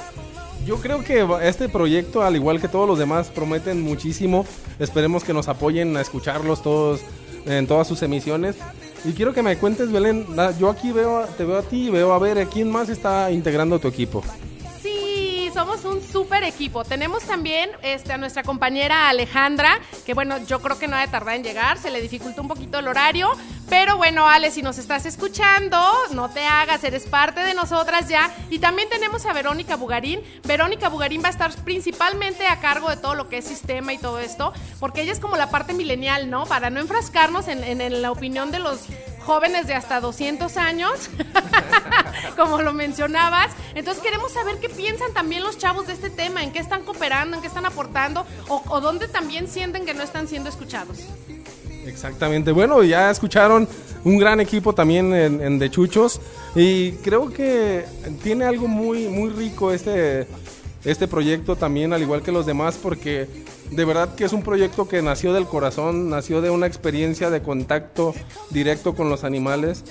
Yo 0.66 0.76
creo 0.76 1.03
que 1.03 1.26
este 1.41 1.70
proyecto, 1.70 2.22
al 2.22 2.36
igual 2.36 2.61
que 2.61 2.68
todos 2.68 2.86
los 2.86 2.99
demás, 2.99 3.28
prometen 3.28 3.80
muchísimo. 3.80 4.45
Esperemos 4.78 5.24
que 5.24 5.32
nos 5.32 5.49
apoyen 5.49 5.97
a 5.97 6.03
escucharlos 6.03 6.62
todos 6.62 7.01
en 7.47 7.66
todas 7.66 7.89
sus 7.89 8.03
emisiones. 8.03 8.57
Y 9.07 9.12
quiero 9.12 9.32
que 9.32 9.43
me 9.43 9.57
cuentes, 9.57 9.91
Belén, 9.91 10.26
yo 10.61 10.68
aquí 10.68 10.93
veo, 10.93 11.24
te 11.39 11.47
veo 11.47 11.57
a 11.57 11.62
ti 11.62 11.86
y 11.86 11.91
veo 11.91 12.12
a 12.12 12.18
ver 12.18 12.47
quién 12.49 12.70
más 12.70 12.91
está 12.91 13.30
integrando 13.30 13.78
tu 13.78 13.89
equipo. 13.89 14.22
Somos 15.59 15.84
un 15.84 16.00
súper 16.06 16.44
equipo. 16.44 16.84
Tenemos 16.84 17.24
también 17.24 17.68
este, 17.82 18.12
a 18.12 18.16
nuestra 18.16 18.44
compañera 18.44 19.09
Alejandra, 19.09 19.80
que 20.06 20.14
bueno, 20.14 20.38
yo 20.46 20.61
creo 20.62 20.78
que 20.78 20.86
no 20.86 20.94
ha 20.94 21.00
de 21.00 21.09
tardar 21.09 21.34
en 21.34 21.42
llegar, 21.42 21.78
se 21.78 21.90
le 21.90 22.00
dificultó 22.00 22.42
un 22.42 22.46
poquito 22.46 22.78
el 22.78 22.86
horario. 22.86 23.28
Pero 23.68 23.96
bueno, 23.96 24.28
Ale, 24.28 24.52
si 24.52 24.62
nos 24.62 24.78
estás 24.78 25.04
escuchando, 25.04 25.76
no 26.12 26.30
te 26.30 26.46
hagas, 26.46 26.84
eres 26.84 27.06
parte 27.06 27.40
de 27.40 27.54
nosotras 27.54 28.09
ya. 28.09 28.32
Y 28.50 28.61
también 28.61 28.88
tenemos 28.88 29.26
a 29.26 29.32
Verónica 29.32 29.74
Bugarín. 29.74 30.20
Verónica 30.44 30.88
Bugarín 30.90 31.24
va 31.24 31.26
a 31.26 31.32
estar 31.32 31.52
principalmente 31.64 32.46
a 32.46 32.61
cargo 32.61 32.88
de 32.88 32.96
todo 32.96 33.16
lo 33.16 33.28
que 33.28 33.38
es 33.38 33.44
sistema 33.44 33.92
y 33.92 33.98
todo 33.98 34.20
esto, 34.20 34.52
porque 34.78 35.02
ella 35.02 35.11
es 35.12 35.18
como 35.18 35.36
la 35.36 35.50
parte 35.50 35.74
milenial, 35.74 36.30
¿no? 36.30 36.46
Para 36.46 36.70
no 36.70 36.78
enfrascarnos 36.78 37.48
en, 37.48 37.64
en- 37.64 37.80
en 37.80 38.00
la 38.00 38.12
opinión 38.12 38.52
de 38.52 38.61
los 38.61 38.82
jóvenes 39.29 39.66
de 39.66 39.74
hasta 39.74 40.01
200 40.01 40.57
años, 40.57 41.11
como 42.37 42.62
lo 42.62 42.72
mencionabas. 42.72 43.51
Entonces 43.74 44.03
queremos 44.03 44.33
saber 44.33 44.57
qué 44.59 44.70
piensan 44.70 45.12
también 45.12 45.43
los 45.43 45.59
chavos 45.59 45.87
de 45.87 45.93
este 45.93 46.09
tema, 46.09 46.43
en 46.43 46.51
qué 46.51 46.61
están 46.61 46.83
cooperando, 46.83 47.37
en 47.37 47.43
qué 47.43 47.49
están 47.49 47.66
aportando, 47.66 48.24
o, 48.49 48.62
o 48.70 48.81
dónde 48.81 49.07
también 49.07 49.47
sienten 49.47 49.85
que 49.85 49.93
no 49.93 50.03
están 50.03 50.29
siendo 50.29 50.49
escuchados. 50.49 51.01
Exactamente. 51.85 52.53
Bueno, 52.53 52.83
ya 52.83 53.11
escucharon 53.11 53.68
un 54.03 54.16
gran 54.16 54.41
equipo 54.41 54.72
también 54.72 55.12
en, 55.12 55.43
en 55.43 55.59
De 55.59 55.70
Chuchos 55.70 56.22
y 56.55 56.93
creo 56.93 57.29
que 57.31 57.85
tiene 58.22 58.47
algo 58.47 58.66
muy 58.66 59.09
muy 59.09 59.29
rico 59.29 59.72
este 59.72 60.26
este 60.85 61.09
proyecto 61.09 61.57
también 61.57 61.93
al 61.93 62.03
igual 62.03 62.22
que 62.22 62.33
los 62.33 62.47
demás 62.47 62.79
porque 62.81 63.29
de 63.70 63.85
verdad 63.85 64.14
que 64.14 64.24
es 64.24 64.33
un 64.33 64.43
proyecto 64.43 64.89
que 64.89 65.03
nació 65.03 65.33
del 65.33 65.47
corazón, 65.47 66.09
nació 66.09 66.41
de 66.41 66.51
una 66.51 66.66
experiencia 66.66 67.31
de 67.31 67.43
contacto 67.43 68.14
directo 68.51 68.95
con 68.95 69.11
los 69.11 69.24
animales. 69.24 69.85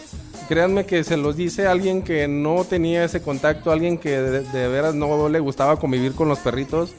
Créanme 0.48 0.86
que 0.86 1.04
se 1.04 1.18
los 1.18 1.36
dice 1.36 1.68
alguien 1.68 2.02
que 2.02 2.28
no 2.28 2.64
tenía 2.64 3.04
ese 3.04 3.22
contacto, 3.22 3.72
alguien 3.72 3.98
que 3.98 4.20
de, 4.20 4.68
veras 4.68 4.96
no 4.96 5.30
le 5.30 5.40
gustaba 5.40 5.78
convivir 5.78 6.14
con 6.14 6.30
los 6.30 6.40
perritos 6.40 6.92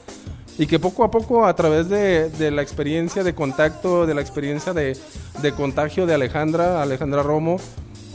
y 0.59 0.66
que 0.66 0.78
poco 0.78 1.03
a 1.03 1.11
poco 1.11 1.47
a 1.47 1.57
través 1.57 1.89
de, 1.89 2.51
la 2.51 2.62
experiencia 2.62 3.24
de 3.24 3.34
contacto, 3.34 4.07
de 4.07 4.14
la 4.14 4.20
experiencia 4.20 4.74
de 4.74 4.97
contagio 5.57 6.05
de 6.05 6.14
Alejandra, 6.14 6.82
Alejandra 6.82 7.22
Romo, 7.22 7.59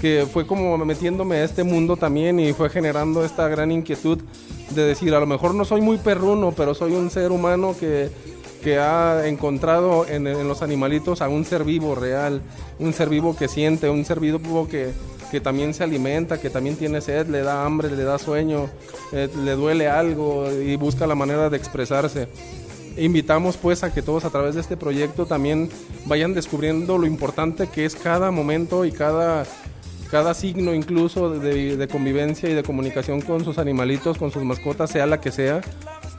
que 0.03 0.27
fue 0.29 0.45
como 0.45 0.77
metiéndome 0.79 1.37
a 1.37 1.43
este 1.45 1.63
mundo 1.63 1.95
también 1.95 2.37
y 2.37 2.51
fue 2.51 2.69
generando 2.69 3.23
esta 3.23 3.47
gran 3.47 3.71
inquietud 3.71 4.19
de 4.71 4.83
decir, 4.83 5.15
a 5.15 5.19
lo 5.21 5.25
mejor 5.25 5.55
no 5.55 5.63
soy 5.63 5.79
muy 5.79 5.97
perruno, 5.97 6.51
pero 6.51 6.73
soy 6.73 6.91
un 6.91 7.09
ser 7.09 7.31
humano 7.31 7.73
que, 7.79 8.09
que 8.61 8.79
ha 8.79 9.25
encontrado 9.25 10.05
en, 10.05 10.25
los 10.45 10.61
animalitos 10.61 11.21
a 11.21 11.29
un 11.29 11.45
ser 11.45 11.63
vivo 11.63 11.95
real, 11.95 12.41
un 12.79 12.91
ser 12.91 13.07
vivo 13.07 13.33
que 13.37 13.47
siente, 13.47 13.89
un 13.89 14.03
ser 14.03 14.19
vivo 14.19 14.67
que, 14.67 14.91
que 15.31 15.39
también 15.39 15.73
se 15.73 15.85
alimenta, 15.85 16.37
que 16.37 16.49
también 16.49 16.75
tiene 16.75 16.99
sed, 16.99 17.27
le 17.27 17.41
da 17.41 17.65
hambre, 17.65 17.89
le 17.89 18.03
da 18.03 18.19
sueño, 18.19 18.67
eh, 19.13 19.29
le 19.41 19.51
duele 19.53 19.87
algo 19.87 20.51
y 20.51 20.75
busca 20.75 21.07
la 21.07 21.15
manera 21.15 21.49
de 21.49 21.55
expresarse. 21.55 22.27
Invitamos 22.97 23.55
pues 23.55 23.85
a 23.85 23.93
que 23.93 24.01
todos 24.01 24.25
a 24.25 24.31
través 24.31 24.55
de 24.55 24.59
este 24.59 24.75
proyecto 24.75 25.25
también 25.25 25.69
vayan 26.07 26.33
descubriendo 26.33 26.97
lo 26.97 27.07
importante 27.07 27.67
que 27.67 27.85
es 27.85 27.95
cada 27.95 28.31
momento 28.31 28.83
y 28.83 28.91
cada, 28.91 29.45
cada 30.13 30.35
signo 30.35 30.75
incluso 30.75 31.31
de, 31.31 31.87
convivencia 31.87 32.47
y 32.47 32.53
de 32.53 32.61
comunicación 32.61 33.19
con 33.19 33.43
sus 33.43 33.57
animalitos, 33.57 34.19
con 34.19 34.29
sus 34.29 34.43
mascotas, 34.43 34.91
sea 34.91 35.07
la 35.07 35.19
que 35.19 35.31
sea, 35.31 35.61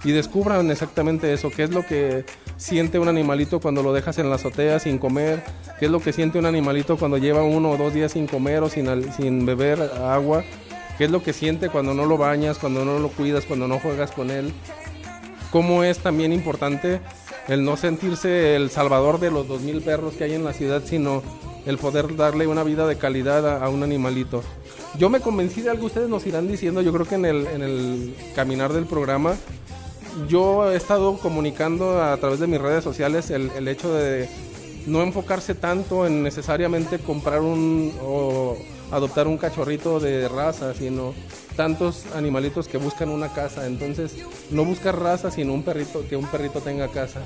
y 0.02 0.10
descubran 0.10 0.68
exactamente 0.72 1.32
eso, 1.32 1.48
qué 1.48 1.62
es 1.62 1.70
lo 1.70 1.86
que 1.86 2.24
siente 2.56 2.98
un 2.98 3.06
animalito 3.06 3.60
cuando 3.60 3.84
lo 3.84 3.92
dejas 3.92 4.18
en 4.18 4.30
la 4.30 4.34
azotea 4.34 4.80
sin 4.80 4.98
comer, 4.98 5.44
qué 5.78 5.84
es 5.84 5.92
lo 5.92 6.00
que 6.00 6.12
siente 6.12 6.40
un 6.40 6.46
animalito 6.46 6.96
cuando 6.96 7.18
lleva 7.18 7.44
uno 7.44 7.70
o 7.70 7.76
dos 7.76 7.94
días 7.94 8.10
sin 8.10 8.26
comer 8.26 8.64
o 8.64 8.68
sin 8.68 9.46
beber 9.46 9.80
agua, 10.02 10.42
qué 10.98 11.04
es 11.04 11.12
lo 11.12 11.22
que 11.22 11.32
siente 11.32 11.68
cuando 11.68 11.94
no 11.94 12.04
lo 12.04 12.18
bañas, 12.18 12.58
cuando 12.58 12.84
no 12.84 12.98
lo 12.98 13.10
cuidas, 13.10 13.44
cuando 13.44 13.68
no 13.68 13.78
juegas 13.78 14.10
con 14.10 14.32
él, 14.32 14.52
cómo 15.52 15.84
es 15.84 16.00
también 16.00 16.32
importante 16.32 17.00
el 17.46 17.64
no 17.64 17.76
sentirse 17.76 18.56
el 18.56 18.70
salvador 18.70 19.20
de 19.20 19.30
los 19.30 19.46
2.000 19.46 19.84
perros 19.84 20.14
que 20.14 20.24
hay 20.24 20.34
en 20.34 20.42
la 20.42 20.52
ciudad, 20.52 20.82
sino 20.84 21.22
el 21.66 21.78
poder 21.78 22.16
darle 22.16 22.46
una 22.46 22.62
vida 22.62 22.86
de 22.86 22.96
calidad 22.96 23.62
a, 23.62 23.68
un 23.68 23.82
animalito. 23.82 24.42
Yo 24.98 25.08
me 25.08 25.20
convencí 25.20 25.62
de 25.62 25.70
algo, 25.70 25.86
ustedes 25.86 26.08
nos 26.08 26.26
irán 26.26 26.48
diciendo, 26.48 26.82
yo 26.82 26.92
creo 26.92 27.06
que 27.06 27.14
en 27.14 27.24
el, 27.24 27.46
en 27.46 27.62
el 27.62 28.14
caminar 28.34 28.72
del 28.72 28.86
programa, 28.86 29.34
yo 30.28 30.70
he 30.70 30.76
estado 30.76 31.18
comunicando 31.18 32.02
a 32.02 32.16
través 32.18 32.38
de 32.40 32.46
mis 32.46 32.60
redes 32.60 32.84
sociales 32.84 33.30
el, 33.30 33.50
el 33.56 33.66
hecho 33.66 33.92
de 33.92 34.28
no 34.86 35.02
enfocarse 35.02 35.54
tanto 35.54 36.06
en 36.06 36.22
necesariamente 36.22 36.98
comprar 36.98 37.40
un 37.40 37.92
o 38.02 38.56
adoptar 38.90 39.26
un 39.26 39.38
cachorrito 39.38 39.98
de 39.98 40.28
raza, 40.28 40.74
sino 40.74 41.14
tantos 41.56 42.04
animalitos 42.14 42.68
que 42.68 42.78
buscan 42.78 43.08
una 43.08 43.32
casa. 43.32 43.66
Entonces, 43.66 44.16
no 44.50 44.64
buscar 44.64 44.98
raza, 44.98 45.30
sino 45.30 45.52
un 45.52 45.62
perrito 45.62 46.06
que 46.08 46.16
un 46.16 46.26
perrito 46.26 46.60
tenga 46.60 46.88
casa. 46.88 47.20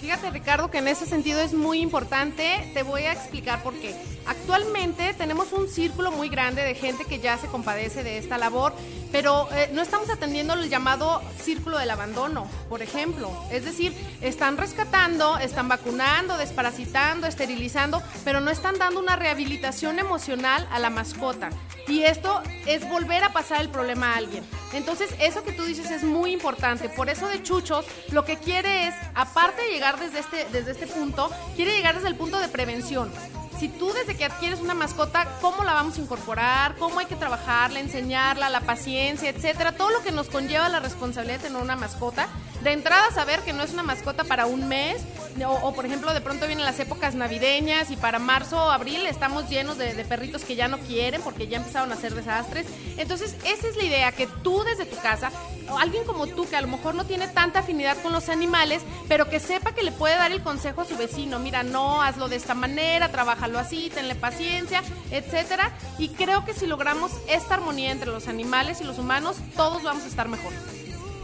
Fíjate 0.00 0.30
Ricardo 0.30 0.70
que 0.70 0.78
en 0.78 0.88
ese 0.88 1.04
sentido 1.04 1.40
es 1.40 1.52
muy 1.52 1.80
importante, 1.80 2.70
te 2.72 2.82
voy 2.82 3.02
a 3.02 3.12
explicar 3.12 3.62
por 3.62 3.74
qué. 3.74 3.94
Actualmente 4.26 5.12
tenemos 5.12 5.52
un 5.52 5.68
círculo 5.68 6.10
muy 6.10 6.30
grande 6.30 6.62
de 6.62 6.74
gente 6.74 7.04
que 7.04 7.18
ya 7.18 7.36
se 7.36 7.48
compadece 7.48 8.02
de 8.02 8.16
esta 8.16 8.38
labor, 8.38 8.72
pero 9.12 9.46
eh, 9.52 9.68
no 9.74 9.82
estamos 9.82 10.08
atendiendo 10.08 10.54
el 10.54 10.70
llamado 10.70 11.20
círculo 11.42 11.76
del 11.76 11.90
abandono, 11.90 12.48
por 12.70 12.80
ejemplo. 12.80 13.30
Es 13.50 13.66
decir, 13.66 13.94
están 14.22 14.56
rescatando, 14.56 15.36
están 15.36 15.68
vacunando, 15.68 16.38
desparasitando, 16.38 17.26
esterilizando, 17.26 18.02
pero 18.24 18.40
no 18.40 18.50
están 18.50 18.78
dando 18.78 19.00
una 19.00 19.16
rehabilitación 19.16 19.98
emocional 19.98 20.66
a 20.70 20.78
la 20.78 20.88
mascota. 20.88 21.50
Y 21.88 22.04
esto 22.04 22.40
es 22.66 22.88
volver 22.88 23.24
a 23.24 23.32
pasar 23.32 23.60
el 23.60 23.68
problema 23.68 24.12
a 24.12 24.16
alguien. 24.16 24.44
Entonces, 24.72 25.10
eso 25.18 25.42
que 25.42 25.52
tú 25.52 25.64
dices 25.64 25.90
es 25.90 26.04
muy 26.04 26.32
importante. 26.32 26.88
Por 26.88 27.08
eso 27.08 27.26
de 27.26 27.42
Chuchos, 27.42 27.84
lo 28.12 28.24
que 28.24 28.36
quiere 28.36 28.86
es, 28.86 28.94
aparte 29.14 29.62
de 29.62 29.70
llegar 29.70 29.89
desde 29.98 30.20
este, 30.20 30.46
desde 30.52 30.72
este 30.72 30.86
punto, 30.86 31.30
quiere 31.56 31.74
llegar 31.74 31.94
desde 31.94 32.08
el 32.08 32.16
punto 32.16 32.38
de 32.38 32.48
prevención. 32.48 33.10
Si 33.58 33.68
tú 33.68 33.92
desde 33.92 34.16
que 34.16 34.24
adquieres 34.24 34.60
una 34.60 34.72
mascota, 34.72 35.28
¿cómo 35.42 35.64
la 35.64 35.74
vamos 35.74 35.98
a 35.98 36.00
incorporar? 36.00 36.76
¿Cómo 36.76 36.98
hay 36.98 37.06
que 37.06 37.16
trabajarla, 37.16 37.80
enseñarla, 37.80 38.48
la 38.48 38.62
paciencia, 38.62 39.28
etcétera? 39.28 39.72
Todo 39.72 39.90
lo 39.90 40.02
que 40.02 40.12
nos 40.12 40.28
conlleva 40.28 40.68
la 40.70 40.80
responsabilidad 40.80 41.38
de 41.40 41.48
tener 41.48 41.62
una 41.62 41.76
mascota. 41.76 42.28
De 42.62 42.72
entrada, 42.72 43.10
saber 43.12 43.40
que 43.40 43.54
no 43.54 43.62
es 43.62 43.72
una 43.72 43.82
mascota 43.82 44.24
para 44.24 44.44
un 44.44 44.68
mes, 44.68 45.02
o, 45.46 45.72
por 45.72 45.86
ejemplo, 45.86 46.12
de 46.12 46.20
pronto 46.20 46.46
vienen 46.46 46.66
las 46.66 46.78
épocas 46.78 47.14
navideñas 47.14 47.90
y 47.90 47.96
para 47.96 48.18
marzo 48.18 48.66
o 48.66 48.70
abril 48.70 49.06
estamos 49.06 49.48
llenos 49.48 49.78
de, 49.78 49.94
de 49.94 50.04
perritos 50.04 50.44
que 50.44 50.56
ya 50.56 50.68
no 50.68 50.78
quieren 50.78 51.22
porque 51.22 51.46
ya 51.48 51.56
empezaron 51.56 51.90
a 51.90 51.94
hacer 51.94 52.14
desastres. 52.14 52.66
Entonces, 52.98 53.34
esa 53.44 53.68
es 53.68 53.76
la 53.76 53.84
idea, 53.84 54.12
que 54.12 54.26
tú 54.26 54.62
desde 54.64 54.84
tu 54.84 54.96
casa, 54.96 55.30
o 55.70 55.78
alguien 55.78 56.04
como 56.04 56.26
tú 56.26 56.48
que 56.48 56.56
a 56.56 56.60
lo 56.60 56.68
mejor 56.68 56.94
no 56.94 57.04
tiene 57.06 57.28
tanta 57.28 57.60
afinidad 57.60 57.96
con 58.02 58.12
los 58.12 58.28
animales, 58.28 58.82
pero 59.08 59.30
que 59.30 59.40
sepa 59.40 59.72
que 59.72 59.82
le 59.82 59.92
puede 59.92 60.16
dar 60.16 60.32
el 60.32 60.42
consejo 60.42 60.82
a 60.82 60.84
su 60.84 60.96
vecino, 60.96 61.38
mira, 61.38 61.62
no, 61.62 62.02
hazlo 62.02 62.28
de 62.28 62.36
esta 62.36 62.54
manera, 62.54 63.10
trabájalo 63.10 63.58
así, 63.58 63.90
tenle 63.94 64.14
paciencia, 64.14 64.82
etcétera. 65.10 65.72
Y 65.98 66.10
creo 66.10 66.44
que 66.44 66.52
si 66.52 66.66
logramos 66.66 67.12
esta 67.28 67.54
armonía 67.54 67.90
entre 67.90 68.10
los 68.10 68.28
animales 68.28 68.80
y 68.80 68.84
los 68.84 68.98
humanos, 68.98 69.36
todos 69.56 69.82
vamos 69.82 70.04
a 70.04 70.08
estar 70.08 70.28
mejor. 70.28 70.52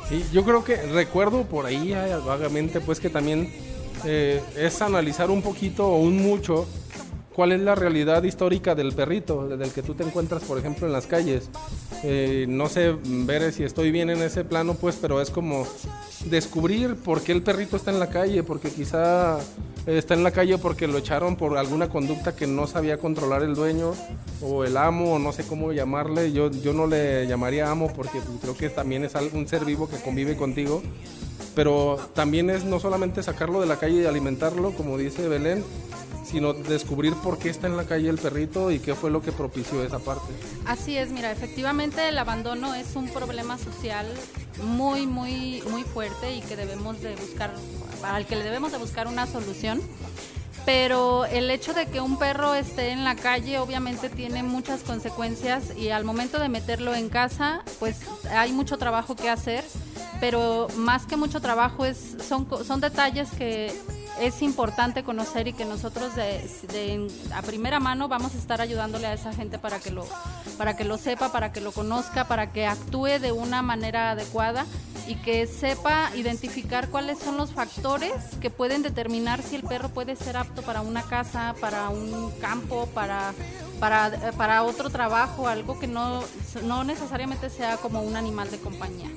Sí, 0.08 0.24
yo 0.32 0.44
creo 0.44 0.62
que 0.62 0.76
recuerdo 0.76 1.42
por 1.42 1.66
ahí 1.66 1.92
eh, 1.92 2.16
vagamente 2.24 2.80
pues 2.80 3.00
que 3.00 3.10
también 3.10 3.52
eh, 4.04 4.40
es 4.56 4.80
analizar 4.80 5.30
un 5.30 5.42
poquito 5.42 5.88
o 5.88 5.98
un 5.98 6.22
mucho 6.22 6.66
cuál 7.36 7.52
es 7.52 7.60
la 7.60 7.74
realidad 7.74 8.22
histórica 8.22 8.74
del 8.74 8.94
perrito, 8.94 9.46
del 9.46 9.70
que 9.70 9.82
tú 9.82 9.92
te 9.92 10.02
encuentras, 10.02 10.42
por 10.44 10.58
ejemplo, 10.58 10.86
en 10.86 10.92
las 10.94 11.06
calles. 11.06 11.50
Eh, 12.02 12.46
no 12.48 12.66
sé, 12.70 12.96
ver 13.04 13.52
si 13.52 13.62
estoy 13.62 13.90
bien 13.90 14.08
en 14.08 14.22
ese 14.22 14.42
plano, 14.42 14.72
pues, 14.72 14.96
pero 14.98 15.20
es 15.20 15.28
como 15.28 15.66
descubrir 16.24 16.96
por 16.96 17.20
qué 17.20 17.32
el 17.32 17.42
perrito 17.42 17.76
está 17.76 17.90
en 17.90 17.98
la 18.00 18.08
calle, 18.08 18.42
porque 18.42 18.70
quizá 18.70 19.38
está 19.84 20.14
en 20.14 20.24
la 20.24 20.30
calle 20.30 20.56
porque 20.56 20.88
lo 20.88 20.96
echaron 20.96 21.36
por 21.36 21.58
alguna 21.58 21.90
conducta 21.90 22.34
que 22.34 22.46
no 22.46 22.66
sabía 22.66 22.96
controlar 22.96 23.42
el 23.42 23.54
dueño 23.54 23.92
o 24.40 24.64
el 24.64 24.78
amo, 24.78 25.12
o 25.12 25.18
no 25.18 25.30
sé 25.32 25.44
cómo 25.46 25.74
llamarle. 25.74 26.32
Yo, 26.32 26.50
yo 26.50 26.72
no 26.72 26.86
le 26.86 27.26
llamaría 27.26 27.70
amo 27.70 27.92
porque 27.94 28.18
creo 28.40 28.56
que 28.56 28.70
también 28.70 29.04
es 29.04 29.12
un 29.34 29.46
ser 29.46 29.66
vivo 29.66 29.90
que 29.90 29.98
convive 29.98 30.36
contigo 30.36 30.82
pero 31.54 31.96
también 32.12 32.50
es 32.50 32.64
no 32.64 32.78
solamente 32.78 33.22
sacarlo 33.22 33.62
de 33.62 33.66
la 33.66 33.78
calle 33.78 34.02
y 34.02 34.04
alimentarlo, 34.04 34.72
como 34.72 34.98
dice 34.98 35.26
Belén, 35.26 35.64
sino 36.26 36.52
descubrir 36.52 37.14
por 37.14 37.38
qué 37.38 37.50
está 37.50 37.66
en 37.66 37.76
la 37.76 37.84
calle 37.84 38.08
el 38.08 38.18
perrito 38.18 38.70
y 38.70 38.80
qué 38.80 38.94
fue 38.94 39.10
lo 39.10 39.22
que 39.22 39.32
propició 39.32 39.82
esa 39.84 39.98
parte. 39.98 40.32
Así 40.66 40.96
es, 40.96 41.10
mira, 41.10 41.30
efectivamente 41.30 42.08
el 42.08 42.18
abandono 42.18 42.74
es 42.74 42.96
un 42.96 43.08
problema 43.08 43.58
social 43.58 44.06
muy, 44.64 45.06
muy, 45.06 45.62
muy 45.70 45.82
fuerte 45.84 46.34
y 46.34 46.40
que 46.40 46.56
debemos 46.56 47.00
de 47.00 47.14
buscar, 47.14 47.52
al 48.02 48.26
que 48.26 48.36
le 48.36 48.44
debemos 48.44 48.72
de 48.72 48.78
buscar 48.78 49.06
una 49.06 49.26
solución. 49.26 49.80
Pero 50.64 51.26
el 51.26 51.48
hecho 51.48 51.74
de 51.74 51.86
que 51.86 52.00
un 52.00 52.18
perro 52.18 52.54
esté 52.54 52.90
en 52.90 53.04
la 53.04 53.14
calle 53.14 53.58
obviamente 53.58 54.08
tiene 54.08 54.42
muchas 54.42 54.82
consecuencias 54.82 55.76
y 55.76 55.90
al 55.90 56.04
momento 56.04 56.40
de 56.40 56.48
meterlo 56.48 56.92
en 56.96 57.08
casa, 57.08 57.62
pues 57.78 58.00
hay 58.32 58.52
mucho 58.52 58.76
trabajo 58.76 59.14
que 59.14 59.30
hacer 59.30 59.64
pero 60.20 60.68
más 60.76 61.06
que 61.06 61.16
mucho 61.16 61.40
trabajo 61.40 61.84
es 61.84 62.16
son, 62.26 62.46
son 62.64 62.80
detalles 62.80 63.30
que 63.32 63.72
es 64.20 64.42
importante 64.42 65.02
conocer 65.02 65.48
y 65.48 65.52
que 65.52 65.64
nosotros 65.64 66.14
de, 66.14 66.48
de, 66.72 67.08
a 67.34 67.42
primera 67.42 67.80
mano 67.80 68.08
vamos 68.08 68.34
a 68.34 68.38
estar 68.38 68.60
ayudándole 68.60 69.06
a 69.06 69.12
esa 69.12 69.32
gente 69.32 69.58
para 69.58 69.78
que 69.78 69.90
lo 69.90 70.06
para 70.58 70.76
que 70.76 70.84
lo 70.84 70.96
sepa, 70.96 71.32
para 71.32 71.52
que 71.52 71.60
lo 71.60 71.72
conozca, 71.72 72.26
para 72.26 72.52
que 72.52 72.66
actúe 72.66 73.18
de 73.20 73.32
una 73.32 73.62
manera 73.62 74.12
adecuada 74.12 74.64
y 75.06 75.16
que 75.16 75.46
sepa 75.46 76.10
identificar 76.16 76.88
cuáles 76.88 77.18
son 77.18 77.36
los 77.36 77.52
factores 77.52 78.12
que 78.40 78.50
pueden 78.50 78.82
determinar 78.82 79.42
si 79.42 79.56
el 79.56 79.62
perro 79.62 79.90
puede 79.90 80.16
ser 80.16 80.36
apto 80.36 80.62
para 80.62 80.80
una 80.80 81.02
casa, 81.02 81.54
para 81.60 81.90
un 81.90 82.30
campo, 82.40 82.88
para 82.94 83.34
para, 83.80 84.32
para 84.36 84.62
otro 84.62 84.90
trabajo, 84.90 85.48
algo 85.48 85.78
que 85.78 85.86
no, 85.86 86.22
no 86.62 86.84
necesariamente 86.84 87.50
sea 87.50 87.76
como 87.76 88.00
un 88.02 88.16
animal 88.16 88.50
de 88.50 88.58
compañía. 88.58 89.10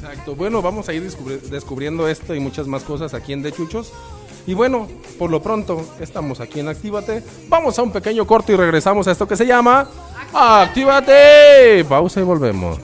Exacto. 0.00 0.34
Bueno, 0.34 0.62
vamos 0.62 0.88
a 0.88 0.94
ir 0.94 1.02
descubri 1.02 1.36
descubriendo 1.50 2.08
esto 2.08 2.34
y 2.34 2.40
muchas 2.40 2.66
más 2.66 2.84
cosas 2.84 3.14
aquí 3.14 3.32
en 3.32 3.42
De 3.42 3.52
Chuchos. 3.52 3.92
Y 4.46 4.54
bueno, 4.54 4.88
por 5.18 5.30
lo 5.30 5.42
pronto, 5.42 5.84
estamos 6.00 6.40
aquí 6.40 6.60
en 6.60 6.68
Actívate. 6.68 7.22
Vamos 7.48 7.78
a 7.78 7.82
un 7.82 7.92
pequeño 7.92 8.26
corto 8.26 8.52
y 8.52 8.56
regresamos 8.56 9.06
a 9.06 9.12
esto 9.12 9.28
que 9.28 9.36
se 9.36 9.46
llama 9.46 9.88
Actívate. 10.32 11.84
Pausa 11.86 12.20
y 12.20 12.24
volvemos. 12.24 12.78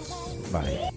Bye. 0.53 0.94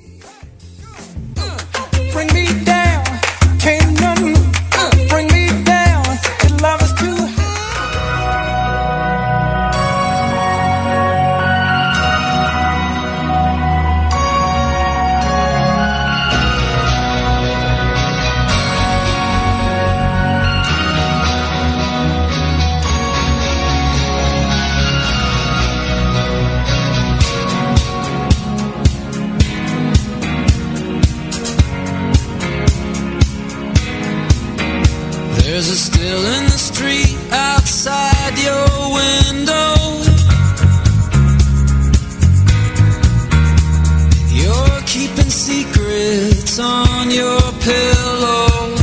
There's 35.58 35.70
a 35.70 35.76
still 35.76 36.24
in 36.36 36.44
the 36.44 36.62
street 36.70 37.18
outside 37.32 38.38
your 38.38 38.70
window. 38.94 39.74
You're 44.38 44.82
keeping 44.86 45.32
secrets 45.32 46.60
on 46.60 47.10
your 47.10 47.42
pillow. 47.66 48.76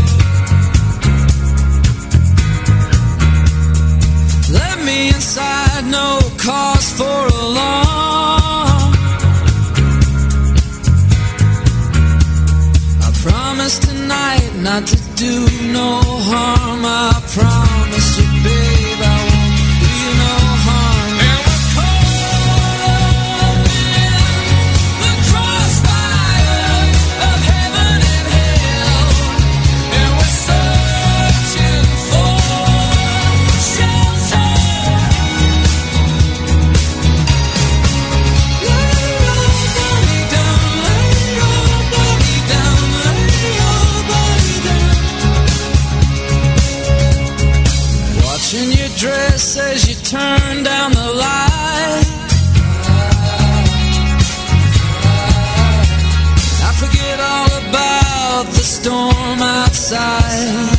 Let 4.50 4.76
me 4.84 5.10
inside, 5.10 5.84
no 5.84 6.18
cause 6.38 6.90
for 6.98 7.26
alarm. 7.44 8.94
I 13.00 13.10
promise 13.22 13.78
tonight 13.78 14.50
not 14.56 14.88
to 14.88 15.03
do 15.16 15.46
no 15.72 16.00
harm. 16.02 16.84
I 16.84 17.12
promise 17.34 18.18
you, 18.18 18.26
babe, 18.42 18.73
turn 50.14 50.62
down 50.62 50.92
the 50.92 51.10
light. 51.24 52.06
I 56.68 56.72
forget 56.82 57.18
all 57.32 57.52
about 57.62 58.44
the 58.52 58.64
storm 58.76 59.40
outside. 59.42 60.73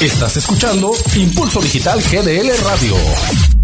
Estás 0.00 0.36
escuchando 0.36 0.92
Impulso 1.14 1.58
Digital 1.58 1.98
GDL 2.02 2.50
Radio. 2.64 3.55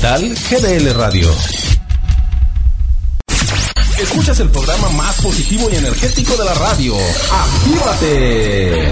GDL 0.00 0.94
Radio. 0.94 1.28
Escuchas 4.00 4.38
el 4.38 4.48
programa 4.48 4.88
más 4.90 5.20
positivo 5.20 5.68
y 5.72 5.76
energético 5.76 6.36
de 6.36 6.44
la 6.44 6.54
radio. 6.54 6.94
¡Actívate! 7.32 8.88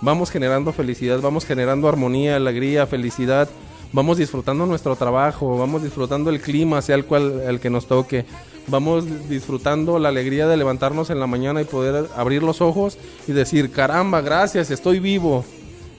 Vamos 0.00 0.30
generando 0.30 0.72
felicidad, 0.72 1.20
vamos 1.20 1.44
generando 1.44 1.88
armonía, 1.88 2.36
alegría, 2.36 2.86
felicidad, 2.86 3.48
vamos 3.92 4.18
disfrutando 4.18 4.64
nuestro 4.64 4.94
trabajo, 4.94 5.58
vamos 5.58 5.82
disfrutando 5.82 6.30
el 6.30 6.40
clima, 6.40 6.80
sea 6.82 6.94
el 6.94 7.04
cual 7.04 7.42
el 7.46 7.58
que 7.58 7.70
nos 7.70 7.86
toque. 7.86 8.24
Vamos 8.68 9.28
disfrutando 9.28 9.98
la 9.98 10.10
alegría 10.10 10.46
de 10.46 10.56
levantarnos 10.56 11.10
en 11.10 11.18
la 11.18 11.26
mañana 11.26 11.62
y 11.62 11.64
poder 11.64 12.06
abrir 12.14 12.42
los 12.42 12.60
ojos 12.60 12.98
y 13.26 13.32
decir, 13.32 13.72
caramba, 13.72 14.20
gracias, 14.20 14.70
estoy 14.70 15.00
vivo. 15.00 15.44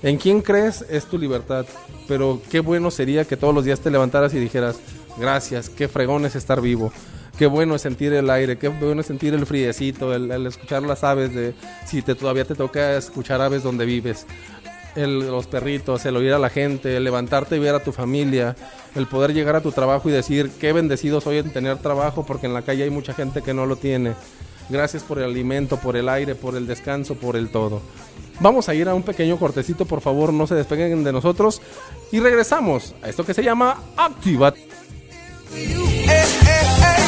En 0.02 0.18
quién 0.18 0.42
crees 0.42 0.86
es 0.90 1.06
tu 1.06 1.18
libertad, 1.18 1.66
pero 2.08 2.40
qué 2.50 2.62
bueno 2.62 2.92
sería 2.92 3.26
que 3.26 3.36
todos 3.36 3.54
los 3.54 3.66
días 3.66 3.82
te 3.82 3.92
levantaras 3.92 4.34
y 4.34 4.40
dijeras, 4.40 4.80
gracias, 5.18 5.68
qué 5.68 5.88
fregón 5.90 6.26
es 6.26 6.36
estar 6.36 6.62
vivo. 6.62 6.94
Qué 7.40 7.48
bueno 7.48 7.74
es 7.76 7.82
sentir 7.82 8.12
el 8.12 8.30
aire, 8.30 8.58
qué 8.58 8.68
bueno 8.68 9.00
es 9.00 9.08
sentir 9.08 9.34
el 9.34 9.46
friecito, 9.46 10.14
el, 10.14 10.30
el 10.30 10.46
escuchar 10.46 10.84
las 10.84 11.06
aves 11.06 11.34
de 11.34 11.54
si 11.88 12.02
te 12.02 12.14
todavía 12.14 12.44
te 12.44 12.54
toca 12.54 12.98
escuchar 12.98 13.40
aves 13.42 13.64
donde 13.64 13.86
vives. 13.86 14.26
El- 14.96 15.20
los 15.20 15.48
perritos, 15.48 16.06
el 16.06 16.18
oír 16.18 16.34
a 16.34 16.40
la 16.40 16.50
gente, 16.50 16.98
el 16.98 17.04
levantarte 17.06 17.56
y 17.56 17.60
ver 17.60 17.76
a 17.76 17.80
tu 17.84 17.94
familia, 17.94 18.58
el 18.94 19.08
poder 19.08 19.34
llegar 19.34 19.56
a 19.56 19.62
tu 19.62 19.72
trabajo 19.72 20.10
y 20.10 20.12
decir 20.12 20.52
qué 20.60 20.74
bendecido 20.74 21.22
soy 21.22 21.38
en 21.38 21.52
tener 21.54 21.78
trabajo 21.78 22.26
porque 22.26 22.48
en 22.48 22.54
la 22.54 22.62
calle 22.64 22.84
hay 22.84 22.90
mucha 22.90 23.14
gente 23.14 23.42
que 23.42 23.54
no 23.54 23.66
lo 23.66 23.78
tiene. 23.78 24.16
Gracias 24.68 25.04
por 25.04 25.18
el 25.20 25.24
alimento, 25.26 25.78
por 25.78 25.96
el 25.96 26.10
aire, 26.10 26.36
por 26.36 26.58
el 26.58 26.68
descanso, 26.68 27.16
por 27.16 27.38
el 27.38 27.50
todo. 27.50 27.82
Vamos 28.42 28.68
a 28.68 28.76
ir 28.76 28.90
a 28.90 28.94
un 28.94 29.04
pequeño 29.04 29.38
cortecito, 29.40 29.86
por 29.86 30.02
favor, 30.02 30.34
no 30.34 30.46
se 30.46 30.56
despeguen 30.56 31.06
de 31.06 31.14
nosotros 31.14 31.62
y 32.12 32.20
regresamos 32.20 32.94
a 33.02 33.08
esto 33.10 33.26
que 33.26 33.34
se 33.34 33.44
llama 33.44 33.82
Activa. 33.96 34.54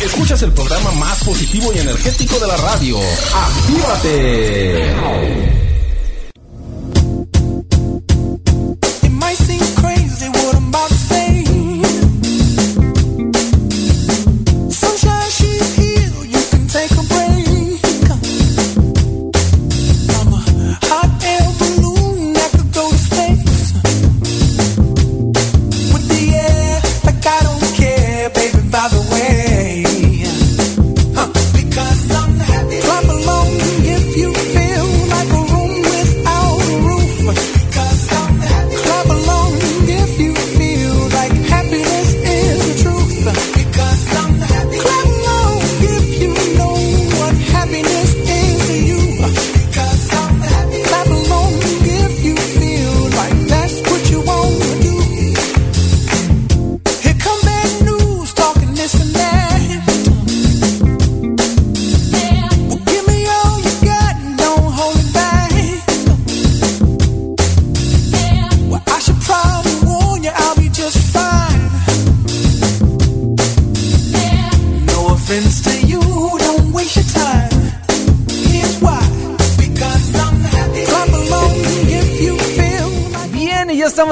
Escuchas 0.00 0.42
el 0.42 0.52
programa 0.52 0.92
más 0.92 1.24
positivo 1.24 1.72
y 1.74 1.78
energético 1.78 2.38
de 2.38 2.46
la 2.46 2.56
radio. 2.56 2.98
¡Actívate! 3.34 5.26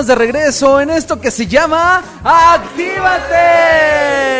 De 0.07 0.15
regreso 0.15 0.81
en 0.81 0.91
esto 0.91 1.21
que 1.21 1.31
se 1.31 1.47
llama 1.47 2.03
Actívate. 2.23 3.35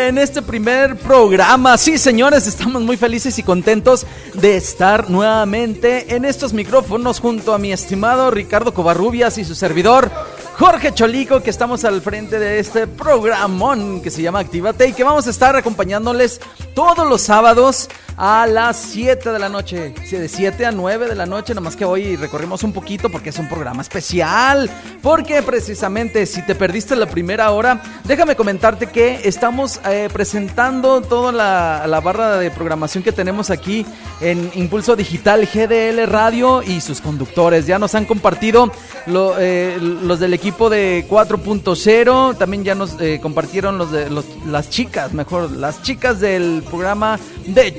En 0.07 0.17
este 0.17 0.41
primer 0.41 0.97
programa, 0.97 1.77
sí 1.77 1.97
señores, 1.97 2.45
estamos 2.47 2.81
muy 2.81 2.97
felices 2.97 3.39
y 3.39 3.43
contentos 3.43 4.05
de 4.33 4.57
estar 4.57 5.09
nuevamente 5.09 6.15
en 6.15 6.25
estos 6.25 6.53
micrófonos 6.53 7.19
junto 7.19 7.53
a 7.53 7.57
mi 7.57 7.71
estimado 7.71 8.31
Ricardo 8.31 8.73
Covarrubias 8.73 9.37
y 9.37 9.45
su 9.45 9.55
servidor 9.55 10.11
Jorge 10.57 10.93
Cholico, 10.93 11.41
que 11.41 11.49
estamos 11.49 11.83
al 11.83 12.01
frente 12.01 12.39
de 12.39 12.59
este 12.59 12.87
programón 12.87 14.01
que 14.01 14.11
se 14.11 14.21
llama 14.21 14.39
Actívate 14.39 14.87
y 14.87 14.93
que 14.93 15.03
vamos 15.03 15.27
a 15.27 15.31
estar 15.31 15.55
acompañándoles 15.55 16.39
todos 16.73 17.07
los 17.07 17.21
sábados 17.21 17.89
a 18.17 18.47
las 18.47 18.77
7 18.77 19.31
de 19.31 19.39
la 19.39 19.49
noche. 19.49 19.93
De 20.09 20.27
7 20.27 20.65
a 20.65 20.71
9 20.71 21.07
de 21.07 21.15
la 21.15 21.25
noche, 21.25 21.53
nomás 21.53 21.75
que 21.75 21.85
hoy 21.85 22.15
recorrimos 22.15 22.63
un 22.63 22.73
poquito 22.73 23.09
porque 23.09 23.29
es 23.29 23.39
un 23.39 23.49
programa 23.49 23.81
especial. 23.81 24.69
Porque 25.01 25.41
precisamente 25.41 26.25
si 26.25 26.41
te 26.45 26.55
perdiste 26.55 26.95
la 26.95 27.07
primera 27.07 27.51
hora, 27.51 27.81
déjame 28.03 28.35
comentarte 28.35 28.87
que 28.87 29.21
estamos 29.23 29.79
eh, 29.85 30.09
presentando 30.11 31.01
toda 31.01 31.31
la, 31.31 31.85
la 31.87 31.99
barra 31.99 32.37
de 32.37 32.51
programación 32.51 33.03
que 33.03 33.11
tenemos 33.11 33.49
aquí 33.49 33.85
en 34.21 34.51
Impulso 34.55 34.95
Digital 34.95 35.45
GDL 35.45 36.05
Radio 36.07 36.63
y 36.63 36.81
sus 36.81 37.01
conductores. 37.01 37.65
Ya 37.67 37.79
nos 37.79 37.95
han 37.95 38.05
compartido 38.05 38.71
eh, 39.07 39.77
los 39.79 40.19
del 40.19 40.33
equipo 40.33 40.69
de 40.69 41.05
4.0, 41.09 42.37
también 42.37 42.63
ya 42.63 42.75
nos 42.75 42.99
eh, 42.99 43.19
compartieron 43.21 43.77
los 43.77 43.91
de 43.91 44.09
las 44.47 44.69
chicas, 44.69 45.13
mejor, 45.13 45.51
las 45.51 45.81
chicas 45.81 46.19
del 46.19 46.63
programa 46.69 47.19
de 47.45 47.75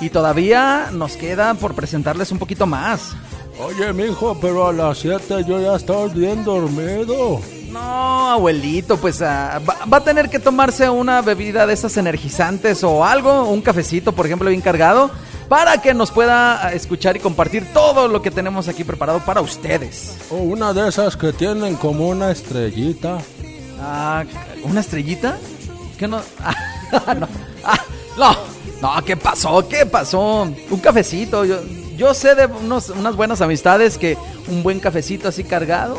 Y 0.00 0.10
todavía 0.10 0.88
nos 0.92 1.16
queda 1.16 1.54
por 1.54 1.74
presentarles 1.74 2.32
un 2.32 2.38
poquito 2.38 2.66
más. 2.66 3.12
Oye, 3.60 3.92
mijo, 3.92 4.36
pero 4.40 4.66
a 4.66 4.72
las 4.72 4.98
7 4.98 5.44
yo 5.46 5.60
ya 5.60 5.76
estoy 5.76 6.10
bien 6.10 6.44
dormido. 6.44 7.40
No, 7.70 8.30
abuelito, 8.30 8.96
pues 8.96 9.22
va, 9.22 9.60
va 9.60 9.96
a 9.98 10.04
tener 10.04 10.28
que 10.28 10.40
tomarse 10.40 10.90
una 10.90 11.22
bebida 11.22 11.64
de 11.66 11.74
esas 11.74 11.96
energizantes 11.96 12.82
o 12.82 13.04
algo, 13.04 13.44
un 13.44 13.60
cafecito, 13.62 14.12
por 14.12 14.26
ejemplo, 14.26 14.48
bien 14.48 14.62
cargado, 14.62 15.12
para 15.48 15.80
que 15.80 15.94
nos 15.94 16.10
pueda 16.10 16.66
ah, 16.66 16.72
escuchar 16.72 17.16
y 17.16 17.20
compartir 17.20 17.72
todo 17.72 18.08
lo 18.08 18.22
que 18.22 18.32
tenemos 18.32 18.66
aquí 18.66 18.82
preparado 18.82 19.20
para 19.20 19.40
ustedes. 19.40 20.16
O 20.30 20.36
una 20.36 20.72
de 20.72 20.88
esas 20.88 21.16
que 21.16 21.32
tienen 21.32 21.76
como 21.76 22.08
una 22.08 22.32
estrellita. 22.32 23.18
Ah, 23.80 24.24
¿una 24.64 24.80
estrellita? 24.80 25.38
¿Qué 25.98 26.08
no? 26.08 26.20
Ah, 26.92 27.14
no. 27.14 27.28
Ah, 27.62 27.78
no. 28.18 28.59
No, 28.80 29.04
¿qué 29.04 29.16
pasó? 29.16 29.68
¿Qué 29.68 29.84
pasó? 29.86 30.42
Un 30.70 30.80
cafecito. 30.80 31.44
Yo, 31.44 31.60
yo 31.96 32.14
sé 32.14 32.34
de 32.34 32.46
unos, 32.46 32.88
unas 32.90 33.14
buenas 33.14 33.40
amistades 33.40 33.98
que 33.98 34.16
un 34.48 34.62
buen 34.62 34.80
cafecito 34.80 35.28
así 35.28 35.44
cargado 35.44 35.98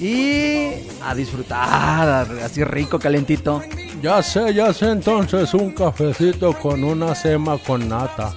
y 0.00 0.70
a 1.04 1.14
disfrutar, 1.14 2.26
así 2.42 2.64
rico, 2.64 2.98
calentito. 2.98 3.62
Ya 4.02 4.22
sé, 4.22 4.52
ya 4.54 4.72
sé 4.72 4.90
entonces 4.90 5.52
un 5.54 5.72
cafecito 5.72 6.52
con 6.58 6.82
una 6.82 7.14
sema 7.14 7.58
con 7.58 7.88
nata. 7.88 8.34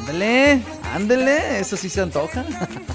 Ándele, 0.00 0.60
ándele, 0.92 1.60
eso 1.60 1.76
sí 1.76 1.88
se 1.88 2.02
antoja. 2.02 2.44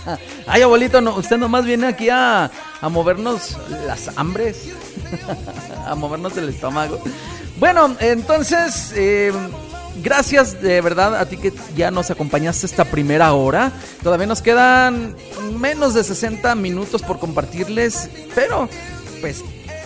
Ay, 0.48 0.62
abuelito, 0.62 1.02
no, 1.02 1.16
usted 1.16 1.38
nomás 1.38 1.66
viene 1.66 1.88
aquí 1.88 2.10
a, 2.10 2.50
a 2.82 2.90
movernos 2.90 3.58
las 3.86 4.18
hambres, 4.18 4.70
a 5.86 5.96
movernos 5.96 6.38
el 6.38 6.50
estómago. 6.50 7.02
Bueno, 7.58 7.96
entonces, 8.00 8.94
eh, 8.96 9.34
gracias 10.04 10.62
de 10.62 10.82
verdad 10.82 11.16
a 11.16 11.26
ti 11.26 11.38
que 11.38 11.54
ya 11.76 11.92
nos 11.92 12.12
acompañaste 12.12 12.66
esta 12.66 12.86
primera 12.86 13.34
hora. 13.34 13.72
Todavía 14.04 14.28
nos 14.28 14.42
quedan 14.42 15.16
menos 15.60 15.94
de 15.94 16.04
60 16.04 16.56
minutos 16.56 17.02
por 17.02 17.20
compartirles, 17.20 18.10
pero 18.36 18.70
pues 19.22 19.44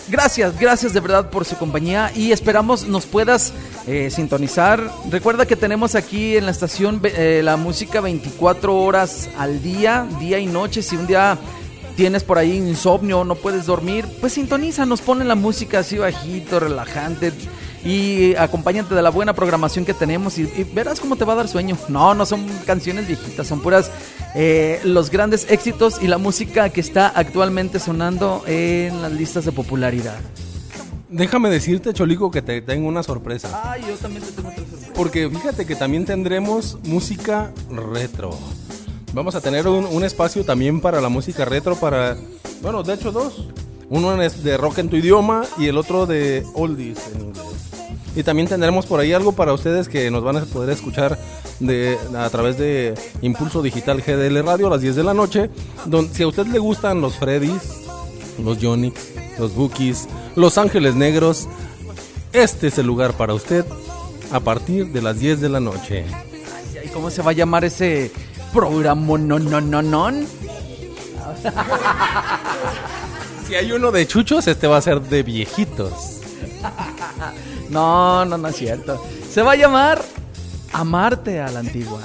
Gracias, 0.08 0.58
gracias 0.60 0.92
de 0.92 1.00
verdad 1.00 1.30
por 1.30 1.46
su 1.46 1.56
compañía 1.56 2.12
y 2.14 2.32
esperamos 2.32 2.86
nos 2.86 3.06
puedas 3.06 3.54
eh, 3.86 4.10
sintonizar. 4.10 4.90
Recuerda 5.10 5.46
que 5.46 5.56
tenemos 5.56 5.94
aquí 5.94 6.36
en 6.36 6.44
la 6.44 6.50
estación 6.50 7.00
eh, 7.04 7.40
la 7.42 7.56
música 7.56 8.02
24 8.02 8.76
horas 8.76 9.30
al 9.38 9.62
día, 9.62 10.06
día 10.20 10.38
y 10.38 10.46
noche. 10.46 10.82
Si 10.82 10.96
un 10.96 11.06
día 11.06 11.38
tienes 11.96 12.22
por 12.22 12.36
ahí 12.36 12.56
insomnio, 12.56 13.24
no 13.24 13.34
puedes 13.34 13.64
dormir, 13.64 14.04
pues 14.20 14.34
sintoniza, 14.34 14.84
nos 14.84 15.00
ponen 15.00 15.26
la 15.26 15.36
música 15.36 15.78
así 15.78 15.96
bajito, 15.96 16.60
relajante 16.60 17.32
y 17.84 18.34
acompáñate 18.36 18.94
de 18.94 19.02
la 19.02 19.10
buena 19.10 19.34
programación 19.34 19.84
que 19.84 19.94
tenemos 19.94 20.38
y, 20.38 20.42
y 20.42 20.64
verás 20.64 21.00
cómo 21.00 21.16
te 21.16 21.24
va 21.24 21.34
a 21.34 21.36
dar 21.36 21.48
sueño. 21.48 21.76
No, 21.88 22.14
no 22.14 22.24
son 22.24 22.46
canciones 22.66 23.06
viejitas, 23.06 23.46
son 23.46 23.60
puras 23.60 23.90
eh, 24.34 24.80
los 24.84 25.10
grandes 25.10 25.46
éxitos 25.50 26.02
y 26.02 26.06
la 26.06 26.18
música 26.18 26.70
que 26.70 26.80
está 26.80 27.08
actualmente 27.08 27.78
sonando 27.78 28.42
en 28.46 29.02
las 29.02 29.12
listas 29.12 29.44
de 29.44 29.52
popularidad. 29.52 30.18
Déjame 31.10 31.48
decirte, 31.50 31.92
Cholico, 31.92 32.30
que 32.30 32.42
te 32.42 32.60
tengo 32.62 32.88
una 32.88 33.02
sorpresa. 33.02 33.62
Ay, 33.64 33.82
yo 33.86 33.94
también 33.96 34.24
te 34.24 34.32
tengo 34.32 34.48
otra 34.48 34.64
sorpresa. 34.64 34.92
Porque 34.94 35.28
fíjate 35.28 35.64
que 35.66 35.76
también 35.76 36.04
tendremos 36.04 36.78
música 36.84 37.52
retro. 37.70 38.36
Vamos 39.12 39.36
a 39.36 39.40
tener 39.40 39.68
un, 39.68 39.84
un 39.84 40.02
espacio 40.02 40.44
también 40.44 40.80
para 40.80 41.00
la 41.00 41.08
música 41.08 41.44
retro, 41.44 41.76
para... 41.76 42.16
Bueno, 42.62 42.82
de 42.82 42.94
hecho 42.94 43.12
dos. 43.12 43.48
Uno 43.90 44.20
es 44.20 44.42
de 44.42 44.56
rock 44.56 44.78
en 44.78 44.88
tu 44.88 44.96
idioma 44.96 45.44
y 45.56 45.66
el 45.66 45.76
otro 45.76 46.06
de 46.06 46.44
oldies 46.54 46.98
en 47.14 47.20
inglés. 47.26 47.44
Y 48.16 48.22
también 48.22 48.48
tendremos 48.48 48.86
por 48.86 49.00
ahí 49.00 49.12
algo 49.12 49.32
para 49.32 49.52
ustedes 49.52 49.88
que 49.88 50.10
nos 50.10 50.22
van 50.22 50.36
a 50.36 50.44
poder 50.44 50.70
escuchar 50.70 51.18
de, 51.58 51.98
a 52.16 52.30
través 52.30 52.58
de 52.58 52.94
Impulso 53.22 53.60
Digital 53.62 54.02
GDL 54.02 54.44
Radio 54.44 54.68
a 54.68 54.70
las 54.70 54.80
10 54.80 54.96
de 54.96 55.04
la 55.04 55.14
noche. 55.14 55.50
Donde, 55.84 56.14
si 56.14 56.22
a 56.22 56.28
usted 56.28 56.46
le 56.46 56.58
gustan 56.58 57.00
los 57.00 57.16
Freddys, 57.16 57.86
los 58.42 58.58
Jonix, 58.62 58.94
los 59.38 59.54
Bookies, 59.54 60.06
los 60.36 60.58
Ángeles 60.58 60.94
Negros, 60.94 61.48
este 62.32 62.68
es 62.68 62.78
el 62.78 62.86
lugar 62.86 63.14
para 63.14 63.34
usted 63.34 63.64
a 64.32 64.40
partir 64.40 64.88
de 64.92 65.02
las 65.02 65.18
10 65.18 65.40
de 65.40 65.48
la 65.48 65.60
noche. 65.60 66.04
¿Y 66.84 66.88
cómo 66.88 67.10
se 67.10 67.22
va 67.22 67.30
a 67.32 67.34
llamar 67.34 67.64
ese 67.64 68.12
programa? 68.52 69.18
No, 69.18 69.38
no, 69.38 69.60
no, 69.60 69.82
no. 69.82 70.10
Si 73.46 73.54
hay 73.54 73.72
uno 73.72 73.92
de 73.92 74.06
chuchos, 74.06 74.46
este 74.48 74.66
va 74.66 74.78
a 74.78 74.82
ser 74.82 75.02
de 75.02 75.22
viejitos. 75.22 75.92
No, 77.70 78.24
no, 78.24 78.36
no 78.38 78.48
es 78.48 78.56
cierto. 78.56 79.02
Se 79.30 79.42
va 79.42 79.52
a 79.52 79.56
llamar 79.56 80.02
Amarte 80.72 81.40
a 81.40 81.48
la 81.50 81.60
Antigua. 81.60 82.00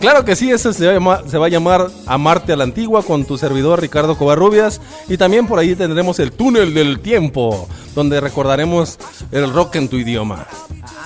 Claro 0.00 0.24
que 0.26 0.36
sí, 0.36 0.50
ese 0.52 0.72
se 0.74 0.84
va, 0.84 0.90
a 0.90 0.94
llamar, 0.94 1.24
se 1.26 1.38
va 1.38 1.46
a 1.46 1.48
llamar 1.48 1.88
Amarte 2.06 2.52
a 2.52 2.56
la 2.56 2.64
Antigua 2.64 3.02
con 3.02 3.24
tu 3.24 3.38
servidor 3.38 3.80
Ricardo 3.80 4.16
Covarrubias. 4.16 4.80
Y 5.08 5.16
también 5.16 5.46
por 5.46 5.58
ahí 5.58 5.74
tendremos 5.74 6.18
el 6.20 6.32
túnel 6.32 6.74
del 6.74 7.00
tiempo, 7.00 7.66
donde 7.94 8.20
recordaremos 8.20 8.98
el 9.32 9.50
rock 9.52 9.76
en 9.76 9.88
tu 9.88 9.96
idioma. 9.96 10.46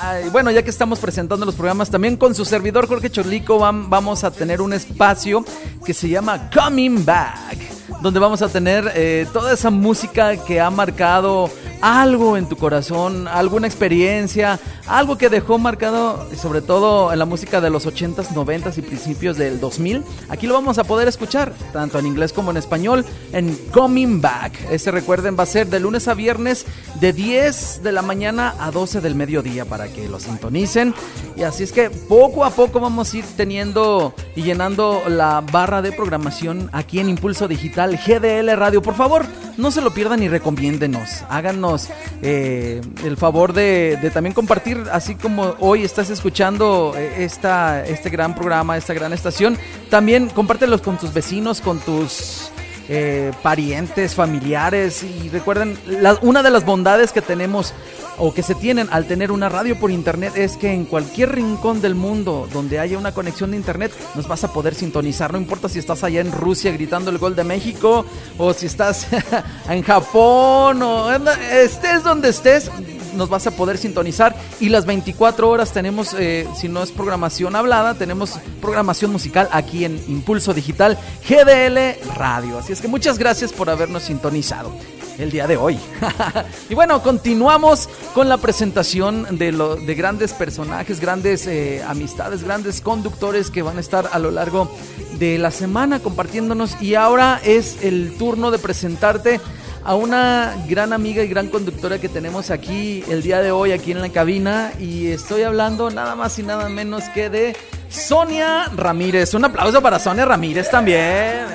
Ay, 0.03 0.29
bueno, 0.31 0.51
ya 0.51 0.63
que 0.63 0.71
estamos 0.71 0.99
presentando 0.99 1.47
los 1.47 1.55
programas, 1.55 1.89
también 1.91 2.17
con 2.17 2.35
su 2.35 2.45
servidor 2.45 2.89
Jorge 2.89 3.11
Chorlico 3.11 3.59
vam- 3.61 3.87
vamos 3.89 4.25
a 4.25 4.31
tener 4.31 4.61
un 4.61 4.73
espacio 4.73 5.45
que 5.85 5.95
se 5.95 6.09
llama 6.09 6.51
Coming 6.51 7.05
Back, 7.05 7.59
donde 8.03 8.20
vamos 8.20 8.42
a 8.42 8.48
tener 8.48 8.90
eh, 8.94 9.26
toda 9.32 9.53
esa 9.53 9.70
música 9.70 10.36
que 10.36 10.61
ha 10.61 10.70
marcado 10.70 11.51
algo 11.80 12.36
en 12.36 12.46
tu 12.46 12.57
corazón, 12.57 13.26
alguna 13.28 13.66
experiencia, 13.66 14.59
algo 14.86 15.16
que 15.16 15.28
dejó 15.28 15.59
marcado, 15.59 16.26
sobre 16.36 16.61
todo 16.61 17.12
en 17.12 17.18
la 17.18 17.24
música 17.24 17.61
de 17.61 17.70
los 17.70 17.86
80s, 17.86 18.28
90s 18.28 18.78
y 18.78 18.82
principios 18.82 19.36
del 19.38 19.61
2000. 19.61 20.05
Aquí 20.28 20.46
lo 20.46 20.55
vamos 20.55 20.78
a 20.78 20.84
poder 20.84 21.09
escuchar, 21.09 21.53
tanto 21.72 21.98
en 21.98 22.07
inglés 22.07 22.32
como 22.32 22.51
en 22.51 22.57
español, 22.57 23.05
en 23.32 23.55
Coming 23.72 24.20
Back. 24.20 24.53
Este 24.70 24.90
recuerden 24.90 25.36
va 25.38 25.44
a 25.44 25.46
ser 25.46 25.68
de 25.68 25.80
lunes 25.80 26.09
a 26.09 26.14
viernes 26.14 26.66
de 27.01 27.12
10 27.12 27.82
de 27.82 27.92
la 27.92 28.03
mañana 28.03 28.55
a 28.59 28.70
12 28.70 29.01
del 29.01 29.14
mediodía 29.14 29.64
para 29.64 29.88
que 29.88 30.09
lo 30.09 30.20
sintonicen. 30.20 30.94
Y 31.36 31.42
así 31.42 31.62
es 31.62 31.72
que 31.72 31.88
poco 31.90 32.44
a 32.44 32.51
poco 32.51 32.80
vamos 32.80 33.14
a 33.14 33.18
ir 33.18 33.24
teniendo 33.36 34.14
y 34.36 34.42
llenando 34.42 35.03
la 35.09 35.40
barra 35.40 35.80
de 35.80 35.92
programación 35.92 36.68
aquí 36.72 37.01
en 37.01 37.09
Impulso 37.09 37.48
Digital 37.48 37.89
GDL 37.97 38.57
Radio. 38.57 38.82
Por 38.82 38.95
favor, 38.95 39.26
no 39.57 39.70
se 39.70 39.80
lo 39.80 39.93
pierdan 39.93 40.22
y 40.22 40.28
recomiéndenos. 40.28 41.24
Háganos 41.28 41.88
eh, 42.22 42.80
el 43.05 43.16
favor 43.16 43.53
de, 43.53 43.99
de 44.01 44.11
también 44.11 44.34
compartir, 44.34 44.84
así 44.93 45.14
como 45.14 45.55
hoy 45.61 45.84
estás 45.84 46.11
escuchando 46.11 46.95
eh, 46.97 47.24
esta, 47.24 47.84
este 47.84 48.11
gran 48.11 48.34
programa, 48.34 48.76
esta 48.76 48.95
gran 48.95 49.12
estación. 49.12 49.59
También 49.88 50.28
compártelos 50.28 50.82
con 50.82 50.99
tus 50.99 51.12
vecinos, 51.12 51.61
con 51.61 51.78
tus 51.80 52.49
eh, 52.93 53.30
parientes, 53.41 54.16
familiares 54.16 55.05
y 55.05 55.28
recuerden, 55.28 55.78
una 56.22 56.43
de 56.43 56.51
las 56.51 56.64
bondades 56.64 57.12
que 57.12 57.22
tenemos 57.22 57.72
o 58.18 58.34
que 58.34 58.43
se 58.43 58.57
tienen 58.57 58.88
al 58.91 59.07
tener 59.07 59.30
una 59.30 59.49
radio 59.49 59.78
por 59.78 59.93
internet 59.93 60.32
es 60.34 60.57
que 60.57 60.72
en 60.72 60.86
cualquier 60.86 61.36
rincón 61.36 61.80
del 61.80 61.95
mundo 61.95 62.49
donde 62.53 62.80
haya 62.80 62.99
una 62.99 63.14
conexión 63.14 63.53
de 63.53 63.59
internet 63.59 63.93
nos 64.16 64.26
vas 64.26 64.43
a 64.43 64.53
poder 64.53 64.74
sintonizar, 64.74 65.32
no 65.32 65.38
importa 65.38 65.68
si 65.68 65.78
estás 65.78 66.03
allá 66.03 66.20
en 66.20 66.32
Rusia 66.32 66.72
gritando 66.72 67.12
el 67.12 67.18
gol 67.18 67.36
de 67.36 67.45
México 67.45 68.05
o 68.36 68.53
si 68.53 68.66
estás 68.66 69.07
en 69.68 69.82
Japón 69.82 70.82
o 70.82 71.12
estés 71.53 72.03
donde 72.03 72.30
estés, 72.30 72.72
nos 73.15 73.29
vas 73.29 73.47
a 73.47 73.51
poder 73.51 73.79
sintonizar 73.79 74.35
y 74.61 74.69
las 74.69 74.87
24 74.87 75.49
horas 75.49 75.73
tenemos, 75.73 76.15
eh, 76.19 76.47
si 76.57 76.69
no 76.69 76.83
es 76.83 76.93
programación 76.93 77.57
hablada, 77.57 77.95
tenemos 77.95 78.39
programación 78.61 79.13
musical 79.13 79.49
aquí 79.53 79.85
en 79.85 80.03
Impulso 80.09 80.55
Digital 80.55 80.99
GDL 81.29 82.15
Radio. 82.17 82.59
Así 82.59 82.73
es 82.73 82.81
que 82.81 82.89
muchas 82.89 83.19
gracias 83.19 83.53
por 83.53 83.71
habernos 83.71 84.05
sintonizado 84.05 84.73
el 85.21 85.31
día 85.31 85.47
de 85.47 85.57
hoy. 85.57 85.79
y 86.71 86.75
bueno, 86.75 87.03
continuamos 87.03 87.89
con 88.15 88.29
la 88.29 88.39
presentación 88.39 89.39
de, 89.39 89.53
lo, 89.53 89.77
de 89.77 89.95
grandes 89.95 90.33
personajes, 90.33 91.01
grandes 91.01 91.47
eh, 91.47 91.83
amistades, 91.87 92.43
grandes 92.43 92.81
conductores 92.81 93.51
que 93.51 93.63
van 93.63 93.77
a 93.77 93.81
estar 93.81 94.09
a 94.13 94.19
lo 94.19 94.31
largo 94.31 94.71
de 95.19 95.39
la 95.39 95.51
semana 95.51 96.01
compartiéndonos. 96.01 96.81
Y 96.81 96.95
ahora 96.95 97.41
es 97.45 97.83
el 97.83 98.17
turno 98.19 98.51
de 98.51 98.59
presentarte 98.59 99.41
a 99.85 99.95
una 99.95 100.55
gran 100.68 100.93
amiga 100.93 101.22
y 101.22 101.28
gran 101.28 101.49
conductora 101.49 101.99
que 101.99 102.09
tenemos 102.09 102.51
aquí 102.51 103.05
el 103.09 103.22
día 103.22 103.41
de 103.41 103.51
hoy, 103.51 103.72
aquí 103.72 103.93
en 103.93 104.01
la 104.01 104.09
cabina. 104.11 104.72
Y 104.78 105.09
estoy 105.09 105.43
hablando 105.43 105.91
nada 105.91 106.14
más 106.14 106.39
y 106.39 106.43
nada 106.43 106.68
menos 106.68 107.05
que 107.14 107.31
de 107.31 107.57
Sonia 107.89 108.66
Ramírez. 108.74 109.35
Un 109.35 109.45
aplauso 109.45 109.81
para 109.83 109.99
Sonia 109.99 110.24
Ramírez 110.24 110.70
también. 110.70 111.47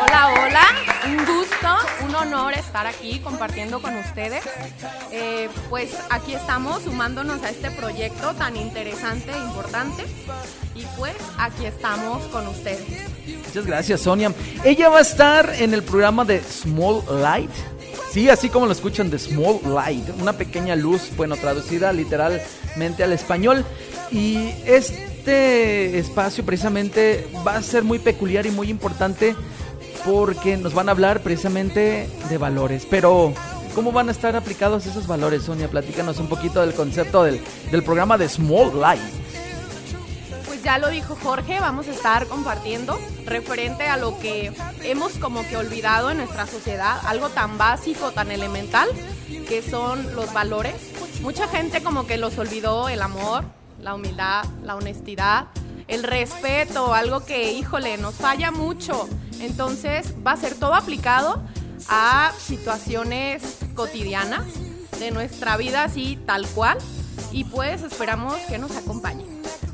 Hola, 0.00 0.28
hola, 0.32 0.66
gusto, 1.60 2.06
un 2.06 2.14
honor 2.14 2.54
estar 2.54 2.86
aquí 2.86 3.20
compartiendo 3.20 3.80
con 3.80 3.96
ustedes. 3.96 4.44
Eh, 5.12 5.48
pues 5.68 5.90
aquí 6.10 6.34
estamos 6.34 6.82
sumándonos 6.82 7.42
a 7.42 7.50
este 7.50 7.70
proyecto 7.70 8.34
tan 8.34 8.56
interesante 8.56 9.30
e 9.32 9.38
importante 9.38 10.04
y 10.74 10.84
pues 10.96 11.14
aquí 11.38 11.66
estamos 11.66 12.22
con 12.26 12.46
ustedes. 12.48 12.86
Muchas 13.46 13.66
gracias, 13.66 14.00
Sonia. 14.00 14.32
Ella 14.64 14.88
va 14.88 14.98
a 14.98 15.02
estar 15.02 15.54
en 15.58 15.74
el 15.74 15.82
programa 15.82 16.24
de 16.24 16.40
Small 16.42 17.02
Light. 17.20 17.50
Sí, 18.12 18.30
así 18.30 18.48
como 18.48 18.66
lo 18.66 18.72
escuchan 18.72 19.10
de 19.10 19.18
Small 19.18 19.60
Light, 19.64 20.08
una 20.20 20.32
pequeña 20.32 20.76
luz, 20.76 21.10
bueno, 21.16 21.36
traducida 21.36 21.92
literalmente 21.92 23.04
al 23.04 23.12
español. 23.12 23.64
Y 24.10 24.54
este 24.64 25.98
espacio 25.98 26.44
precisamente 26.44 27.28
va 27.46 27.56
a 27.56 27.62
ser 27.62 27.84
muy 27.84 27.98
peculiar 27.98 28.46
y 28.46 28.50
muy 28.50 28.70
importante 28.70 29.36
porque 30.04 30.56
nos 30.56 30.74
van 30.74 30.88
a 30.88 30.92
hablar 30.92 31.20
precisamente 31.20 32.08
de 32.28 32.38
valores. 32.38 32.86
Pero, 32.88 33.32
¿cómo 33.74 33.92
van 33.92 34.08
a 34.08 34.12
estar 34.12 34.36
aplicados 34.36 34.86
esos 34.86 35.06
valores, 35.06 35.44
Sonia? 35.44 35.68
Platícanos 35.68 36.18
un 36.18 36.28
poquito 36.28 36.60
del 36.60 36.74
concepto 36.74 37.22
del, 37.22 37.40
del 37.70 37.82
programa 37.82 38.18
de 38.18 38.28
Small 38.28 38.80
Light. 38.80 39.00
Pues 40.46 40.62
ya 40.62 40.78
lo 40.78 40.88
dijo 40.88 41.16
Jorge, 41.22 41.60
vamos 41.60 41.88
a 41.88 41.92
estar 41.92 42.26
compartiendo 42.26 42.98
referente 43.26 43.86
a 43.86 43.96
lo 43.96 44.18
que 44.18 44.52
hemos 44.82 45.12
como 45.14 45.46
que 45.46 45.56
olvidado 45.56 46.10
en 46.10 46.16
nuestra 46.16 46.46
sociedad, 46.46 46.98
algo 47.04 47.28
tan 47.28 47.58
básico, 47.58 48.10
tan 48.10 48.32
elemental, 48.32 48.88
que 49.48 49.62
son 49.62 50.14
los 50.16 50.32
valores. 50.32 50.74
Mucha 51.22 51.46
gente 51.48 51.82
como 51.82 52.06
que 52.06 52.16
los 52.16 52.38
olvidó, 52.38 52.88
el 52.88 53.02
amor, 53.02 53.44
la 53.80 53.94
humildad, 53.94 54.44
la 54.64 54.74
honestidad, 54.74 55.46
el 55.88 56.02
respeto, 56.02 56.94
algo 56.94 57.24
que, 57.24 57.52
híjole, 57.52 57.96
nos 57.96 58.14
falla 58.14 58.50
mucho. 58.50 59.08
Entonces 59.40 60.14
va 60.26 60.32
a 60.32 60.36
ser 60.36 60.54
todo 60.54 60.74
aplicado 60.74 61.42
a 61.88 62.32
situaciones 62.38 63.42
cotidianas 63.74 64.44
de 64.98 65.10
nuestra 65.10 65.56
vida 65.56 65.84
así 65.84 66.18
tal 66.26 66.46
cual 66.48 66.78
y 67.32 67.44
pues 67.44 67.82
esperamos 67.82 68.34
que 68.48 68.58
nos 68.58 68.76
acompañe. 68.76 69.24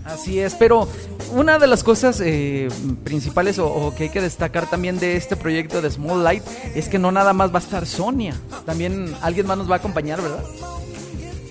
Así 0.04 0.38
es, 0.38 0.54
pero 0.54 0.86
una 1.32 1.58
de 1.58 1.66
las 1.66 1.82
cosas 1.82 2.20
eh, 2.22 2.68
principales 3.04 3.58
o, 3.58 3.66
o, 3.66 3.94
que 3.94 4.04
hay 4.04 4.08
que 4.10 4.20
destacar 4.20 4.68
también 4.68 4.98
de 4.98 5.16
este 5.16 5.34
proyecto 5.34 5.80
de 5.80 5.90
Small 5.90 6.22
Light 6.22 6.42
es 6.74 6.88
que 6.88 6.98
no 6.98 7.10
nada 7.10 7.32
más 7.32 7.50
va 7.50 7.58
a 7.58 7.62
estar 7.62 7.86
Sonia, 7.86 8.34
también 8.66 9.14
alguien 9.22 9.46
más 9.46 9.56
nos 9.56 9.70
va 9.70 9.76
a 9.76 9.78
acompañar, 9.78 10.20
¿verdad? 10.20 10.44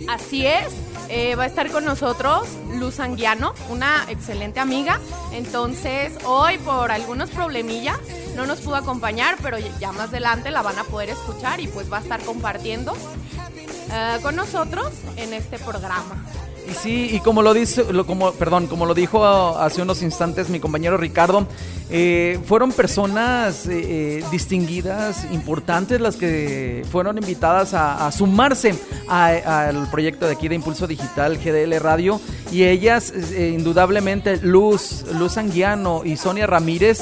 Así 0.07 0.45
es, 0.45 0.68
eh, 1.10 1.36
va 1.36 1.43
a 1.43 1.47
estar 1.47 1.70
con 1.72 1.86
nosotros 1.86 2.47
Luz 2.80 2.99
Anguiano, 2.99 3.54
una 3.70 4.06
excelente 4.10 4.60
amiga. 4.60 4.99
Entonces, 5.32 6.14
hoy 6.26 6.58
por 6.60 6.91
algunos 6.91 7.30
problemillas 7.30 7.97
no 8.36 8.45
nos 8.45 8.62
pudo 8.62 8.76
acompañar, 8.76 9.38
pero 9.41 9.58
ya 9.80 9.91
más 9.91 10.10
adelante 10.10 10.51
la 10.51 10.62
van 10.62 10.80
a 10.80 10.84
poder 10.84 11.10
escuchar 11.10 11.60
y 11.60 11.68
pues 11.68 11.91
va 11.91 11.97
a 11.97 12.01
estar 12.01 12.22
compartiendo 12.24 12.93
uh, 12.93 14.22
con 14.22 14.36
nosotros 14.36 14.91
en 15.18 15.34
este 15.34 15.60
programa. 15.60 16.24
Y 16.70 16.74
sí, 16.74 17.09
y 17.11 17.20
como 17.20 17.41
lo 17.41 17.53
dice, 17.53 17.91
lo, 17.91 18.05
como, 18.05 18.32
perdón, 18.34 18.68
como 18.68 18.86
lo 18.86 18.93
dijo 18.93 19.26
hace 19.26 19.82
unos 19.82 20.01
instantes 20.01 20.49
mi 20.49 20.59
compañero 20.59 20.97
Ricardo, 20.97 21.45
eh, 21.89 22.39
fueron 22.45 22.72
personas 22.72 23.68
eh, 23.68 24.20
eh, 24.20 24.26
distinguidas, 24.32 25.26
importantes, 25.32 25.99
las 25.99 26.16
que 26.16 26.86
fueron 26.89 27.18
invitadas 27.18 27.74
a, 27.74 28.07
a 28.07 28.11
sumarse 28.11 28.76
al 29.07 29.89
proyecto 29.91 30.26
de 30.26 30.34
aquí 30.34 30.47
de 30.47 30.55
Impulso 30.55 30.88
Digital 30.88 31.38
GDL 31.38 31.80
Radio. 31.80 32.20
Y 32.51 32.64
ellas, 32.64 33.11
eh, 33.11 33.51
indudablemente, 33.53 34.38
Luz, 34.38 35.05
Luz 35.14 35.38
Anguiano 35.38 36.03
y 36.05 36.18
Sonia 36.18 36.47
Ramírez, 36.47 37.01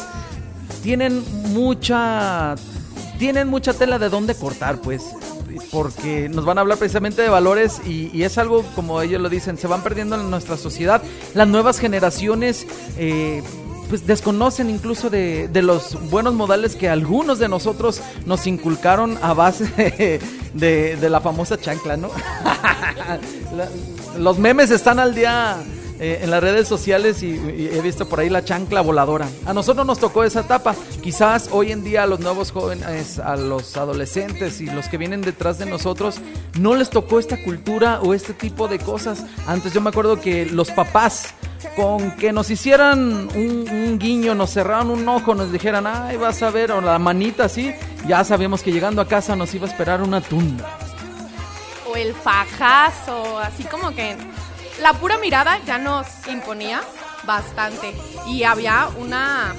tienen 0.81 1.23
mucha, 1.53 2.55
tienen 3.19 3.47
mucha 3.47 3.73
tela 3.73 3.99
de 3.99 4.09
dónde 4.09 4.33
cortar, 4.33 4.77
pues 4.77 5.03
porque 5.71 6.29
nos 6.29 6.45
van 6.45 6.57
a 6.57 6.61
hablar 6.61 6.77
precisamente 6.77 7.21
de 7.21 7.29
valores 7.29 7.81
y, 7.85 8.23
es 8.23 8.37
algo, 8.37 8.63
como 8.75 9.01
ellos 9.01 9.21
lo 9.21 9.29
dicen, 9.29 9.57
se 9.57 9.67
van 9.67 9.83
perdiendo 9.83 10.15
en 10.15 10.29
nuestra 10.29 10.57
sociedad. 10.57 11.01
Las 11.33 11.47
nuevas 11.47 11.79
generaciones 11.79 12.67
eh, 12.97 13.41
pues 13.89 14.07
desconocen 14.07 14.69
incluso 14.69 15.09
de, 15.09 15.49
de, 15.49 15.61
los 15.61 15.97
buenos 16.09 16.33
modales 16.33 16.75
que 16.75 16.87
algunos 16.87 17.39
de 17.39 17.49
nosotros 17.49 18.01
nos 18.25 18.47
inculcaron 18.47 19.17
a 19.21 19.33
base 19.33 19.65
de, 20.53 20.95
de, 20.95 21.09
la 21.09 21.19
famosa 21.19 21.59
chancla, 21.59 21.97
¿no? 21.97 22.09
los 24.17 24.39
memes 24.39 24.71
están 24.71 24.99
al 24.99 25.13
día 25.13 25.57
eh, 26.03 26.21
en 26.23 26.31
las 26.31 26.41
redes 26.41 26.67
sociales 26.67 27.21
y, 27.21 27.29
he 27.35 27.79
visto 27.79 28.09
por 28.09 28.19
ahí 28.19 28.29
la 28.29 28.43
chancla 28.43 28.81
voladora. 28.81 29.29
A 29.45 29.53
nosotros 29.53 29.85
nos 29.85 29.99
tocó 29.99 30.23
esa 30.23 30.39
etapa. 30.39 30.73
Quizás 31.03 31.49
hoy 31.51 31.71
en 31.71 31.83
día 31.83 32.01
a 32.01 32.07
los 32.07 32.19
nuevos 32.19 32.51
jóvenes, 32.51 33.19
a 33.19 33.35
los 33.35 33.77
adolescentes 33.77 34.61
y 34.61 34.65
los 34.65 34.87
que 34.87 34.97
vienen 34.97 35.21
detrás 35.21 35.59
de 35.59 35.67
nosotros, 35.67 36.15
no 36.59 36.73
les 36.73 36.89
tocó 36.89 37.19
esta 37.19 37.43
cultura 37.43 38.01
o 38.01 38.15
este 38.15 38.33
tipo 38.33 38.67
de 38.67 38.79
cosas. 38.79 39.23
Antes 39.45 39.73
yo 39.73 39.81
me 39.81 39.91
acuerdo 39.91 40.19
que 40.19 40.47
los 40.47 40.71
papás 40.71 41.35
con 41.75 42.15
que 42.15 42.33
nos 42.33 42.49
hicieran 42.49 43.29
un, 43.35 43.69
un, 43.69 43.99
guiño, 43.99 44.33
nos 44.33 44.49
cerraran 44.49 44.89
un 44.89 45.07
ojo, 45.07 45.35
nos 45.35 45.51
dijeran, 45.51 45.85
ay, 45.85 46.17
vas 46.17 46.41
a 46.41 46.49
ver, 46.49 46.71
o 46.71 46.81
la 46.81 46.97
manita 46.97 47.45
así, 47.45 47.75
ya 48.07 48.23
sabíamos 48.23 48.63
que 48.63 48.71
llegando 48.71 49.03
a 49.03 49.07
casa 49.07 49.35
nos 49.35 49.53
iba 49.53 49.67
a 49.67 49.69
esperar 49.69 50.01
una 50.01 50.19
tunda. 50.19 50.67
O 51.87 51.95
el 51.95 52.15
fajazo, 52.15 53.37
así 53.37 53.65
como 53.65 53.91
que 53.91 54.17
la 54.81 54.93
pura 54.93 55.17
mirada 55.19 55.59
ya 55.65 55.77
nos 55.77 56.07
imponía 56.27 56.81
bastante. 57.25 57.95
Y 58.27 58.43
había 58.43 58.89
una, 58.97 59.55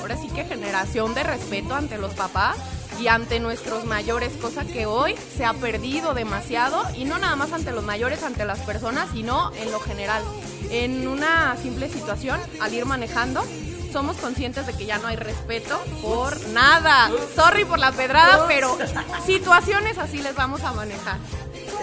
ahora 0.00 0.16
sí 0.16 0.28
que 0.28 0.44
generación 0.44 1.14
de 1.14 1.22
respeto 1.22 1.74
ante 1.74 1.98
los 1.98 2.14
papás 2.14 2.56
y 2.98 3.08
ante 3.08 3.40
nuestros 3.40 3.84
mayores, 3.84 4.32
cosa 4.40 4.64
que 4.64 4.86
hoy 4.86 5.14
se 5.36 5.44
ha 5.44 5.54
perdido 5.54 6.14
demasiado 6.14 6.84
y 6.96 7.04
no 7.04 7.18
nada 7.18 7.36
más 7.36 7.52
ante 7.52 7.72
los 7.72 7.84
mayores, 7.84 8.22
ante 8.22 8.44
las 8.44 8.60
personas, 8.60 9.08
sino 9.12 9.52
en 9.56 9.70
lo 9.70 9.80
general. 9.80 10.22
En 10.70 11.06
una 11.06 11.56
simple 11.56 11.90
situación, 11.90 12.40
al 12.60 12.72
ir 12.72 12.86
manejando, 12.86 13.44
somos 13.92 14.16
conscientes 14.16 14.66
de 14.66 14.72
que 14.72 14.86
ya 14.86 14.98
no 14.98 15.08
hay 15.08 15.16
respeto 15.16 15.78
por 16.00 16.48
nada. 16.48 17.10
Sorry 17.34 17.66
por 17.66 17.78
la 17.78 17.92
pedrada, 17.92 18.46
pero 18.48 18.78
situaciones 19.26 19.98
así 19.98 20.22
les 20.22 20.34
vamos 20.34 20.62
a 20.62 20.72
manejar. 20.72 21.18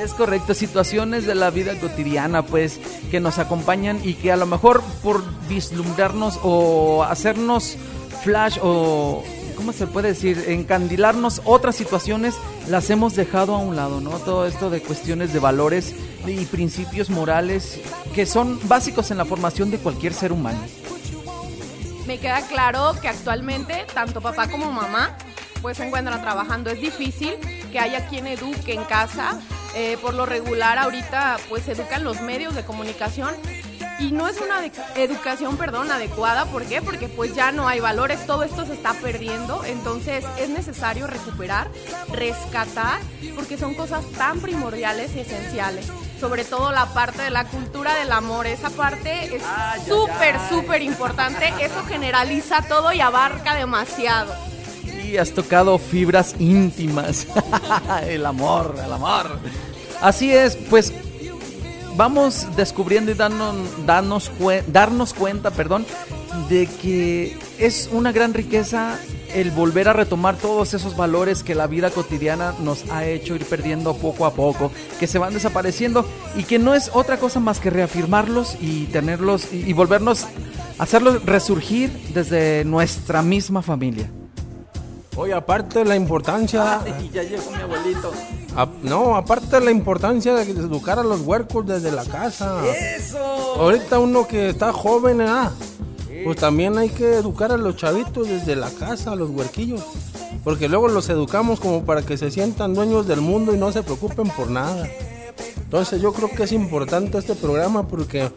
Es 0.04 0.14
correcto, 0.14 0.54
situaciones 0.54 1.26
de 1.26 1.36
la 1.36 1.50
vida 1.50 1.78
cotidiana, 1.80 2.44
pues, 2.44 2.80
que 3.12 3.20
nos 3.20 3.38
acompañan 3.38 4.00
y 4.04 4.14
que 4.14 4.32
a 4.32 4.38
lo 4.38 4.46
mejor 4.46 4.82
por 5.04 5.24
vislumbrarnos 5.48 6.40
o 6.44 7.04
hacernos 7.04 7.78
flash 8.24 8.60
o 8.62 9.24
¿cómo 9.60 9.74
se 9.74 9.88
puede 9.88 10.10
decir? 10.10 10.46
Encandilarnos 10.48 11.42
otras 11.44 11.76
situaciones, 11.76 12.36
las 12.70 12.90
hemos 12.90 13.16
dejado 13.16 13.56
a 13.56 13.58
un 13.58 13.76
lado, 13.76 14.00
¿no? 14.00 14.12
Todo 14.12 14.48
esto 14.48 14.70
de 14.70 14.82
cuestiones 14.82 15.34
de 15.34 15.40
valores 15.40 15.94
y 16.26 16.46
principios 16.46 17.10
morales 17.10 17.78
que 18.16 18.26
son 18.26 18.58
básicos 18.70 19.12
en 19.12 19.18
la 19.18 19.26
formación 19.26 19.70
de 19.70 19.78
cualquier 19.78 20.14
ser 20.14 20.32
humano. 20.32 20.60
Me 22.08 22.20
queda 22.20 22.42
claro 22.48 22.94
que 23.02 23.10
actualmente 23.10 23.86
tanto 23.94 24.22
papá 24.22 24.48
como 24.50 24.72
mamá 24.72 25.18
pues 25.62 25.76
se 25.76 25.86
encuentran 25.86 26.22
trabajando. 26.22 26.70
Es 26.70 26.80
difícil 26.80 27.34
que 27.70 27.80
haya 27.80 28.08
quien 28.08 28.28
eduque 28.28 28.74
en 28.74 28.84
casa. 28.84 29.40
Eh, 29.76 29.98
por 30.02 30.16
lo 30.16 30.26
regular 30.26 30.80
ahorita 30.80 31.38
pues 31.48 31.68
educan 31.68 32.04
los 32.04 32.22
medios 32.22 32.56
de 32.56 32.66
comunicación 32.66 33.36
y 34.00 34.14
no 34.14 34.30
es 34.30 34.38
una 34.40 34.62
educación, 34.96 35.58
perdón, 35.58 35.92
adecuada. 35.92 36.46
¿Por 36.46 36.64
qué? 36.66 36.82
Porque 36.82 37.10
pues 37.10 37.36
ya 37.36 37.52
no 37.52 37.68
hay 37.68 37.82
valores, 37.82 38.26
todo 38.26 38.44
esto 38.44 38.66
se 38.66 38.74
está 38.74 38.94
perdiendo. 38.94 39.64
Entonces 39.66 40.24
es 40.38 40.50
necesario 40.50 41.06
recuperar, 41.06 41.70
rescatar, 42.10 43.02
porque 43.36 43.58
son 43.58 43.76
cosas 43.76 44.06
tan 44.18 44.40
primordiales 44.40 45.14
y 45.16 45.20
esenciales. 45.20 45.88
Sobre 46.18 46.46
todo 46.46 46.72
la 46.72 46.86
parte 46.94 47.22
de 47.22 47.30
la 47.30 47.46
cultura 47.46 47.96
del 47.96 48.14
amor. 48.14 48.48
Esa 48.48 48.70
parte 48.70 49.36
es 49.36 49.44
súper, 49.86 50.36
súper 50.50 50.82
importante. 50.82 51.54
Eso 51.60 51.84
generaliza 51.86 52.62
todo 52.62 52.94
y 52.94 53.02
abarca 53.02 53.54
demasiado. 53.56 54.49
Has 55.18 55.32
tocado 55.32 55.78
fibras 55.78 56.36
íntimas. 56.40 57.28
el 58.08 58.26
amor, 58.26 58.76
el 58.84 58.92
amor. 58.92 59.40
Así 60.02 60.32
es, 60.32 60.56
pues 60.56 60.94
vamos 61.96 62.48
descubriendo 62.56 63.12
y 63.12 63.16
cue- 64.40 64.64
darnos 64.68 65.14
cuenta, 65.14 65.52
perdón, 65.52 65.86
de 66.48 66.68
que 66.82 67.38
es 67.58 67.90
una 67.92 68.12
gran 68.12 68.34
riqueza 68.34 68.98
el 69.34 69.52
volver 69.52 69.88
a 69.90 69.94
retomar 69.94 70.38
todos 70.38 70.74
esos 70.74 70.96
valores 70.96 71.44
que 71.44 71.54
la 71.54 71.68
vida 71.68 71.92
cotidiana 71.92 72.54
nos 72.62 72.90
ha 72.90 73.06
hecho 73.06 73.36
ir 73.36 73.46
perdiendo 73.46 73.96
poco 73.96 74.26
a 74.26 74.34
poco, 74.34 74.72
que 75.00 75.08
se 75.08 75.20
van 75.20 75.34
desapareciendo 75.34 76.06
y 76.36 76.44
que 76.44 76.58
no 76.58 76.74
es 76.74 76.90
otra 76.94 77.18
cosa 77.18 77.40
más 77.40 77.60
que 77.60 77.70
reafirmarlos 77.70 78.56
y 78.62 78.86
tenerlos 78.86 79.54
y, 79.54 79.70
y 79.70 79.74
volvernos, 79.74 80.26
hacerlos 80.80 81.26
resurgir 81.26 81.92
desde 82.14 82.64
nuestra 82.66 83.22
misma 83.22 83.62
familia. 83.62 84.10
Oye, 85.20 85.34
aparte 85.34 85.80
de 85.80 85.86
la 85.86 85.98
importancia... 85.98 86.80
Y 87.04 87.10
ya 87.10 87.24
llegó 87.24 87.52
mi 87.52 87.62
abuelito. 87.62 88.10
a- 88.56 88.68
no, 88.84 89.18
aparte 89.18 89.60
de 89.60 89.66
la 89.66 89.72
importancia 89.72 90.34
de 90.34 90.44
educar 90.50 90.98
a 90.98 91.04
los 91.04 91.20
huercos 91.22 91.68
desde 91.68 91.92
la 91.92 92.06
casa. 92.06 92.62
¡Eso! 92.66 93.18
Ahorita 93.58 94.00
uno 94.00 94.26
que 94.26 94.48
está 94.50 94.72
joven, 94.72 95.20
¿ah? 95.20 95.52
Pues 96.24 96.38
también 96.38 96.78
hay 96.78 96.88
que 96.90 97.16
educar 97.16 97.52
a 97.52 97.58
los 97.58 97.76
chavitos 97.76 98.30
desde 98.30 98.56
la 98.56 98.70
casa, 98.72 99.12
a 99.12 99.16
los 99.18 99.30
huerquillos. 99.30 99.82
Porque 100.46 100.70
luego 100.70 100.88
los 100.88 101.10
educamos 101.10 101.60
como 101.60 101.84
para 101.84 102.02
que 102.02 102.18
se 102.18 102.32
sientan 102.32 102.74
dueños 102.74 103.06
del 103.06 103.20
mundo 103.20 103.54
y 103.54 103.58
no 103.58 103.74
se 103.74 103.84
preocupen 103.84 104.30
por 104.30 104.50
nada. 104.50 104.88
Entonces 105.58 106.02
yo 106.02 106.14
creo 106.14 106.30
que 106.30 106.44
es 106.44 106.54
importante 106.54 107.18
este 107.18 107.36
programa 107.36 107.88
porque 107.90 108.32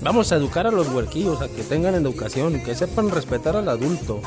vamos 0.00 0.30
a 0.30 0.36
educar 0.36 0.68
a 0.68 0.70
los 0.70 0.88
huerquillos 0.92 1.42
a 1.42 1.48
que 1.48 1.64
tengan 1.64 1.96
educación, 1.96 2.62
que 2.62 2.76
sepan 2.76 3.10
respetar 3.10 3.56
al 3.56 3.68
adulto, 3.68 4.20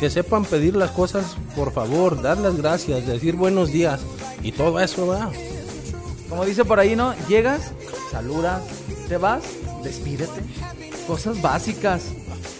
que 0.00 0.10
sepan 0.10 0.44
pedir 0.44 0.76
las 0.76 0.90
cosas 0.90 1.36
por 1.54 1.72
favor, 1.72 2.20
dar 2.20 2.38
las 2.38 2.56
gracias, 2.56 3.06
decir 3.06 3.36
buenos 3.36 3.70
días 3.72 4.00
y 4.42 4.52
todo 4.52 4.80
eso 4.80 5.06
va. 5.06 5.30
Como 6.28 6.44
dice 6.44 6.64
por 6.64 6.80
ahí, 6.80 6.96
¿no? 6.96 7.14
Llegas, 7.28 7.72
saludas, 8.10 8.62
te 9.08 9.16
vas, 9.16 9.44
despídete. 9.82 10.40
Cosas 11.06 11.40
básicas. 11.40 12.02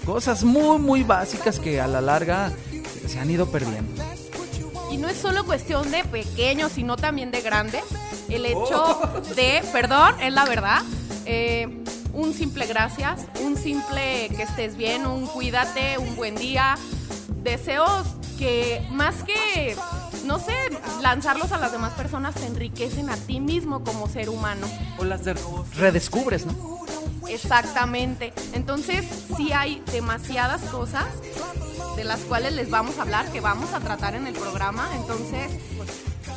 Cosas 0.06 0.44
muy, 0.44 0.78
muy 0.78 1.02
básicas 1.02 1.58
que 1.58 1.80
a 1.80 1.86
la 1.86 2.00
larga 2.00 2.52
se 3.08 3.18
han 3.18 3.30
ido 3.30 3.46
perdiendo. 3.46 3.90
Y 4.92 4.98
no 4.98 5.08
es 5.08 5.16
solo 5.16 5.44
cuestión 5.44 5.90
de 5.90 6.04
pequeños, 6.04 6.72
sino 6.72 6.96
también 6.96 7.30
de 7.30 7.40
grandes. 7.40 7.82
El 8.28 8.46
hecho 8.46 9.00
Oh. 9.02 9.34
de, 9.34 9.62
perdón, 9.72 10.14
es 10.20 10.32
la 10.32 10.44
verdad, 10.44 10.82
eh, 11.26 11.82
un 12.12 12.32
simple 12.32 12.66
gracias, 12.66 13.22
un 13.42 13.56
simple 13.56 14.28
que 14.36 14.42
estés 14.42 14.76
bien, 14.76 15.06
un 15.06 15.26
cuídate, 15.26 15.98
un 15.98 16.14
buen 16.16 16.34
día. 16.36 16.76
Deseos 17.42 18.06
que 18.38 18.86
más 18.90 19.22
que, 19.22 19.76
no 20.24 20.38
sé, 20.38 20.54
lanzarlos 21.02 21.52
a 21.52 21.58
las 21.58 21.72
demás 21.72 21.92
personas 21.94 22.34
te 22.34 22.46
enriquecen 22.46 23.10
a 23.10 23.16
ti 23.16 23.40
mismo 23.40 23.82
como 23.84 24.08
ser 24.08 24.28
humano. 24.28 24.66
O 24.98 25.04
las 25.04 25.24
de- 25.24 25.34
redescubres, 25.76 26.46
¿no? 26.46 26.74
Exactamente. 27.28 28.32
Entonces, 28.52 29.04
sí 29.36 29.52
hay 29.52 29.82
demasiadas 29.92 30.62
cosas 30.62 31.06
de 31.96 32.04
las 32.04 32.20
cuales 32.20 32.52
les 32.52 32.70
vamos 32.70 32.98
a 32.98 33.02
hablar, 33.02 33.30
que 33.32 33.40
vamos 33.40 33.72
a 33.72 33.80
tratar 33.80 34.14
en 34.14 34.26
el 34.26 34.34
programa. 34.34 34.88
Entonces, 34.96 35.50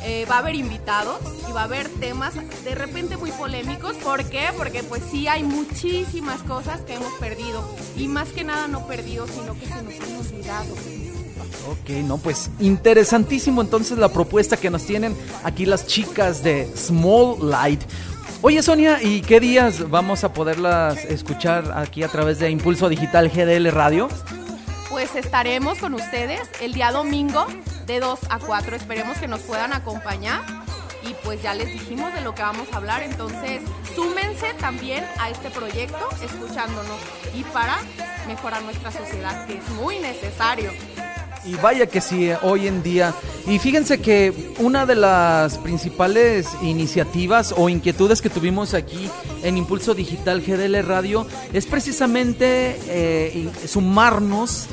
eh, 0.02 0.26
va 0.30 0.36
a 0.36 0.38
haber 0.38 0.54
invitados 0.54 1.18
y 1.48 1.52
va 1.52 1.62
a 1.62 1.64
haber 1.64 1.88
temas 1.88 2.34
de 2.64 2.74
repente 2.74 3.16
muy 3.16 3.30
polémicos. 3.32 3.96
¿Por 3.96 4.24
qué? 4.24 4.48
Porque 4.56 4.82
pues 4.82 5.02
sí 5.10 5.26
hay 5.28 5.42
muchísimas 5.42 6.42
cosas 6.44 6.80
que 6.82 6.94
hemos 6.94 7.12
perdido. 7.14 7.62
Y 7.96 8.08
más 8.08 8.28
que 8.28 8.44
nada 8.44 8.68
no 8.68 8.86
perdido, 8.86 9.26
sino 9.26 9.54
que 9.58 9.66
se 9.66 9.82
nos 9.82 9.94
han 10.00 10.16
olvidado. 10.16 10.74
Ok, 11.68 11.90
no, 12.04 12.18
pues 12.18 12.50
interesantísimo 12.60 13.60
entonces 13.60 13.98
la 13.98 14.08
propuesta 14.08 14.56
que 14.56 14.70
nos 14.70 14.84
tienen 14.84 15.16
aquí 15.44 15.66
las 15.66 15.86
chicas 15.86 16.42
de 16.42 16.70
Small 16.76 17.50
Light. 17.50 17.82
Oye 18.40 18.62
Sonia, 18.62 19.02
¿y 19.02 19.20
qué 19.22 19.40
días 19.40 19.90
vamos 19.90 20.22
a 20.24 20.32
poderlas 20.32 21.04
escuchar 21.04 21.72
aquí 21.76 22.02
a 22.02 22.08
través 22.08 22.38
de 22.38 22.50
Impulso 22.50 22.88
Digital 22.88 23.30
GDL 23.30 23.70
Radio? 23.72 24.08
Pues 24.90 25.16
estaremos 25.16 25.78
con 25.78 25.94
ustedes 25.94 26.48
el 26.60 26.72
día 26.72 26.92
domingo 26.92 27.46
de 27.86 28.00
2 28.00 28.20
a 28.30 28.38
4. 28.38 28.76
Esperemos 28.76 29.18
que 29.18 29.26
nos 29.26 29.40
puedan 29.40 29.72
acompañar. 29.72 30.42
Y 31.08 31.14
pues 31.24 31.42
ya 31.42 31.54
les 31.54 31.72
dijimos 31.72 32.12
de 32.12 32.20
lo 32.20 32.34
que 32.34 32.42
vamos 32.42 32.68
a 32.72 32.76
hablar. 32.76 33.02
Entonces, 33.02 33.62
súmense 33.94 34.54
también 34.54 35.04
a 35.18 35.30
este 35.30 35.50
proyecto 35.50 36.08
escuchándonos 36.22 36.98
y 37.34 37.44
para 37.44 37.78
mejorar 38.26 38.62
nuestra 38.62 38.90
sociedad, 38.90 39.46
que 39.46 39.58
es 39.58 39.68
muy 39.70 39.98
necesario. 39.98 40.70
Y 41.44 41.54
vaya 41.56 41.86
que 41.86 42.00
sí, 42.00 42.30
hoy 42.42 42.66
en 42.66 42.82
día. 42.82 43.14
Y 43.46 43.58
fíjense 43.58 44.00
que 44.00 44.54
una 44.58 44.86
de 44.86 44.94
las 44.94 45.58
principales 45.58 46.48
iniciativas 46.62 47.54
o 47.56 47.68
inquietudes 47.68 48.20
que 48.20 48.30
tuvimos 48.30 48.74
aquí 48.74 49.08
en 49.42 49.56
Impulso 49.56 49.94
Digital 49.94 50.42
GDL 50.42 50.82
Radio 50.84 51.26
es 51.52 51.66
precisamente 51.66 52.78
eh, 52.88 53.48
sumarnos 53.66 54.66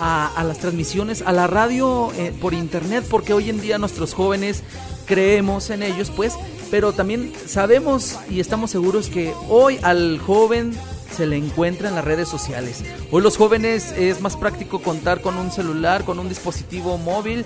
a, 0.00 0.32
a 0.36 0.44
las 0.44 0.58
transmisiones, 0.58 1.22
a 1.22 1.32
la 1.32 1.46
radio 1.46 2.12
eh, 2.16 2.32
por 2.40 2.54
internet, 2.54 3.04
porque 3.08 3.32
hoy 3.32 3.50
en 3.50 3.60
día 3.60 3.78
nuestros 3.78 4.14
jóvenes 4.14 4.62
creemos 5.06 5.70
en 5.70 5.82
ellos, 5.82 6.10
pues, 6.14 6.34
pero 6.70 6.92
también 6.92 7.32
sabemos 7.46 8.16
y 8.28 8.40
estamos 8.40 8.70
seguros 8.70 9.08
que 9.08 9.32
hoy 9.48 9.78
al 9.82 10.18
joven 10.18 10.72
se 11.14 11.26
le 11.26 11.36
encuentra 11.36 11.88
en 11.88 11.94
las 11.94 12.04
redes 12.04 12.28
sociales. 12.28 12.84
Hoy 13.10 13.22
los 13.22 13.36
jóvenes 13.36 13.92
es 13.92 14.20
más 14.20 14.36
práctico 14.36 14.80
contar 14.80 15.20
con 15.20 15.36
un 15.36 15.50
celular, 15.50 16.04
con 16.04 16.18
un 16.18 16.28
dispositivo 16.28 16.98
móvil 16.98 17.44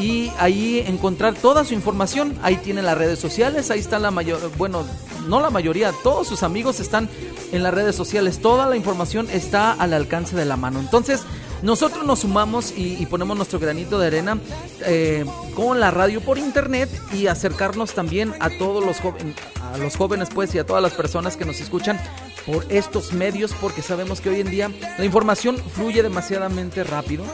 y 0.00 0.30
ahí 0.38 0.84
encontrar 0.86 1.34
toda 1.34 1.64
su 1.64 1.74
información. 1.74 2.38
Ahí 2.42 2.56
tienen 2.56 2.86
las 2.86 2.98
redes 2.98 3.18
sociales, 3.18 3.70
ahí 3.70 3.80
está 3.80 3.98
la 3.98 4.10
mayor, 4.10 4.50
bueno, 4.56 4.84
no 5.26 5.40
la 5.40 5.50
mayoría, 5.50 5.92
todos 6.02 6.26
sus 6.28 6.42
amigos 6.42 6.80
están 6.80 7.08
en 7.52 7.62
las 7.62 7.74
redes 7.74 7.96
sociales. 7.96 8.38
Toda 8.40 8.68
la 8.68 8.76
información 8.76 9.28
está 9.32 9.72
al 9.72 9.92
alcance 9.92 10.36
de 10.36 10.44
la 10.44 10.56
mano. 10.56 10.80
Entonces, 10.80 11.22
nosotros 11.62 12.04
nos 12.04 12.20
sumamos 12.20 12.72
y, 12.76 12.96
y 13.00 13.06
ponemos 13.06 13.36
nuestro 13.36 13.58
granito 13.58 13.98
de 13.98 14.06
arena 14.06 14.38
eh, 14.80 15.24
con 15.54 15.80
la 15.80 15.90
radio 15.90 16.20
por 16.20 16.38
internet 16.38 16.90
y 17.12 17.26
acercarnos 17.26 17.94
también 17.94 18.34
a 18.40 18.50
todos 18.50 18.84
los 18.84 19.00
jóvenes, 19.00 19.36
a 19.62 19.78
los 19.78 19.96
jóvenes 19.96 20.28
pues 20.32 20.54
y 20.54 20.58
a 20.58 20.66
todas 20.66 20.82
las 20.82 20.92
personas 20.92 21.36
que 21.36 21.44
nos 21.44 21.60
escuchan 21.60 21.98
por 22.44 22.64
estos 22.68 23.12
medios 23.12 23.54
porque 23.60 23.82
sabemos 23.82 24.20
que 24.20 24.30
hoy 24.30 24.40
en 24.40 24.50
día 24.50 24.70
la 24.98 25.04
información 25.04 25.56
fluye 25.56 26.02
demasiadamente 26.02 26.84
rápido 26.84 27.24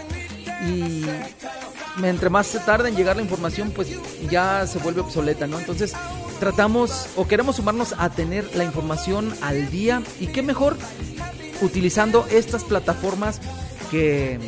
y 0.67 1.05
entre 2.03 2.31
más 2.31 2.47
se 2.47 2.61
tarda 2.61 2.89
en 2.89 2.97
llegar 2.97 3.17
la 3.17 3.23
información 3.23 3.71
pues 3.71 3.89
ya 4.31 4.67
se 4.67 4.79
vuelve 4.79 5.01
obsoleta, 5.01 5.47
¿no? 5.47 5.59
Entonces 5.59 5.93
tratamos 6.41 7.09
o 7.17 7.27
queremos 7.27 7.57
sumarnos 7.57 7.95
a 7.99 8.11
tener 8.11 8.57
la 8.57 8.65
información 8.65 9.35
al 9.43 9.71
día 9.71 10.03
y 10.21 10.29
qué 10.29 10.43
mejor 10.43 10.77
utilizando 11.61 12.27
estas 12.31 12.65
plataformas 12.65 13.41
que 13.93 14.41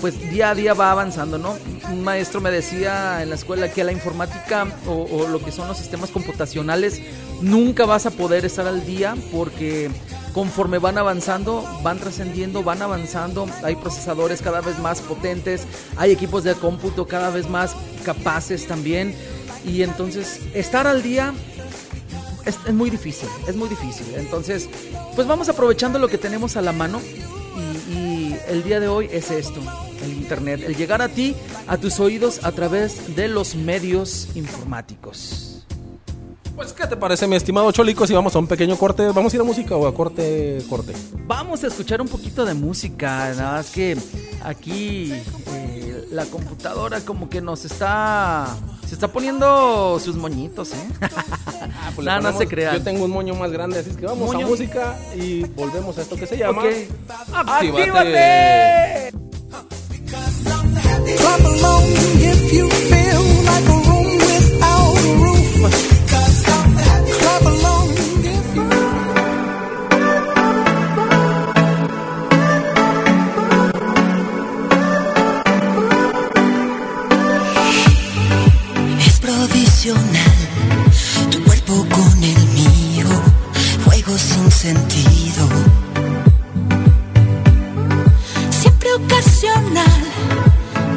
pues 0.00 0.20
día 0.30 0.50
a 0.50 0.54
día 0.54 0.74
va 0.74 0.92
avanzando, 0.92 1.38
¿no? 1.38 1.56
Un 1.90 2.02
maestro 2.02 2.40
me 2.40 2.50
decía 2.50 3.22
en 3.22 3.30
la 3.30 3.36
escuela 3.36 3.72
que 3.72 3.82
la 3.84 3.92
informática 3.92 4.66
o, 4.86 5.26
lo 5.28 5.42
que 5.42 5.50
son 5.50 5.66
los 5.68 5.78
sistemas 5.78 6.10
computacionales 6.10 7.00
nunca 7.40 7.86
vas 7.86 8.06
a 8.06 8.10
poder 8.10 8.44
estar 8.44 8.66
al 8.66 8.84
día 8.84 9.16
porque 9.32 9.90
conforme 10.34 10.78
van 10.78 10.98
avanzando, 10.98 11.64
van 11.82 11.98
trascendiendo, 11.98 12.62
van 12.62 12.82
avanzando, 12.82 13.48
hay 13.62 13.76
procesadores 13.76 14.42
cada 14.42 14.60
vez 14.60 14.78
más 14.78 15.00
potentes, 15.00 15.66
hay 15.96 16.12
equipos 16.12 16.44
de 16.44 16.54
cómputo 16.54 17.06
cada 17.06 17.30
vez 17.30 17.48
más 17.48 17.74
capaces 18.04 18.66
también 18.66 19.14
y 19.64 19.82
entonces 19.82 20.40
estar 20.54 20.86
al 20.86 21.02
día 21.02 21.32
es, 22.44 22.72
muy 22.72 22.90
difícil, 22.90 23.28
es 23.46 23.56
muy 23.56 23.68
difícil. 23.68 24.06
Entonces, 24.16 24.68
pues 25.14 25.26
vamos 25.26 25.48
aprovechando 25.48 25.98
lo 25.98 26.08
que 26.08 26.18
tenemos 26.18 26.56
a 26.56 26.62
la 26.62 26.72
mano 26.72 27.00
el 28.48 28.62
día 28.62 28.80
de 28.80 28.88
hoy 28.88 29.08
es 29.10 29.30
esto, 29.30 29.60
el 30.02 30.12
Internet, 30.12 30.62
el 30.64 30.76
llegar 30.76 31.02
a 31.02 31.08
ti, 31.08 31.34
a 31.66 31.76
tus 31.76 32.00
oídos 32.00 32.44
a 32.44 32.52
través 32.52 33.16
de 33.16 33.28
los 33.28 33.54
medios 33.54 34.28
informáticos. 34.34 35.57
Pues, 36.58 36.72
¿qué 36.72 36.88
te 36.88 36.96
parece, 36.96 37.28
mi 37.28 37.36
estimado 37.36 37.70
Cholico? 37.70 38.04
Si 38.04 38.12
vamos 38.14 38.34
a 38.34 38.40
un 38.40 38.48
pequeño 38.48 38.76
corte, 38.76 39.06
¿vamos 39.12 39.32
a 39.32 39.36
ir 39.36 39.40
a 39.42 39.44
música 39.44 39.76
o 39.76 39.86
a 39.86 39.94
corte, 39.94 40.58
corte? 40.68 40.92
Vamos 41.24 41.62
a 41.62 41.68
escuchar 41.68 42.00
un 42.00 42.08
poquito 42.08 42.44
de 42.44 42.54
música, 42.54 43.32
nada 43.36 43.52
más 43.52 43.70
que 43.70 43.96
aquí 44.42 45.12
eh, 45.52 46.04
la 46.10 46.24
computadora 46.24 47.00
como 47.02 47.28
que 47.30 47.40
nos 47.40 47.64
está... 47.64 48.56
Se 48.88 48.94
está 48.94 49.06
poniendo 49.06 50.00
sus 50.00 50.16
moñitos, 50.16 50.72
¿eh? 50.72 50.76
Ah, 51.00 51.92
pues 51.94 52.04
no, 52.06 52.16
no 52.20 52.30
ponemos- 52.30 52.38
se 52.38 52.48
crean. 52.48 52.74
Yo 52.74 52.82
tengo 52.82 53.04
un 53.04 53.12
moño 53.12 53.34
más 53.34 53.52
grande, 53.52 53.78
así 53.78 53.90
es 53.90 53.96
que 53.96 54.06
vamos 54.06 54.26
Moño. 54.32 54.46
a 54.46 54.48
música 54.50 54.98
y 55.14 55.44
volvemos 55.44 55.96
a 55.96 56.02
esto 56.02 56.16
que 56.16 56.26
se 56.26 56.36
llama... 56.38 56.62
Ok. 56.62 56.66
¡Actívate! 57.34 59.12
Es 79.06 79.20
provisional, 79.20 80.38
tu 81.30 81.42
cuerpo 81.44 81.86
con 81.90 82.22
el 82.22 82.46
mío, 82.48 83.06
juego 83.84 84.18
sin 84.18 84.50
sentido. 84.50 85.48
Siempre 88.50 88.88
ocasional, 88.94 90.02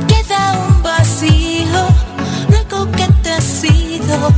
queda 0.08 0.68
un 0.68 0.84
vacío, 0.84 1.88
luego 2.50 2.92
que 2.92 3.08
te 3.24 3.32
ha 3.32 3.42
sido. 3.42 4.34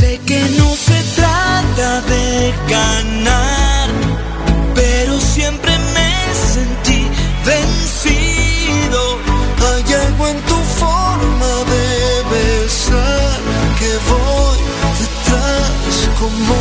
Sé 0.00 0.18
que 0.24 0.40
no 0.58 0.74
se 0.76 0.98
trata 1.14 2.00
de 2.12 2.54
ganar, 2.70 3.88
pero 4.74 5.20
siempre 5.20 5.72
me 5.94 6.12
sentí 6.54 7.00
vencido. 7.44 9.00
Hay 9.68 9.92
algo 10.06 10.26
en 10.28 10.40
tu 10.50 10.58
forma 10.80 11.52
de 11.74 11.88
besar 12.32 13.40
que 13.78 13.90
voy 14.10 14.58
detrás 15.00 15.94
como 16.18 16.59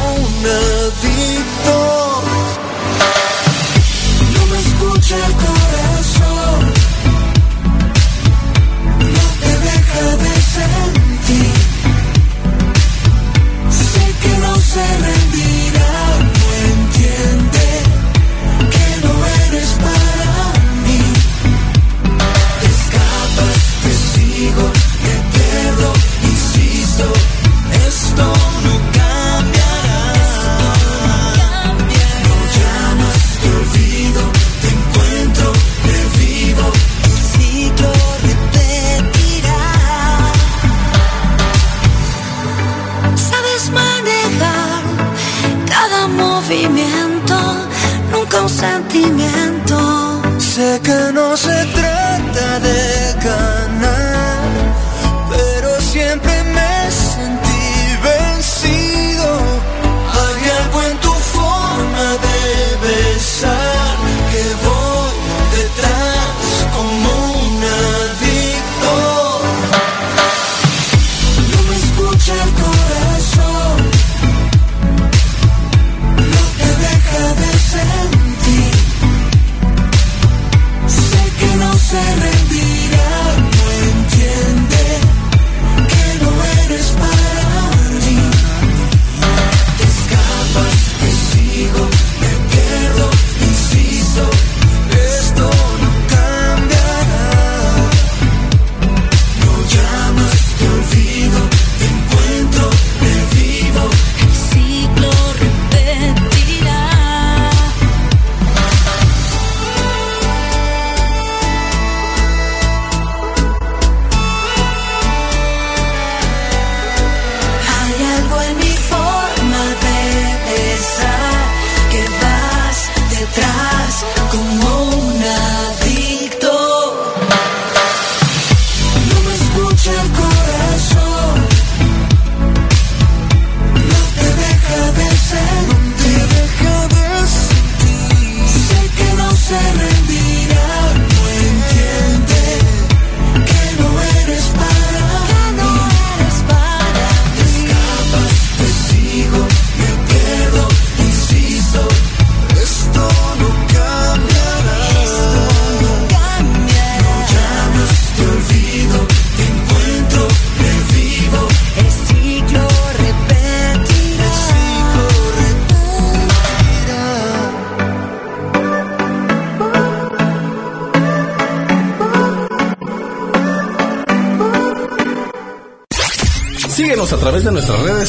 sentimiento. 48.60 50.22
Sé 50.38 50.80
que 50.84 51.11
no 51.14 51.38
se 51.38 51.57
trata 51.77 52.60
de 52.60 52.80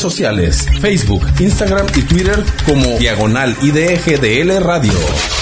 sociales, 0.01 0.67
Facebook, 0.81 1.23
Instagram 1.39 1.87
y 1.97 2.03
Twitter 2.03 2.43
como 2.67 2.99
Diagonal 2.99 3.57
IDGDL 3.63 4.63
Radio. 4.63 5.40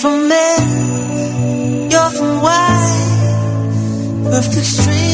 from 0.00 0.28
men, 0.28 1.90
you're 1.90 2.10
from 2.10 2.40
white. 2.40 4.30
Perfect 4.30 4.66
street. 4.66 5.09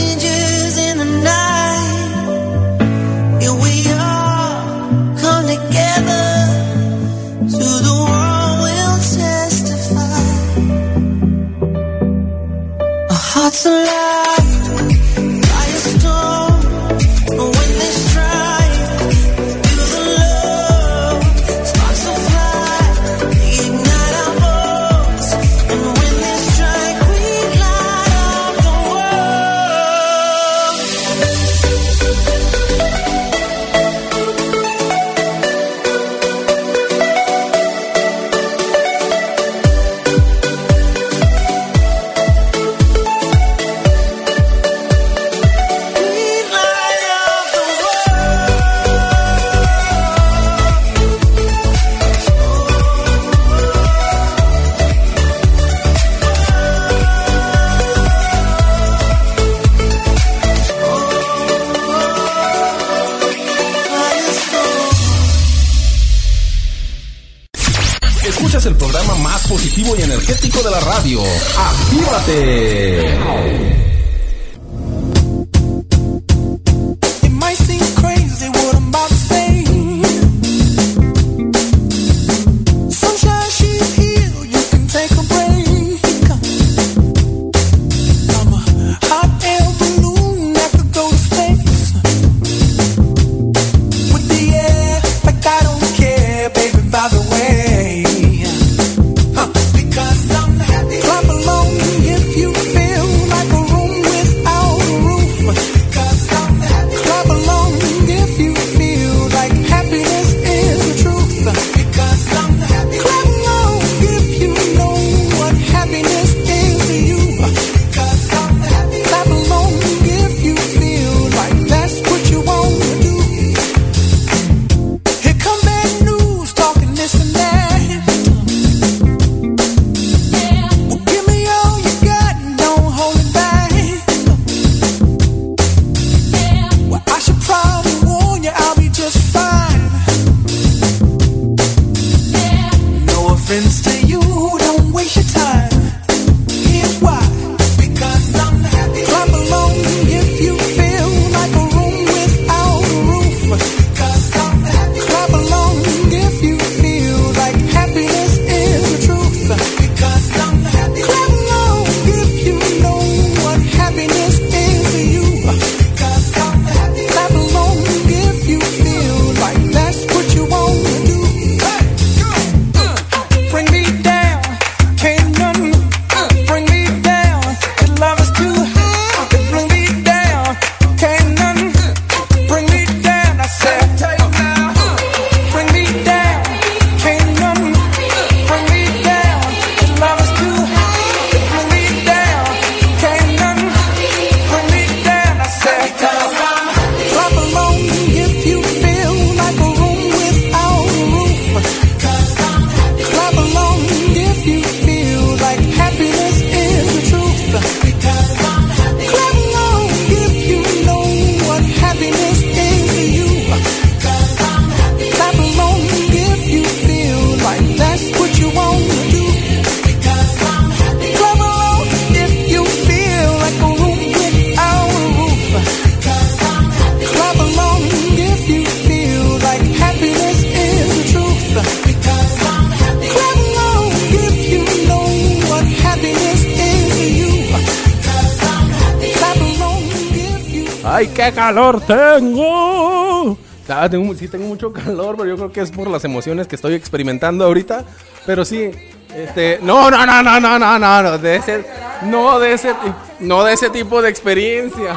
Calor 241.32 241.80
tengo! 241.80 243.38
Ah, 243.68 243.88
tengo, 243.90 244.14
sí, 244.14 244.28
tengo 244.28 244.46
mucho 244.46 244.72
calor, 244.74 245.16
pero 245.16 245.28
yo 245.28 245.36
creo 245.36 245.52
que 245.52 245.60
es 245.60 245.70
por 245.70 245.88
las 245.88 246.04
emociones 246.04 246.46
que 246.46 246.56
estoy 246.56 246.74
experimentando 246.74 247.44
ahorita. 247.44 247.84
Pero 248.24 248.44
sí, 248.44 248.70
este, 249.14 249.58
no, 249.62 249.90
no, 249.90 250.06
no, 250.06 250.22
no, 250.22 250.40
no, 250.40 250.58
no, 250.58 250.78
no, 250.78 251.02
no, 251.02 251.18
de 251.18 251.36
ese, 251.36 251.64
no 252.02 252.38
de 252.38 252.52
ese, 252.52 252.74
no 253.20 253.44
de 253.44 253.54
ese 253.54 253.70
tipo 253.70 254.02
de 254.02 254.10
experiencia. 254.10 254.94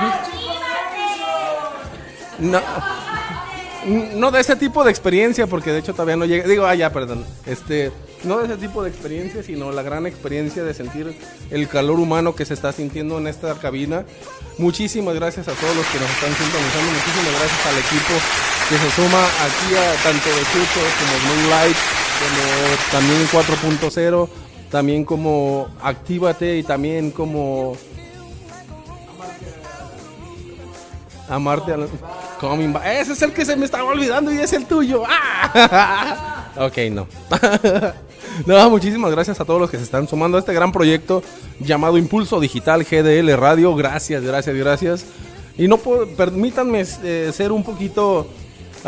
No 2.39 2.61
no 3.89 4.31
de 4.31 4.41
ese 4.41 4.55
tipo 4.55 4.83
de 4.83 4.91
experiencia, 4.91 5.47
porque 5.47 5.71
de 5.71 5.79
hecho 5.79 5.93
todavía 5.93 6.15
no 6.15 6.25
llega. 6.25 6.47
Digo, 6.47 6.65
ah, 6.65 6.75
ya, 6.75 6.91
perdón. 6.91 7.25
Este, 7.45 7.91
no 8.23 8.37
de 8.39 8.45
ese 8.45 8.57
tipo 8.57 8.83
de 8.83 8.89
experiencia, 8.89 9.43
sino 9.43 9.71
la 9.71 9.81
gran 9.81 10.05
experiencia 10.05 10.63
de 10.63 10.73
sentir 10.73 11.15
el 11.49 11.67
calor 11.67 11.99
humano 11.99 12.35
que 12.35 12.45
se 12.45 12.53
está 12.53 12.71
sintiendo 12.71 13.17
en 13.17 13.27
esta 13.27 13.53
cabina. 13.55 14.05
Muchísimas 14.57 15.15
gracias 15.15 15.47
a 15.47 15.53
todos 15.53 15.75
los 15.75 15.85
que 15.87 15.99
nos 15.99 16.09
están 16.09 16.33
sintonizando. 16.35 16.91
Muchísimas 16.91 17.39
gracias 17.39 17.65
al 17.65 17.77
equipo 17.79 18.13
que 18.69 18.77
se 18.77 18.91
suma 18.91 19.23
aquí 19.23 19.75
a 19.75 20.03
tanto 20.03 20.29
de 20.29 20.41
Chucho 20.51 20.81
como 20.99 21.35
Moonlight, 21.35 21.77
como 22.19 22.91
también 22.91 23.27
4.0, 23.29 24.29
también 24.69 25.05
como 25.05 25.67
Actívate 25.81 26.57
y 26.57 26.63
también 26.63 27.11
como. 27.11 27.77
Amarte 31.29 31.73
a 31.73 31.77
la. 31.77 31.87
Coming 32.39 32.71
back. 32.71 32.85
Ese 32.85 33.13
es 33.13 33.21
el 33.21 33.33
que 33.33 33.43
se 33.45 33.55
me 33.55 33.65
estaba 33.65 33.89
olvidando 33.89 34.31
y 34.31 34.39
es 34.39 34.53
el 34.53 34.65
tuyo. 34.65 35.03
¡Ah! 35.07 36.47
ok, 36.57 36.77
no. 36.91 37.07
no, 38.45 38.69
muchísimas 38.69 39.11
gracias 39.11 39.39
a 39.41 39.45
todos 39.45 39.59
los 39.59 39.69
que 39.69 39.77
se 39.77 39.83
están 39.83 40.07
sumando 40.07 40.37
a 40.37 40.39
este 40.39 40.53
gran 40.53 40.71
proyecto 40.71 41.21
llamado 41.59 41.97
Impulso 41.97 42.39
Digital 42.39 42.83
GDL 42.83 43.35
Radio. 43.37 43.75
Gracias, 43.75 44.23
gracias, 44.23 44.55
gracias. 44.55 45.05
Y 45.57 45.67
no 45.67 45.77
puedo, 45.77 46.07
permítanme 46.07 46.85
eh, 47.03 47.31
ser 47.33 47.51
un 47.51 47.63
poquito 47.63 48.27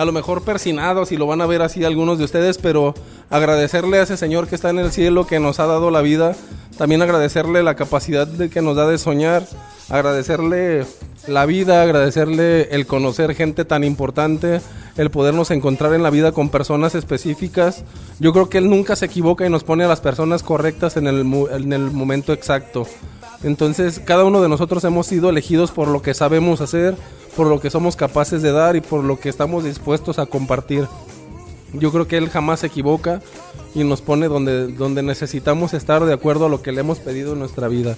a 0.02 0.06
lo 0.06 0.12
mejor 0.12 0.44
persinados 0.44 1.12
y 1.12 1.18
lo 1.18 1.28
van 1.28 1.42
a 1.42 1.46
ver 1.46 1.62
así 1.62 1.84
algunos 1.86 2.18
de 2.18 2.26
ustedes, 2.26 2.58
pero 2.58 2.94
agradecerle 3.30 4.00
a 4.00 4.04
ese 4.04 4.18
Señor 4.18 4.48
que 4.48 4.56
está 4.56 4.70
en 4.70 4.80
el 4.80 4.92
cielo, 4.92 5.28
que 5.28 5.40
nos 5.40 5.60
ha 5.60 5.68
dado 5.68 5.92
la 5.92 6.02
vida. 6.02 6.36
También 6.78 7.02
agradecerle 7.02 7.62
la 7.64 7.76
capacidad 7.76 8.26
de 8.28 8.50
que 8.50 8.62
nos 8.62 8.76
da 8.76 8.88
de 8.88 8.98
soñar. 8.98 9.44
Agradecerle 9.90 10.86
la 11.28 11.46
vida, 11.46 11.84
agradecerle 11.84 12.70
el 12.74 12.88
conocer 12.88 13.36
gente 13.36 13.66
tan 13.66 13.84
importante, 13.84 14.62
el 14.98 15.12
podernos 15.12 15.52
encontrar 15.52 15.94
en 15.94 16.02
la 16.02 16.10
vida 16.10 16.32
con 16.32 16.50
personas 16.50 16.96
específicas. 16.96 17.84
Yo 18.20 18.32
creo 18.34 18.50
que 18.50 18.58
Él 18.58 18.70
nunca 18.70 18.96
se 18.96 19.06
equivoca 19.06 19.46
y 19.46 19.50
nos 19.50 19.64
pone 19.64 19.84
a 19.84 19.88
las 19.88 20.00
personas 20.00 20.44
correctas 20.44 20.98
en 20.98 21.08
el, 21.08 21.26
mu- 21.26 21.48
en 21.48 21.74
el 21.74 21.92
momento 21.92 22.32
exacto. 22.34 22.88
Entonces, 23.44 24.00
cada 24.04 24.24
uno 24.24 24.42
de 24.42 24.50
nosotros 24.50 24.84
hemos 24.84 25.08
sido 25.08 25.30
elegidos 25.30 25.72
por 25.72 25.88
lo 25.88 26.02
que 26.02 26.14
sabemos 26.14 26.62
hacer, 26.62 26.96
por 27.36 27.48
lo 27.48 27.60
que 27.60 27.70
somos 27.70 27.96
capaces 27.96 28.42
de 28.42 28.52
dar 28.52 28.76
y 28.76 28.82
por 28.82 29.04
lo 29.04 29.20
que 29.20 29.30
estamos 29.30 29.64
dispuestos 29.64 30.20
a 30.20 30.26
compartir. 30.26 30.88
Yo 31.74 31.92
creo 31.92 32.08
que 32.08 32.18
Él 32.18 32.30
jamás 32.30 32.60
se 32.60 32.68
equivoca 32.68 33.22
y 33.74 33.84
nos 33.84 34.02
pone 34.02 34.28
donde, 34.28 34.68
donde 34.68 35.02
necesitamos 35.02 35.74
estar 35.74 36.06
de 36.06 36.14
acuerdo 36.14 36.46
a 36.46 36.50
lo 36.50 36.62
que 36.62 36.72
le 36.72 36.82
hemos 36.82 37.00
pedido 37.00 37.34
en 37.34 37.40
nuestra 37.40 37.68
vida. 37.68 37.98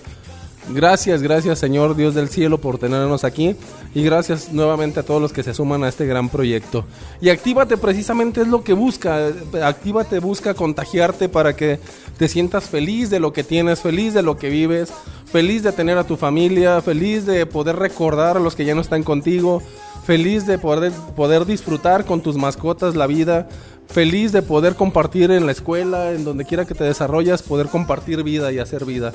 Gracias, 0.69 1.21
gracias 1.21 1.59
Señor 1.59 1.95
Dios 1.95 2.15
del 2.15 2.29
cielo 2.29 2.57
por 2.57 2.77
tenernos 2.77 3.25
aquí 3.25 3.55
y 3.93 4.01
gracias 4.01 4.53
nuevamente 4.53 5.01
a 5.01 5.03
todos 5.03 5.21
los 5.21 5.33
que 5.33 5.43
se 5.43 5.53
suman 5.53 5.83
a 5.83 5.89
este 5.89 6.05
gran 6.05 6.29
proyecto. 6.29 6.85
Y 7.19 7.29
Actívate 7.29 7.75
precisamente 7.75 8.41
es 8.41 8.47
lo 8.47 8.63
que 8.63 8.71
busca, 8.71 9.27
Actívate 9.61 10.19
busca 10.19 10.53
contagiarte 10.53 11.27
para 11.27 11.55
que 11.55 11.79
te 12.17 12.29
sientas 12.29 12.69
feliz 12.69 13.09
de 13.09 13.19
lo 13.19 13.33
que 13.33 13.43
tienes, 13.43 13.81
feliz 13.81 14.13
de 14.13 14.23
lo 14.23 14.37
que 14.37 14.49
vives, 14.49 14.93
feliz 15.25 15.63
de 15.63 15.73
tener 15.73 15.97
a 15.97 16.05
tu 16.05 16.15
familia, 16.15 16.81
feliz 16.81 17.25
de 17.25 17.45
poder 17.45 17.75
recordar 17.75 18.37
a 18.37 18.39
los 18.39 18.55
que 18.55 18.63
ya 18.63 18.73
no 18.73 18.81
están 18.81 19.03
contigo, 19.03 19.61
feliz 20.05 20.45
de 20.45 20.57
poder, 20.57 20.93
poder 21.15 21.45
disfrutar 21.45 22.05
con 22.05 22.21
tus 22.21 22.37
mascotas 22.37 22.95
la 22.95 23.05
vida, 23.05 23.49
feliz 23.87 24.31
de 24.31 24.41
poder 24.41 24.75
compartir 24.75 25.29
en 25.31 25.45
la 25.45 25.51
escuela, 25.51 26.11
en 26.11 26.23
donde 26.23 26.45
quiera 26.45 26.65
que 26.65 26.73
te 26.73 26.85
desarrollas, 26.85 27.43
poder 27.43 27.67
compartir 27.67 28.23
vida 28.23 28.51
y 28.53 28.59
hacer 28.59 28.85
vida. 28.85 29.11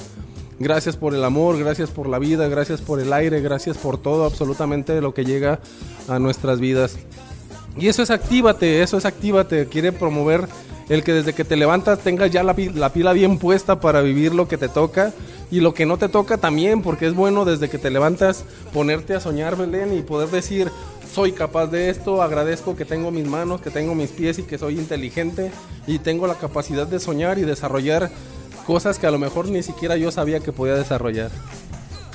Gracias 0.60 0.96
por 0.96 1.14
el 1.14 1.22
amor, 1.22 1.56
gracias 1.56 1.90
por 1.90 2.08
la 2.08 2.18
vida, 2.18 2.48
gracias 2.48 2.80
por 2.80 2.98
el 2.98 3.12
aire, 3.12 3.40
gracias 3.40 3.78
por 3.78 3.96
todo, 3.96 4.24
absolutamente 4.24 5.00
lo 5.00 5.14
que 5.14 5.24
llega 5.24 5.60
a 6.08 6.18
nuestras 6.18 6.58
vidas. 6.58 6.98
Y 7.78 7.86
eso 7.86 8.02
es 8.02 8.10
actívate, 8.10 8.82
eso 8.82 8.96
es 8.98 9.04
actívate, 9.04 9.66
quiere 9.66 9.92
promover 9.92 10.48
el 10.88 11.04
que 11.04 11.12
desde 11.12 11.32
que 11.32 11.44
te 11.44 11.54
levantas 11.54 12.00
tengas 12.00 12.32
ya 12.32 12.42
la, 12.42 12.56
la 12.74 12.92
pila 12.92 13.12
bien 13.12 13.38
puesta 13.38 13.78
para 13.78 14.00
vivir 14.00 14.34
lo 14.34 14.48
que 14.48 14.58
te 14.58 14.68
toca 14.68 15.12
y 15.50 15.60
lo 15.60 15.74
que 15.74 15.86
no 15.86 15.96
te 15.96 16.08
toca 16.08 16.38
también, 16.38 16.82
porque 16.82 17.06
es 17.06 17.14
bueno 17.14 17.44
desde 17.44 17.70
que 17.70 17.78
te 17.78 17.90
levantas 17.90 18.44
ponerte 18.72 19.14
a 19.14 19.20
soñar, 19.20 19.56
Belén, 19.56 19.96
y 19.96 20.02
poder 20.02 20.28
decir, 20.28 20.70
soy 21.12 21.32
capaz 21.32 21.68
de 21.68 21.88
esto, 21.88 22.20
agradezco 22.20 22.74
que 22.74 22.84
tengo 22.84 23.12
mis 23.12 23.26
manos, 23.26 23.60
que 23.60 23.70
tengo 23.70 23.94
mis 23.94 24.10
pies 24.10 24.40
y 24.40 24.42
que 24.42 24.58
soy 24.58 24.76
inteligente 24.78 25.52
y 25.86 26.00
tengo 26.00 26.26
la 26.26 26.34
capacidad 26.34 26.86
de 26.86 26.98
soñar 26.98 27.38
y 27.38 27.42
desarrollar 27.42 28.10
cosas 28.68 28.98
que 28.98 29.06
a 29.06 29.10
lo 29.10 29.18
mejor 29.18 29.48
ni 29.48 29.62
siquiera 29.62 29.96
yo 29.96 30.12
sabía 30.12 30.40
que 30.40 30.52
podía 30.52 30.74
desarrollar. 30.74 31.30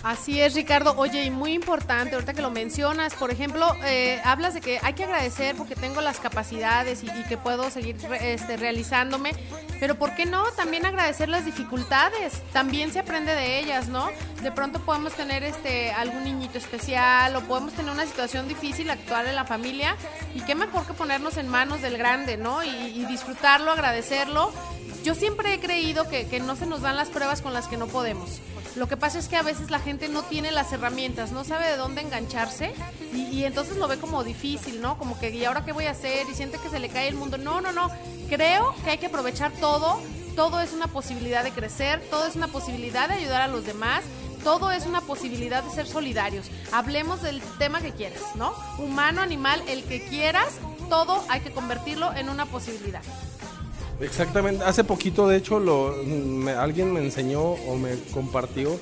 Así 0.03 0.39
es, 0.39 0.53
Ricardo. 0.53 0.93
Oye, 0.97 1.23
y 1.23 1.31
muy 1.31 1.53
importante, 1.53 2.13
ahorita 2.13 2.33
que 2.33 2.43
lo 2.43 2.51
mencionas, 2.51 3.15
por 3.15 3.31
ejemplo, 3.31 3.65
eh, 3.85 4.21
hablas 4.23 4.53
de 4.53 4.61
que 4.61 4.77
hay 4.83 4.93
que 4.93 5.05
agradecer 5.05 5.55
porque 5.55 5.75
tengo 5.75 5.99
las 6.01 6.19
capacidades 6.19 7.03
y, 7.03 7.07
que 7.27 7.37
puedo 7.37 7.71
seguir 7.71 7.95
re- 8.07 8.33
este, 8.33 8.57
realizándome, 8.57 9.31
pero 9.79 9.95
¿por 9.95 10.13
qué 10.13 10.27
no? 10.27 10.43
También 10.51 10.85
agradecer 10.85 11.27
las 11.29 11.43
dificultades, 11.45 12.33
también 12.51 12.91
se 12.93 12.99
aprende 12.99 13.33
de 13.33 13.59
ellas, 13.59 13.87
¿no? 13.87 14.09
De 14.43 14.51
pronto 14.51 14.79
podemos 14.79 15.13
tener 15.13 15.41
este 15.43 15.91
algún 15.93 16.23
niñito 16.25 16.59
especial 16.59 17.35
o 17.35 17.41
podemos 17.41 17.73
tener 17.73 17.91
una 17.91 18.05
situación 18.05 18.47
difícil 18.47 18.91
actual 18.91 19.25
en 19.25 19.35
la 19.35 19.45
familia 19.45 19.95
y 20.35 20.41
qué 20.41 20.53
mejor 20.53 20.85
que 20.85 20.93
ponernos 20.93 21.37
en 21.37 21.47
manos 21.47 21.81
del 21.81 21.97
grande, 21.97 22.37
¿no? 22.37 22.61
Y 22.63 23.05
disfrutarlo, 23.05 23.71
agradecerlo. 23.71 24.51
Yo 25.03 25.15
siempre 25.15 25.53
he 25.53 25.59
creído 25.59 26.07
que, 26.07 26.39
no 26.39 26.55
se 26.55 26.65
nos 26.65 26.81
dan 26.81 26.95
las 26.95 27.09
pruebas 27.09 27.41
con 27.41 27.53
las 27.53 27.67
que 27.67 27.75
no 27.75 27.87
podemos. 27.87 28.39
Lo 28.77 28.87
que 28.87 28.95
pasa 28.95 29.19
es 29.19 29.27
que 29.27 29.35
a 29.35 29.41
veces 29.41 29.69
la 29.69 29.79
gente 29.79 30.07
no 30.07 30.23
tiene 30.23 30.51
las 30.51 30.71
herramientas, 30.71 31.33
no 31.33 31.43
sabe 31.43 31.67
de 31.67 31.75
dónde 31.75 32.01
engancharse 32.01 32.73
y, 33.13 33.23
y 33.23 33.45
entonces 33.45 33.75
lo 33.75 33.89
ve 33.89 33.97
como 33.97 34.23
difícil, 34.23 34.81
¿no? 34.81 34.97
Como 34.97 35.19
que, 35.19 35.29
¿y 35.29 35.43
ahora 35.43 35.65
qué 35.65 35.73
voy 35.73 35.85
a 35.85 35.91
hacer? 35.91 36.25
Y 36.29 36.33
siente 36.33 36.57
que 36.57 36.69
se 36.69 36.79
le 36.79 36.87
cae 36.87 37.09
el 37.09 37.15
mundo. 37.15 37.37
No, 37.37 37.59
no, 37.59 37.73
no. 37.73 37.91
Creo 38.29 38.73
que 38.85 38.91
hay 38.91 38.97
que 38.97 39.07
aprovechar 39.07 39.51
todo. 39.59 39.99
Todo 40.37 40.61
es 40.61 40.71
una 40.71 40.87
posibilidad 40.87 41.43
de 41.43 41.51
crecer, 41.51 42.01
todo 42.09 42.25
es 42.25 42.35
una 42.35 42.47
posibilidad 42.47 43.07
de 43.07 43.15
ayudar 43.15 43.43
a 43.43 43.47
los 43.47 43.65
demás, 43.65 44.03
todo 44.43 44.71
es 44.71 44.87
una 44.87 45.01
posibilidad 45.01 45.63
de 45.63 45.69
ser 45.69 45.85
solidarios. 45.85 46.47
Hablemos 46.71 47.21
del 47.21 47.39
tema 47.59 47.81
que 47.81 47.91
quieras, 47.91 48.21
¿no? 48.35 48.55
Humano, 48.79 49.21
animal, 49.21 49.61
el 49.67 49.83
que 49.83 50.03
quieras, 50.07 50.55
todo 50.89 51.23
hay 51.29 51.41
que 51.41 51.51
convertirlo 51.51 52.13
en 52.15 52.29
una 52.29 52.47
posibilidad. 52.47 53.01
Exactamente, 54.03 54.63
hace 54.63 54.83
poquito 54.83 55.27
de 55.27 55.37
hecho 55.37 55.59
lo, 55.59 55.95
alguien 56.59 56.93
me 56.93 56.99
enseñó 56.99 57.41
o 57.41 57.77
me 57.77 57.95
compartió 58.13 58.77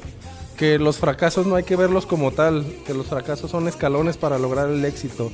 que 0.58 0.78
los 0.78 0.98
fracasos 0.98 1.48
no 1.48 1.56
hay 1.56 1.64
que 1.64 1.76
verlos 1.76 2.06
como 2.06 2.32
tal, 2.32 2.66
que 2.86 2.94
los 2.94 3.08
fracasos 3.08 3.50
son 3.50 3.68
escalones 3.68 4.18
para 4.18 4.38
lograr 4.38 4.70
el 4.70 4.84
éxito. 4.86 5.32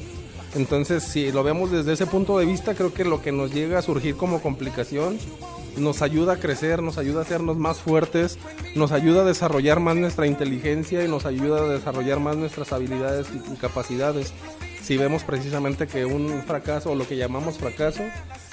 Entonces, 0.56 1.04
si 1.04 1.32
lo 1.32 1.44
vemos 1.44 1.72
desde 1.72 1.94
ese 1.94 2.06
punto 2.06 2.40
de 2.40 2.46
vista, 2.46 2.74
creo 2.74 2.94
que 2.94 3.04
lo 3.04 3.22
que 3.22 3.32
nos 3.32 3.54
llega 3.54 3.80
a 3.80 3.82
surgir 3.82 4.16
como 4.16 4.42
complicación 4.42 5.18
nos 5.78 6.02
ayuda 6.02 6.34
a 6.34 6.38
crecer, 6.38 6.82
nos 6.82 6.98
ayuda 6.98 7.20
a 7.20 7.24
hacernos 7.24 7.58
más 7.58 7.78
fuertes, 7.80 8.40
nos 8.76 8.92
ayuda 8.92 9.22
a 9.22 9.26
desarrollar 9.26 9.80
más 9.80 9.96
nuestra 9.96 10.28
inteligencia 10.28 11.04
y 11.04 11.08
nos 11.08 11.26
ayuda 11.26 11.60
a 11.60 11.68
desarrollar 11.68 12.20
más 12.20 12.36
nuestras 12.36 12.72
habilidades 12.72 13.28
y 13.52 13.56
capacidades. 13.58 14.34
Si 14.88 14.96
vemos 14.96 15.26
precisamente 15.26 15.86
que 15.86 16.06
un 16.06 16.44
fracaso 16.48 16.92
o 16.92 16.96
lo 16.96 17.06
que 17.06 17.18
llamamos 17.18 17.58
fracaso 17.58 18.04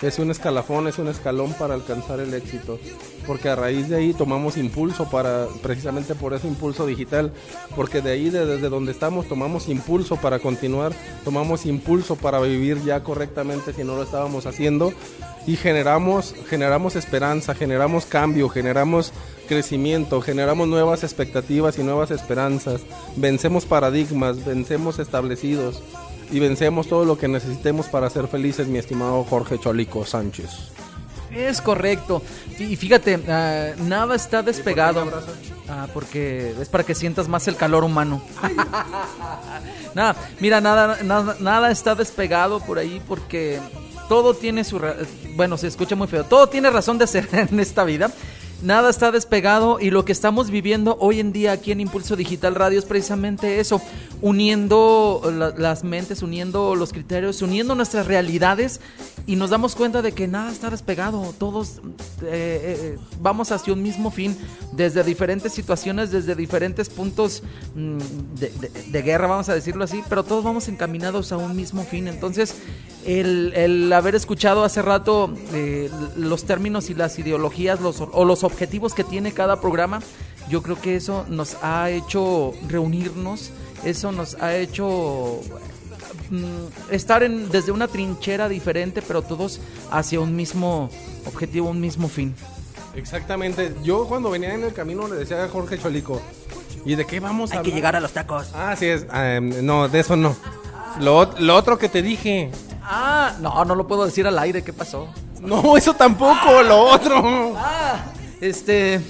es 0.02 0.18
un 0.18 0.32
escalafón, 0.32 0.88
es 0.88 0.98
un 0.98 1.06
escalón 1.06 1.52
para 1.52 1.74
alcanzar 1.74 2.18
el 2.18 2.34
éxito, 2.34 2.80
porque 3.24 3.50
a 3.50 3.54
raíz 3.54 3.88
de 3.88 3.94
ahí 3.94 4.12
tomamos 4.12 4.56
impulso 4.56 5.08
para 5.08 5.46
precisamente 5.62 6.16
por 6.16 6.34
ese 6.34 6.48
impulso 6.48 6.86
digital, 6.86 7.32
porque 7.76 8.00
de 8.00 8.10
ahí 8.10 8.30
de- 8.30 8.46
desde 8.46 8.68
donde 8.68 8.90
estamos 8.90 9.28
tomamos 9.28 9.68
impulso 9.68 10.16
para 10.16 10.40
continuar, 10.40 10.92
tomamos 11.24 11.66
impulso 11.66 12.16
para 12.16 12.40
vivir 12.40 12.82
ya 12.84 13.04
correctamente 13.04 13.72
si 13.72 13.84
no 13.84 13.94
lo 13.94 14.02
estábamos 14.02 14.46
haciendo. 14.46 14.92
Y 15.46 15.54
generamos 15.56 16.34
generamos 16.48 16.96
esperanza, 16.96 17.54
generamos 17.54 18.06
cambio, 18.06 18.48
generamos 18.48 19.12
crecimiento, 19.46 20.20
generamos 20.22 20.66
nuevas 20.66 21.04
expectativas 21.04 21.78
y 21.78 21.82
nuevas 21.84 22.10
esperanzas, 22.10 22.80
vencemos 23.14 23.66
paradigmas, 23.66 24.42
vencemos 24.44 24.98
establecidos 24.98 25.82
y 26.30 26.40
vencemos 26.40 26.88
todo 26.88 27.04
lo 27.04 27.18
que 27.18 27.28
necesitemos 27.28 27.86
para 27.86 28.10
ser 28.10 28.28
felices, 28.28 28.66
mi 28.66 28.78
estimado 28.78 29.24
Jorge 29.24 29.58
Cholico 29.58 30.04
Sánchez. 30.04 30.72
Es 31.34 31.60
correcto. 31.60 32.22
Y 32.58 32.76
fíjate, 32.76 33.20
ah, 33.28 33.72
nada 33.78 34.14
está 34.14 34.42
despegado. 34.42 35.04
Ah, 35.68 35.88
porque 35.92 36.54
es 36.60 36.68
para 36.68 36.84
que 36.84 36.94
sientas 36.94 37.28
más 37.28 37.48
el 37.48 37.56
calor 37.56 37.82
humano. 37.84 38.22
nada, 39.94 40.16
mira, 40.38 40.60
nada, 40.60 40.98
nada, 41.02 41.36
nada 41.40 41.70
está 41.70 41.94
despegado 41.94 42.60
por 42.60 42.78
ahí 42.78 43.02
porque 43.08 43.58
todo 44.08 44.34
tiene 44.34 44.62
su... 44.62 44.80
Bueno, 45.34 45.56
se 45.56 45.66
escucha 45.66 45.96
muy 45.96 46.06
feo. 46.06 46.24
Todo 46.24 46.48
tiene 46.48 46.70
razón 46.70 46.98
de 46.98 47.06
ser 47.06 47.28
en 47.32 47.58
esta 47.58 47.84
vida. 47.84 48.10
Nada 48.62 48.88
está 48.88 49.12
despegado 49.12 49.78
y 49.78 49.90
lo 49.90 50.06
que 50.06 50.12
estamos 50.12 50.48
viviendo 50.48 50.96
hoy 50.98 51.20
en 51.20 51.32
día 51.32 51.52
aquí 51.52 51.70
en 51.72 51.80
Impulso 51.80 52.16
Digital 52.16 52.54
Radio 52.54 52.78
es 52.78 52.86
precisamente 52.86 53.60
eso, 53.60 53.82
uniendo 54.22 55.20
la- 55.36 55.50
las 55.50 55.84
mentes, 55.84 56.22
uniendo 56.22 56.74
los 56.74 56.92
criterios, 56.92 57.42
uniendo 57.42 57.74
nuestras 57.74 58.06
realidades 58.06 58.80
y 59.26 59.36
nos 59.36 59.50
damos 59.50 59.74
cuenta 59.74 60.00
de 60.00 60.12
que 60.12 60.28
nada 60.28 60.50
está 60.50 60.70
despegado, 60.70 61.34
todos 61.38 61.78
eh, 62.22 62.94
eh, 62.94 62.98
vamos 63.20 63.52
hacia 63.52 63.72
un 63.74 63.82
mismo 63.82 64.10
fin, 64.10 64.34
desde 64.72 65.02
diferentes 65.04 65.52
situaciones, 65.52 66.10
desde 66.10 66.34
diferentes 66.34 66.88
puntos 66.88 67.42
mm, 67.74 67.98
de, 68.92 69.02
guerra, 69.02 69.26
vamos 69.26 69.48
a 69.50 69.54
decirlo 69.54 69.84
así, 69.84 70.02
pero 70.08 70.24
todos 70.24 70.42
vamos 70.42 70.68
encaminados 70.68 71.32
a 71.32 71.36
un 71.36 71.54
mismo 71.54 71.84
fin. 71.84 72.08
Entonces, 72.08 72.54
el, 73.04 73.92
haber 73.92 74.14
escuchado 74.14 74.64
hace 74.64 74.80
rato 74.80 75.34
eh, 75.52 75.90
los 76.16 76.44
términos 76.44 76.88
y 76.88 76.94
las 76.94 77.18
ideologías 77.18 77.80
los, 77.80 78.00
o 78.00 78.24
los 78.24 78.43
objetivos 78.44 78.94
que 78.94 79.04
tiene 79.04 79.32
cada 79.32 79.60
programa, 79.60 80.00
yo 80.48 80.62
creo 80.62 80.80
que 80.80 80.96
eso 80.96 81.24
nos 81.28 81.56
ha 81.62 81.90
hecho 81.90 82.52
reunirnos, 82.68 83.50
eso 83.84 84.12
nos 84.12 84.34
ha 84.40 84.54
hecho 84.56 85.40
mm, 86.30 86.92
estar 86.92 87.22
en, 87.22 87.50
desde 87.50 87.72
una 87.72 87.88
trinchera 87.88 88.48
diferente, 88.48 89.02
pero 89.02 89.22
todos 89.22 89.60
hacia 89.90 90.20
un 90.20 90.36
mismo 90.36 90.90
objetivo, 91.26 91.70
un 91.70 91.80
mismo 91.80 92.08
fin. 92.08 92.34
Exactamente. 92.94 93.74
Yo 93.82 94.06
cuando 94.06 94.30
venía 94.30 94.54
en 94.54 94.62
el 94.62 94.72
camino 94.72 95.08
le 95.08 95.16
decía 95.16 95.42
a 95.42 95.48
Jorge 95.48 95.78
Cholico, 95.78 96.20
¿y 96.84 96.94
de 96.94 97.06
qué 97.06 97.20
vamos 97.20 97.52
a 97.52 97.58
Hay 97.58 97.62
que 97.64 97.72
llegar 97.72 97.96
a 97.96 98.00
los 98.00 98.12
tacos. 98.12 98.50
Ah, 98.54 98.76
sí 98.76 98.86
es. 98.86 99.06
ah, 99.10 99.40
no, 99.40 99.88
de 99.88 100.00
eso 100.00 100.16
no. 100.16 100.36
Lo, 101.00 101.24
lo 101.38 101.56
otro 101.56 101.78
que 101.78 101.88
te 101.88 102.02
dije. 102.02 102.50
Ah, 102.82 103.34
no, 103.40 103.64
no 103.64 103.74
lo 103.74 103.86
puedo 103.88 104.04
decir 104.04 104.26
al 104.26 104.38
aire, 104.38 104.62
¿qué 104.62 104.72
pasó? 104.72 105.08
No, 105.40 105.76
eso 105.76 105.94
tampoco, 105.94 106.62
lo 106.62 106.80
otro. 106.84 107.54
Ah, 107.56 108.04
este. 108.40 109.00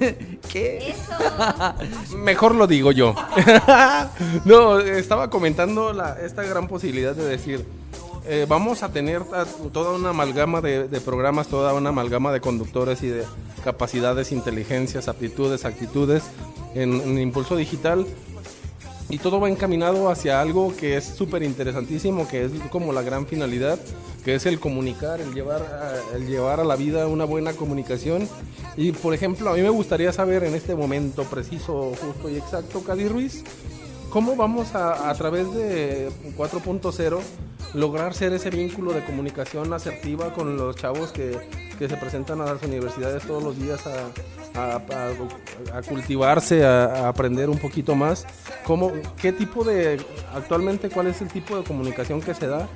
¿Qué? 0.52 0.94
Mejor 2.16 2.54
lo 2.54 2.66
digo 2.66 2.92
yo. 2.92 3.14
no, 4.44 4.78
estaba 4.80 5.30
comentando 5.30 5.92
la- 5.92 6.18
esta 6.20 6.42
gran 6.42 6.68
posibilidad 6.68 7.14
de 7.14 7.24
decir, 7.24 7.64
eh, 8.26 8.46
vamos 8.48 8.82
a 8.82 8.90
tener 8.90 9.22
toda 9.72 9.92
una 9.96 10.10
amalgama 10.10 10.60
de, 10.60 10.88
de 10.88 11.00
programas, 11.00 11.48
toda 11.48 11.74
una 11.74 11.90
amalgama 11.90 12.32
de 12.32 12.40
conductores 12.40 13.02
y 13.02 13.08
de 13.08 13.24
capacidades, 13.62 14.32
inteligencias, 14.32 15.08
aptitudes, 15.08 15.64
actitudes 15.64 16.22
en, 16.74 17.00
en 17.00 17.18
Impulso 17.18 17.56
Digital. 17.56 18.06
Y 19.10 19.18
todo 19.18 19.38
va 19.38 19.48
encaminado 19.48 20.10
hacia 20.10 20.40
algo 20.40 20.74
que 20.76 20.96
es 20.96 21.04
súper 21.04 21.42
interesantísimo, 21.42 22.26
que 22.26 22.44
es 22.44 22.52
como 22.70 22.92
la 22.92 23.02
gran 23.02 23.26
finalidad, 23.26 23.78
que 24.24 24.34
es 24.34 24.46
el 24.46 24.58
comunicar, 24.58 25.20
el 25.20 25.34
llevar, 25.34 25.62
a, 25.62 26.16
el 26.16 26.26
llevar 26.26 26.60
a 26.60 26.64
la 26.64 26.76
vida 26.76 27.06
una 27.06 27.24
buena 27.24 27.52
comunicación. 27.52 28.28
Y 28.76 28.92
por 28.92 29.12
ejemplo, 29.12 29.50
a 29.50 29.54
mí 29.54 29.62
me 29.62 29.68
gustaría 29.68 30.12
saber 30.12 30.44
en 30.44 30.54
este 30.54 30.74
momento 30.74 31.24
preciso, 31.24 31.92
justo 32.00 32.30
y 32.30 32.36
exacto, 32.36 32.82
Cady 32.82 33.08
Ruiz, 33.08 33.44
¿cómo 34.10 34.36
vamos 34.36 34.74
a, 34.74 35.10
a 35.10 35.14
través 35.14 35.52
de 35.54 36.08
4.0 36.36 37.20
lograr 37.74 38.14
ser 38.14 38.32
ese 38.32 38.50
vínculo 38.50 38.92
de 38.92 39.04
comunicación 39.04 39.72
asertiva 39.72 40.32
con 40.32 40.56
los 40.56 40.76
chavos 40.76 41.12
que, 41.12 41.36
que 41.78 41.88
se 41.88 41.96
presentan 41.96 42.40
a 42.40 42.46
las 42.46 42.62
universidades 42.62 43.26
todos 43.26 43.42
los 43.42 43.58
días 43.58 43.86
a, 43.86 44.10
a- 44.54 44.76
a- 44.76 45.78
a 45.78 45.82
cultivarse, 45.82 46.64
a, 46.64 46.84
a 46.84 47.08
aprender 47.08 47.48
un 47.50 47.58
poquito 47.58 47.94
más? 47.94 48.26
¿Cómo, 48.64 48.92
¿Qué 49.20 49.32
tipo 49.32 49.64
de, 49.64 50.04
actualmente, 50.34 50.88
cuál 50.90 51.08
es 51.08 51.20
el 51.20 51.28
tipo 51.28 51.56
de 51.56 51.64
comunicación 51.64 52.20
que 52.20 52.34
se 52.34 52.46
da? 52.46 52.68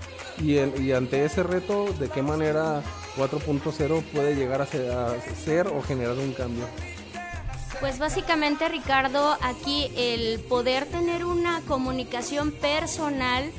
Y, 0.43 0.57
el- 0.57 0.81
y 0.83 0.93
ante 0.93 1.25
ese 1.25 1.43
reto, 1.43 1.87
¿de 1.99 2.09
qué 2.09 2.23
manera 2.23 2.83
4.0 3.17 4.03
puede 4.13 4.35
llegar 4.37 4.61
a 4.63 4.67
ser, 4.67 4.91
a 4.93 5.15
ser 5.45 5.67
o 5.69 5.83
generar 5.83 6.17
un 6.17 6.33
cambio? 6.33 6.65
Pues 7.81 7.99
básicamente, 8.01 8.69
Ricardo, 8.69 9.37
aquí 9.41 9.89
el 9.97 10.41
poder 10.41 10.87
tener 10.87 11.25
una 11.25 11.61
comunicación 11.69 12.51
personal 12.51 13.51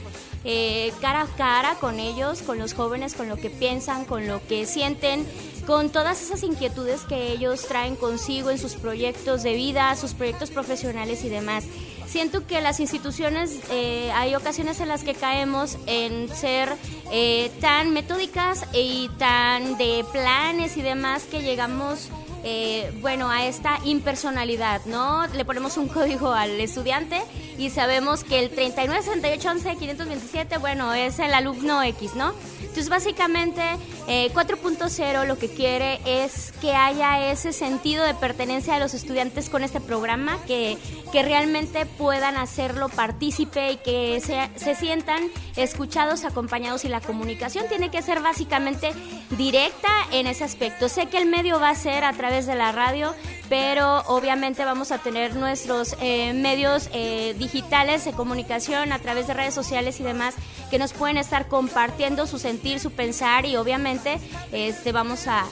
eh, 0.45 0.91
cara 1.01 1.21
a 1.23 1.27
cara 1.37 1.75
con 1.81 1.99
ellos, 1.99 2.41
con 2.41 2.57
los 2.59 2.73
jóvenes, 2.73 3.13
con 3.13 3.27
lo 3.29 3.35
que 3.37 3.49
piensan, 3.49 4.05
con 4.05 4.25
lo 4.27 4.45
que 4.47 4.65
sienten, 4.65 5.25
con 5.69 5.91
todas 5.91 6.19
esas 6.23 6.41
inquietudes 6.41 7.01
que 7.01 7.31
ellos 7.31 7.67
traen 7.67 7.95
consigo 7.95 8.49
en 8.49 8.57
sus 8.57 8.73
proyectos 8.73 9.43
de 9.43 9.53
vida, 9.53 9.95
sus 9.95 10.15
proyectos 10.15 10.49
profesionales 10.49 11.23
y 11.23 11.29
demás. 11.29 11.63
Siento 12.07 12.47
que 12.47 12.59
las 12.59 12.79
instituciones, 12.79 13.59
eh, 13.69 14.11
hay 14.15 14.33
ocasiones 14.33 14.79
en 14.79 14.87
las 14.87 15.03
que 15.03 15.13
caemos 15.13 15.77
en 15.85 16.27
ser 16.29 16.75
eh, 17.11 17.51
tan 17.61 17.93
metódicas 17.93 18.65
y 18.73 19.11
tan 19.19 19.77
de 19.77 20.03
planes 20.11 20.75
y 20.75 20.81
demás 20.81 21.25
que 21.25 21.43
llegamos 21.43 22.09
eh, 22.43 22.91
bueno, 23.01 23.29
a 23.29 23.45
esta 23.45 23.77
impersonalidad, 23.85 24.81
¿no? 24.85 25.27
Le 25.27 25.45
ponemos 25.45 25.77
un 25.77 25.87
código 25.87 26.33
al 26.33 26.59
estudiante 26.59 27.21
y 27.59 27.69
sabemos 27.69 28.23
que 28.23 28.39
el 28.39 28.49
39, 28.49 29.03
68, 29.03 29.49
11, 29.51 29.75
527, 29.75 30.57
bueno, 30.57 30.95
es 30.95 31.19
el 31.19 31.31
alumno 31.31 31.83
X, 31.83 32.15
¿no? 32.15 32.33
Entonces, 32.69 32.89
básicamente, 32.89 33.61
eh, 34.07 34.29
4.0 34.31 35.25
lo 35.25 35.39
que 35.39 35.49
quiere 35.49 35.99
es 36.05 36.53
que 36.61 36.73
haya 36.73 37.31
ese 37.31 37.51
sentido 37.51 38.05
de 38.05 38.13
pertenencia 38.13 38.75
de 38.75 38.79
los 38.79 38.93
estudiantes 38.93 39.49
con 39.49 39.63
este 39.63 39.81
programa, 39.81 40.37
que, 40.45 40.77
que 41.11 41.23
realmente 41.23 41.87
puedan 41.87 42.37
hacerlo 42.37 42.87
partícipe 42.89 43.71
y 43.71 43.77
que 43.77 44.21
se, 44.21 44.49
se 44.55 44.75
sientan 44.75 45.23
escuchados, 45.55 46.25
acompañados 46.25 46.85
y 46.85 46.89
la 46.89 47.01
comunicación 47.01 47.65
tiene 47.67 47.89
que 47.89 48.03
ser 48.03 48.21
básicamente 48.21 48.91
directa 49.31 49.89
en 50.11 50.27
ese 50.27 50.43
aspecto. 50.43 50.89
Sé 50.89 51.07
que 51.07 51.17
el 51.17 51.27
medio 51.27 51.59
va 51.59 51.69
a 51.69 51.75
ser 51.75 52.03
a 52.03 52.13
través 52.13 52.45
de 52.45 52.53
la 52.53 52.71
radio, 52.71 53.15
pero 53.49 54.03
obviamente 54.07 54.63
vamos 54.63 54.91
a 54.91 54.99
tener 54.99 55.35
nuestros 55.35 55.95
eh, 55.99 56.33
medios 56.33 56.89
eh, 56.93 57.35
digitales 57.37 58.05
de 58.05 58.13
comunicación 58.13 58.91
a 58.93 58.99
través 58.99 59.27
de 59.27 59.33
redes 59.33 59.53
sociales 59.53 59.99
y 59.99 60.03
demás 60.03 60.35
que 60.69 60.77
nos 60.77 60.93
pueden 60.93 61.17
estar 61.17 61.47
compartiendo 61.47 62.27
su 62.27 62.37
sentir, 62.37 62.79
su 62.79 62.91
pensar 62.91 63.45
y 63.45 63.55
obviamente 63.55 64.19
este 64.51 64.91
vamos 64.91 65.25
a, 65.27 65.47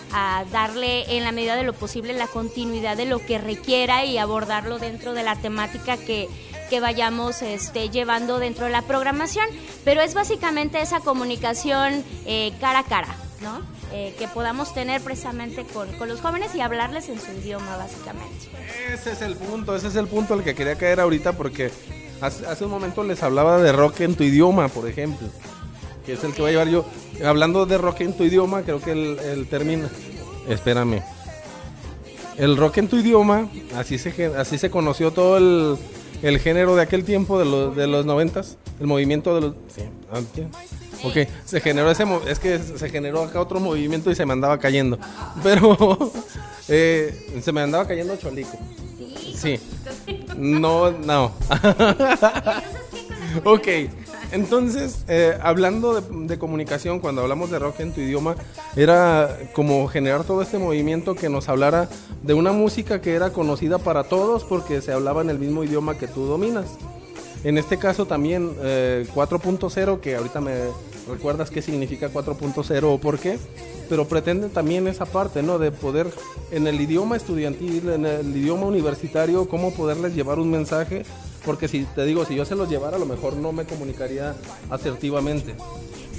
darle 0.52 1.18
en 1.18 1.24
la 1.24 1.32
medida 1.32 1.56
de 1.56 1.64
lo 1.64 1.74
posible 1.74 2.14
la 2.14 2.28
continuidad 2.28 2.95
de 2.95 3.06
lo 3.06 3.19
que 3.26 3.38
requiera 3.38 4.06
y 4.06 4.18
abordarlo 4.18 4.78
dentro 4.78 5.14
de 5.14 5.24
la 5.24 5.36
temática 5.36 5.98
que 5.98 6.28
que 6.69 6.80
vayamos 6.82 7.41
este, 7.41 7.90
llevando 7.90 8.40
dentro 8.40 8.65
de 8.65 8.72
la 8.72 8.82
programación, 8.82 9.48
pero 9.86 10.02
es 10.02 10.14
básicamente 10.14 10.82
esa 10.82 10.99
comunicación 10.99 12.03
eh, 12.26 12.52
cara 12.60 12.80
a 12.80 12.84
cara, 12.84 13.15
¿no? 13.41 13.77
Eh, 13.93 14.14
que 14.19 14.27
podamos 14.27 14.73
tener 14.73 15.01
precisamente 15.01 15.64
con, 15.64 15.89
con 15.93 16.09
los 16.09 16.19
jóvenes 16.19 16.53
y 16.53 16.59
hablarles 16.59 17.07
en 17.07 17.22
su 17.22 17.31
idioma, 17.31 17.77
básicamente. 17.77 18.49
Ese 18.93 19.14
es 19.14 19.22
el 19.22 19.35
punto, 19.35 19.76
ese 19.77 19.88
es 19.88 19.95
el 19.95 20.07
punto 20.07 20.34
al 20.34 20.43
que 20.43 20.55
quería 20.55 20.76
caer 20.76 20.99
ahorita 20.99 21.34
porque 21.34 21.72
hace, 22.19 22.45
hace 22.45 22.65
un 22.65 22.72
momento 22.72 23.03
les 23.05 23.23
hablaba 23.23 23.59
de 23.59 23.72
rock 23.72 24.01
en 24.01 24.15
tu 24.15 24.23
idioma, 24.23 24.68
por 24.68 24.89
ejemplo, 24.89 25.30
que 26.05 26.14
es 26.14 26.23
el 26.26 26.34
que 26.34 26.41
va 26.41 26.49
a 26.49 26.51
llevar 26.51 26.68
yo. 26.68 26.85
Hablando 27.26 27.65
de 27.65 27.77
rock 27.77 28.01
en 28.01 28.11
tu 28.11 28.26
idioma, 28.26 28.64
creo 28.64 28.81
que 28.81 28.91
el, 28.91 29.19
el 29.19 29.47
término... 29.47 29.89
Espérame. 30.49 31.01
El 32.38 32.57
rock 32.57 32.80
en 32.80 32.89
tu 32.89 32.97
idioma, 32.97 33.49
así 33.76 33.97
se, 33.97 34.26
así 34.38 34.57
se 34.57 34.69
conoció 34.69 35.11
todo 35.11 35.38
el, 35.38 35.77
el 36.22 36.39
género 36.39 36.76
de 36.76 36.84
aquel 36.84 37.05
tiempo, 37.05 37.39
de, 37.39 37.45
los 37.45 37.76
de 37.76 37.88
los 37.88 38.05
noventas, 38.05 38.57
el 38.81 38.88
movimiento 38.88 39.34
de 39.34 39.41
los... 39.41 39.55
Sí, 39.73 39.84
ah. 40.11 40.19
Ok, 41.03 41.18
se 41.45 41.61
generó 41.61 41.91
ese, 41.91 42.06
es 42.28 42.40
que 42.40 42.60
se 42.60 42.90
generó 42.90 43.24
acá 43.24 43.40
otro 43.40 43.60
movimiento 43.60 44.11
y 44.11 44.15
se 44.15 44.26
me 44.26 44.34
andaba 44.34 44.57
cayendo, 44.57 44.98
pero 45.44 46.11
eh, 46.68 47.40
se 47.41 47.52
me 47.52 47.61
andaba 47.61 47.88
cayendo 47.88 48.15
cholico. 48.18 48.57
Sí, 49.36 49.60
no, 50.36 50.91
no. 50.91 51.26
ok, 53.44 53.68
entonces, 54.32 55.03
eh, 55.07 55.38
hablando 55.41 56.02
de, 56.02 56.28
de 56.28 56.40
comunicación, 56.40 56.99
cuando 56.99 57.22
hablamos 57.22 57.52
de 57.52 57.60
rock 57.60 57.82
en 57.82 57.94
tu 57.94 58.02
idioma, 58.02 58.36
era 58.76 59.38
como 59.53 59.88
generar 59.88 60.24
todo 60.24 60.41
este 60.41 60.57
movimiento 60.57 61.15
que 61.15 61.30
nos 61.30 61.48
hablara 61.48 61.88
de 62.24 62.34
una 62.34 62.52
música 62.52 63.02
que 63.02 63.14
era 63.14 63.32
conocida 63.32 63.78
para 63.78 64.03
todos 64.03 64.44
porque 64.44 64.82
se 64.82 64.91
hablaba 64.91 65.22
en 65.22 65.30
el 65.30 65.40
mismo 65.40 65.64
idioma 65.64 65.98
que 65.98 66.07
tú 66.07 66.26
dominas. 66.26 66.65
En 67.44 67.57
este 67.57 67.78
caso 67.78 68.06
también 68.06 68.56
eh, 68.61 69.06
4.0, 69.14 69.99
que 69.99 70.15
ahorita 70.15 70.41
me 70.41 70.53
recuerdas 71.08 71.50
qué 71.50 71.62
significa 71.62 72.10
4.0 72.10 72.84
o 72.84 72.98
por 73.00 73.20
qué, 73.20 73.40
pero 73.90 74.08
pretende 74.08 74.50
también 74.50 74.88
esa 74.88 75.06
parte, 75.06 75.42
¿no? 75.42 75.60
De 75.60 75.72
poder 75.72 76.08
en 76.52 76.68
el 76.68 76.80
idioma 76.80 77.16
estudiantil, 77.16 77.90
en 77.90 78.06
el 78.06 78.36
idioma 78.36 78.66
universitario, 78.66 79.48
cómo 79.48 79.74
poderles 79.74 80.16
llevar 80.16 80.40
un 80.40 80.52
mensaje, 80.52 81.04
porque 81.46 81.68
si 81.68 81.84
te 81.84 82.06
digo, 82.06 82.26
si 82.26 82.36
yo 82.36 82.46
se 82.46 82.56
los 82.56 82.70
llevara, 82.70 82.98
a 82.98 83.00
lo 83.00 83.06
mejor 83.06 83.36
no 83.36 83.52
me 83.52 83.66
comunicaría 83.66 84.36
asertivamente. 84.70 85.56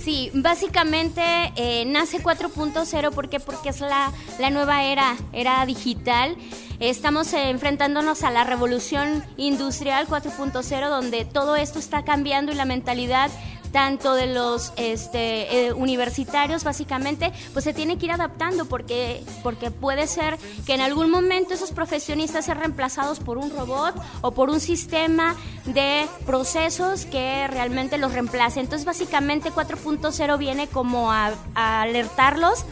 Sí, 0.09 0.31
básicamente 0.33 1.23
eh, 1.57 1.85
nace 1.87 2.23
4.0 2.23 3.11
¿por 3.11 3.29
qué? 3.29 3.41
porque 3.41 3.71
es 3.71 3.81
la, 3.81 4.13
la 4.39 4.49
nueva 4.49 4.85
era, 4.85 5.17
era 5.33 5.67
digital. 5.67 6.37
Estamos 6.81 7.33
enfrentándonos 7.35 8.23
a 8.23 8.31
la 8.31 8.45
revolución 8.45 9.25
industrial 9.37 10.07
4.0 10.07 10.89
donde 10.89 11.25
todo 11.25 11.57
esto 11.57 11.79
está 11.79 12.05
cambiando 12.05 12.53
y 12.53 12.55
la 12.55 12.65
mentalidad 12.65 13.31
tanto 13.73 14.15
de 14.15 14.27
los 14.27 14.73
este, 14.77 15.67
eh, 15.67 15.73
universitarios 15.73 16.65
básicamente, 16.65 17.33
pues 17.53 17.65
se 17.65 17.75
tiene 17.75 17.99
que 17.99 18.07
ir 18.07 18.13
adaptando 18.13 18.65
porque, 18.67 19.23
porque 19.43 19.71
puede 19.71 20.07
ser 20.07 20.39
que 20.67 20.75
en 20.75 20.81
algún 20.81 21.11
momento 21.11 21.55
esos 21.55 21.73
profesionistas 21.73 22.47
sean 22.47 22.59
reemplazados 22.59 23.21
por 23.21 23.39
un 23.39 23.51
robot 23.51 23.95
o 24.21 24.33
por 24.33 24.51
un 24.51 24.61
sistema 24.61 25.37
de 25.65 26.07
procesos 26.27 27.05
que 27.05 27.47
realmente 27.49 27.99
los 27.99 28.13
reemplace. 28.13 28.61
Entonces 28.61 28.85
básicamente 28.85 29.51
4.0 29.51 30.39
viene 30.39 30.67
como 30.67 31.13
a, 31.13 31.33
a 31.55 31.83
alertarlos, 31.83 32.65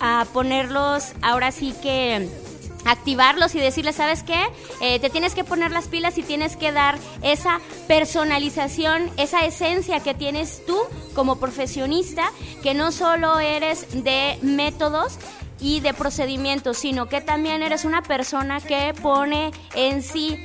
a 0.00 0.26
ponerlos 0.32 1.12
ahora 1.22 1.50
sí 1.52 1.74
que 1.82 2.28
activarlos 2.86 3.54
y 3.54 3.60
decirles, 3.60 3.96
¿sabes 3.96 4.22
qué? 4.22 4.42
Eh, 4.80 4.98
te 5.00 5.10
tienes 5.10 5.34
que 5.34 5.44
poner 5.44 5.70
las 5.72 5.86
pilas 5.88 6.16
y 6.18 6.22
tienes 6.22 6.56
que 6.56 6.72
dar 6.72 6.98
esa 7.22 7.60
personalización, 7.88 9.10
esa 9.16 9.44
esencia 9.44 10.00
que 10.00 10.14
tienes 10.14 10.62
tú 10.66 10.78
como 11.14 11.36
profesionista, 11.36 12.30
que 12.62 12.74
no 12.74 12.92
solo 12.92 13.38
eres 13.38 13.86
de 14.04 14.38
métodos, 14.42 15.18
y 15.58 15.80
de 15.80 15.94
procedimientos, 15.94 16.76
sino 16.76 17.06
que 17.08 17.22
también 17.22 17.62
eres 17.62 17.86
una 17.86 18.02
persona 18.02 18.60
que 18.60 18.92
pone 19.00 19.52
en 19.74 20.02
sí, 20.02 20.36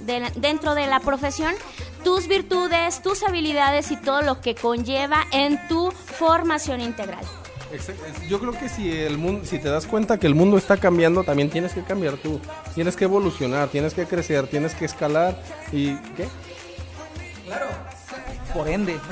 de- 0.00 0.32
dentro 0.34 0.74
de 0.74 0.88
la 0.88 0.98
profesión, 0.98 1.54
tus 2.02 2.26
virtudes, 2.26 3.02
tus 3.02 3.22
habilidades 3.22 3.92
y 3.92 3.96
todo 3.96 4.20
lo 4.22 4.40
que 4.40 4.56
conlleva 4.56 5.26
en 5.30 5.64
tu 5.68 5.92
formación 5.92 6.80
integral. 6.80 7.24
Exacto. 7.72 8.02
Yo 8.28 8.38
creo 8.38 8.52
que 8.52 8.68
si 8.68 8.90
el 8.90 9.16
mundo, 9.18 9.44
si 9.46 9.58
te 9.58 9.68
das 9.68 9.86
cuenta 9.86 10.18
que 10.18 10.26
el 10.26 10.34
mundo 10.34 10.58
está 10.58 10.76
cambiando, 10.76 11.24
también 11.24 11.48
tienes 11.50 11.72
que 11.72 11.82
cambiar 11.82 12.16
tú. 12.18 12.38
Tienes 12.74 12.96
que 12.96 13.04
evolucionar, 13.04 13.68
tienes 13.68 13.94
que 13.94 14.04
crecer, 14.06 14.46
tienes 14.46 14.74
que 14.74 14.84
escalar 14.84 15.40
y 15.72 15.94
¿qué? 16.16 16.26
Por 18.54 18.68
ende. 18.68 18.96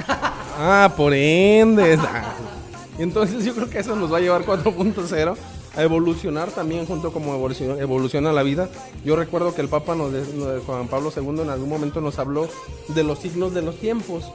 Ah, 0.63 0.93
por 0.95 1.15
ende. 1.15 1.97
Ah. 2.03 2.35
Entonces 2.99 3.47
yo 3.47 3.55
creo 3.55 3.71
que 3.71 3.79
eso 3.79 3.97
nos 3.97 4.13
va 4.13 4.19
a 4.19 4.21
llevar 4.21 4.43
4.0 4.45 5.37
a 5.75 5.83
evolucionar 5.83 6.51
también 6.51 6.85
junto 6.85 7.13
como 7.15 7.33
evoluciona, 7.35 7.81
evoluciona 7.81 8.31
la 8.31 8.43
vida. 8.43 8.69
Yo 9.03 9.17
recuerdo 9.17 9.55
que 9.55 9.63
el 9.63 9.69
Papa 9.69 9.95
nos, 9.95 10.13
de- 10.13 10.21
nos- 10.35 10.63
Juan 10.65 10.87
Pablo 10.89 11.11
II 11.17 11.41
en 11.41 11.49
algún 11.49 11.71
momento 11.71 12.03
nos 12.03 12.19
habló 12.19 12.47
de 12.89 13.03
los 13.05 13.21
signos 13.21 13.55
de 13.55 13.63
los 13.63 13.77
tiempos. 13.79 14.31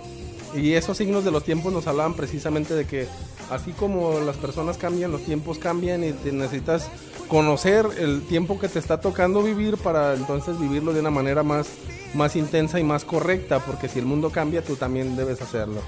Y 0.56 0.74
esos 0.74 0.98
signos 0.98 1.24
de 1.26 1.30
los 1.32 1.44
tiempos 1.44 1.72
nos 1.72 1.86
hablaban 1.86 2.16
precisamente 2.16 2.74
de 2.74 2.86
que 2.88 3.08
así 3.50 3.72
como 3.72 4.20
las 4.20 4.38
personas 4.38 4.78
cambian, 4.78 5.12
los 5.12 5.24
tiempos 5.24 5.60
cambian 5.60 6.04
y 6.04 6.12
te 6.12 6.32
necesitas 6.32 6.90
conocer 7.28 7.88
el 7.98 8.22
tiempo 8.24 8.60
que 8.60 8.70
te 8.70 8.80
está 8.80 9.00
tocando 9.02 9.42
vivir 9.42 9.78
para 9.78 10.14
entonces 10.14 10.60
vivirlo 10.60 10.94
de 10.94 11.00
una 11.00 11.10
manera 11.10 11.44
más, 11.44 11.68
más 12.14 12.36
intensa 12.36 12.80
y 12.80 12.84
más 12.84 13.04
correcta, 13.06 13.60
porque 13.60 13.88
si 13.88 14.00
el 14.00 14.06
mundo 14.06 14.30
cambia, 14.30 14.64
tú 14.64 14.76
también 14.76 15.16
debes 15.16 15.42
hacerlo. 15.42 15.82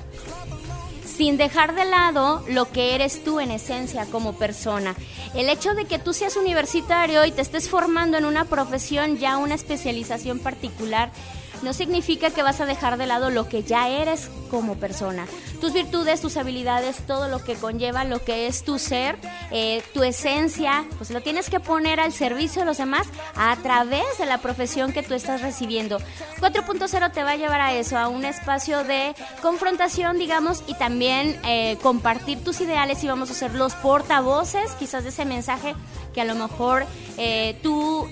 sin 1.06 1.38
dejar 1.38 1.74
de 1.74 1.86
lado 1.86 2.44
lo 2.48 2.72
que 2.72 2.94
eres 2.94 3.24
tú 3.24 3.40
en 3.40 3.50
esencia 3.50 4.06
como 4.06 4.34
persona. 4.34 4.96
El 5.34 5.50
hecho 5.50 5.74
de 5.74 5.86
que 5.86 5.98
tú 5.98 6.14
seas 6.14 6.38
universitario 6.38 7.26
y 7.26 7.32
te 7.32 7.42
estés 7.42 7.70
formando 7.70 8.18
en 8.18 8.26
una 8.26 8.46
profesión, 8.46 9.18
ya 9.18 9.38
una 9.38 9.56
especialización 9.56 10.38
particular, 10.38 11.12
no 11.64 11.74
significa 11.74 12.30
que 12.30 12.44
vas 12.44 12.62
a 12.62 12.68
dejar 12.68 12.98
de 12.98 13.08
lado 13.08 13.30
lo 13.32 13.48
que 13.50 13.64
ya 13.64 13.90
eres 13.90 14.30
como 14.52 14.76
persona. 14.76 15.26
Tus 15.60 15.74
virtudes, 15.74 16.22
tus 16.22 16.38
habilidades, 16.38 16.98
todo 17.08 17.28
lo 17.30 17.44
que 17.44 17.56
conlleva 17.56 18.04
lo 18.04 18.24
que 18.24 18.48
es 18.48 18.64
tu 18.64 18.78
ser, 18.78 19.18
eh, 19.52 19.82
tu 19.94 20.04
esencia, 20.04 20.86
pues 20.98 21.10
lo 21.10 21.22
tienes 21.22 21.50
que 21.50 21.60
poner 21.60 22.00
al 22.00 22.14
servicio 22.14 22.62
de 22.62 22.68
los 22.68 22.78
demás 22.78 23.08
a 23.36 23.56
través 23.58 24.06
de 24.20 24.28
la 24.28 24.38
profesión 24.38 24.94
que 24.94 25.02
tú 25.02 25.16
estás 25.16 25.42
recibiendo. 25.42 26.00
4.0 26.40 27.12
te 27.12 27.24
va 27.24 27.32
a 27.32 27.36
llevar 27.36 27.62
a 27.62 27.74
eso, 27.74 27.98
a 27.98 28.08
un 28.08 28.24
espacio 28.24 28.84
de 28.84 29.16
confrontación, 29.42 30.20
digamos, 30.20 30.64
y 30.68 30.76
también 30.76 31.40
eh, 31.44 31.78
compartir 31.82 32.44
tus 32.44 32.62
ideales 32.62 33.04
y 33.04 33.08
vamos 33.08 33.32
a 33.32 33.34
ser 33.34 33.56
los 33.56 33.74
portavoces 33.76 34.72
quizás 34.74 35.04
de 35.04 35.10
ese 35.10 35.26
mensaje 35.26 35.76
que 36.14 36.22
a 36.22 36.26
lo 36.26 36.36
mejor 36.36 36.86
eh, 37.18 37.60
tú 37.62 38.08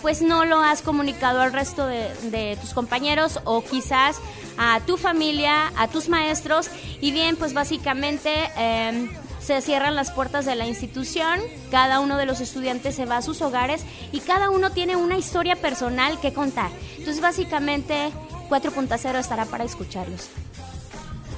pues 0.00 0.22
no 0.22 0.44
lo 0.44 0.60
has 0.60 0.82
comunicado 0.82 1.40
al 1.40 1.52
resto 1.52 1.86
de 1.86 2.56
tus 2.60 2.72
compañeros 2.72 3.40
o 3.44 3.62
quizás 3.62 4.20
a 4.58 4.80
tu 4.80 4.96
familia, 4.96 5.72
a 5.76 5.88
tus 5.88 6.08
maestros 6.08 6.70
y 7.00 7.12
bien 7.12 7.36
pues 7.36 7.54
básicamente 7.54 8.30
eh, 8.56 9.08
se 9.40 9.60
cierran 9.60 9.94
las 9.94 10.12
puertas 10.12 10.46
de 10.46 10.54
la 10.54 10.66
institución, 10.66 11.40
cada 11.70 12.00
uno 12.00 12.16
de 12.16 12.26
los 12.26 12.40
estudiantes 12.40 12.94
se 12.94 13.06
va 13.06 13.16
a 13.18 13.22
sus 13.22 13.42
hogares 13.42 13.84
y 14.12 14.20
cada 14.20 14.50
uno 14.50 14.70
tiene 14.70 14.96
una 14.96 15.18
historia 15.18 15.56
personal 15.56 16.20
que 16.20 16.32
contar. 16.32 16.70
Entonces 16.96 17.20
básicamente 17.20 18.10
4.0 18.48 19.18
estará 19.18 19.44
para 19.46 19.64
escucharlos. 19.64 20.28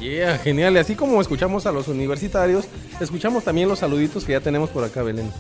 Yeah, 0.01 0.39
genial. 0.39 0.75
Y 0.75 0.79
así 0.79 0.95
como 0.95 1.21
escuchamos 1.21 1.67
a 1.67 1.73
los 1.73 1.89
universitarios, 1.89 2.67
escuchamos 3.01 3.45
también 3.45 3.69
los 3.69 3.79
saluditos 3.79 4.25
que 4.25 4.33
ya 4.33 4.41
tenemos 4.41 4.71
por 4.71 4.85
acá, 4.85 5.03
Belén. 5.03 5.33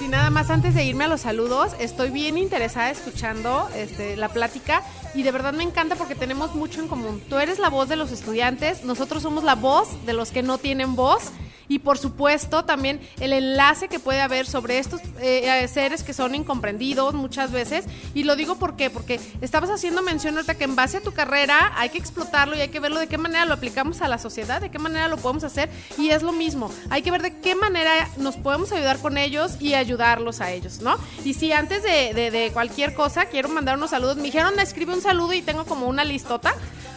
Sí, 0.00 0.08
nada 0.08 0.30
más 0.30 0.48
antes 0.48 0.74
de 0.74 0.82
irme 0.82 1.04
a 1.04 1.08
los 1.08 1.20
saludos, 1.20 1.72
estoy 1.78 2.08
bien 2.08 2.38
interesada 2.38 2.88
escuchando 2.88 3.68
este, 3.76 4.16
la 4.16 4.30
plática 4.30 4.82
y 5.14 5.24
de 5.24 5.30
verdad 5.30 5.52
me 5.52 5.62
encanta 5.62 5.94
porque 5.94 6.14
tenemos 6.14 6.54
mucho 6.54 6.80
en 6.80 6.88
común. 6.88 7.22
Tú 7.28 7.36
eres 7.36 7.58
la 7.58 7.68
voz 7.68 7.90
de 7.90 7.96
los 7.96 8.10
estudiantes, 8.10 8.82
nosotros 8.82 9.22
somos 9.22 9.44
la 9.44 9.56
voz 9.56 10.06
de 10.06 10.14
los 10.14 10.30
que 10.30 10.42
no 10.42 10.56
tienen 10.56 10.96
voz 10.96 11.32
y 11.70 11.78
por 11.78 11.96
supuesto 11.96 12.64
también 12.66 13.00
el 13.20 13.32
enlace 13.32 13.88
que 13.88 13.98
puede 13.98 14.20
haber 14.20 14.44
sobre 14.44 14.78
estos 14.78 15.00
eh, 15.20 15.62
eh, 15.62 15.68
seres 15.68 16.02
que 16.02 16.12
son 16.12 16.34
incomprendidos 16.34 17.14
muchas 17.14 17.52
veces. 17.52 17.86
Y 18.12 18.24
lo 18.24 18.36
digo 18.36 18.56
¿por 18.56 18.76
qué? 18.76 18.90
porque 18.90 19.18
estabas 19.40 19.70
haciendo 19.70 20.02
mención 20.02 20.34
ahorita 20.34 20.56
que 20.56 20.64
en 20.64 20.76
base 20.76 20.98
a 20.98 21.00
tu 21.00 21.12
carrera 21.12 21.72
hay 21.76 21.88
que 21.90 21.98
explotarlo 21.98 22.56
y 22.56 22.60
hay 22.60 22.68
que 22.68 22.80
verlo 22.80 22.98
de 23.00 23.06
qué 23.06 23.16
manera 23.18 23.44
lo 23.46 23.54
aplicamos 23.54 24.02
a 24.02 24.08
la 24.08 24.18
sociedad, 24.18 24.60
de 24.60 24.70
qué 24.70 24.78
manera 24.80 25.06
lo 25.08 25.16
podemos 25.16 25.44
hacer 25.44 25.70
y 25.96 26.10
es 26.10 26.22
lo 26.22 26.32
mismo. 26.32 26.70
Hay 26.90 27.02
que 27.02 27.10
ver 27.12 27.22
de 27.22 27.38
qué 27.40 27.54
manera 27.54 28.08
nos 28.16 28.36
podemos 28.36 28.72
ayudar 28.72 28.98
con 28.98 29.16
ellos 29.16 29.52
y 29.60 29.74
ayudarlos 29.74 30.40
a 30.40 30.50
ellos, 30.50 30.80
¿no? 30.80 30.98
Y 31.24 31.34
si 31.34 31.52
antes 31.52 31.82
de, 31.84 32.12
de- 32.14 32.30
de 32.32 32.50
cualquier 32.52 32.94
cosa 32.94 33.26
quiero 33.26 33.48
mandar 33.48 33.76
unos 33.76 33.90
saludos, 33.90 34.16
me 34.16 34.24
dijeron 34.24 34.58
escribe 34.58 34.92
un 34.92 35.02
saludo 35.02 35.32
y 35.34 35.42
tengo 35.42 35.64
como 35.66 35.86
una 35.86 36.02
listota. 36.04 36.52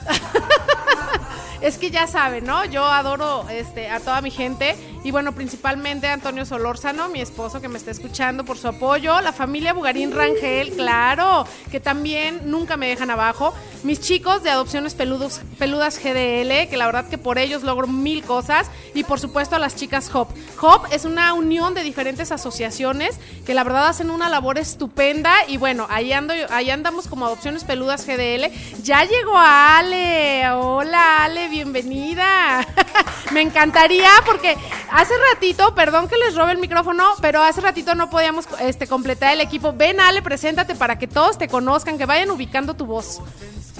Es 1.63 1.77
que 1.77 1.91
ya 1.91 2.07
saben, 2.07 2.43
¿no? 2.43 2.65
Yo 2.65 2.83
adoro 2.83 3.45
este, 3.49 3.89
a 3.89 4.01
toda 4.01 4.19
mi 4.19 4.31
gente 4.31 4.75
y 5.03 5.11
bueno, 5.11 5.33
principalmente 5.33 6.07
Antonio 6.07 6.45
Solórzano, 6.45 7.09
mi 7.09 7.19
esposo 7.19 7.59
que 7.59 7.67
me 7.67 7.77
está 7.77 7.91
escuchando 7.91 8.45
por 8.45 8.57
su 8.57 8.69
apoyo, 8.69 9.19
la 9.19 9.33
familia 9.33 9.73
Bugarín 9.73 10.11
Rangel, 10.11 10.71
claro, 10.71 11.45
que 11.69 11.81
también 11.81 12.41
nunca 12.45 12.77
me 12.77 12.87
dejan 12.87 13.11
abajo, 13.11 13.53
mis 13.83 13.99
chicos 13.99 14.43
de 14.43 14.49
Adopciones 14.49 14.93
Peludos, 14.93 15.41
Peludas 15.59 15.99
GDL, 15.99 16.69
que 16.69 16.77
la 16.77 16.85
verdad 16.85 17.09
que 17.09 17.17
por 17.17 17.37
ellos 17.37 17.63
logro 17.63 17.87
mil 17.87 18.23
cosas 18.23 18.71
y 18.93 19.03
por 19.03 19.19
supuesto 19.19 19.57
a 19.57 19.59
las 19.59 19.75
chicas 19.75 20.09
Hop. 20.15 20.29
Hop 20.61 20.87
es 20.91 21.03
una 21.03 21.33
unión 21.33 21.73
de 21.73 21.83
diferentes 21.83 22.31
asociaciones 22.31 23.19
que 23.45 23.53
la 23.53 23.65
verdad 23.65 23.87
hacen 23.87 24.09
una 24.09 24.29
labor 24.29 24.57
estupenda 24.57 25.33
y 25.49 25.57
bueno, 25.57 25.85
ahí, 25.89 26.13
ando, 26.13 26.33
ahí 26.49 26.69
andamos 26.69 27.07
como 27.07 27.25
Adopciones 27.25 27.65
Peludas 27.65 28.05
GDL. 28.05 28.51
Ya 28.81 29.03
llegó 29.03 29.37
Ale, 29.37 30.49
hola 30.51 31.25
Ale, 31.25 31.49
bienvenida. 31.49 32.65
Me 33.31 33.41
encantaría 33.41 34.09
porque 34.25 34.55
hace 34.93 35.13
ratito, 35.33 35.73
perdón 35.75 36.07
que 36.07 36.15
les 36.17 36.35
robe 36.35 36.51
el 36.51 36.59
micrófono, 36.59 37.03
pero 37.19 37.41
hace 37.41 37.61
ratito 37.61 37.95
no 37.95 38.09
podíamos 38.09 38.47
este, 38.61 38.87
completar 38.87 39.33
el 39.33 39.41
equipo. 39.41 39.73
Ven 39.73 39.99
Ale, 39.99 40.21
preséntate 40.21 40.75
para 40.75 40.97
que 40.97 41.07
todos 41.07 41.37
te 41.37 41.47
conozcan, 41.47 41.97
que 41.97 42.05
vayan 42.05 42.29
ubicando 42.29 42.75
tu 42.75 42.85
voz. 42.85 43.19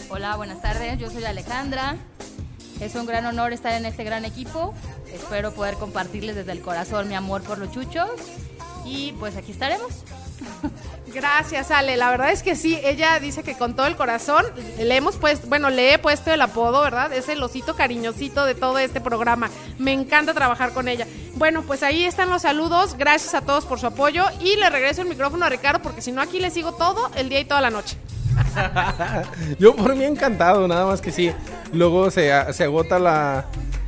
Hola, 0.10 0.36
buenas 0.36 0.62
tardes. 0.62 0.98
Yo 0.98 1.10
soy 1.10 1.24
Alejandra. 1.24 1.96
Es 2.80 2.96
un 2.96 3.06
gran 3.06 3.26
honor 3.26 3.54
estar 3.54 3.74
en 3.74 3.86
este 3.86 4.04
gran 4.04 4.26
equipo. 4.26 4.74
Espero 5.14 5.54
poder 5.54 5.76
compartirles 5.76 6.36
desde 6.36 6.52
el 6.52 6.62
corazón 6.62 7.08
mi 7.08 7.16
amor 7.16 7.44
por 7.44 7.60
los 7.60 7.72
chuchos. 7.72 8.10
Y 8.84 9.14
pues 9.14 9.38
aquí 9.38 9.52
estaremos. 9.52 10.04
Gracias, 11.14 11.70
Ale. 11.70 11.96
La 11.96 12.10
verdad 12.10 12.32
es 12.32 12.42
que 12.42 12.56
sí, 12.56 12.80
ella 12.84 13.20
dice 13.20 13.44
que 13.44 13.56
con 13.56 13.76
todo 13.76 13.86
el 13.86 13.96
corazón 13.96 14.44
le 14.80 14.96
hemos 14.96 15.18
puesto, 15.18 15.48
bueno, 15.48 15.70
le 15.70 15.94
he 15.94 16.00
puesto 16.00 16.32
el 16.32 16.42
apodo, 16.42 16.82
¿verdad? 16.82 17.14
Es 17.14 17.30
el 17.30 17.42
osito 17.44 17.76
cariñosito 17.76 18.46
de 18.46 18.56
todo 18.56 18.80
este 18.80 19.00
programa. 19.00 19.50
Me 19.78 19.94
encanta 19.94 20.34
trabajar 20.34 20.74
con 20.74 20.88
ella. 20.88 21.08
Bueno, 21.36 21.64
pues 21.64 21.84
ahí 21.84 22.04
están 22.04 22.30
los 22.30 22.42
saludos. 22.42 22.96
Gracias 22.98 23.36
a 23.36 23.42
todos 23.42 23.66
por 23.66 23.80
su 23.80 23.88
apoyo. 23.88 24.26
Y 24.42 24.56
le 24.56 24.70
regreso 24.70 25.02
el 25.02 25.08
micrófono 25.08 25.46
a 25.46 25.50
Ricardo 25.50 25.82
porque 25.82 26.02
si 26.02 26.12
no 26.12 26.22
aquí 26.22 26.40
le 26.40 26.50
sigo 26.50 26.74
todo 26.74 27.12
el 27.16 27.30
día 27.30 27.40
y 27.40 27.46
toda 27.46 27.62
la 27.62 27.70
noche. 27.70 27.98
Yo 29.60 29.76
por 29.76 29.96
mí 29.96 30.06
encantado, 30.06 30.68
nada 30.68 30.86
más 30.86 31.02
que 31.02 31.12
sí. 31.12 31.32
Luego 31.72 32.10
se, 32.10 32.32
se 32.54 32.64
agota 32.64 32.98
la, 32.98 33.46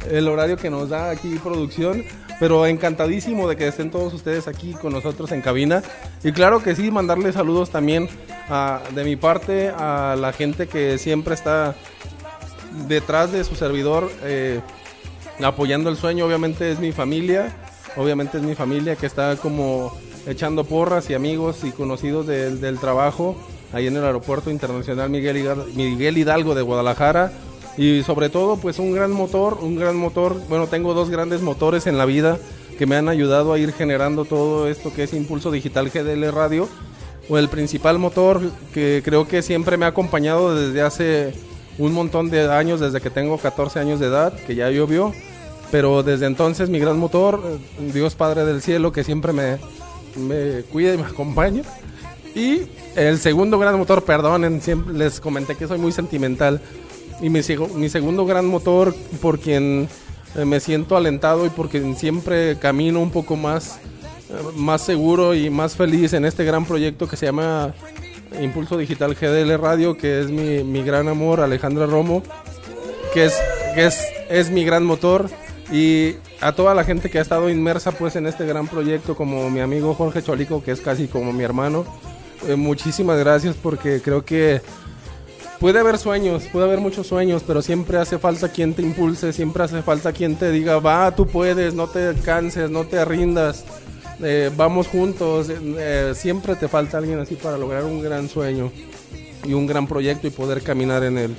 el 0.09 0.27
horario 0.27 0.57
que 0.57 0.69
nos 0.69 0.89
da 0.89 1.09
aquí 1.09 1.39
producción. 1.43 2.03
Pero 2.39 2.65
encantadísimo 2.65 3.47
de 3.47 3.55
que 3.55 3.67
estén 3.67 3.91
todos 3.91 4.13
ustedes 4.13 4.47
aquí 4.47 4.73
con 4.73 4.91
nosotros 4.91 5.31
en 5.31 5.41
cabina. 5.41 5.81
Y 6.23 6.31
claro 6.31 6.61
que 6.61 6.75
sí, 6.75 6.91
mandarle 6.91 7.31
saludos 7.31 7.69
también 7.69 8.09
de 8.93 9.03
mi 9.03 9.15
parte 9.15 9.69
a 9.69 10.15
la 10.19 10.33
gente 10.33 10.67
que 10.67 10.97
siempre 10.97 11.33
está 11.33 11.75
detrás 12.87 13.31
de 13.31 13.43
su 13.43 13.55
servidor 13.55 14.11
eh, 14.23 14.59
apoyando 15.43 15.89
el 15.89 15.97
sueño. 15.97 16.25
Obviamente 16.25 16.71
es 16.71 16.79
mi 16.79 16.91
familia. 16.91 17.55
Obviamente 17.97 18.37
es 18.37 18.43
mi 18.43 18.55
familia 18.55 18.95
que 18.95 19.05
está 19.05 19.37
como 19.37 19.93
echando 20.27 20.63
porras 20.63 21.09
y 21.09 21.13
amigos 21.13 21.63
y 21.63 21.71
conocidos 21.71 22.27
del, 22.27 22.79
trabajo 22.79 23.37
ahí 23.71 23.87
en 23.87 23.95
el 23.95 24.03
aeropuerto 24.03 24.49
internacional 24.49 25.09
Miguel 25.09 25.47
Miguel 25.75 26.17
Hidalgo 26.17 26.55
de 26.55 26.61
Guadalajara. 26.61 27.31
Y 27.77 28.03
sobre 28.03 28.29
todo, 28.29 28.57
pues 28.57 28.79
un 28.79 28.93
gran 28.93 29.11
motor, 29.11 29.59
un 29.61 29.75
gran 29.75 29.95
motor. 29.97 30.39
Bueno, 30.47 30.67
tengo 30.67 30.93
dos 30.93 31.09
grandes 31.09 31.41
motores 31.41 31.87
en 31.87 31.97
la 31.97 32.05
vida 32.05 32.37
que 32.77 32.85
me 32.85 32.95
han 32.95 33.09
ayudado 33.09 33.53
a 33.53 33.59
ir 33.59 33.73
generando 33.73 34.25
todo 34.25 34.67
esto 34.67 34.93
que 34.93 35.03
es 35.03 35.13
Impulso 35.13 35.51
Digital 35.51 35.89
GDL 35.89 36.31
Radio. 36.31 36.67
O 37.27 37.37
el 37.37 37.49
principal 37.49 37.97
motor 37.97 38.41
que 38.73 39.01
creo 39.03 39.27
que 39.27 39.41
siempre 39.41 39.77
me 39.77 39.85
ha 39.85 39.89
acompañado 39.89 40.55
desde 40.55 40.81
hace 40.81 41.33
un 41.77 41.91
montón 41.91 42.29
de 42.29 42.51
años, 42.51 42.79
desde 42.79 43.01
que 43.01 43.09
tengo 43.09 43.37
14 43.37 43.79
años 43.79 43.99
de 43.99 44.07
edad, 44.07 44.33
que 44.45 44.55
ya 44.55 44.69
llovió. 44.69 45.11
Pero 45.71 46.03
desde 46.03 46.27
entonces 46.27 46.69
mi 46.69 46.79
gran 46.79 46.97
motor, 46.97 47.41
Dios 47.93 48.15
Padre 48.15 48.45
del 48.45 48.61
Cielo, 48.61 48.91
que 48.91 49.03
siempre 49.03 49.33
me, 49.33 49.57
me 50.15 50.61
cuida 50.71 50.93
y 50.93 50.97
me 50.97 51.03
acompaña. 51.03 51.63
Y 52.35 52.67
el 52.95 53.17
segundo 53.17 53.57
gran 53.57 53.77
motor, 53.77 54.03
perdonen, 54.03 54.61
siempre 54.61 54.93
les 54.93 55.19
comenté 55.19 55.55
que 55.55 55.67
soy 55.67 55.79
muy 55.79 55.91
sentimental. 55.91 56.61
Y 57.21 57.29
mi, 57.29 57.39
mi 57.75 57.89
segundo 57.89 58.25
gran 58.25 58.45
motor, 58.45 58.93
por 59.21 59.39
quien 59.39 59.87
eh, 60.35 60.45
me 60.45 60.59
siento 60.59 60.97
alentado 60.97 61.45
y 61.45 61.49
por 61.49 61.69
quien 61.69 61.95
siempre 61.95 62.57
camino 62.57 62.99
un 62.99 63.11
poco 63.11 63.35
más, 63.35 63.79
eh, 64.29 64.33
más 64.55 64.81
seguro 64.81 65.33
y 65.33 65.49
más 65.49 65.75
feliz 65.75 66.13
en 66.13 66.25
este 66.25 66.43
gran 66.43 66.65
proyecto 66.65 67.07
que 67.07 67.15
se 67.15 67.25
llama 67.25 67.73
Impulso 68.41 68.77
Digital 68.77 69.15
GDL 69.15 69.57
Radio, 69.57 69.97
que 69.97 70.21
es 70.21 70.29
mi, 70.29 70.63
mi 70.63 70.83
gran 70.83 71.07
amor, 71.07 71.39
Alejandra 71.39 71.85
Romo, 71.85 72.21
que 73.13 73.25
es, 73.25 73.35
que 73.73 73.85
es, 73.85 74.05
es 74.29 74.49
mi 74.49 74.65
gran 74.65 74.83
motor. 74.83 75.29
Y 75.71 76.15
a 76.41 76.51
toda 76.51 76.75
la 76.75 76.83
gente 76.83 77.09
que 77.09 77.17
ha 77.17 77.21
estado 77.21 77.49
inmersa 77.49 77.91
pues 77.91 78.15
en 78.15 78.27
este 78.27 78.45
gran 78.45 78.67
proyecto, 78.67 79.15
como 79.15 79.49
mi 79.49 79.61
amigo 79.61 79.95
Jorge 79.95 80.21
Cholico, 80.21 80.61
que 80.63 80.71
es 80.71 80.81
casi 80.81 81.07
como 81.07 81.33
mi 81.33 81.43
hermano, 81.43 81.85
eh, 82.47 82.55
muchísimas 82.55 83.17
gracias 83.17 83.55
porque 83.55 84.01
creo 84.01 84.25
que 84.25 84.61
puede 85.59 85.79
haber 85.79 85.97
sueños, 85.97 86.43
puede 86.51 86.65
haber 86.65 86.79
muchos 86.79 87.07
sueños, 87.07 87.43
pero 87.45 87.61
siempre 87.61 87.97
hace 87.97 88.17
falta 88.17 88.49
quien 88.49 88.73
te 88.73 88.81
impulse, 88.81 89.33
siempre 89.33 89.63
hace 89.63 89.81
falta 89.81 90.11
quien 90.11 90.35
te 90.35 90.51
diga, 90.51 90.79
va, 90.79 91.15
tú 91.15 91.27
puedes, 91.27 91.73
no 91.73 91.87
te 91.87 92.13
canses, 92.23 92.69
no 92.69 92.85
te 92.85 93.03
rindas, 93.05 93.65
eh, 94.23 94.49
vamos 94.55 94.87
juntos, 94.87 95.47
eh, 95.49 96.13
siempre 96.15 96.55
te 96.55 96.67
falta 96.67 96.97
alguien 96.97 97.19
así 97.19 97.35
para 97.35 97.57
lograr 97.57 97.83
un 97.83 98.01
gran 98.01 98.29
sueño 98.29 98.71
y 99.43 99.53
un 99.53 99.67
gran 99.67 99.87
proyecto 99.87 100.27
y 100.27 100.31
poder 100.31 100.61
caminar 100.61 101.03
en 101.03 101.17
él. 101.17 101.35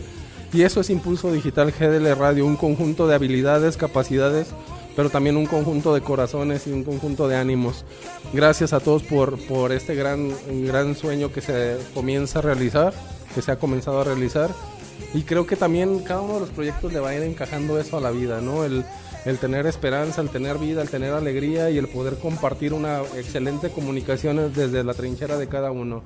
Y 0.52 0.62
eso 0.62 0.80
es 0.80 0.90
Impulso 0.90 1.32
Digital 1.32 1.72
GDL 1.72 2.16
Radio, 2.16 2.46
un 2.46 2.56
conjunto 2.56 3.06
de 3.06 3.14
habilidades, 3.14 3.76
capacidades, 3.76 4.48
pero 4.94 5.10
también 5.10 5.36
un 5.36 5.46
conjunto 5.46 5.92
de 5.92 6.00
corazones 6.00 6.66
y 6.66 6.72
un 6.72 6.84
conjunto 6.84 7.28
de 7.28 7.36
ánimos. 7.36 7.84
Gracias 8.32 8.72
a 8.72 8.80
todos 8.80 9.02
por, 9.02 9.38
por 9.46 9.72
este 9.72 9.94
gran, 9.94 10.30
gran 10.66 10.94
sueño 10.94 11.32
que 11.32 11.40
se 11.40 11.76
comienza 11.94 12.38
a 12.38 12.42
realizar, 12.42 12.94
que 13.36 13.42
se 13.42 13.52
ha 13.52 13.58
comenzado 13.60 14.00
a 14.00 14.04
realizar. 14.04 14.50
Y 15.14 15.22
creo 15.22 15.46
que 15.46 15.54
también 15.56 16.00
cada 16.00 16.22
uno 16.22 16.34
de 16.34 16.40
los 16.40 16.48
proyectos 16.48 16.92
le 16.92 16.98
va 17.00 17.10
a 17.10 17.14
ir 17.14 17.22
encajando 17.22 17.78
eso 17.78 17.98
a 17.98 18.00
la 18.00 18.10
vida, 18.10 18.40
¿no? 18.40 18.64
El, 18.64 18.84
el 19.26 19.38
tener 19.38 19.66
esperanza, 19.66 20.22
el 20.22 20.30
tener 20.30 20.58
vida, 20.58 20.80
el 20.82 20.88
tener 20.88 21.12
alegría 21.12 21.68
y 21.70 21.78
el 21.78 21.86
poder 21.86 22.14
compartir 22.18 22.72
una 22.72 23.02
excelente 23.16 23.68
comunicación 23.70 24.52
desde 24.54 24.82
la 24.82 24.94
trinchera 24.94 25.36
de 25.36 25.48
cada 25.48 25.70
uno 25.70 26.02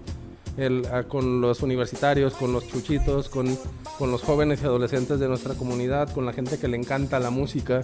el, 0.57 0.85
a- 0.93 1.05
con 1.05 1.41
los 1.41 1.63
universitarios, 1.63 2.35
con 2.35 2.53
los 2.53 2.67
chuchitos, 2.67 3.29
con, 3.29 3.57
con 3.99 4.11
los 4.11 4.23
jóvenes 4.23 4.61
y 4.63 4.67
adolescentes 4.67 5.21
de 5.21 5.29
nuestra 5.29 5.55
comunidad, 5.55 6.13
con 6.13 6.27
la 6.27 6.33
gente 6.33 6.59
que 6.59 6.67
le 6.69 6.77
encanta 6.77 7.21
la 7.21 7.31
música, 7.31 7.83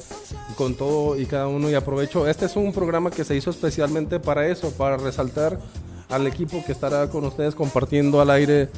con 0.56 0.74
todo 0.74 1.18
y 1.18 1.26
cada 1.26 1.46
uno. 1.46 1.70
Y 1.70 1.74
aprovecho, 1.74 2.26
este 2.26 2.46
es 2.46 2.56
un 2.56 2.72
programa 2.72 3.10
que 3.10 3.24
se 3.24 3.36
hizo 3.36 3.50
especialmente 3.50 4.18
para 4.20 4.48
eso, 4.48 4.72
para 4.72 4.96
resaltar 4.96 5.58
al 6.08 6.26
equipo 6.26 6.62
que 6.64 6.72
estará 6.72 7.08
con 7.08 7.24
ustedes 7.24 7.54
compartiendo 7.54 8.20
al 8.20 8.30
aire 8.30 8.68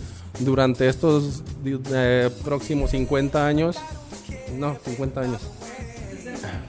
durante 0.41 0.89
estos 0.89 1.43
eh, 1.65 2.31
próximos 2.45 2.91
50 2.91 3.47
años. 3.47 3.77
No, 4.57 4.77
50 4.85 5.21
años. 5.21 5.41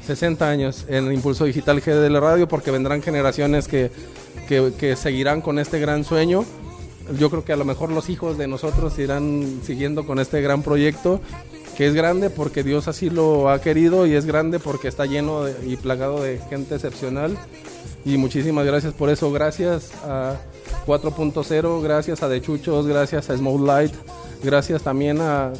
60 0.05 0.49
años 0.49 0.85
en 0.87 1.11
Impulso 1.11 1.45
Digital 1.45 1.81
GDL 1.81 2.19
Radio 2.19 2.47
porque 2.47 2.71
vendrán 2.71 3.01
generaciones 3.01 3.67
que, 3.67 3.91
que, 4.47 4.73
que 4.77 4.95
seguirán 4.95 5.41
con 5.41 5.59
este 5.59 5.79
gran 5.79 6.03
sueño. 6.03 6.43
Yo 7.17 7.29
creo 7.29 7.43
que 7.43 7.53
a 7.53 7.55
lo 7.55 7.65
mejor 7.65 7.91
los 7.91 8.09
hijos 8.09 8.37
de 8.37 8.47
nosotros 8.47 8.97
irán 8.99 9.61
siguiendo 9.63 10.05
con 10.05 10.19
este 10.19 10.41
gran 10.41 10.61
proyecto 10.61 11.21
que 11.79 11.87
es 11.87 11.93
grande 11.93 12.29
porque 12.29 12.61
Dios 12.61 12.89
así 12.89 13.09
lo 13.09 13.49
ha 13.49 13.61
querido 13.61 14.05
y 14.05 14.13
es 14.13 14.25
grande 14.25 14.59
porque 14.59 14.89
está 14.89 15.05
lleno 15.05 15.45
y 15.47 15.77
plagado 15.77 16.21
de 16.21 16.37
gente 16.49 16.75
excepcional. 16.75 17.37
Y 18.03 18.17
muchísimas 18.17 18.65
gracias 18.65 18.93
por 18.93 19.09
eso. 19.09 19.31
Gracias 19.31 19.91
a 20.03 20.35
4.0, 20.85 21.81
gracias 21.81 22.21
a 22.21 22.27
De 22.27 22.41
Chuchos, 22.41 22.85
gracias 22.85 23.29
a 23.29 23.37
Small 23.37 23.65
Light, 23.65 23.93
gracias 24.43 24.81
también 24.81 25.21
a 25.21 25.53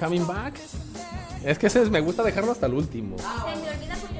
Coming 0.00 0.26
Back. 0.26 0.54
Es 1.44 1.56
que 1.56 1.68
me 1.88 2.00
gusta 2.00 2.24
dejarlo 2.24 2.50
hasta 2.50 2.66
el 2.66 2.74
último. 2.74 3.14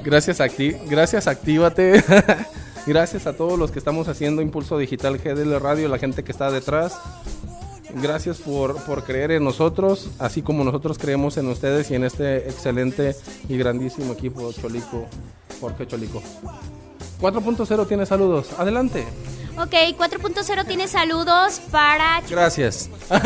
Gracias, 0.05 0.39
Acti 0.39 0.71
gracias, 0.87 1.27
Actívate. 1.27 2.01
gracias 2.87 3.27
a 3.27 3.33
todos 3.33 3.59
los 3.59 3.71
que 3.71 3.79
estamos 3.79 4.07
haciendo 4.07 4.41
Impulso 4.41 4.77
Digital 4.77 5.17
GDL 5.17 5.59
Radio, 5.59 5.89
la 5.89 5.99
gente 5.99 6.23
que 6.23 6.31
está 6.31 6.49
detrás. 6.49 6.97
Gracias 7.95 8.37
por, 8.37 8.75
por 8.85 9.03
creer 9.03 9.31
en 9.31 9.43
nosotros, 9.43 10.09
así 10.19 10.41
como 10.41 10.63
nosotros 10.63 10.97
creemos 10.97 11.37
en 11.37 11.47
ustedes 11.47 11.89
y 11.91 11.95
en 11.95 12.03
este 12.03 12.49
excelente 12.49 13.15
y 13.47 13.57
grandísimo 13.57 14.13
equipo 14.13 14.51
Cholico, 14.53 15.07
Jorge 15.59 15.87
Cholico. 15.87 16.21
4.0 17.19 17.87
tiene 17.87 18.05
saludos. 18.05 18.47
Adelante. 18.57 19.05
Ok, 19.57 19.73
4.0 19.97 20.65
tiene 20.65 20.87
saludos 20.87 21.59
para... 21.69 22.21
Gracias. 22.29 22.89
¡Ay, 23.09 23.19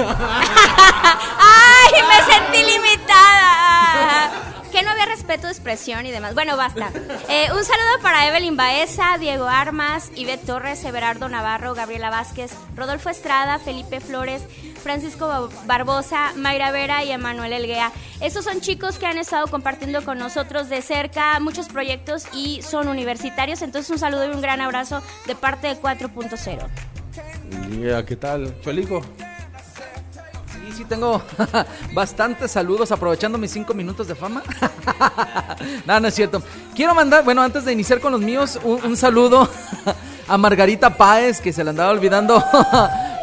me 2.08 2.24
sentí 2.34 2.64
limitada! 2.72 4.32
Que 4.72 4.82
no 4.82 4.90
había 4.90 5.06
respeto 5.06 5.46
de 5.46 5.54
expresión 5.54 6.08
y 6.08 6.12
demás. 6.12 6.34
Bueno, 6.34 6.58
basta. 6.58 6.92
Eh, 7.30 7.50
un 7.56 7.64
saludo 7.64 8.00
para 8.02 8.28
Evelyn 8.28 8.58
Baeza, 8.58 9.20
Diego 9.20 9.46
Armas, 9.46 10.10
Ivette 10.16 10.44
Torres, 10.48 10.84
Everardo 10.84 11.30
Navarro, 11.30 11.76
Gabriela 11.76 12.10
Vázquez, 12.10 12.52
Rodolfo 12.76 13.12
Estrada, 13.12 13.60
Felipe 13.60 14.00
Flores, 14.00 14.42
Francisco 14.84 15.28
Ba- 15.28 15.50
Barbosa, 15.66 16.34
Mayra 16.36 16.72
Vera 16.72 17.04
y 17.04 17.12
Emanuel 17.12 17.54
Elguea. 17.54 17.92
Estos 18.22 18.46
son 18.46 18.62
chicos 18.62 18.98
que 19.00 19.06
han 19.08 19.18
estado 19.18 19.48
compartiendo 19.48 20.04
con 20.06 20.20
nosotros 20.20 20.70
de 20.70 20.82
cerca 20.82 21.40
muchos 21.40 21.68
proyectos 21.70 22.26
y 22.34 22.62
son 22.62 22.88
universitarios. 22.88 23.62
Entonces 23.62 23.90
un 23.90 23.98
saludo 24.00 24.26
y 24.28 24.30
un 24.36 24.42
gran 24.42 24.62
abrazo 24.62 25.02
de 25.26 25.36
parte 25.36 25.68
de 25.68 25.82
4.0. 25.82 26.68
Ya, 27.82 28.06
¿Qué 28.06 28.16
tal? 28.16 28.54
Cholico. 28.62 29.02
Sí, 30.52 30.72
sí 30.78 30.86
tengo 30.86 31.22
bastantes 31.94 32.52
saludos 32.52 32.92
aprovechando 32.92 33.38
mis 33.38 33.52
cinco 33.52 33.74
minutos 33.74 34.08
de 34.08 34.16
fama. 34.16 34.44
no, 35.86 36.00
no 36.00 36.08
es 36.08 36.14
cierto. 36.14 36.42
Quiero 36.76 36.94
mandar, 36.96 37.24
bueno, 37.24 37.42
antes 37.42 37.66
de 37.66 37.72
iniciar 37.74 38.00
con 38.00 38.12
los 38.12 38.22
míos, 38.22 38.60
un, 38.64 38.84
un 38.84 38.98
saludo 38.98 39.50
a 40.28 40.38
Margarita 40.38 40.90
Páez, 40.96 41.40
que 41.42 41.52
se 41.54 41.64
le 41.64 41.70
andaba 41.72 41.92
olvidando 41.92 42.44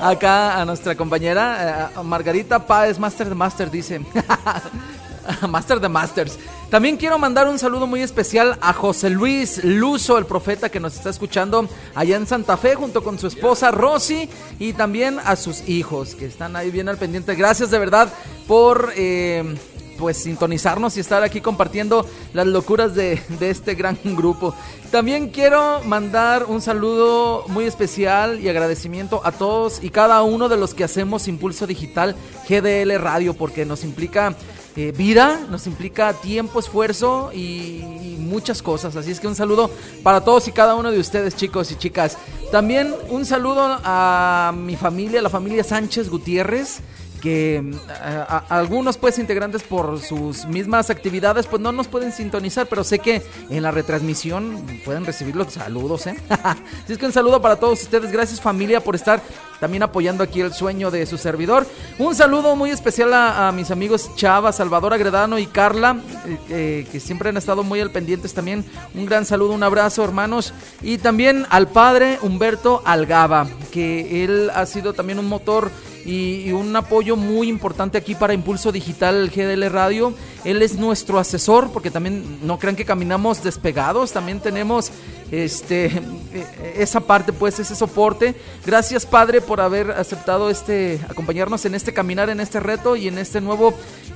acá 0.01 0.61
a 0.61 0.65
nuestra 0.65 0.97
compañera. 0.97 1.91
eh, 1.95 2.03
Margarita 2.03 2.67
Páez, 2.67 2.99
Master 2.99 3.29
de 3.29 3.35
Master, 3.35 3.71
dice. 3.71 4.01
Master 5.49 5.81
de 5.81 5.89
Masters. 5.89 6.39
También 6.71 6.97
quiero 6.97 7.19
mandar 7.19 7.49
un 7.49 7.59
saludo 7.59 7.87
muy 7.87 8.01
especial 8.01 8.57
a 8.61 8.73
José 8.73 9.11
Luis 9.11 9.63
Luzo, 9.65 10.19
el 10.19 10.27
profeta 10.27 10.69
que 10.69 10.81
nos 10.81 10.95
está 10.95 11.11
escuchando 11.11 11.69
allá 11.95 12.17
en 12.17 12.27
Santa 12.27 12.57
Fe, 12.57 12.75
junto 12.75 13.03
con 13.03 13.19
su 13.19 13.27
esposa 13.27 13.71
Rosy 13.71 14.29
y 14.59 14.73
también 14.73 15.19
a 15.25 15.37
sus 15.37 15.69
hijos 15.69 16.15
que 16.15 16.27
están 16.27 16.57
ahí 16.57 16.71
bien 16.71 16.89
al 16.89 16.97
pendiente. 16.97 17.35
Gracias 17.35 17.71
de 17.71 17.79
verdad 17.79 18.09
por 18.47 18.93
eh, 18.97 19.57
pues 20.01 20.17
sintonizarnos 20.17 20.97
y 20.97 21.01
estar 21.01 21.23
aquí 21.23 21.43
compartiendo 21.43 22.07
las 22.33 22.47
locuras 22.47 22.95
de, 22.95 23.21
de 23.39 23.51
este 23.51 23.75
gran 23.75 23.99
grupo. 24.05 24.55
También 24.91 25.29
quiero 25.29 25.83
mandar 25.85 26.47
un 26.47 26.63
saludo 26.63 27.45
muy 27.49 27.67
especial 27.67 28.41
y 28.41 28.49
agradecimiento 28.49 29.21
a 29.23 29.31
todos 29.31 29.85
y 29.85 29.91
cada 29.91 30.23
uno 30.23 30.49
de 30.49 30.57
los 30.57 30.75
que 30.75 30.83
hacemos 30.83 31.29
Impulso 31.29 31.67
Digital 31.67 32.17
GDL 32.49 32.99
Radio 32.99 33.35
porque 33.35 33.65
nos 33.67 33.85
implica 33.85 34.35
eh, 34.77 34.93
vida, 34.97 35.41
nos 35.51 35.67
implica 35.67 36.15
tiempo, 36.15 36.61
esfuerzo 36.61 37.31
y, 37.35 37.83
y 37.83 38.17
muchas 38.19 38.63
cosas. 38.63 38.97
Así 38.97 39.11
es 39.11 39.21
que 39.21 39.29
un 39.29 39.35
saludo 39.35 39.71
para 40.03 40.23
todos 40.23 40.49
y 40.49 40.53
cada 40.53 40.75
uno 40.75 40.91
de 40.91 40.99
ustedes, 40.99 41.37
chicos 41.37 41.71
y 41.71 41.77
chicas. 41.77 42.17
También 42.51 42.95
un 43.11 43.27
saludo 43.27 43.79
a 43.85 44.55
mi 44.57 44.77
familia, 44.77 45.21
la 45.21 45.29
familia 45.29 45.63
Sánchez 45.63 46.09
Gutiérrez 46.09 46.81
que 47.21 47.63
mm, 47.63 47.75
a- 48.03 48.45
algunos 48.49 48.97
pues 48.97 49.19
integrantes 49.19 49.63
por 49.63 50.01
sus 50.01 50.47
mismas 50.47 50.91
actividades 50.91 51.47
pues 51.47 51.61
no 51.63 51.73
nos 51.73 51.87
pueden 51.89 52.13
sintonizar, 52.13 52.67
pero 52.67 52.85
sé 52.85 52.99
que 52.99 53.23
en 53.51 53.63
la 53.63 53.71
retransmisión 53.71 54.65
pueden 54.85 55.05
recibir 55.05 55.37
los 55.37 55.53
saludos, 55.53 56.07
¿eh? 56.07 56.17
Así 56.29 56.93
es 56.93 56.99
que 56.99 57.07
un 57.07 57.13
saludo 57.13 57.41
para 57.41 57.57
todos 57.57 57.83
ustedes, 57.83 58.11
gracias 58.11 58.41
familia 58.41 58.83
por 58.83 58.95
estar 58.95 59.21
también 59.61 59.83
apoyando 59.83 60.25
aquí 60.25 60.41
el 60.41 60.55
sueño 60.55 60.91
de 60.91 61.05
su 61.05 61.19
servidor. 61.19 61.67
Un 61.99 62.15
saludo 62.15 62.57
muy 62.57 62.71
especial 62.71 63.13
a, 63.13 63.49
a 63.49 63.53
mis 63.53 63.71
amigos 63.71 64.11
Chava, 64.17 64.53
Salvador 64.53 64.95
Agredano 64.95 65.39
y 65.39 65.47
Carla, 65.47 65.99
eh, 66.27 66.39
eh, 66.49 66.87
que 66.91 66.99
siempre 66.99 67.29
han 67.29 67.37
estado 67.37 67.63
muy 67.63 67.79
al 67.81 67.91
pendientes 67.91 68.33
también. 68.33 68.65
Un 68.95 69.05
gran 69.05 69.27
saludo, 69.27 69.53
un 69.53 69.63
abrazo 69.63 70.03
hermanos. 70.03 70.55
Y 70.81 70.97
también 70.97 71.45
al 71.51 71.69
padre 71.69 72.19
Humberto 72.23 72.81
Algaba, 72.87 73.47
que 73.71 74.25
él 74.25 74.51
ha 74.55 74.65
sido 74.65 74.95
también 74.95 75.19
un 75.19 75.29
motor 75.29 75.71
y, 76.11 76.49
y 76.49 76.53
un 76.53 76.75
apoyo 76.75 77.15
muy 77.15 77.49
importante 77.49 77.97
aquí 77.97 78.17
para 78.17 78.35
Impulso 78.35 78.73
Digital 78.73 79.31
GDL 79.31 79.71
Radio. 79.71 80.13
Él 80.45 80.61
es 80.61 80.75
nuestro 80.75 81.19
asesor, 81.19 81.71
porque 81.71 81.91
también 81.91 82.41
no 82.43 82.59
crean 82.59 82.75
que 82.75 82.85
caminamos 82.85 83.45
despegados, 83.45 84.11
también 84.13 84.41
tenemos 84.41 84.91
este 85.31 85.87
eh, 85.87 86.75
esa 86.77 87.01
parte, 87.01 87.33
pues, 87.33 87.61
ese 87.61 87.77
soporte. 87.77 88.35
Gracias, 88.67 89.07
Padre, 89.07 89.41
por 89.41 89.61
haber 89.61 89.93
aceptado 89.93 90.51
este, 90.51 91.01
acompañarnos 91.09 91.65
en 91.65 91.77
este 91.77 91.93
caminar, 91.93 92.29
en 92.29 92.41
este 92.41 92.59
reto 92.59 92.97
y 92.97 93.07
en 93.07 93.19
este 93.19 93.41
nuevo 93.41 93.73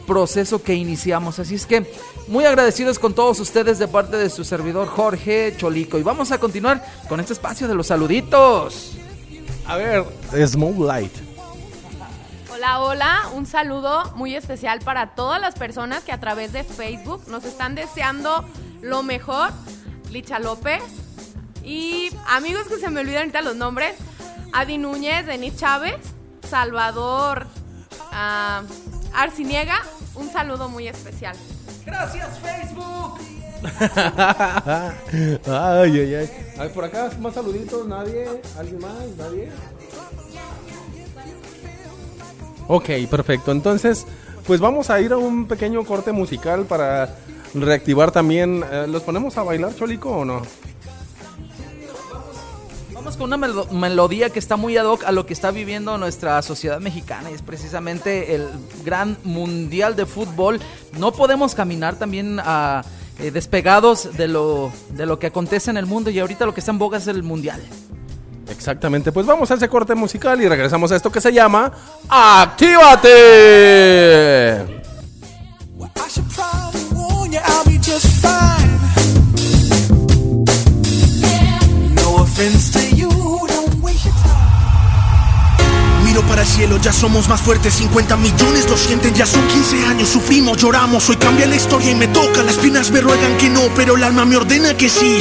proceso 0.06 0.62
que 0.62 0.74
iniciamos. 0.74 1.38
Así 1.38 1.54
es 1.54 1.64
que 1.64 1.86
muy 2.26 2.44
agradecidos 2.44 2.98
con 2.98 3.14
todos 3.14 3.38
ustedes 3.38 3.78
de 3.78 3.86
parte 3.86 4.16
de 4.16 4.30
su 4.30 4.42
servidor 4.42 4.88
Jorge 4.88 5.54
Cholico. 5.56 5.98
Y 5.98 6.02
vamos 6.02 6.32
a 6.32 6.38
continuar 6.38 6.84
con 7.08 7.20
este 7.20 7.34
espacio 7.34 7.68
de 7.68 7.74
los 7.74 7.86
saluditos. 7.86 8.96
A 9.66 9.76
ver, 9.76 10.04
Small 10.46 10.74
Light. 10.86 11.33
Hola, 12.54 12.80
hola, 12.80 13.22
un 13.34 13.46
saludo 13.46 14.12
muy 14.14 14.36
especial 14.36 14.78
para 14.78 15.16
todas 15.16 15.40
las 15.40 15.56
personas 15.56 16.04
que 16.04 16.12
a 16.12 16.20
través 16.20 16.52
de 16.52 16.62
Facebook 16.62 17.24
nos 17.26 17.44
están 17.44 17.74
deseando 17.74 18.44
lo 18.80 19.02
mejor. 19.02 19.50
Licha 20.12 20.38
López 20.38 20.80
y 21.64 22.10
amigos 22.28 22.68
que 22.68 22.76
se 22.76 22.90
me 22.90 23.00
olvidan 23.00 23.22
ahorita 23.22 23.42
los 23.42 23.56
nombres. 23.56 23.96
Adi 24.52 24.78
Núñez, 24.78 25.26
Denis 25.26 25.56
Chávez, 25.56 25.96
Salvador 26.48 27.48
ah, 28.12 28.62
Arciniega, 29.12 29.82
un 30.14 30.30
saludo 30.30 30.68
muy 30.68 30.86
especial. 30.86 31.34
Gracias 31.84 32.38
Facebook. 32.38 33.18
ay, 35.50 35.98
ay, 35.98 36.14
ay. 36.14 36.30
A 36.56 36.62
ver, 36.62 36.72
por 36.72 36.84
acá, 36.84 37.10
más 37.18 37.34
saluditos, 37.34 37.88
nadie. 37.88 38.28
¿Alguien 38.56 38.80
más? 38.80 39.08
¿Nadie? 39.18 39.50
Ok, 42.68 42.88
perfecto. 43.10 43.52
Entonces, 43.52 44.06
pues 44.46 44.60
vamos 44.60 44.90
a 44.90 45.00
ir 45.00 45.12
a 45.12 45.16
un 45.18 45.46
pequeño 45.46 45.84
corte 45.84 46.12
musical 46.12 46.64
para 46.64 47.16
reactivar 47.54 48.10
también. 48.10 48.64
eh, 48.70 48.86
¿Los 48.88 49.02
ponemos 49.02 49.36
a 49.36 49.42
bailar, 49.42 49.74
Cholico, 49.74 50.10
o 50.10 50.24
no? 50.24 50.42
Vamos 52.92 53.16
con 53.18 53.26
una 53.26 53.36
melo- 53.36 53.66
melodía 53.70 54.30
que 54.30 54.38
está 54.38 54.56
muy 54.56 54.76
ad 54.78 54.86
hoc 54.86 55.04
a 55.04 55.12
lo 55.12 55.26
que 55.26 55.34
está 55.34 55.50
viviendo 55.50 55.98
nuestra 55.98 56.40
sociedad 56.40 56.80
mexicana 56.80 57.30
y 57.30 57.34
es 57.34 57.42
precisamente 57.42 58.34
el 58.34 58.48
gran 58.82 59.18
mundial 59.24 59.94
de 59.94 60.06
fútbol. 60.06 60.58
No 60.98 61.12
podemos 61.12 61.54
caminar 61.54 61.96
también 61.96 62.40
a, 62.42 62.82
eh, 63.18 63.30
despegados 63.30 64.16
de 64.16 64.26
lo, 64.28 64.72
de 64.90 65.04
lo 65.04 65.18
que 65.18 65.26
acontece 65.26 65.70
en 65.70 65.76
el 65.76 65.84
mundo 65.84 66.08
y 66.08 66.18
ahorita 66.18 66.46
lo 66.46 66.54
que 66.54 66.60
está 66.60 66.72
en 66.72 66.78
boga 66.78 66.96
es 66.96 67.06
el 67.06 67.22
mundial. 67.22 67.60
Exactamente, 68.48 69.12
pues 69.12 69.26
vamos 69.26 69.50
a 69.50 69.54
ese 69.54 69.68
corte 69.68 69.94
musical 69.94 70.40
y 70.40 70.48
regresamos 70.48 70.92
a 70.92 70.96
esto 70.96 71.10
que 71.10 71.20
se 71.20 71.32
llama 71.32 71.72
¡Actívate! 72.08 72.84
I 82.36 82.83
Para 86.22 86.42
el 86.42 86.48
cielo, 86.48 86.78
ya 86.78 86.92
somos 86.92 87.28
más 87.28 87.40
fuertes 87.40 87.74
50 87.74 88.16
millones 88.16 88.68
lo 88.70 88.76
sienten, 88.76 89.14
ya 89.14 89.26
son 89.26 89.46
15 89.48 89.86
años 89.86 90.08
Sufrimos, 90.08 90.56
lloramos, 90.56 91.08
hoy 91.08 91.16
cambia 91.16 91.46
la 91.46 91.56
historia 91.56 91.90
y 91.90 91.94
me 91.96 92.06
toca 92.06 92.42
Las 92.44 92.56
piernas 92.56 92.90
me 92.92 93.00
ruegan 93.00 93.36
que 93.36 93.50
no, 93.50 93.62
pero 93.74 93.96
el 93.96 94.04
alma 94.04 94.24
me 94.24 94.36
ordena 94.36 94.76
que 94.76 94.88
sí 94.88 95.18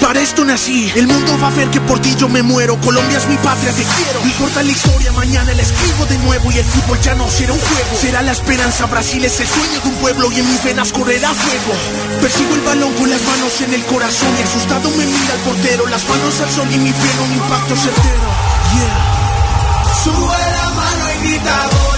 Para 0.00 0.20
esto 0.20 0.44
nací, 0.44 0.90
el 0.96 1.06
mundo 1.06 1.38
va 1.42 1.48
a 1.48 1.50
ver 1.50 1.68
que 1.68 1.80
por 1.82 2.00
ti 2.00 2.14
yo 2.18 2.28
me 2.28 2.42
muero 2.42 2.80
Colombia 2.80 3.18
es 3.18 3.28
mi 3.28 3.36
patria, 3.36 3.70
te 3.72 3.82
quiero 3.82 4.20
No 4.20 4.26
importa 4.26 4.62
la 4.62 4.70
historia, 4.70 5.12
mañana 5.12 5.52
la 5.52 5.62
escribo 5.62 6.06
de 6.06 6.18
nuevo 6.18 6.50
Y 6.50 6.58
el 6.58 6.64
fútbol 6.64 6.98
ya 7.00 7.14
no 7.14 7.28
será 7.28 7.52
un 7.52 7.60
juego 7.60 7.96
Será 8.00 8.22
la 8.22 8.32
esperanza, 8.32 8.86
Brasil 8.86 9.22
es 9.24 9.40
el 9.40 9.46
sueño 9.46 9.80
de 9.82 9.88
un 9.90 9.94
pueblo 9.96 10.32
Y 10.32 10.40
en 10.40 10.50
mis 10.50 10.64
venas 10.64 10.90
correrá 10.90 11.28
fuego 11.34 11.78
Persigo 12.20 12.54
el 12.54 12.62
balón 12.62 12.92
con 12.94 13.10
las 13.10 13.22
manos 13.22 13.60
en 13.60 13.74
el 13.74 13.84
corazón 13.84 14.28
Y 14.38 14.42
asustado 14.42 14.90
me 14.90 15.04
mira 15.04 15.34
el 15.34 15.40
portero 15.40 15.86
Las 15.86 16.08
manos 16.08 16.40
al 16.40 16.50
sol 16.50 16.68
y 16.72 16.78
mi 16.78 16.92
piel 16.92 17.20
un 17.24 17.32
impacto 17.34 17.76
certero 17.76 19.09
Sube 20.02 20.14
la 20.14 20.70
mano 20.70 21.12
y 21.12 21.89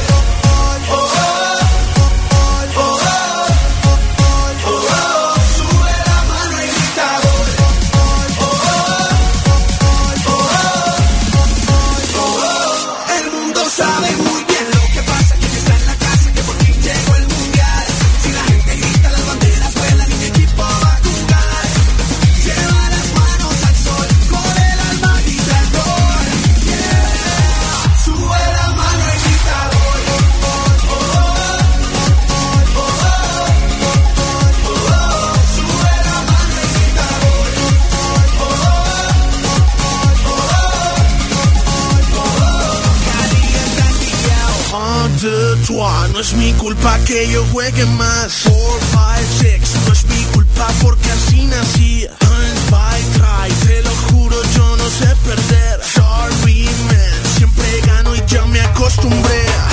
es 46.23 46.35
mi 46.35 46.53
culpa 46.53 46.99
que 47.01 47.29
yo 47.29 47.45
juegue 47.51 47.85
más. 47.85 48.33
Four, 48.33 48.81
five, 48.93 49.27
six, 49.41 49.75
no 49.87 49.93
es 49.93 50.05
mi 50.07 50.23
culpa 50.33 50.69
porque 50.81 51.11
así 51.11 51.45
nací. 51.47 52.07
Eins, 52.07 52.61
zwei, 52.69 53.03
drei, 53.19 53.53
te 53.67 53.83
lo 53.83 53.91
juro, 54.07 54.37
yo 54.55 54.77
no 54.77 54.89
sé 54.89 55.09
perder. 55.27 55.81
Sorry, 55.83 56.69
man, 56.87 57.37
siempre 57.37 57.67
gano 57.87 58.15
y 58.15 58.23
ya 58.29 58.45
me 58.47 58.61
acostumbré. 58.61 59.72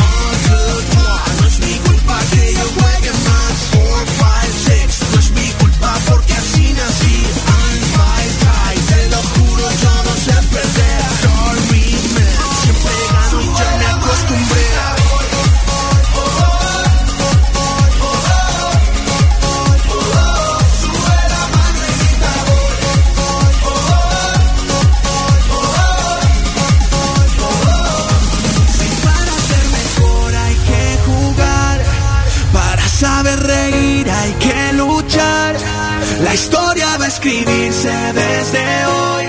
Escribirse 37.40 37.91
desde 38.14 38.86
hoy. 38.86 39.26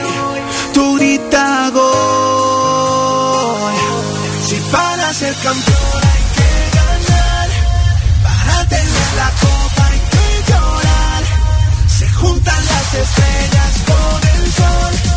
Tu 0.75 0.97
grita 0.97 1.71
gol. 1.73 1.91
Si 4.47 4.57
para 4.73 5.15
ser 5.15 5.35
campeón 5.35 6.03
hay 6.03 6.23
que 6.37 6.51
ganar. 6.79 7.49
Para 8.23 8.69
tener 8.69 9.11
la 9.17 9.31
copa 9.41 9.87
hay 9.87 10.01
que 10.13 10.27
llorar. 10.51 11.23
Se 11.99 12.09
juntan 12.09 12.67
las 12.67 12.95
estrellas 12.95 13.73
con 13.87 14.21
el 14.29 14.53
sol. 14.53 15.10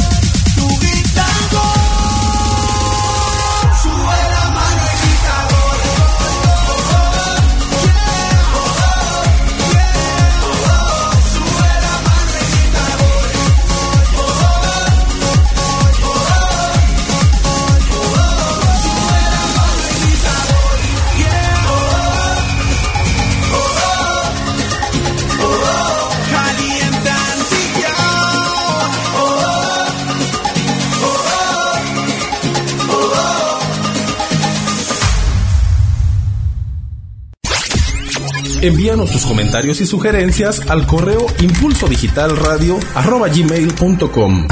Envíanos 38.63 39.11
tus 39.11 39.25
comentarios 39.25 39.81
y 39.81 39.85
sugerencias 39.85 40.61
al 40.69 40.87
correo 40.87 41.25
impulso 41.41 41.85
digital 41.85 42.37
radio 42.37 42.79
arroba 42.95 43.27
gmail.com. 43.27 44.47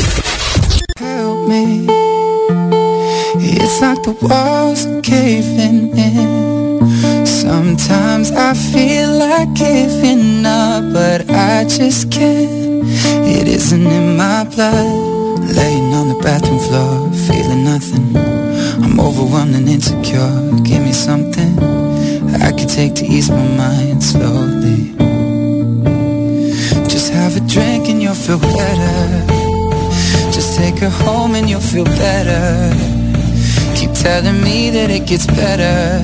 help 1.00 1.48
me. 1.48 1.88
It's 3.40 3.80
like 3.80 4.04
the 4.04 4.12
walls 4.22 4.86
are 4.86 5.00
caving 5.02 5.98
in. 5.98 7.26
Sometimes 7.26 8.32
I 8.32 8.54
feel 8.54 9.18
like 9.18 9.54
giving 9.54 10.46
up, 10.46 10.92
but 10.92 11.32
I 11.32 11.64
just 11.64 12.12
can't. 12.12 12.84
It 13.26 13.48
isn't 13.48 13.88
in 13.88 14.18
my 14.18 14.44
blood. 14.44 15.40
Laying 15.56 15.94
on 15.94 16.10
the 16.10 16.20
bathroom 16.22 16.60
floor, 16.60 17.10
feeling 17.28 17.64
nothing. 17.64 18.18
I'm 18.84 19.00
overwhelmed 19.00 19.56
and 19.56 19.70
insecure. 19.70 20.52
Give 20.64 20.82
me 20.84 20.92
something 20.92 21.91
I 22.40 22.52
could 22.52 22.70
take 22.70 22.96
to 22.96 23.06
ease 23.06 23.30
my 23.30 23.48
mind 23.58 24.04
slowly. 24.04 24.94
Just 26.88 27.12
have 27.14 27.36
a 27.36 27.42
drink 27.48 27.90
and 27.90 28.02
you'll 28.02 28.14
feel 28.14 28.40
better. 28.40 29.26
Just 30.32 30.58
take 30.58 30.78
her 30.80 30.90
home 30.90 31.36
and 31.36 31.50
you'll 31.50 31.60
feel 31.60 31.86
better. 31.86 32.74
Keep 33.76 33.94
telling 33.94 34.42
me 34.44 34.70
that 34.70 34.90
it 34.90 35.06
gets 35.08 35.26
better. 35.28 36.02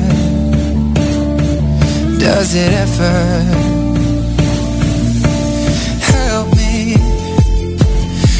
Does 2.19 2.55
it 2.55 2.71
ever? 2.73 3.17
Help 6.13 6.47
me. 6.55 6.95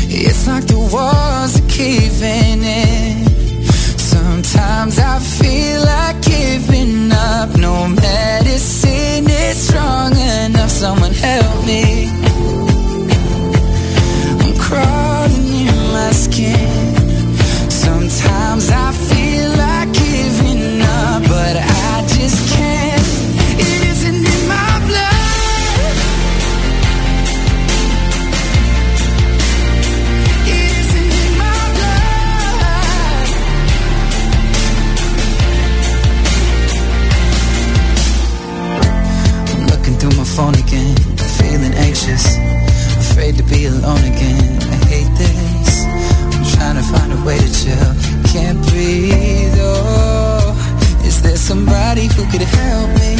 It's 0.09 0.47
like 0.47 0.65
the 0.65 0.79
walls 0.91 1.59
are 1.59 1.69
caving 1.69 2.63
in. 2.63 3.25
Sometimes 3.97 4.99
I 4.99 5.19
feel 5.19 5.81
like 5.83 6.16
up. 7.27 7.49
No 7.57 7.87
medicine 7.87 9.29
is 9.29 9.57
strong 9.67 10.11
enough. 10.15 10.69
Someone 10.69 11.13
help 11.13 11.65
me. 11.65 12.09
I'm 14.41 14.53
crawling 14.67 15.47
in 15.67 15.77
my 15.97 16.11
skin. 16.11 16.95
Sometimes 17.69 18.69
I 18.71 18.91
feel 18.91 19.16
alone 43.67 44.03
again. 44.03 44.61
I 44.63 44.77
hate 44.91 45.13
this. 45.17 45.85
I'm 46.35 46.45
trying 46.55 46.77
to 46.81 46.85
find 46.93 47.11
a 47.13 47.21
way 47.25 47.37
to 47.37 47.49
chill. 47.59 47.91
Can't 48.33 48.59
breathe. 48.67 49.57
Oh, 49.59 50.55
is 51.03 51.21
there 51.21 51.37
somebody 51.37 52.07
who 52.07 52.23
could 52.31 52.41
help 52.41 52.89
me? 53.01 53.13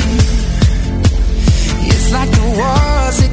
It's 1.89 2.11
like 2.11 2.31
the 2.31 2.47
walls. 2.59 3.26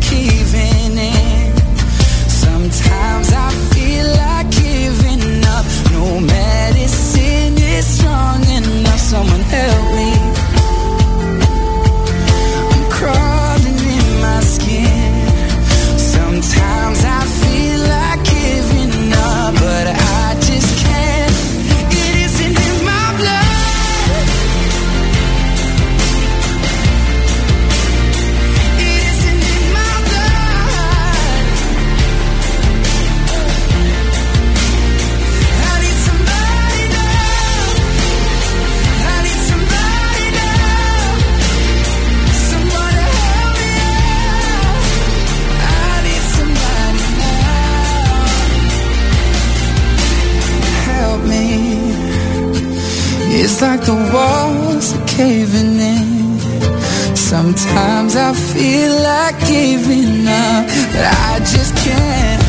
Sometimes 57.56 58.16
I 58.16 58.32
feel 58.32 59.00
like 59.00 59.38
giving 59.46 60.26
up, 60.26 60.66
but 60.92 61.06
I 61.06 61.38
just 61.38 61.76
can't. 61.76 62.43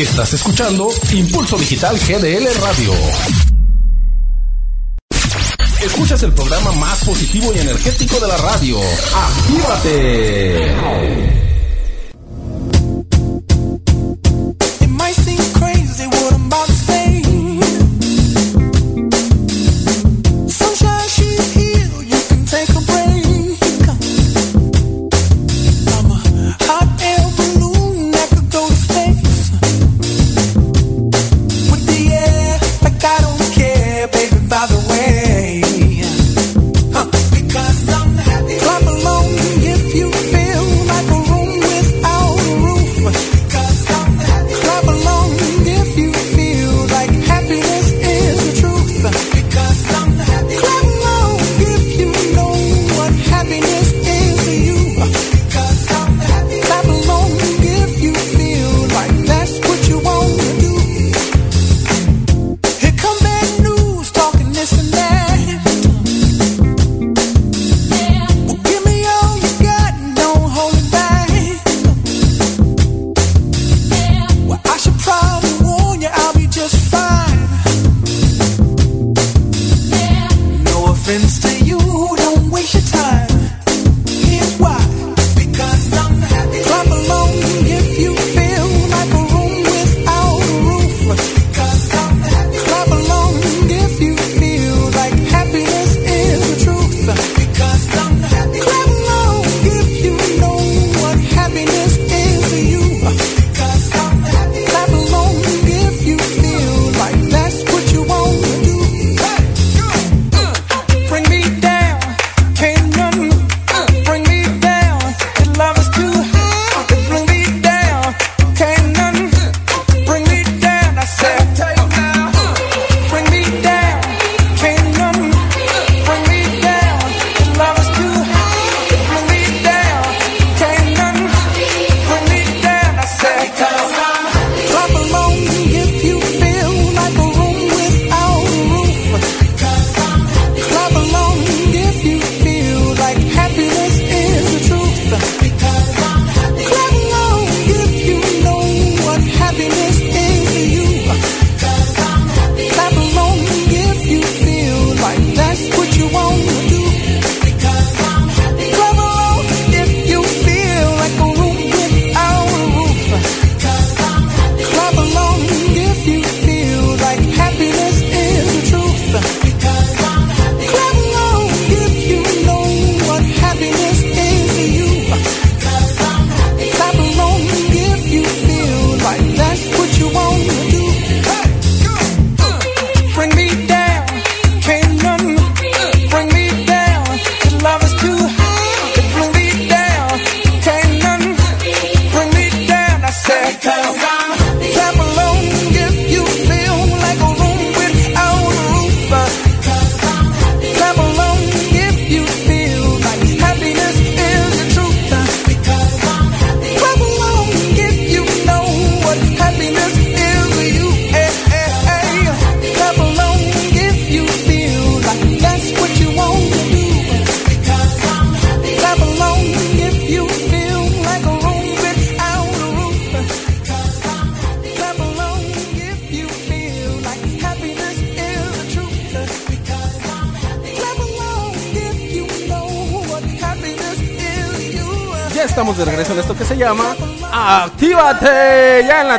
Estás 0.00 0.32
escuchando 0.32 0.88
Impulso 1.12 1.58
Digital 1.58 1.98
GDL 1.98 2.48
Radio. 2.62 2.94
Escuchas 5.84 6.22
el 6.22 6.32
programa 6.32 6.72
más 6.72 7.04
positivo 7.04 7.52
y 7.54 7.58
energético 7.58 8.18
de 8.18 8.28
la 8.28 8.38
radio. 8.38 8.80
¡Actívate! 9.14 10.70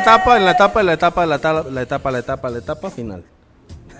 Etapa, 0.02 0.36
en 0.36 0.44
la 0.44 0.50
etapa, 0.52 0.80
en 0.80 0.86
la 0.86 0.92
etapa, 0.94 1.22
en 1.22 1.28
la 1.28 1.36
etapa, 1.36 1.70
la 1.70 1.82
etapa, 1.82 2.10
la 2.10 2.18
etapa, 2.18 2.50
la 2.50 2.58
etapa 2.58 2.90
final. 2.90 3.24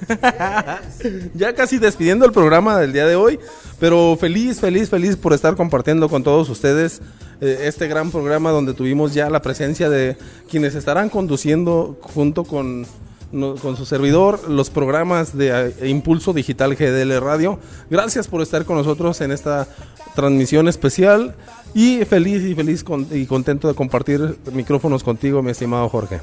ya 1.34 1.54
casi 1.54 1.78
despidiendo 1.78 2.26
el 2.26 2.32
programa 2.32 2.76
del 2.78 2.92
día 2.92 3.06
de 3.06 3.14
hoy, 3.14 3.38
pero 3.78 4.16
feliz, 4.18 4.58
feliz, 4.58 4.90
feliz 4.90 5.16
por 5.16 5.32
estar 5.32 5.54
compartiendo 5.54 6.08
con 6.08 6.24
todos 6.24 6.48
ustedes 6.48 7.00
eh, 7.40 7.60
este 7.62 7.86
gran 7.86 8.10
programa 8.10 8.50
donde 8.50 8.74
tuvimos 8.74 9.14
ya 9.14 9.30
la 9.30 9.42
presencia 9.42 9.88
de 9.88 10.16
quienes 10.50 10.74
estarán 10.74 11.08
conduciendo 11.08 11.96
junto 12.00 12.42
con, 12.42 12.84
con 13.30 13.76
su 13.76 13.86
servidor 13.86 14.48
los 14.48 14.70
programas 14.70 15.36
de 15.36 15.72
eh, 15.80 15.88
Impulso 15.88 16.32
Digital 16.32 16.74
GDL 16.74 17.20
Radio. 17.20 17.60
Gracias 17.88 18.26
por 18.26 18.42
estar 18.42 18.64
con 18.64 18.76
nosotros 18.76 19.20
en 19.20 19.30
esta 19.30 19.68
transmisión 20.16 20.66
especial 20.66 21.36
y 21.74 22.05
feliz 22.05 22.43
y 22.43 22.55
feliz 22.55 22.85
con- 22.85 23.07
y 23.11 23.27
contento 23.27 23.69
de 23.69 23.74
compartir 23.74 24.36
micrófonos 24.53 25.03
contigo, 25.03 25.43
mi 25.43 25.51
estimado 25.53 25.89
Jorge. 25.89 26.20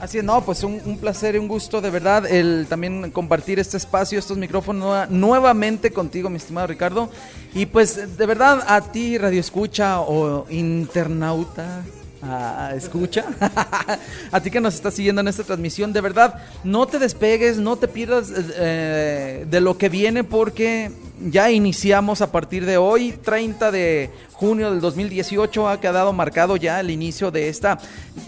Así 0.00 0.18
es, 0.18 0.24
no, 0.24 0.40
pues 0.44 0.64
un, 0.64 0.98
placer 1.00 1.36
y 1.36 1.38
un 1.38 1.46
gusto 1.48 1.80
de 1.80 1.90
verdad 1.90 2.26
el 2.26 2.66
también 2.68 3.10
compartir 3.12 3.58
este 3.60 3.76
espacio, 3.76 4.18
estos 4.18 4.36
micrófonos 4.38 4.82
nueva- 4.82 5.06
nuevamente 5.08 5.90
contigo, 5.92 6.28
mi 6.28 6.36
estimado 6.36 6.66
Ricardo. 6.66 7.08
Y 7.54 7.66
pues 7.66 8.16
de 8.16 8.26
verdad 8.26 8.64
a 8.66 8.80
ti, 8.80 9.16
Radio 9.18 9.40
Escucha 9.40 10.00
o 10.00 10.46
internauta. 10.50 11.82
escucha 12.76 13.24
a 14.32 14.40
ti 14.40 14.50
que 14.52 14.60
nos 14.60 14.74
estás 14.74 14.94
siguiendo 14.94 15.20
en 15.22 15.26
esta 15.26 15.42
transmisión 15.42 15.92
de 15.92 16.00
verdad 16.00 16.36
no 16.62 16.86
te 16.86 17.00
despegues 17.00 17.58
no 17.58 17.74
te 17.74 17.88
pierdas 17.88 18.32
eh, 18.36 19.44
de 19.50 19.60
lo 19.60 19.76
que 19.76 19.88
viene 19.88 20.22
porque 20.22 20.92
ya 21.30 21.50
iniciamos 21.50 22.20
a 22.22 22.32
partir 22.32 22.66
de 22.66 22.76
hoy 22.76 23.12
30 23.12 23.70
de 23.70 24.10
junio 24.32 24.70
del 24.70 24.80
2018 24.80 25.68
ha 25.68 25.80
quedado 25.80 26.12
marcado 26.12 26.56
ya 26.56 26.80
el 26.80 26.90
inicio 26.90 27.30
de 27.30 27.48
esta 27.48 27.78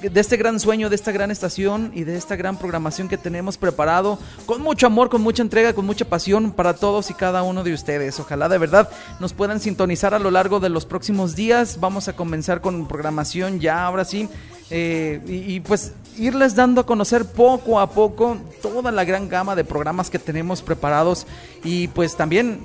de 0.01 0.21
este 0.21 0.37
gran 0.37 0.61
sueño 0.61 0.89
de 0.89 0.95
esta 0.95 1.11
gran 1.13 1.31
estación 1.31 1.91
y 1.95 2.05
de 2.05 2.17
esta 2.17 2.37
gran 2.37 2.57
programación 2.57 3.09
que 3.09 3.19
tenemos 3.19 3.59
preparado 3.59 4.19
con 4.47 4.63
mucho 4.63 4.87
amor 4.87 5.09
con 5.09 5.23
mucha 5.23 5.43
entrega 5.43 5.73
con 5.73 5.87
mucha 5.87 6.05
pasión 6.05 6.53
para 6.53 6.75
todos 6.75 7.11
y 7.11 7.15
cada 7.15 7.43
uno 7.43 7.65
de 7.65 7.73
ustedes. 7.73 8.21
Ojalá 8.21 8.49
de 8.49 8.59
verdad 8.59 8.89
nos 9.21 9.33
puedan 9.33 9.61
sintonizar 9.61 10.15
a 10.15 10.19
lo 10.19 10.31
largo 10.31 10.61
de 10.61 10.69
los 10.69 10.87
próximos 10.87 11.35
días. 11.35 11.81
Vamos 11.81 12.09
a 12.09 12.15
comenzar 12.15 12.61
con 12.61 12.87
programación 12.87 13.61
ya 13.61 13.85
ahora 13.85 14.05
sí 14.05 14.29
eh, 14.71 15.21
y, 15.27 15.55
y, 15.55 15.61
pues 15.61 15.93
irles 16.17 16.55
dando 16.55 16.81
a 16.81 16.87
conocer 16.87 17.27
poco 17.27 17.81
a 17.81 17.91
poco 17.91 18.39
toda 18.63 18.91
la 18.93 19.05
gran 19.05 19.29
gama 19.29 19.55
de 19.55 19.65
programas 19.65 20.09
que 20.09 20.19
tenemos 20.19 20.63
preparados 20.63 21.27
y 21.65 21.89
pues 21.89 22.17
también 22.17 22.61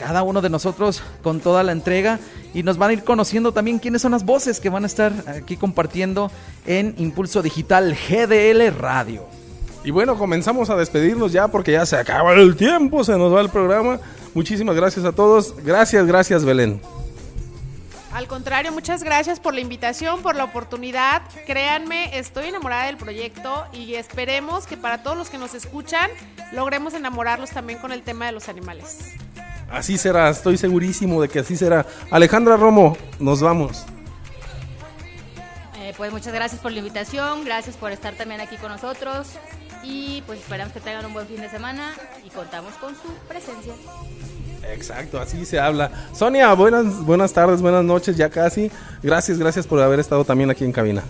cada 0.00 0.22
uno 0.22 0.40
de 0.40 0.48
nosotros 0.48 1.02
con 1.22 1.40
toda 1.40 1.62
la 1.62 1.72
entrega 1.72 2.18
y 2.54 2.62
nos 2.62 2.78
van 2.78 2.90
a 2.90 2.92
ir 2.94 3.04
conociendo 3.04 3.52
también 3.52 3.78
quiénes 3.78 4.00
son 4.00 4.12
las 4.12 4.24
voces 4.24 4.58
que 4.58 4.70
van 4.70 4.84
a 4.84 4.86
estar 4.86 5.12
aquí 5.28 5.58
compartiendo 5.58 6.32
en 6.66 6.94
Impulso 6.96 7.42
Digital 7.42 7.94
GDL 7.94 8.74
Radio. 8.76 9.26
Y 9.84 9.90
bueno, 9.90 10.16
comenzamos 10.16 10.70
a 10.70 10.76
despedirnos 10.76 11.32
ya 11.32 11.48
porque 11.48 11.72
ya 11.72 11.84
se 11.84 11.96
acaba 11.96 12.32
el 12.32 12.56
tiempo, 12.56 13.04
se 13.04 13.16
nos 13.18 13.34
va 13.34 13.42
el 13.42 13.50
programa. 13.50 14.00
Muchísimas 14.32 14.74
gracias 14.74 15.04
a 15.04 15.12
todos. 15.12 15.54
Gracias, 15.64 16.06
gracias 16.06 16.44
Belén. 16.46 16.80
Al 18.12 18.26
contrario, 18.26 18.72
muchas 18.72 19.04
gracias 19.04 19.38
por 19.38 19.54
la 19.54 19.60
invitación, 19.60 20.22
por 20.22 20.34
la 20.34 20.44
oportunidad. 20.44 21.22
Créanme, 21.46 22.18
estoy 22.18 22.46
enamorada 22.46 22.86
del 22.86 22.96
proyecto 22.96 23.66
y 23.72 23.94
esperemos 23.94 24.66
que 24.66 24.76
para 24.76 25.02
todos 25.02 25.16
los 25.16 25.30
que 25.30 25.38
nos 25.38 25.54
escuchan 25.54 26.10
logremos 26.52 26.94
enamorarlos 26.94 27.50
también 27.50 27.78
con 27.78 27.92
el 27.92 28.02
tema 28.02 28.26
de 28.26 28.32
los 28.32 28.48
animales. 28.48 29.14
Así 29.70 29.98
será, 29.98 30.28
estoy 30.30 30.58
segurísimo 30.58 31.22
de 31.22 31.28
que 31.28 31.40
así 31.40 31.56
será. 31.56 31.86
Alejandra 32.10 32.56
Romo, 32.56 32.96
nos 33.18 33.40
vamos. 33.40 33.84
Eh, 35.76 35.94
pues 35.96 36.12
muchas 36.12 36.32
gracias 36.32 36.60
por 36.60 36.72
la 36.72 36.78
invitación, 36.78 37.44
gracias 37.44 37.76
por 37.76 37.92
estar 37.92 38.14
también 38.14 38.40
aquí 38.40 38.56
con 38.56 38.70
nosotros 38.70 39.28
y 39.82 40.22
pues 40.26 40.40
esperamos 40.40 40.72
que 40.72 40.80
tengan 40.80 41.06
un 41.06 41.14
buen 41.14 41.26
fin 41.26 41.40
de 41.40 41.48
semana 41.48 41.94
y 42.24 42.30
contamos 42.30 42.74
con 42.74 42.94
su 42.94 43.08
presencia. 43.28 43.72
Exacto, 44.68 45.20
así 45.20 45.46
se 45.46 45.58
habla. 45.58 45.90
Sonia, 46.12 46.52
buenas, 46.54 47.04
buenas 47.04 47.32
tardes, 47.32 47.62
buenas 47.62 47.84
noches, 47.84 48.16
ya 48.16 48.28
casi. 48.28 48.70
Gracias, 49.02 49.38
gracias 49.38 49.66
por 49.66 49.80
haber 49.80 50.00
estado 50.00 50.24
también 50.24 50.50
aquí 50.50 50.64
en 50.64 50.72
cabina. 50.72 51.02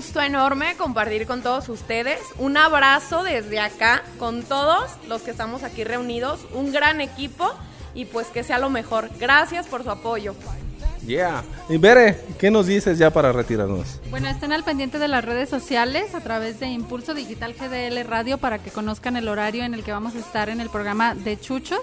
Un 0.00 0.06
gusto 0.06 0.22
enorme 0.22 0.76
compartir 0.78 1.26
con 1.26 1.42
todos 1.42 1.68
ustedes. 1.68 2.20
Un 2.38 2.56
abrazo 2.56 3.22
desde 3.22 3.60
acá 3.60 4.02
con 4.18 4.42
todos 4.42 4.90
los 5.06 5.20
que 5.20 5.30
estamos 5.30 5.62
aquí 5.62 5.84
reunidos. 5.84 6.40
Un 6.54 6.72
gran 6.72 7.02
equipo 7.02 7.52
y 7.92 8.06
pues 8.06 8.28
que 8.28 8.42
sea 8.42 8.58
lo 8.58 8.70
mejor. 8.70 9.10
Gracias 9.20 9.66
por 9.66 9.82
su 9.82 9.90
apoyo. 9.90 10.34
Yeah. 11.06 11.44
Y 11.68 11.76
Bere, 11.76 12.18
¿qué 12.38 12.50
nos 12.50 12.66
dices 12.66 12.96
ya 12.96 13.10
para 13.10 13.30
retirarnos? 13.30 14.00
Bueno, 14.08 14.30
estén 14.30 14.54
al 14.54 14.64
pendiente 14.64 14.98
de 14.98 15.06
las 15.06 15.22
redes 15.22 15.50
sociales 15.50 16.14
a 16.14 16.20
través 16.20 16.60
de 16.60 16.68
Impulso 16.68 17.12
Digital 17.12 17.52
GDL 17.52 18.02
Radio 18.08 18.38
para 18.38 18.58
que 18.58 18.70
conozcan 18.70 19.18
el 19.18 19.28
horario 19.28 19.64
en 19.64 19.74
el 19.74 19.84
que 19.84 19.92
vamos 19.92 20.14
a 20.14 20.20
estar 20.20 20.48
en 20.48 20.62
el 20.62 20.70
programa 20.70 21.14
de 21.14 21.38
Chuchos 21.38 21.82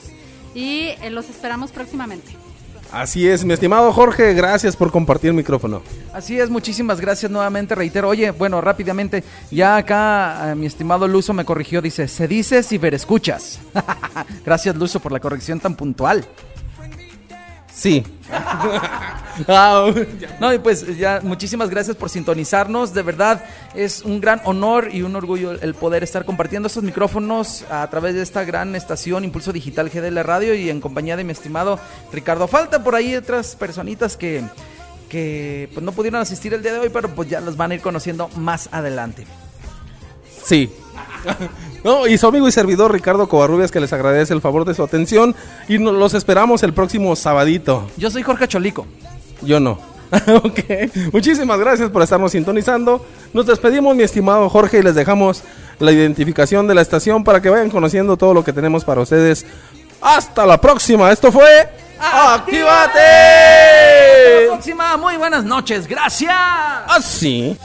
y 0.55 0.87
eh, 1.03 1.11
los 1.11 1.29
esperamos 1.29 1.71
próximamente. 1.71 2.46
Así 2.91 3.27
es, 3.27 3.43
mi 3.43 3.53
estimado 3.53 3.91
Jorge, 3.91 4.33
gracias 4.33 4.75
por 4.75 4.91
compartir 4.91 5.29
el 5.29 5.35
micrófono. 5.35 5.81
Así 6.13 6.39
es, 6.39 6.49
muchísimas 6.49 7.01
gracias 7.01 7.31
nuevamente, 7.31 7.75
reitero. 7.75 8.09
Oye, 8.09 8.31
bueno, 8.31 8.61
rápidamente, 8.61 9.23
ya 9.51 9.77
acá 9.77 10.51
eh, 10.51 10.55
mi 10.55 10.65
estimado 10.65 11.07
Luso 11.07 11.33
me 11.33 11.45
corrigió, 11.45 11.81
dice, 11.81 12.07
se 12.07 12.27
dice 12.27 12.63
ciberescuchas. 12.63 13.59
gracias 14.45 14.75
Luso 14.75 14.99
por 14.99 15.11
la 15.11 15.19
corrección 15.19 15.59
tan 15.59 15.75
puntual. 15.75 16.25
Sí. 17.77 18.03
no, 20.39 20.51
y 20.51 20.57
pues 20.57 20.97
ya 20.97 21.19
muchísimas 21.21 21.69
gracias 21.69 21.95
por 21.95 22.09
sintonizarnos. 22.09 22.91
De 22.91 23.03
verdad 23.03 23.45
es 23.75 24.01
un 24.01 24.19
gran 24.19 24.41
honor 24.45 24.89
y 24.91 25.03
un 25.03 25.15
orgullo 25.15 25.51
el 25.51 25.75
poder 25.75 26.03
estar 26.03 26.25
compartiendo 26.25 26.65
estos 26.65 26.83
micrófonos 26.83 27.65
a 27.69 27.87
través 27.87 28.15
de 28.15 28.23
esta 28.23 28.43
gran 28.43 28.75
estación 28.75 29.23
Impulso 29.23 29.53
Digital 29.53 29.91
GDL 29.91 30.23
Radio 30.23 30.55
y 30.55 30.71
en 30.71 30.81
compañía 30.81 31.15
de 31.15 31.23
mi 31.23 31.33
estimado 31.33 31.79
Ricardo. 32.11 32.47
Falta 32.47 32.83
por 32.83 32.95
ahí 32.95 33.15
otras 33.15 33.55
personitas 33.55 34.17
que, 34.17 34.43
que 35.07 35.69
pues 35.71 35.85
no 35.85 35.91
pudieron 35.91 36.19
asistir 36.19 36.55
el 36.55 36.63
día 36.63 36.73
de 36.73 36.79
hoy, 36.79 36.89
pero 36.89 37.13
pues 37.13 37.29
ya 37.29 37.41
los 37.41 37.57
van 37.57 37.69
a 37.69 37.75
ir 37.75 37.81
conociendo 37.81 38.27
más 38.37 38.69
adelante. 38.71 39.27
Sí. 40.47 40.71
No, 41.83 42.07
y 42.07 42.17
su 42.17 42.25
amigo 42.27 42.47
y 42.47 42.51
servidor 42.51 42.91
Ricardo 42.93 43.27
Covarrubias 43.27 43.69
que 43.69 43.81
les 43.81 43.91
agradece 43.91 44.33
el 44.33 44.41
favor 44.41 44.65
de 44.65 44.73
su 44.73 44.83
atención 44.83 45.35
y 45.67 45.77
nos 45.77 45.93
los 45.93 46.13
esperamos 46.13 46.63
el 46.63 46.73
próximo 46.73 47.15
sabadito. 47.15 47.89
Yo 47.97 48.09
soy 48.09 48.23
Jorge 48.23 48.47
Cholico. 48.47 48.85
Yo 49.41 49.59
no. 49.59 49.71
ok. 50.11 51.11
Muchísimas 51.11 51.59
gracias 51.59 51.89
por 51.89 52.01
estarnos 52.01 52.31
sintonizando. 52.31 53.05
Nos 53.33 53.45
despedimos, 53.45 53.95
mi 53.95 54.03
estimado 54.03 54.49
Jorge, 54.49 54.79
y 54.79 54.83
les 54.83 54.95
dejamos 54.95 55.43
la 55.79 55.91
identificación 55.91 56.65
de 56.65 56.75
la 56.75 56.81
estación 56.81 57.25
para 57.25 57.41
que 57.41 57.49
vayan 57.49 57.69
conociendo 57.69 58.15
todo 58.15 58.33
lo 58.33 58.43
que 58.43 58.53
tenemos 58.53 58.85
para 58.85 59.01
ustedes. 59.01 59.45
Hasta 60.01 60.45
la 60.45 60.61
próxima. 60.61 61.11
Esto 61.11 61.31
fue 61.31 61.69
¡Actívate! 61.99 62.99
Hasta 62.99 64.41
la 64.41 64.47
próxima. 64.47 64.97
Muy 64.97 65.17
buenas 65.17 65.43
noches. 65.43 65.87
Gracias. 65.87 66.33
Así. 66.87 67.57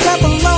Clap 0.00 0.57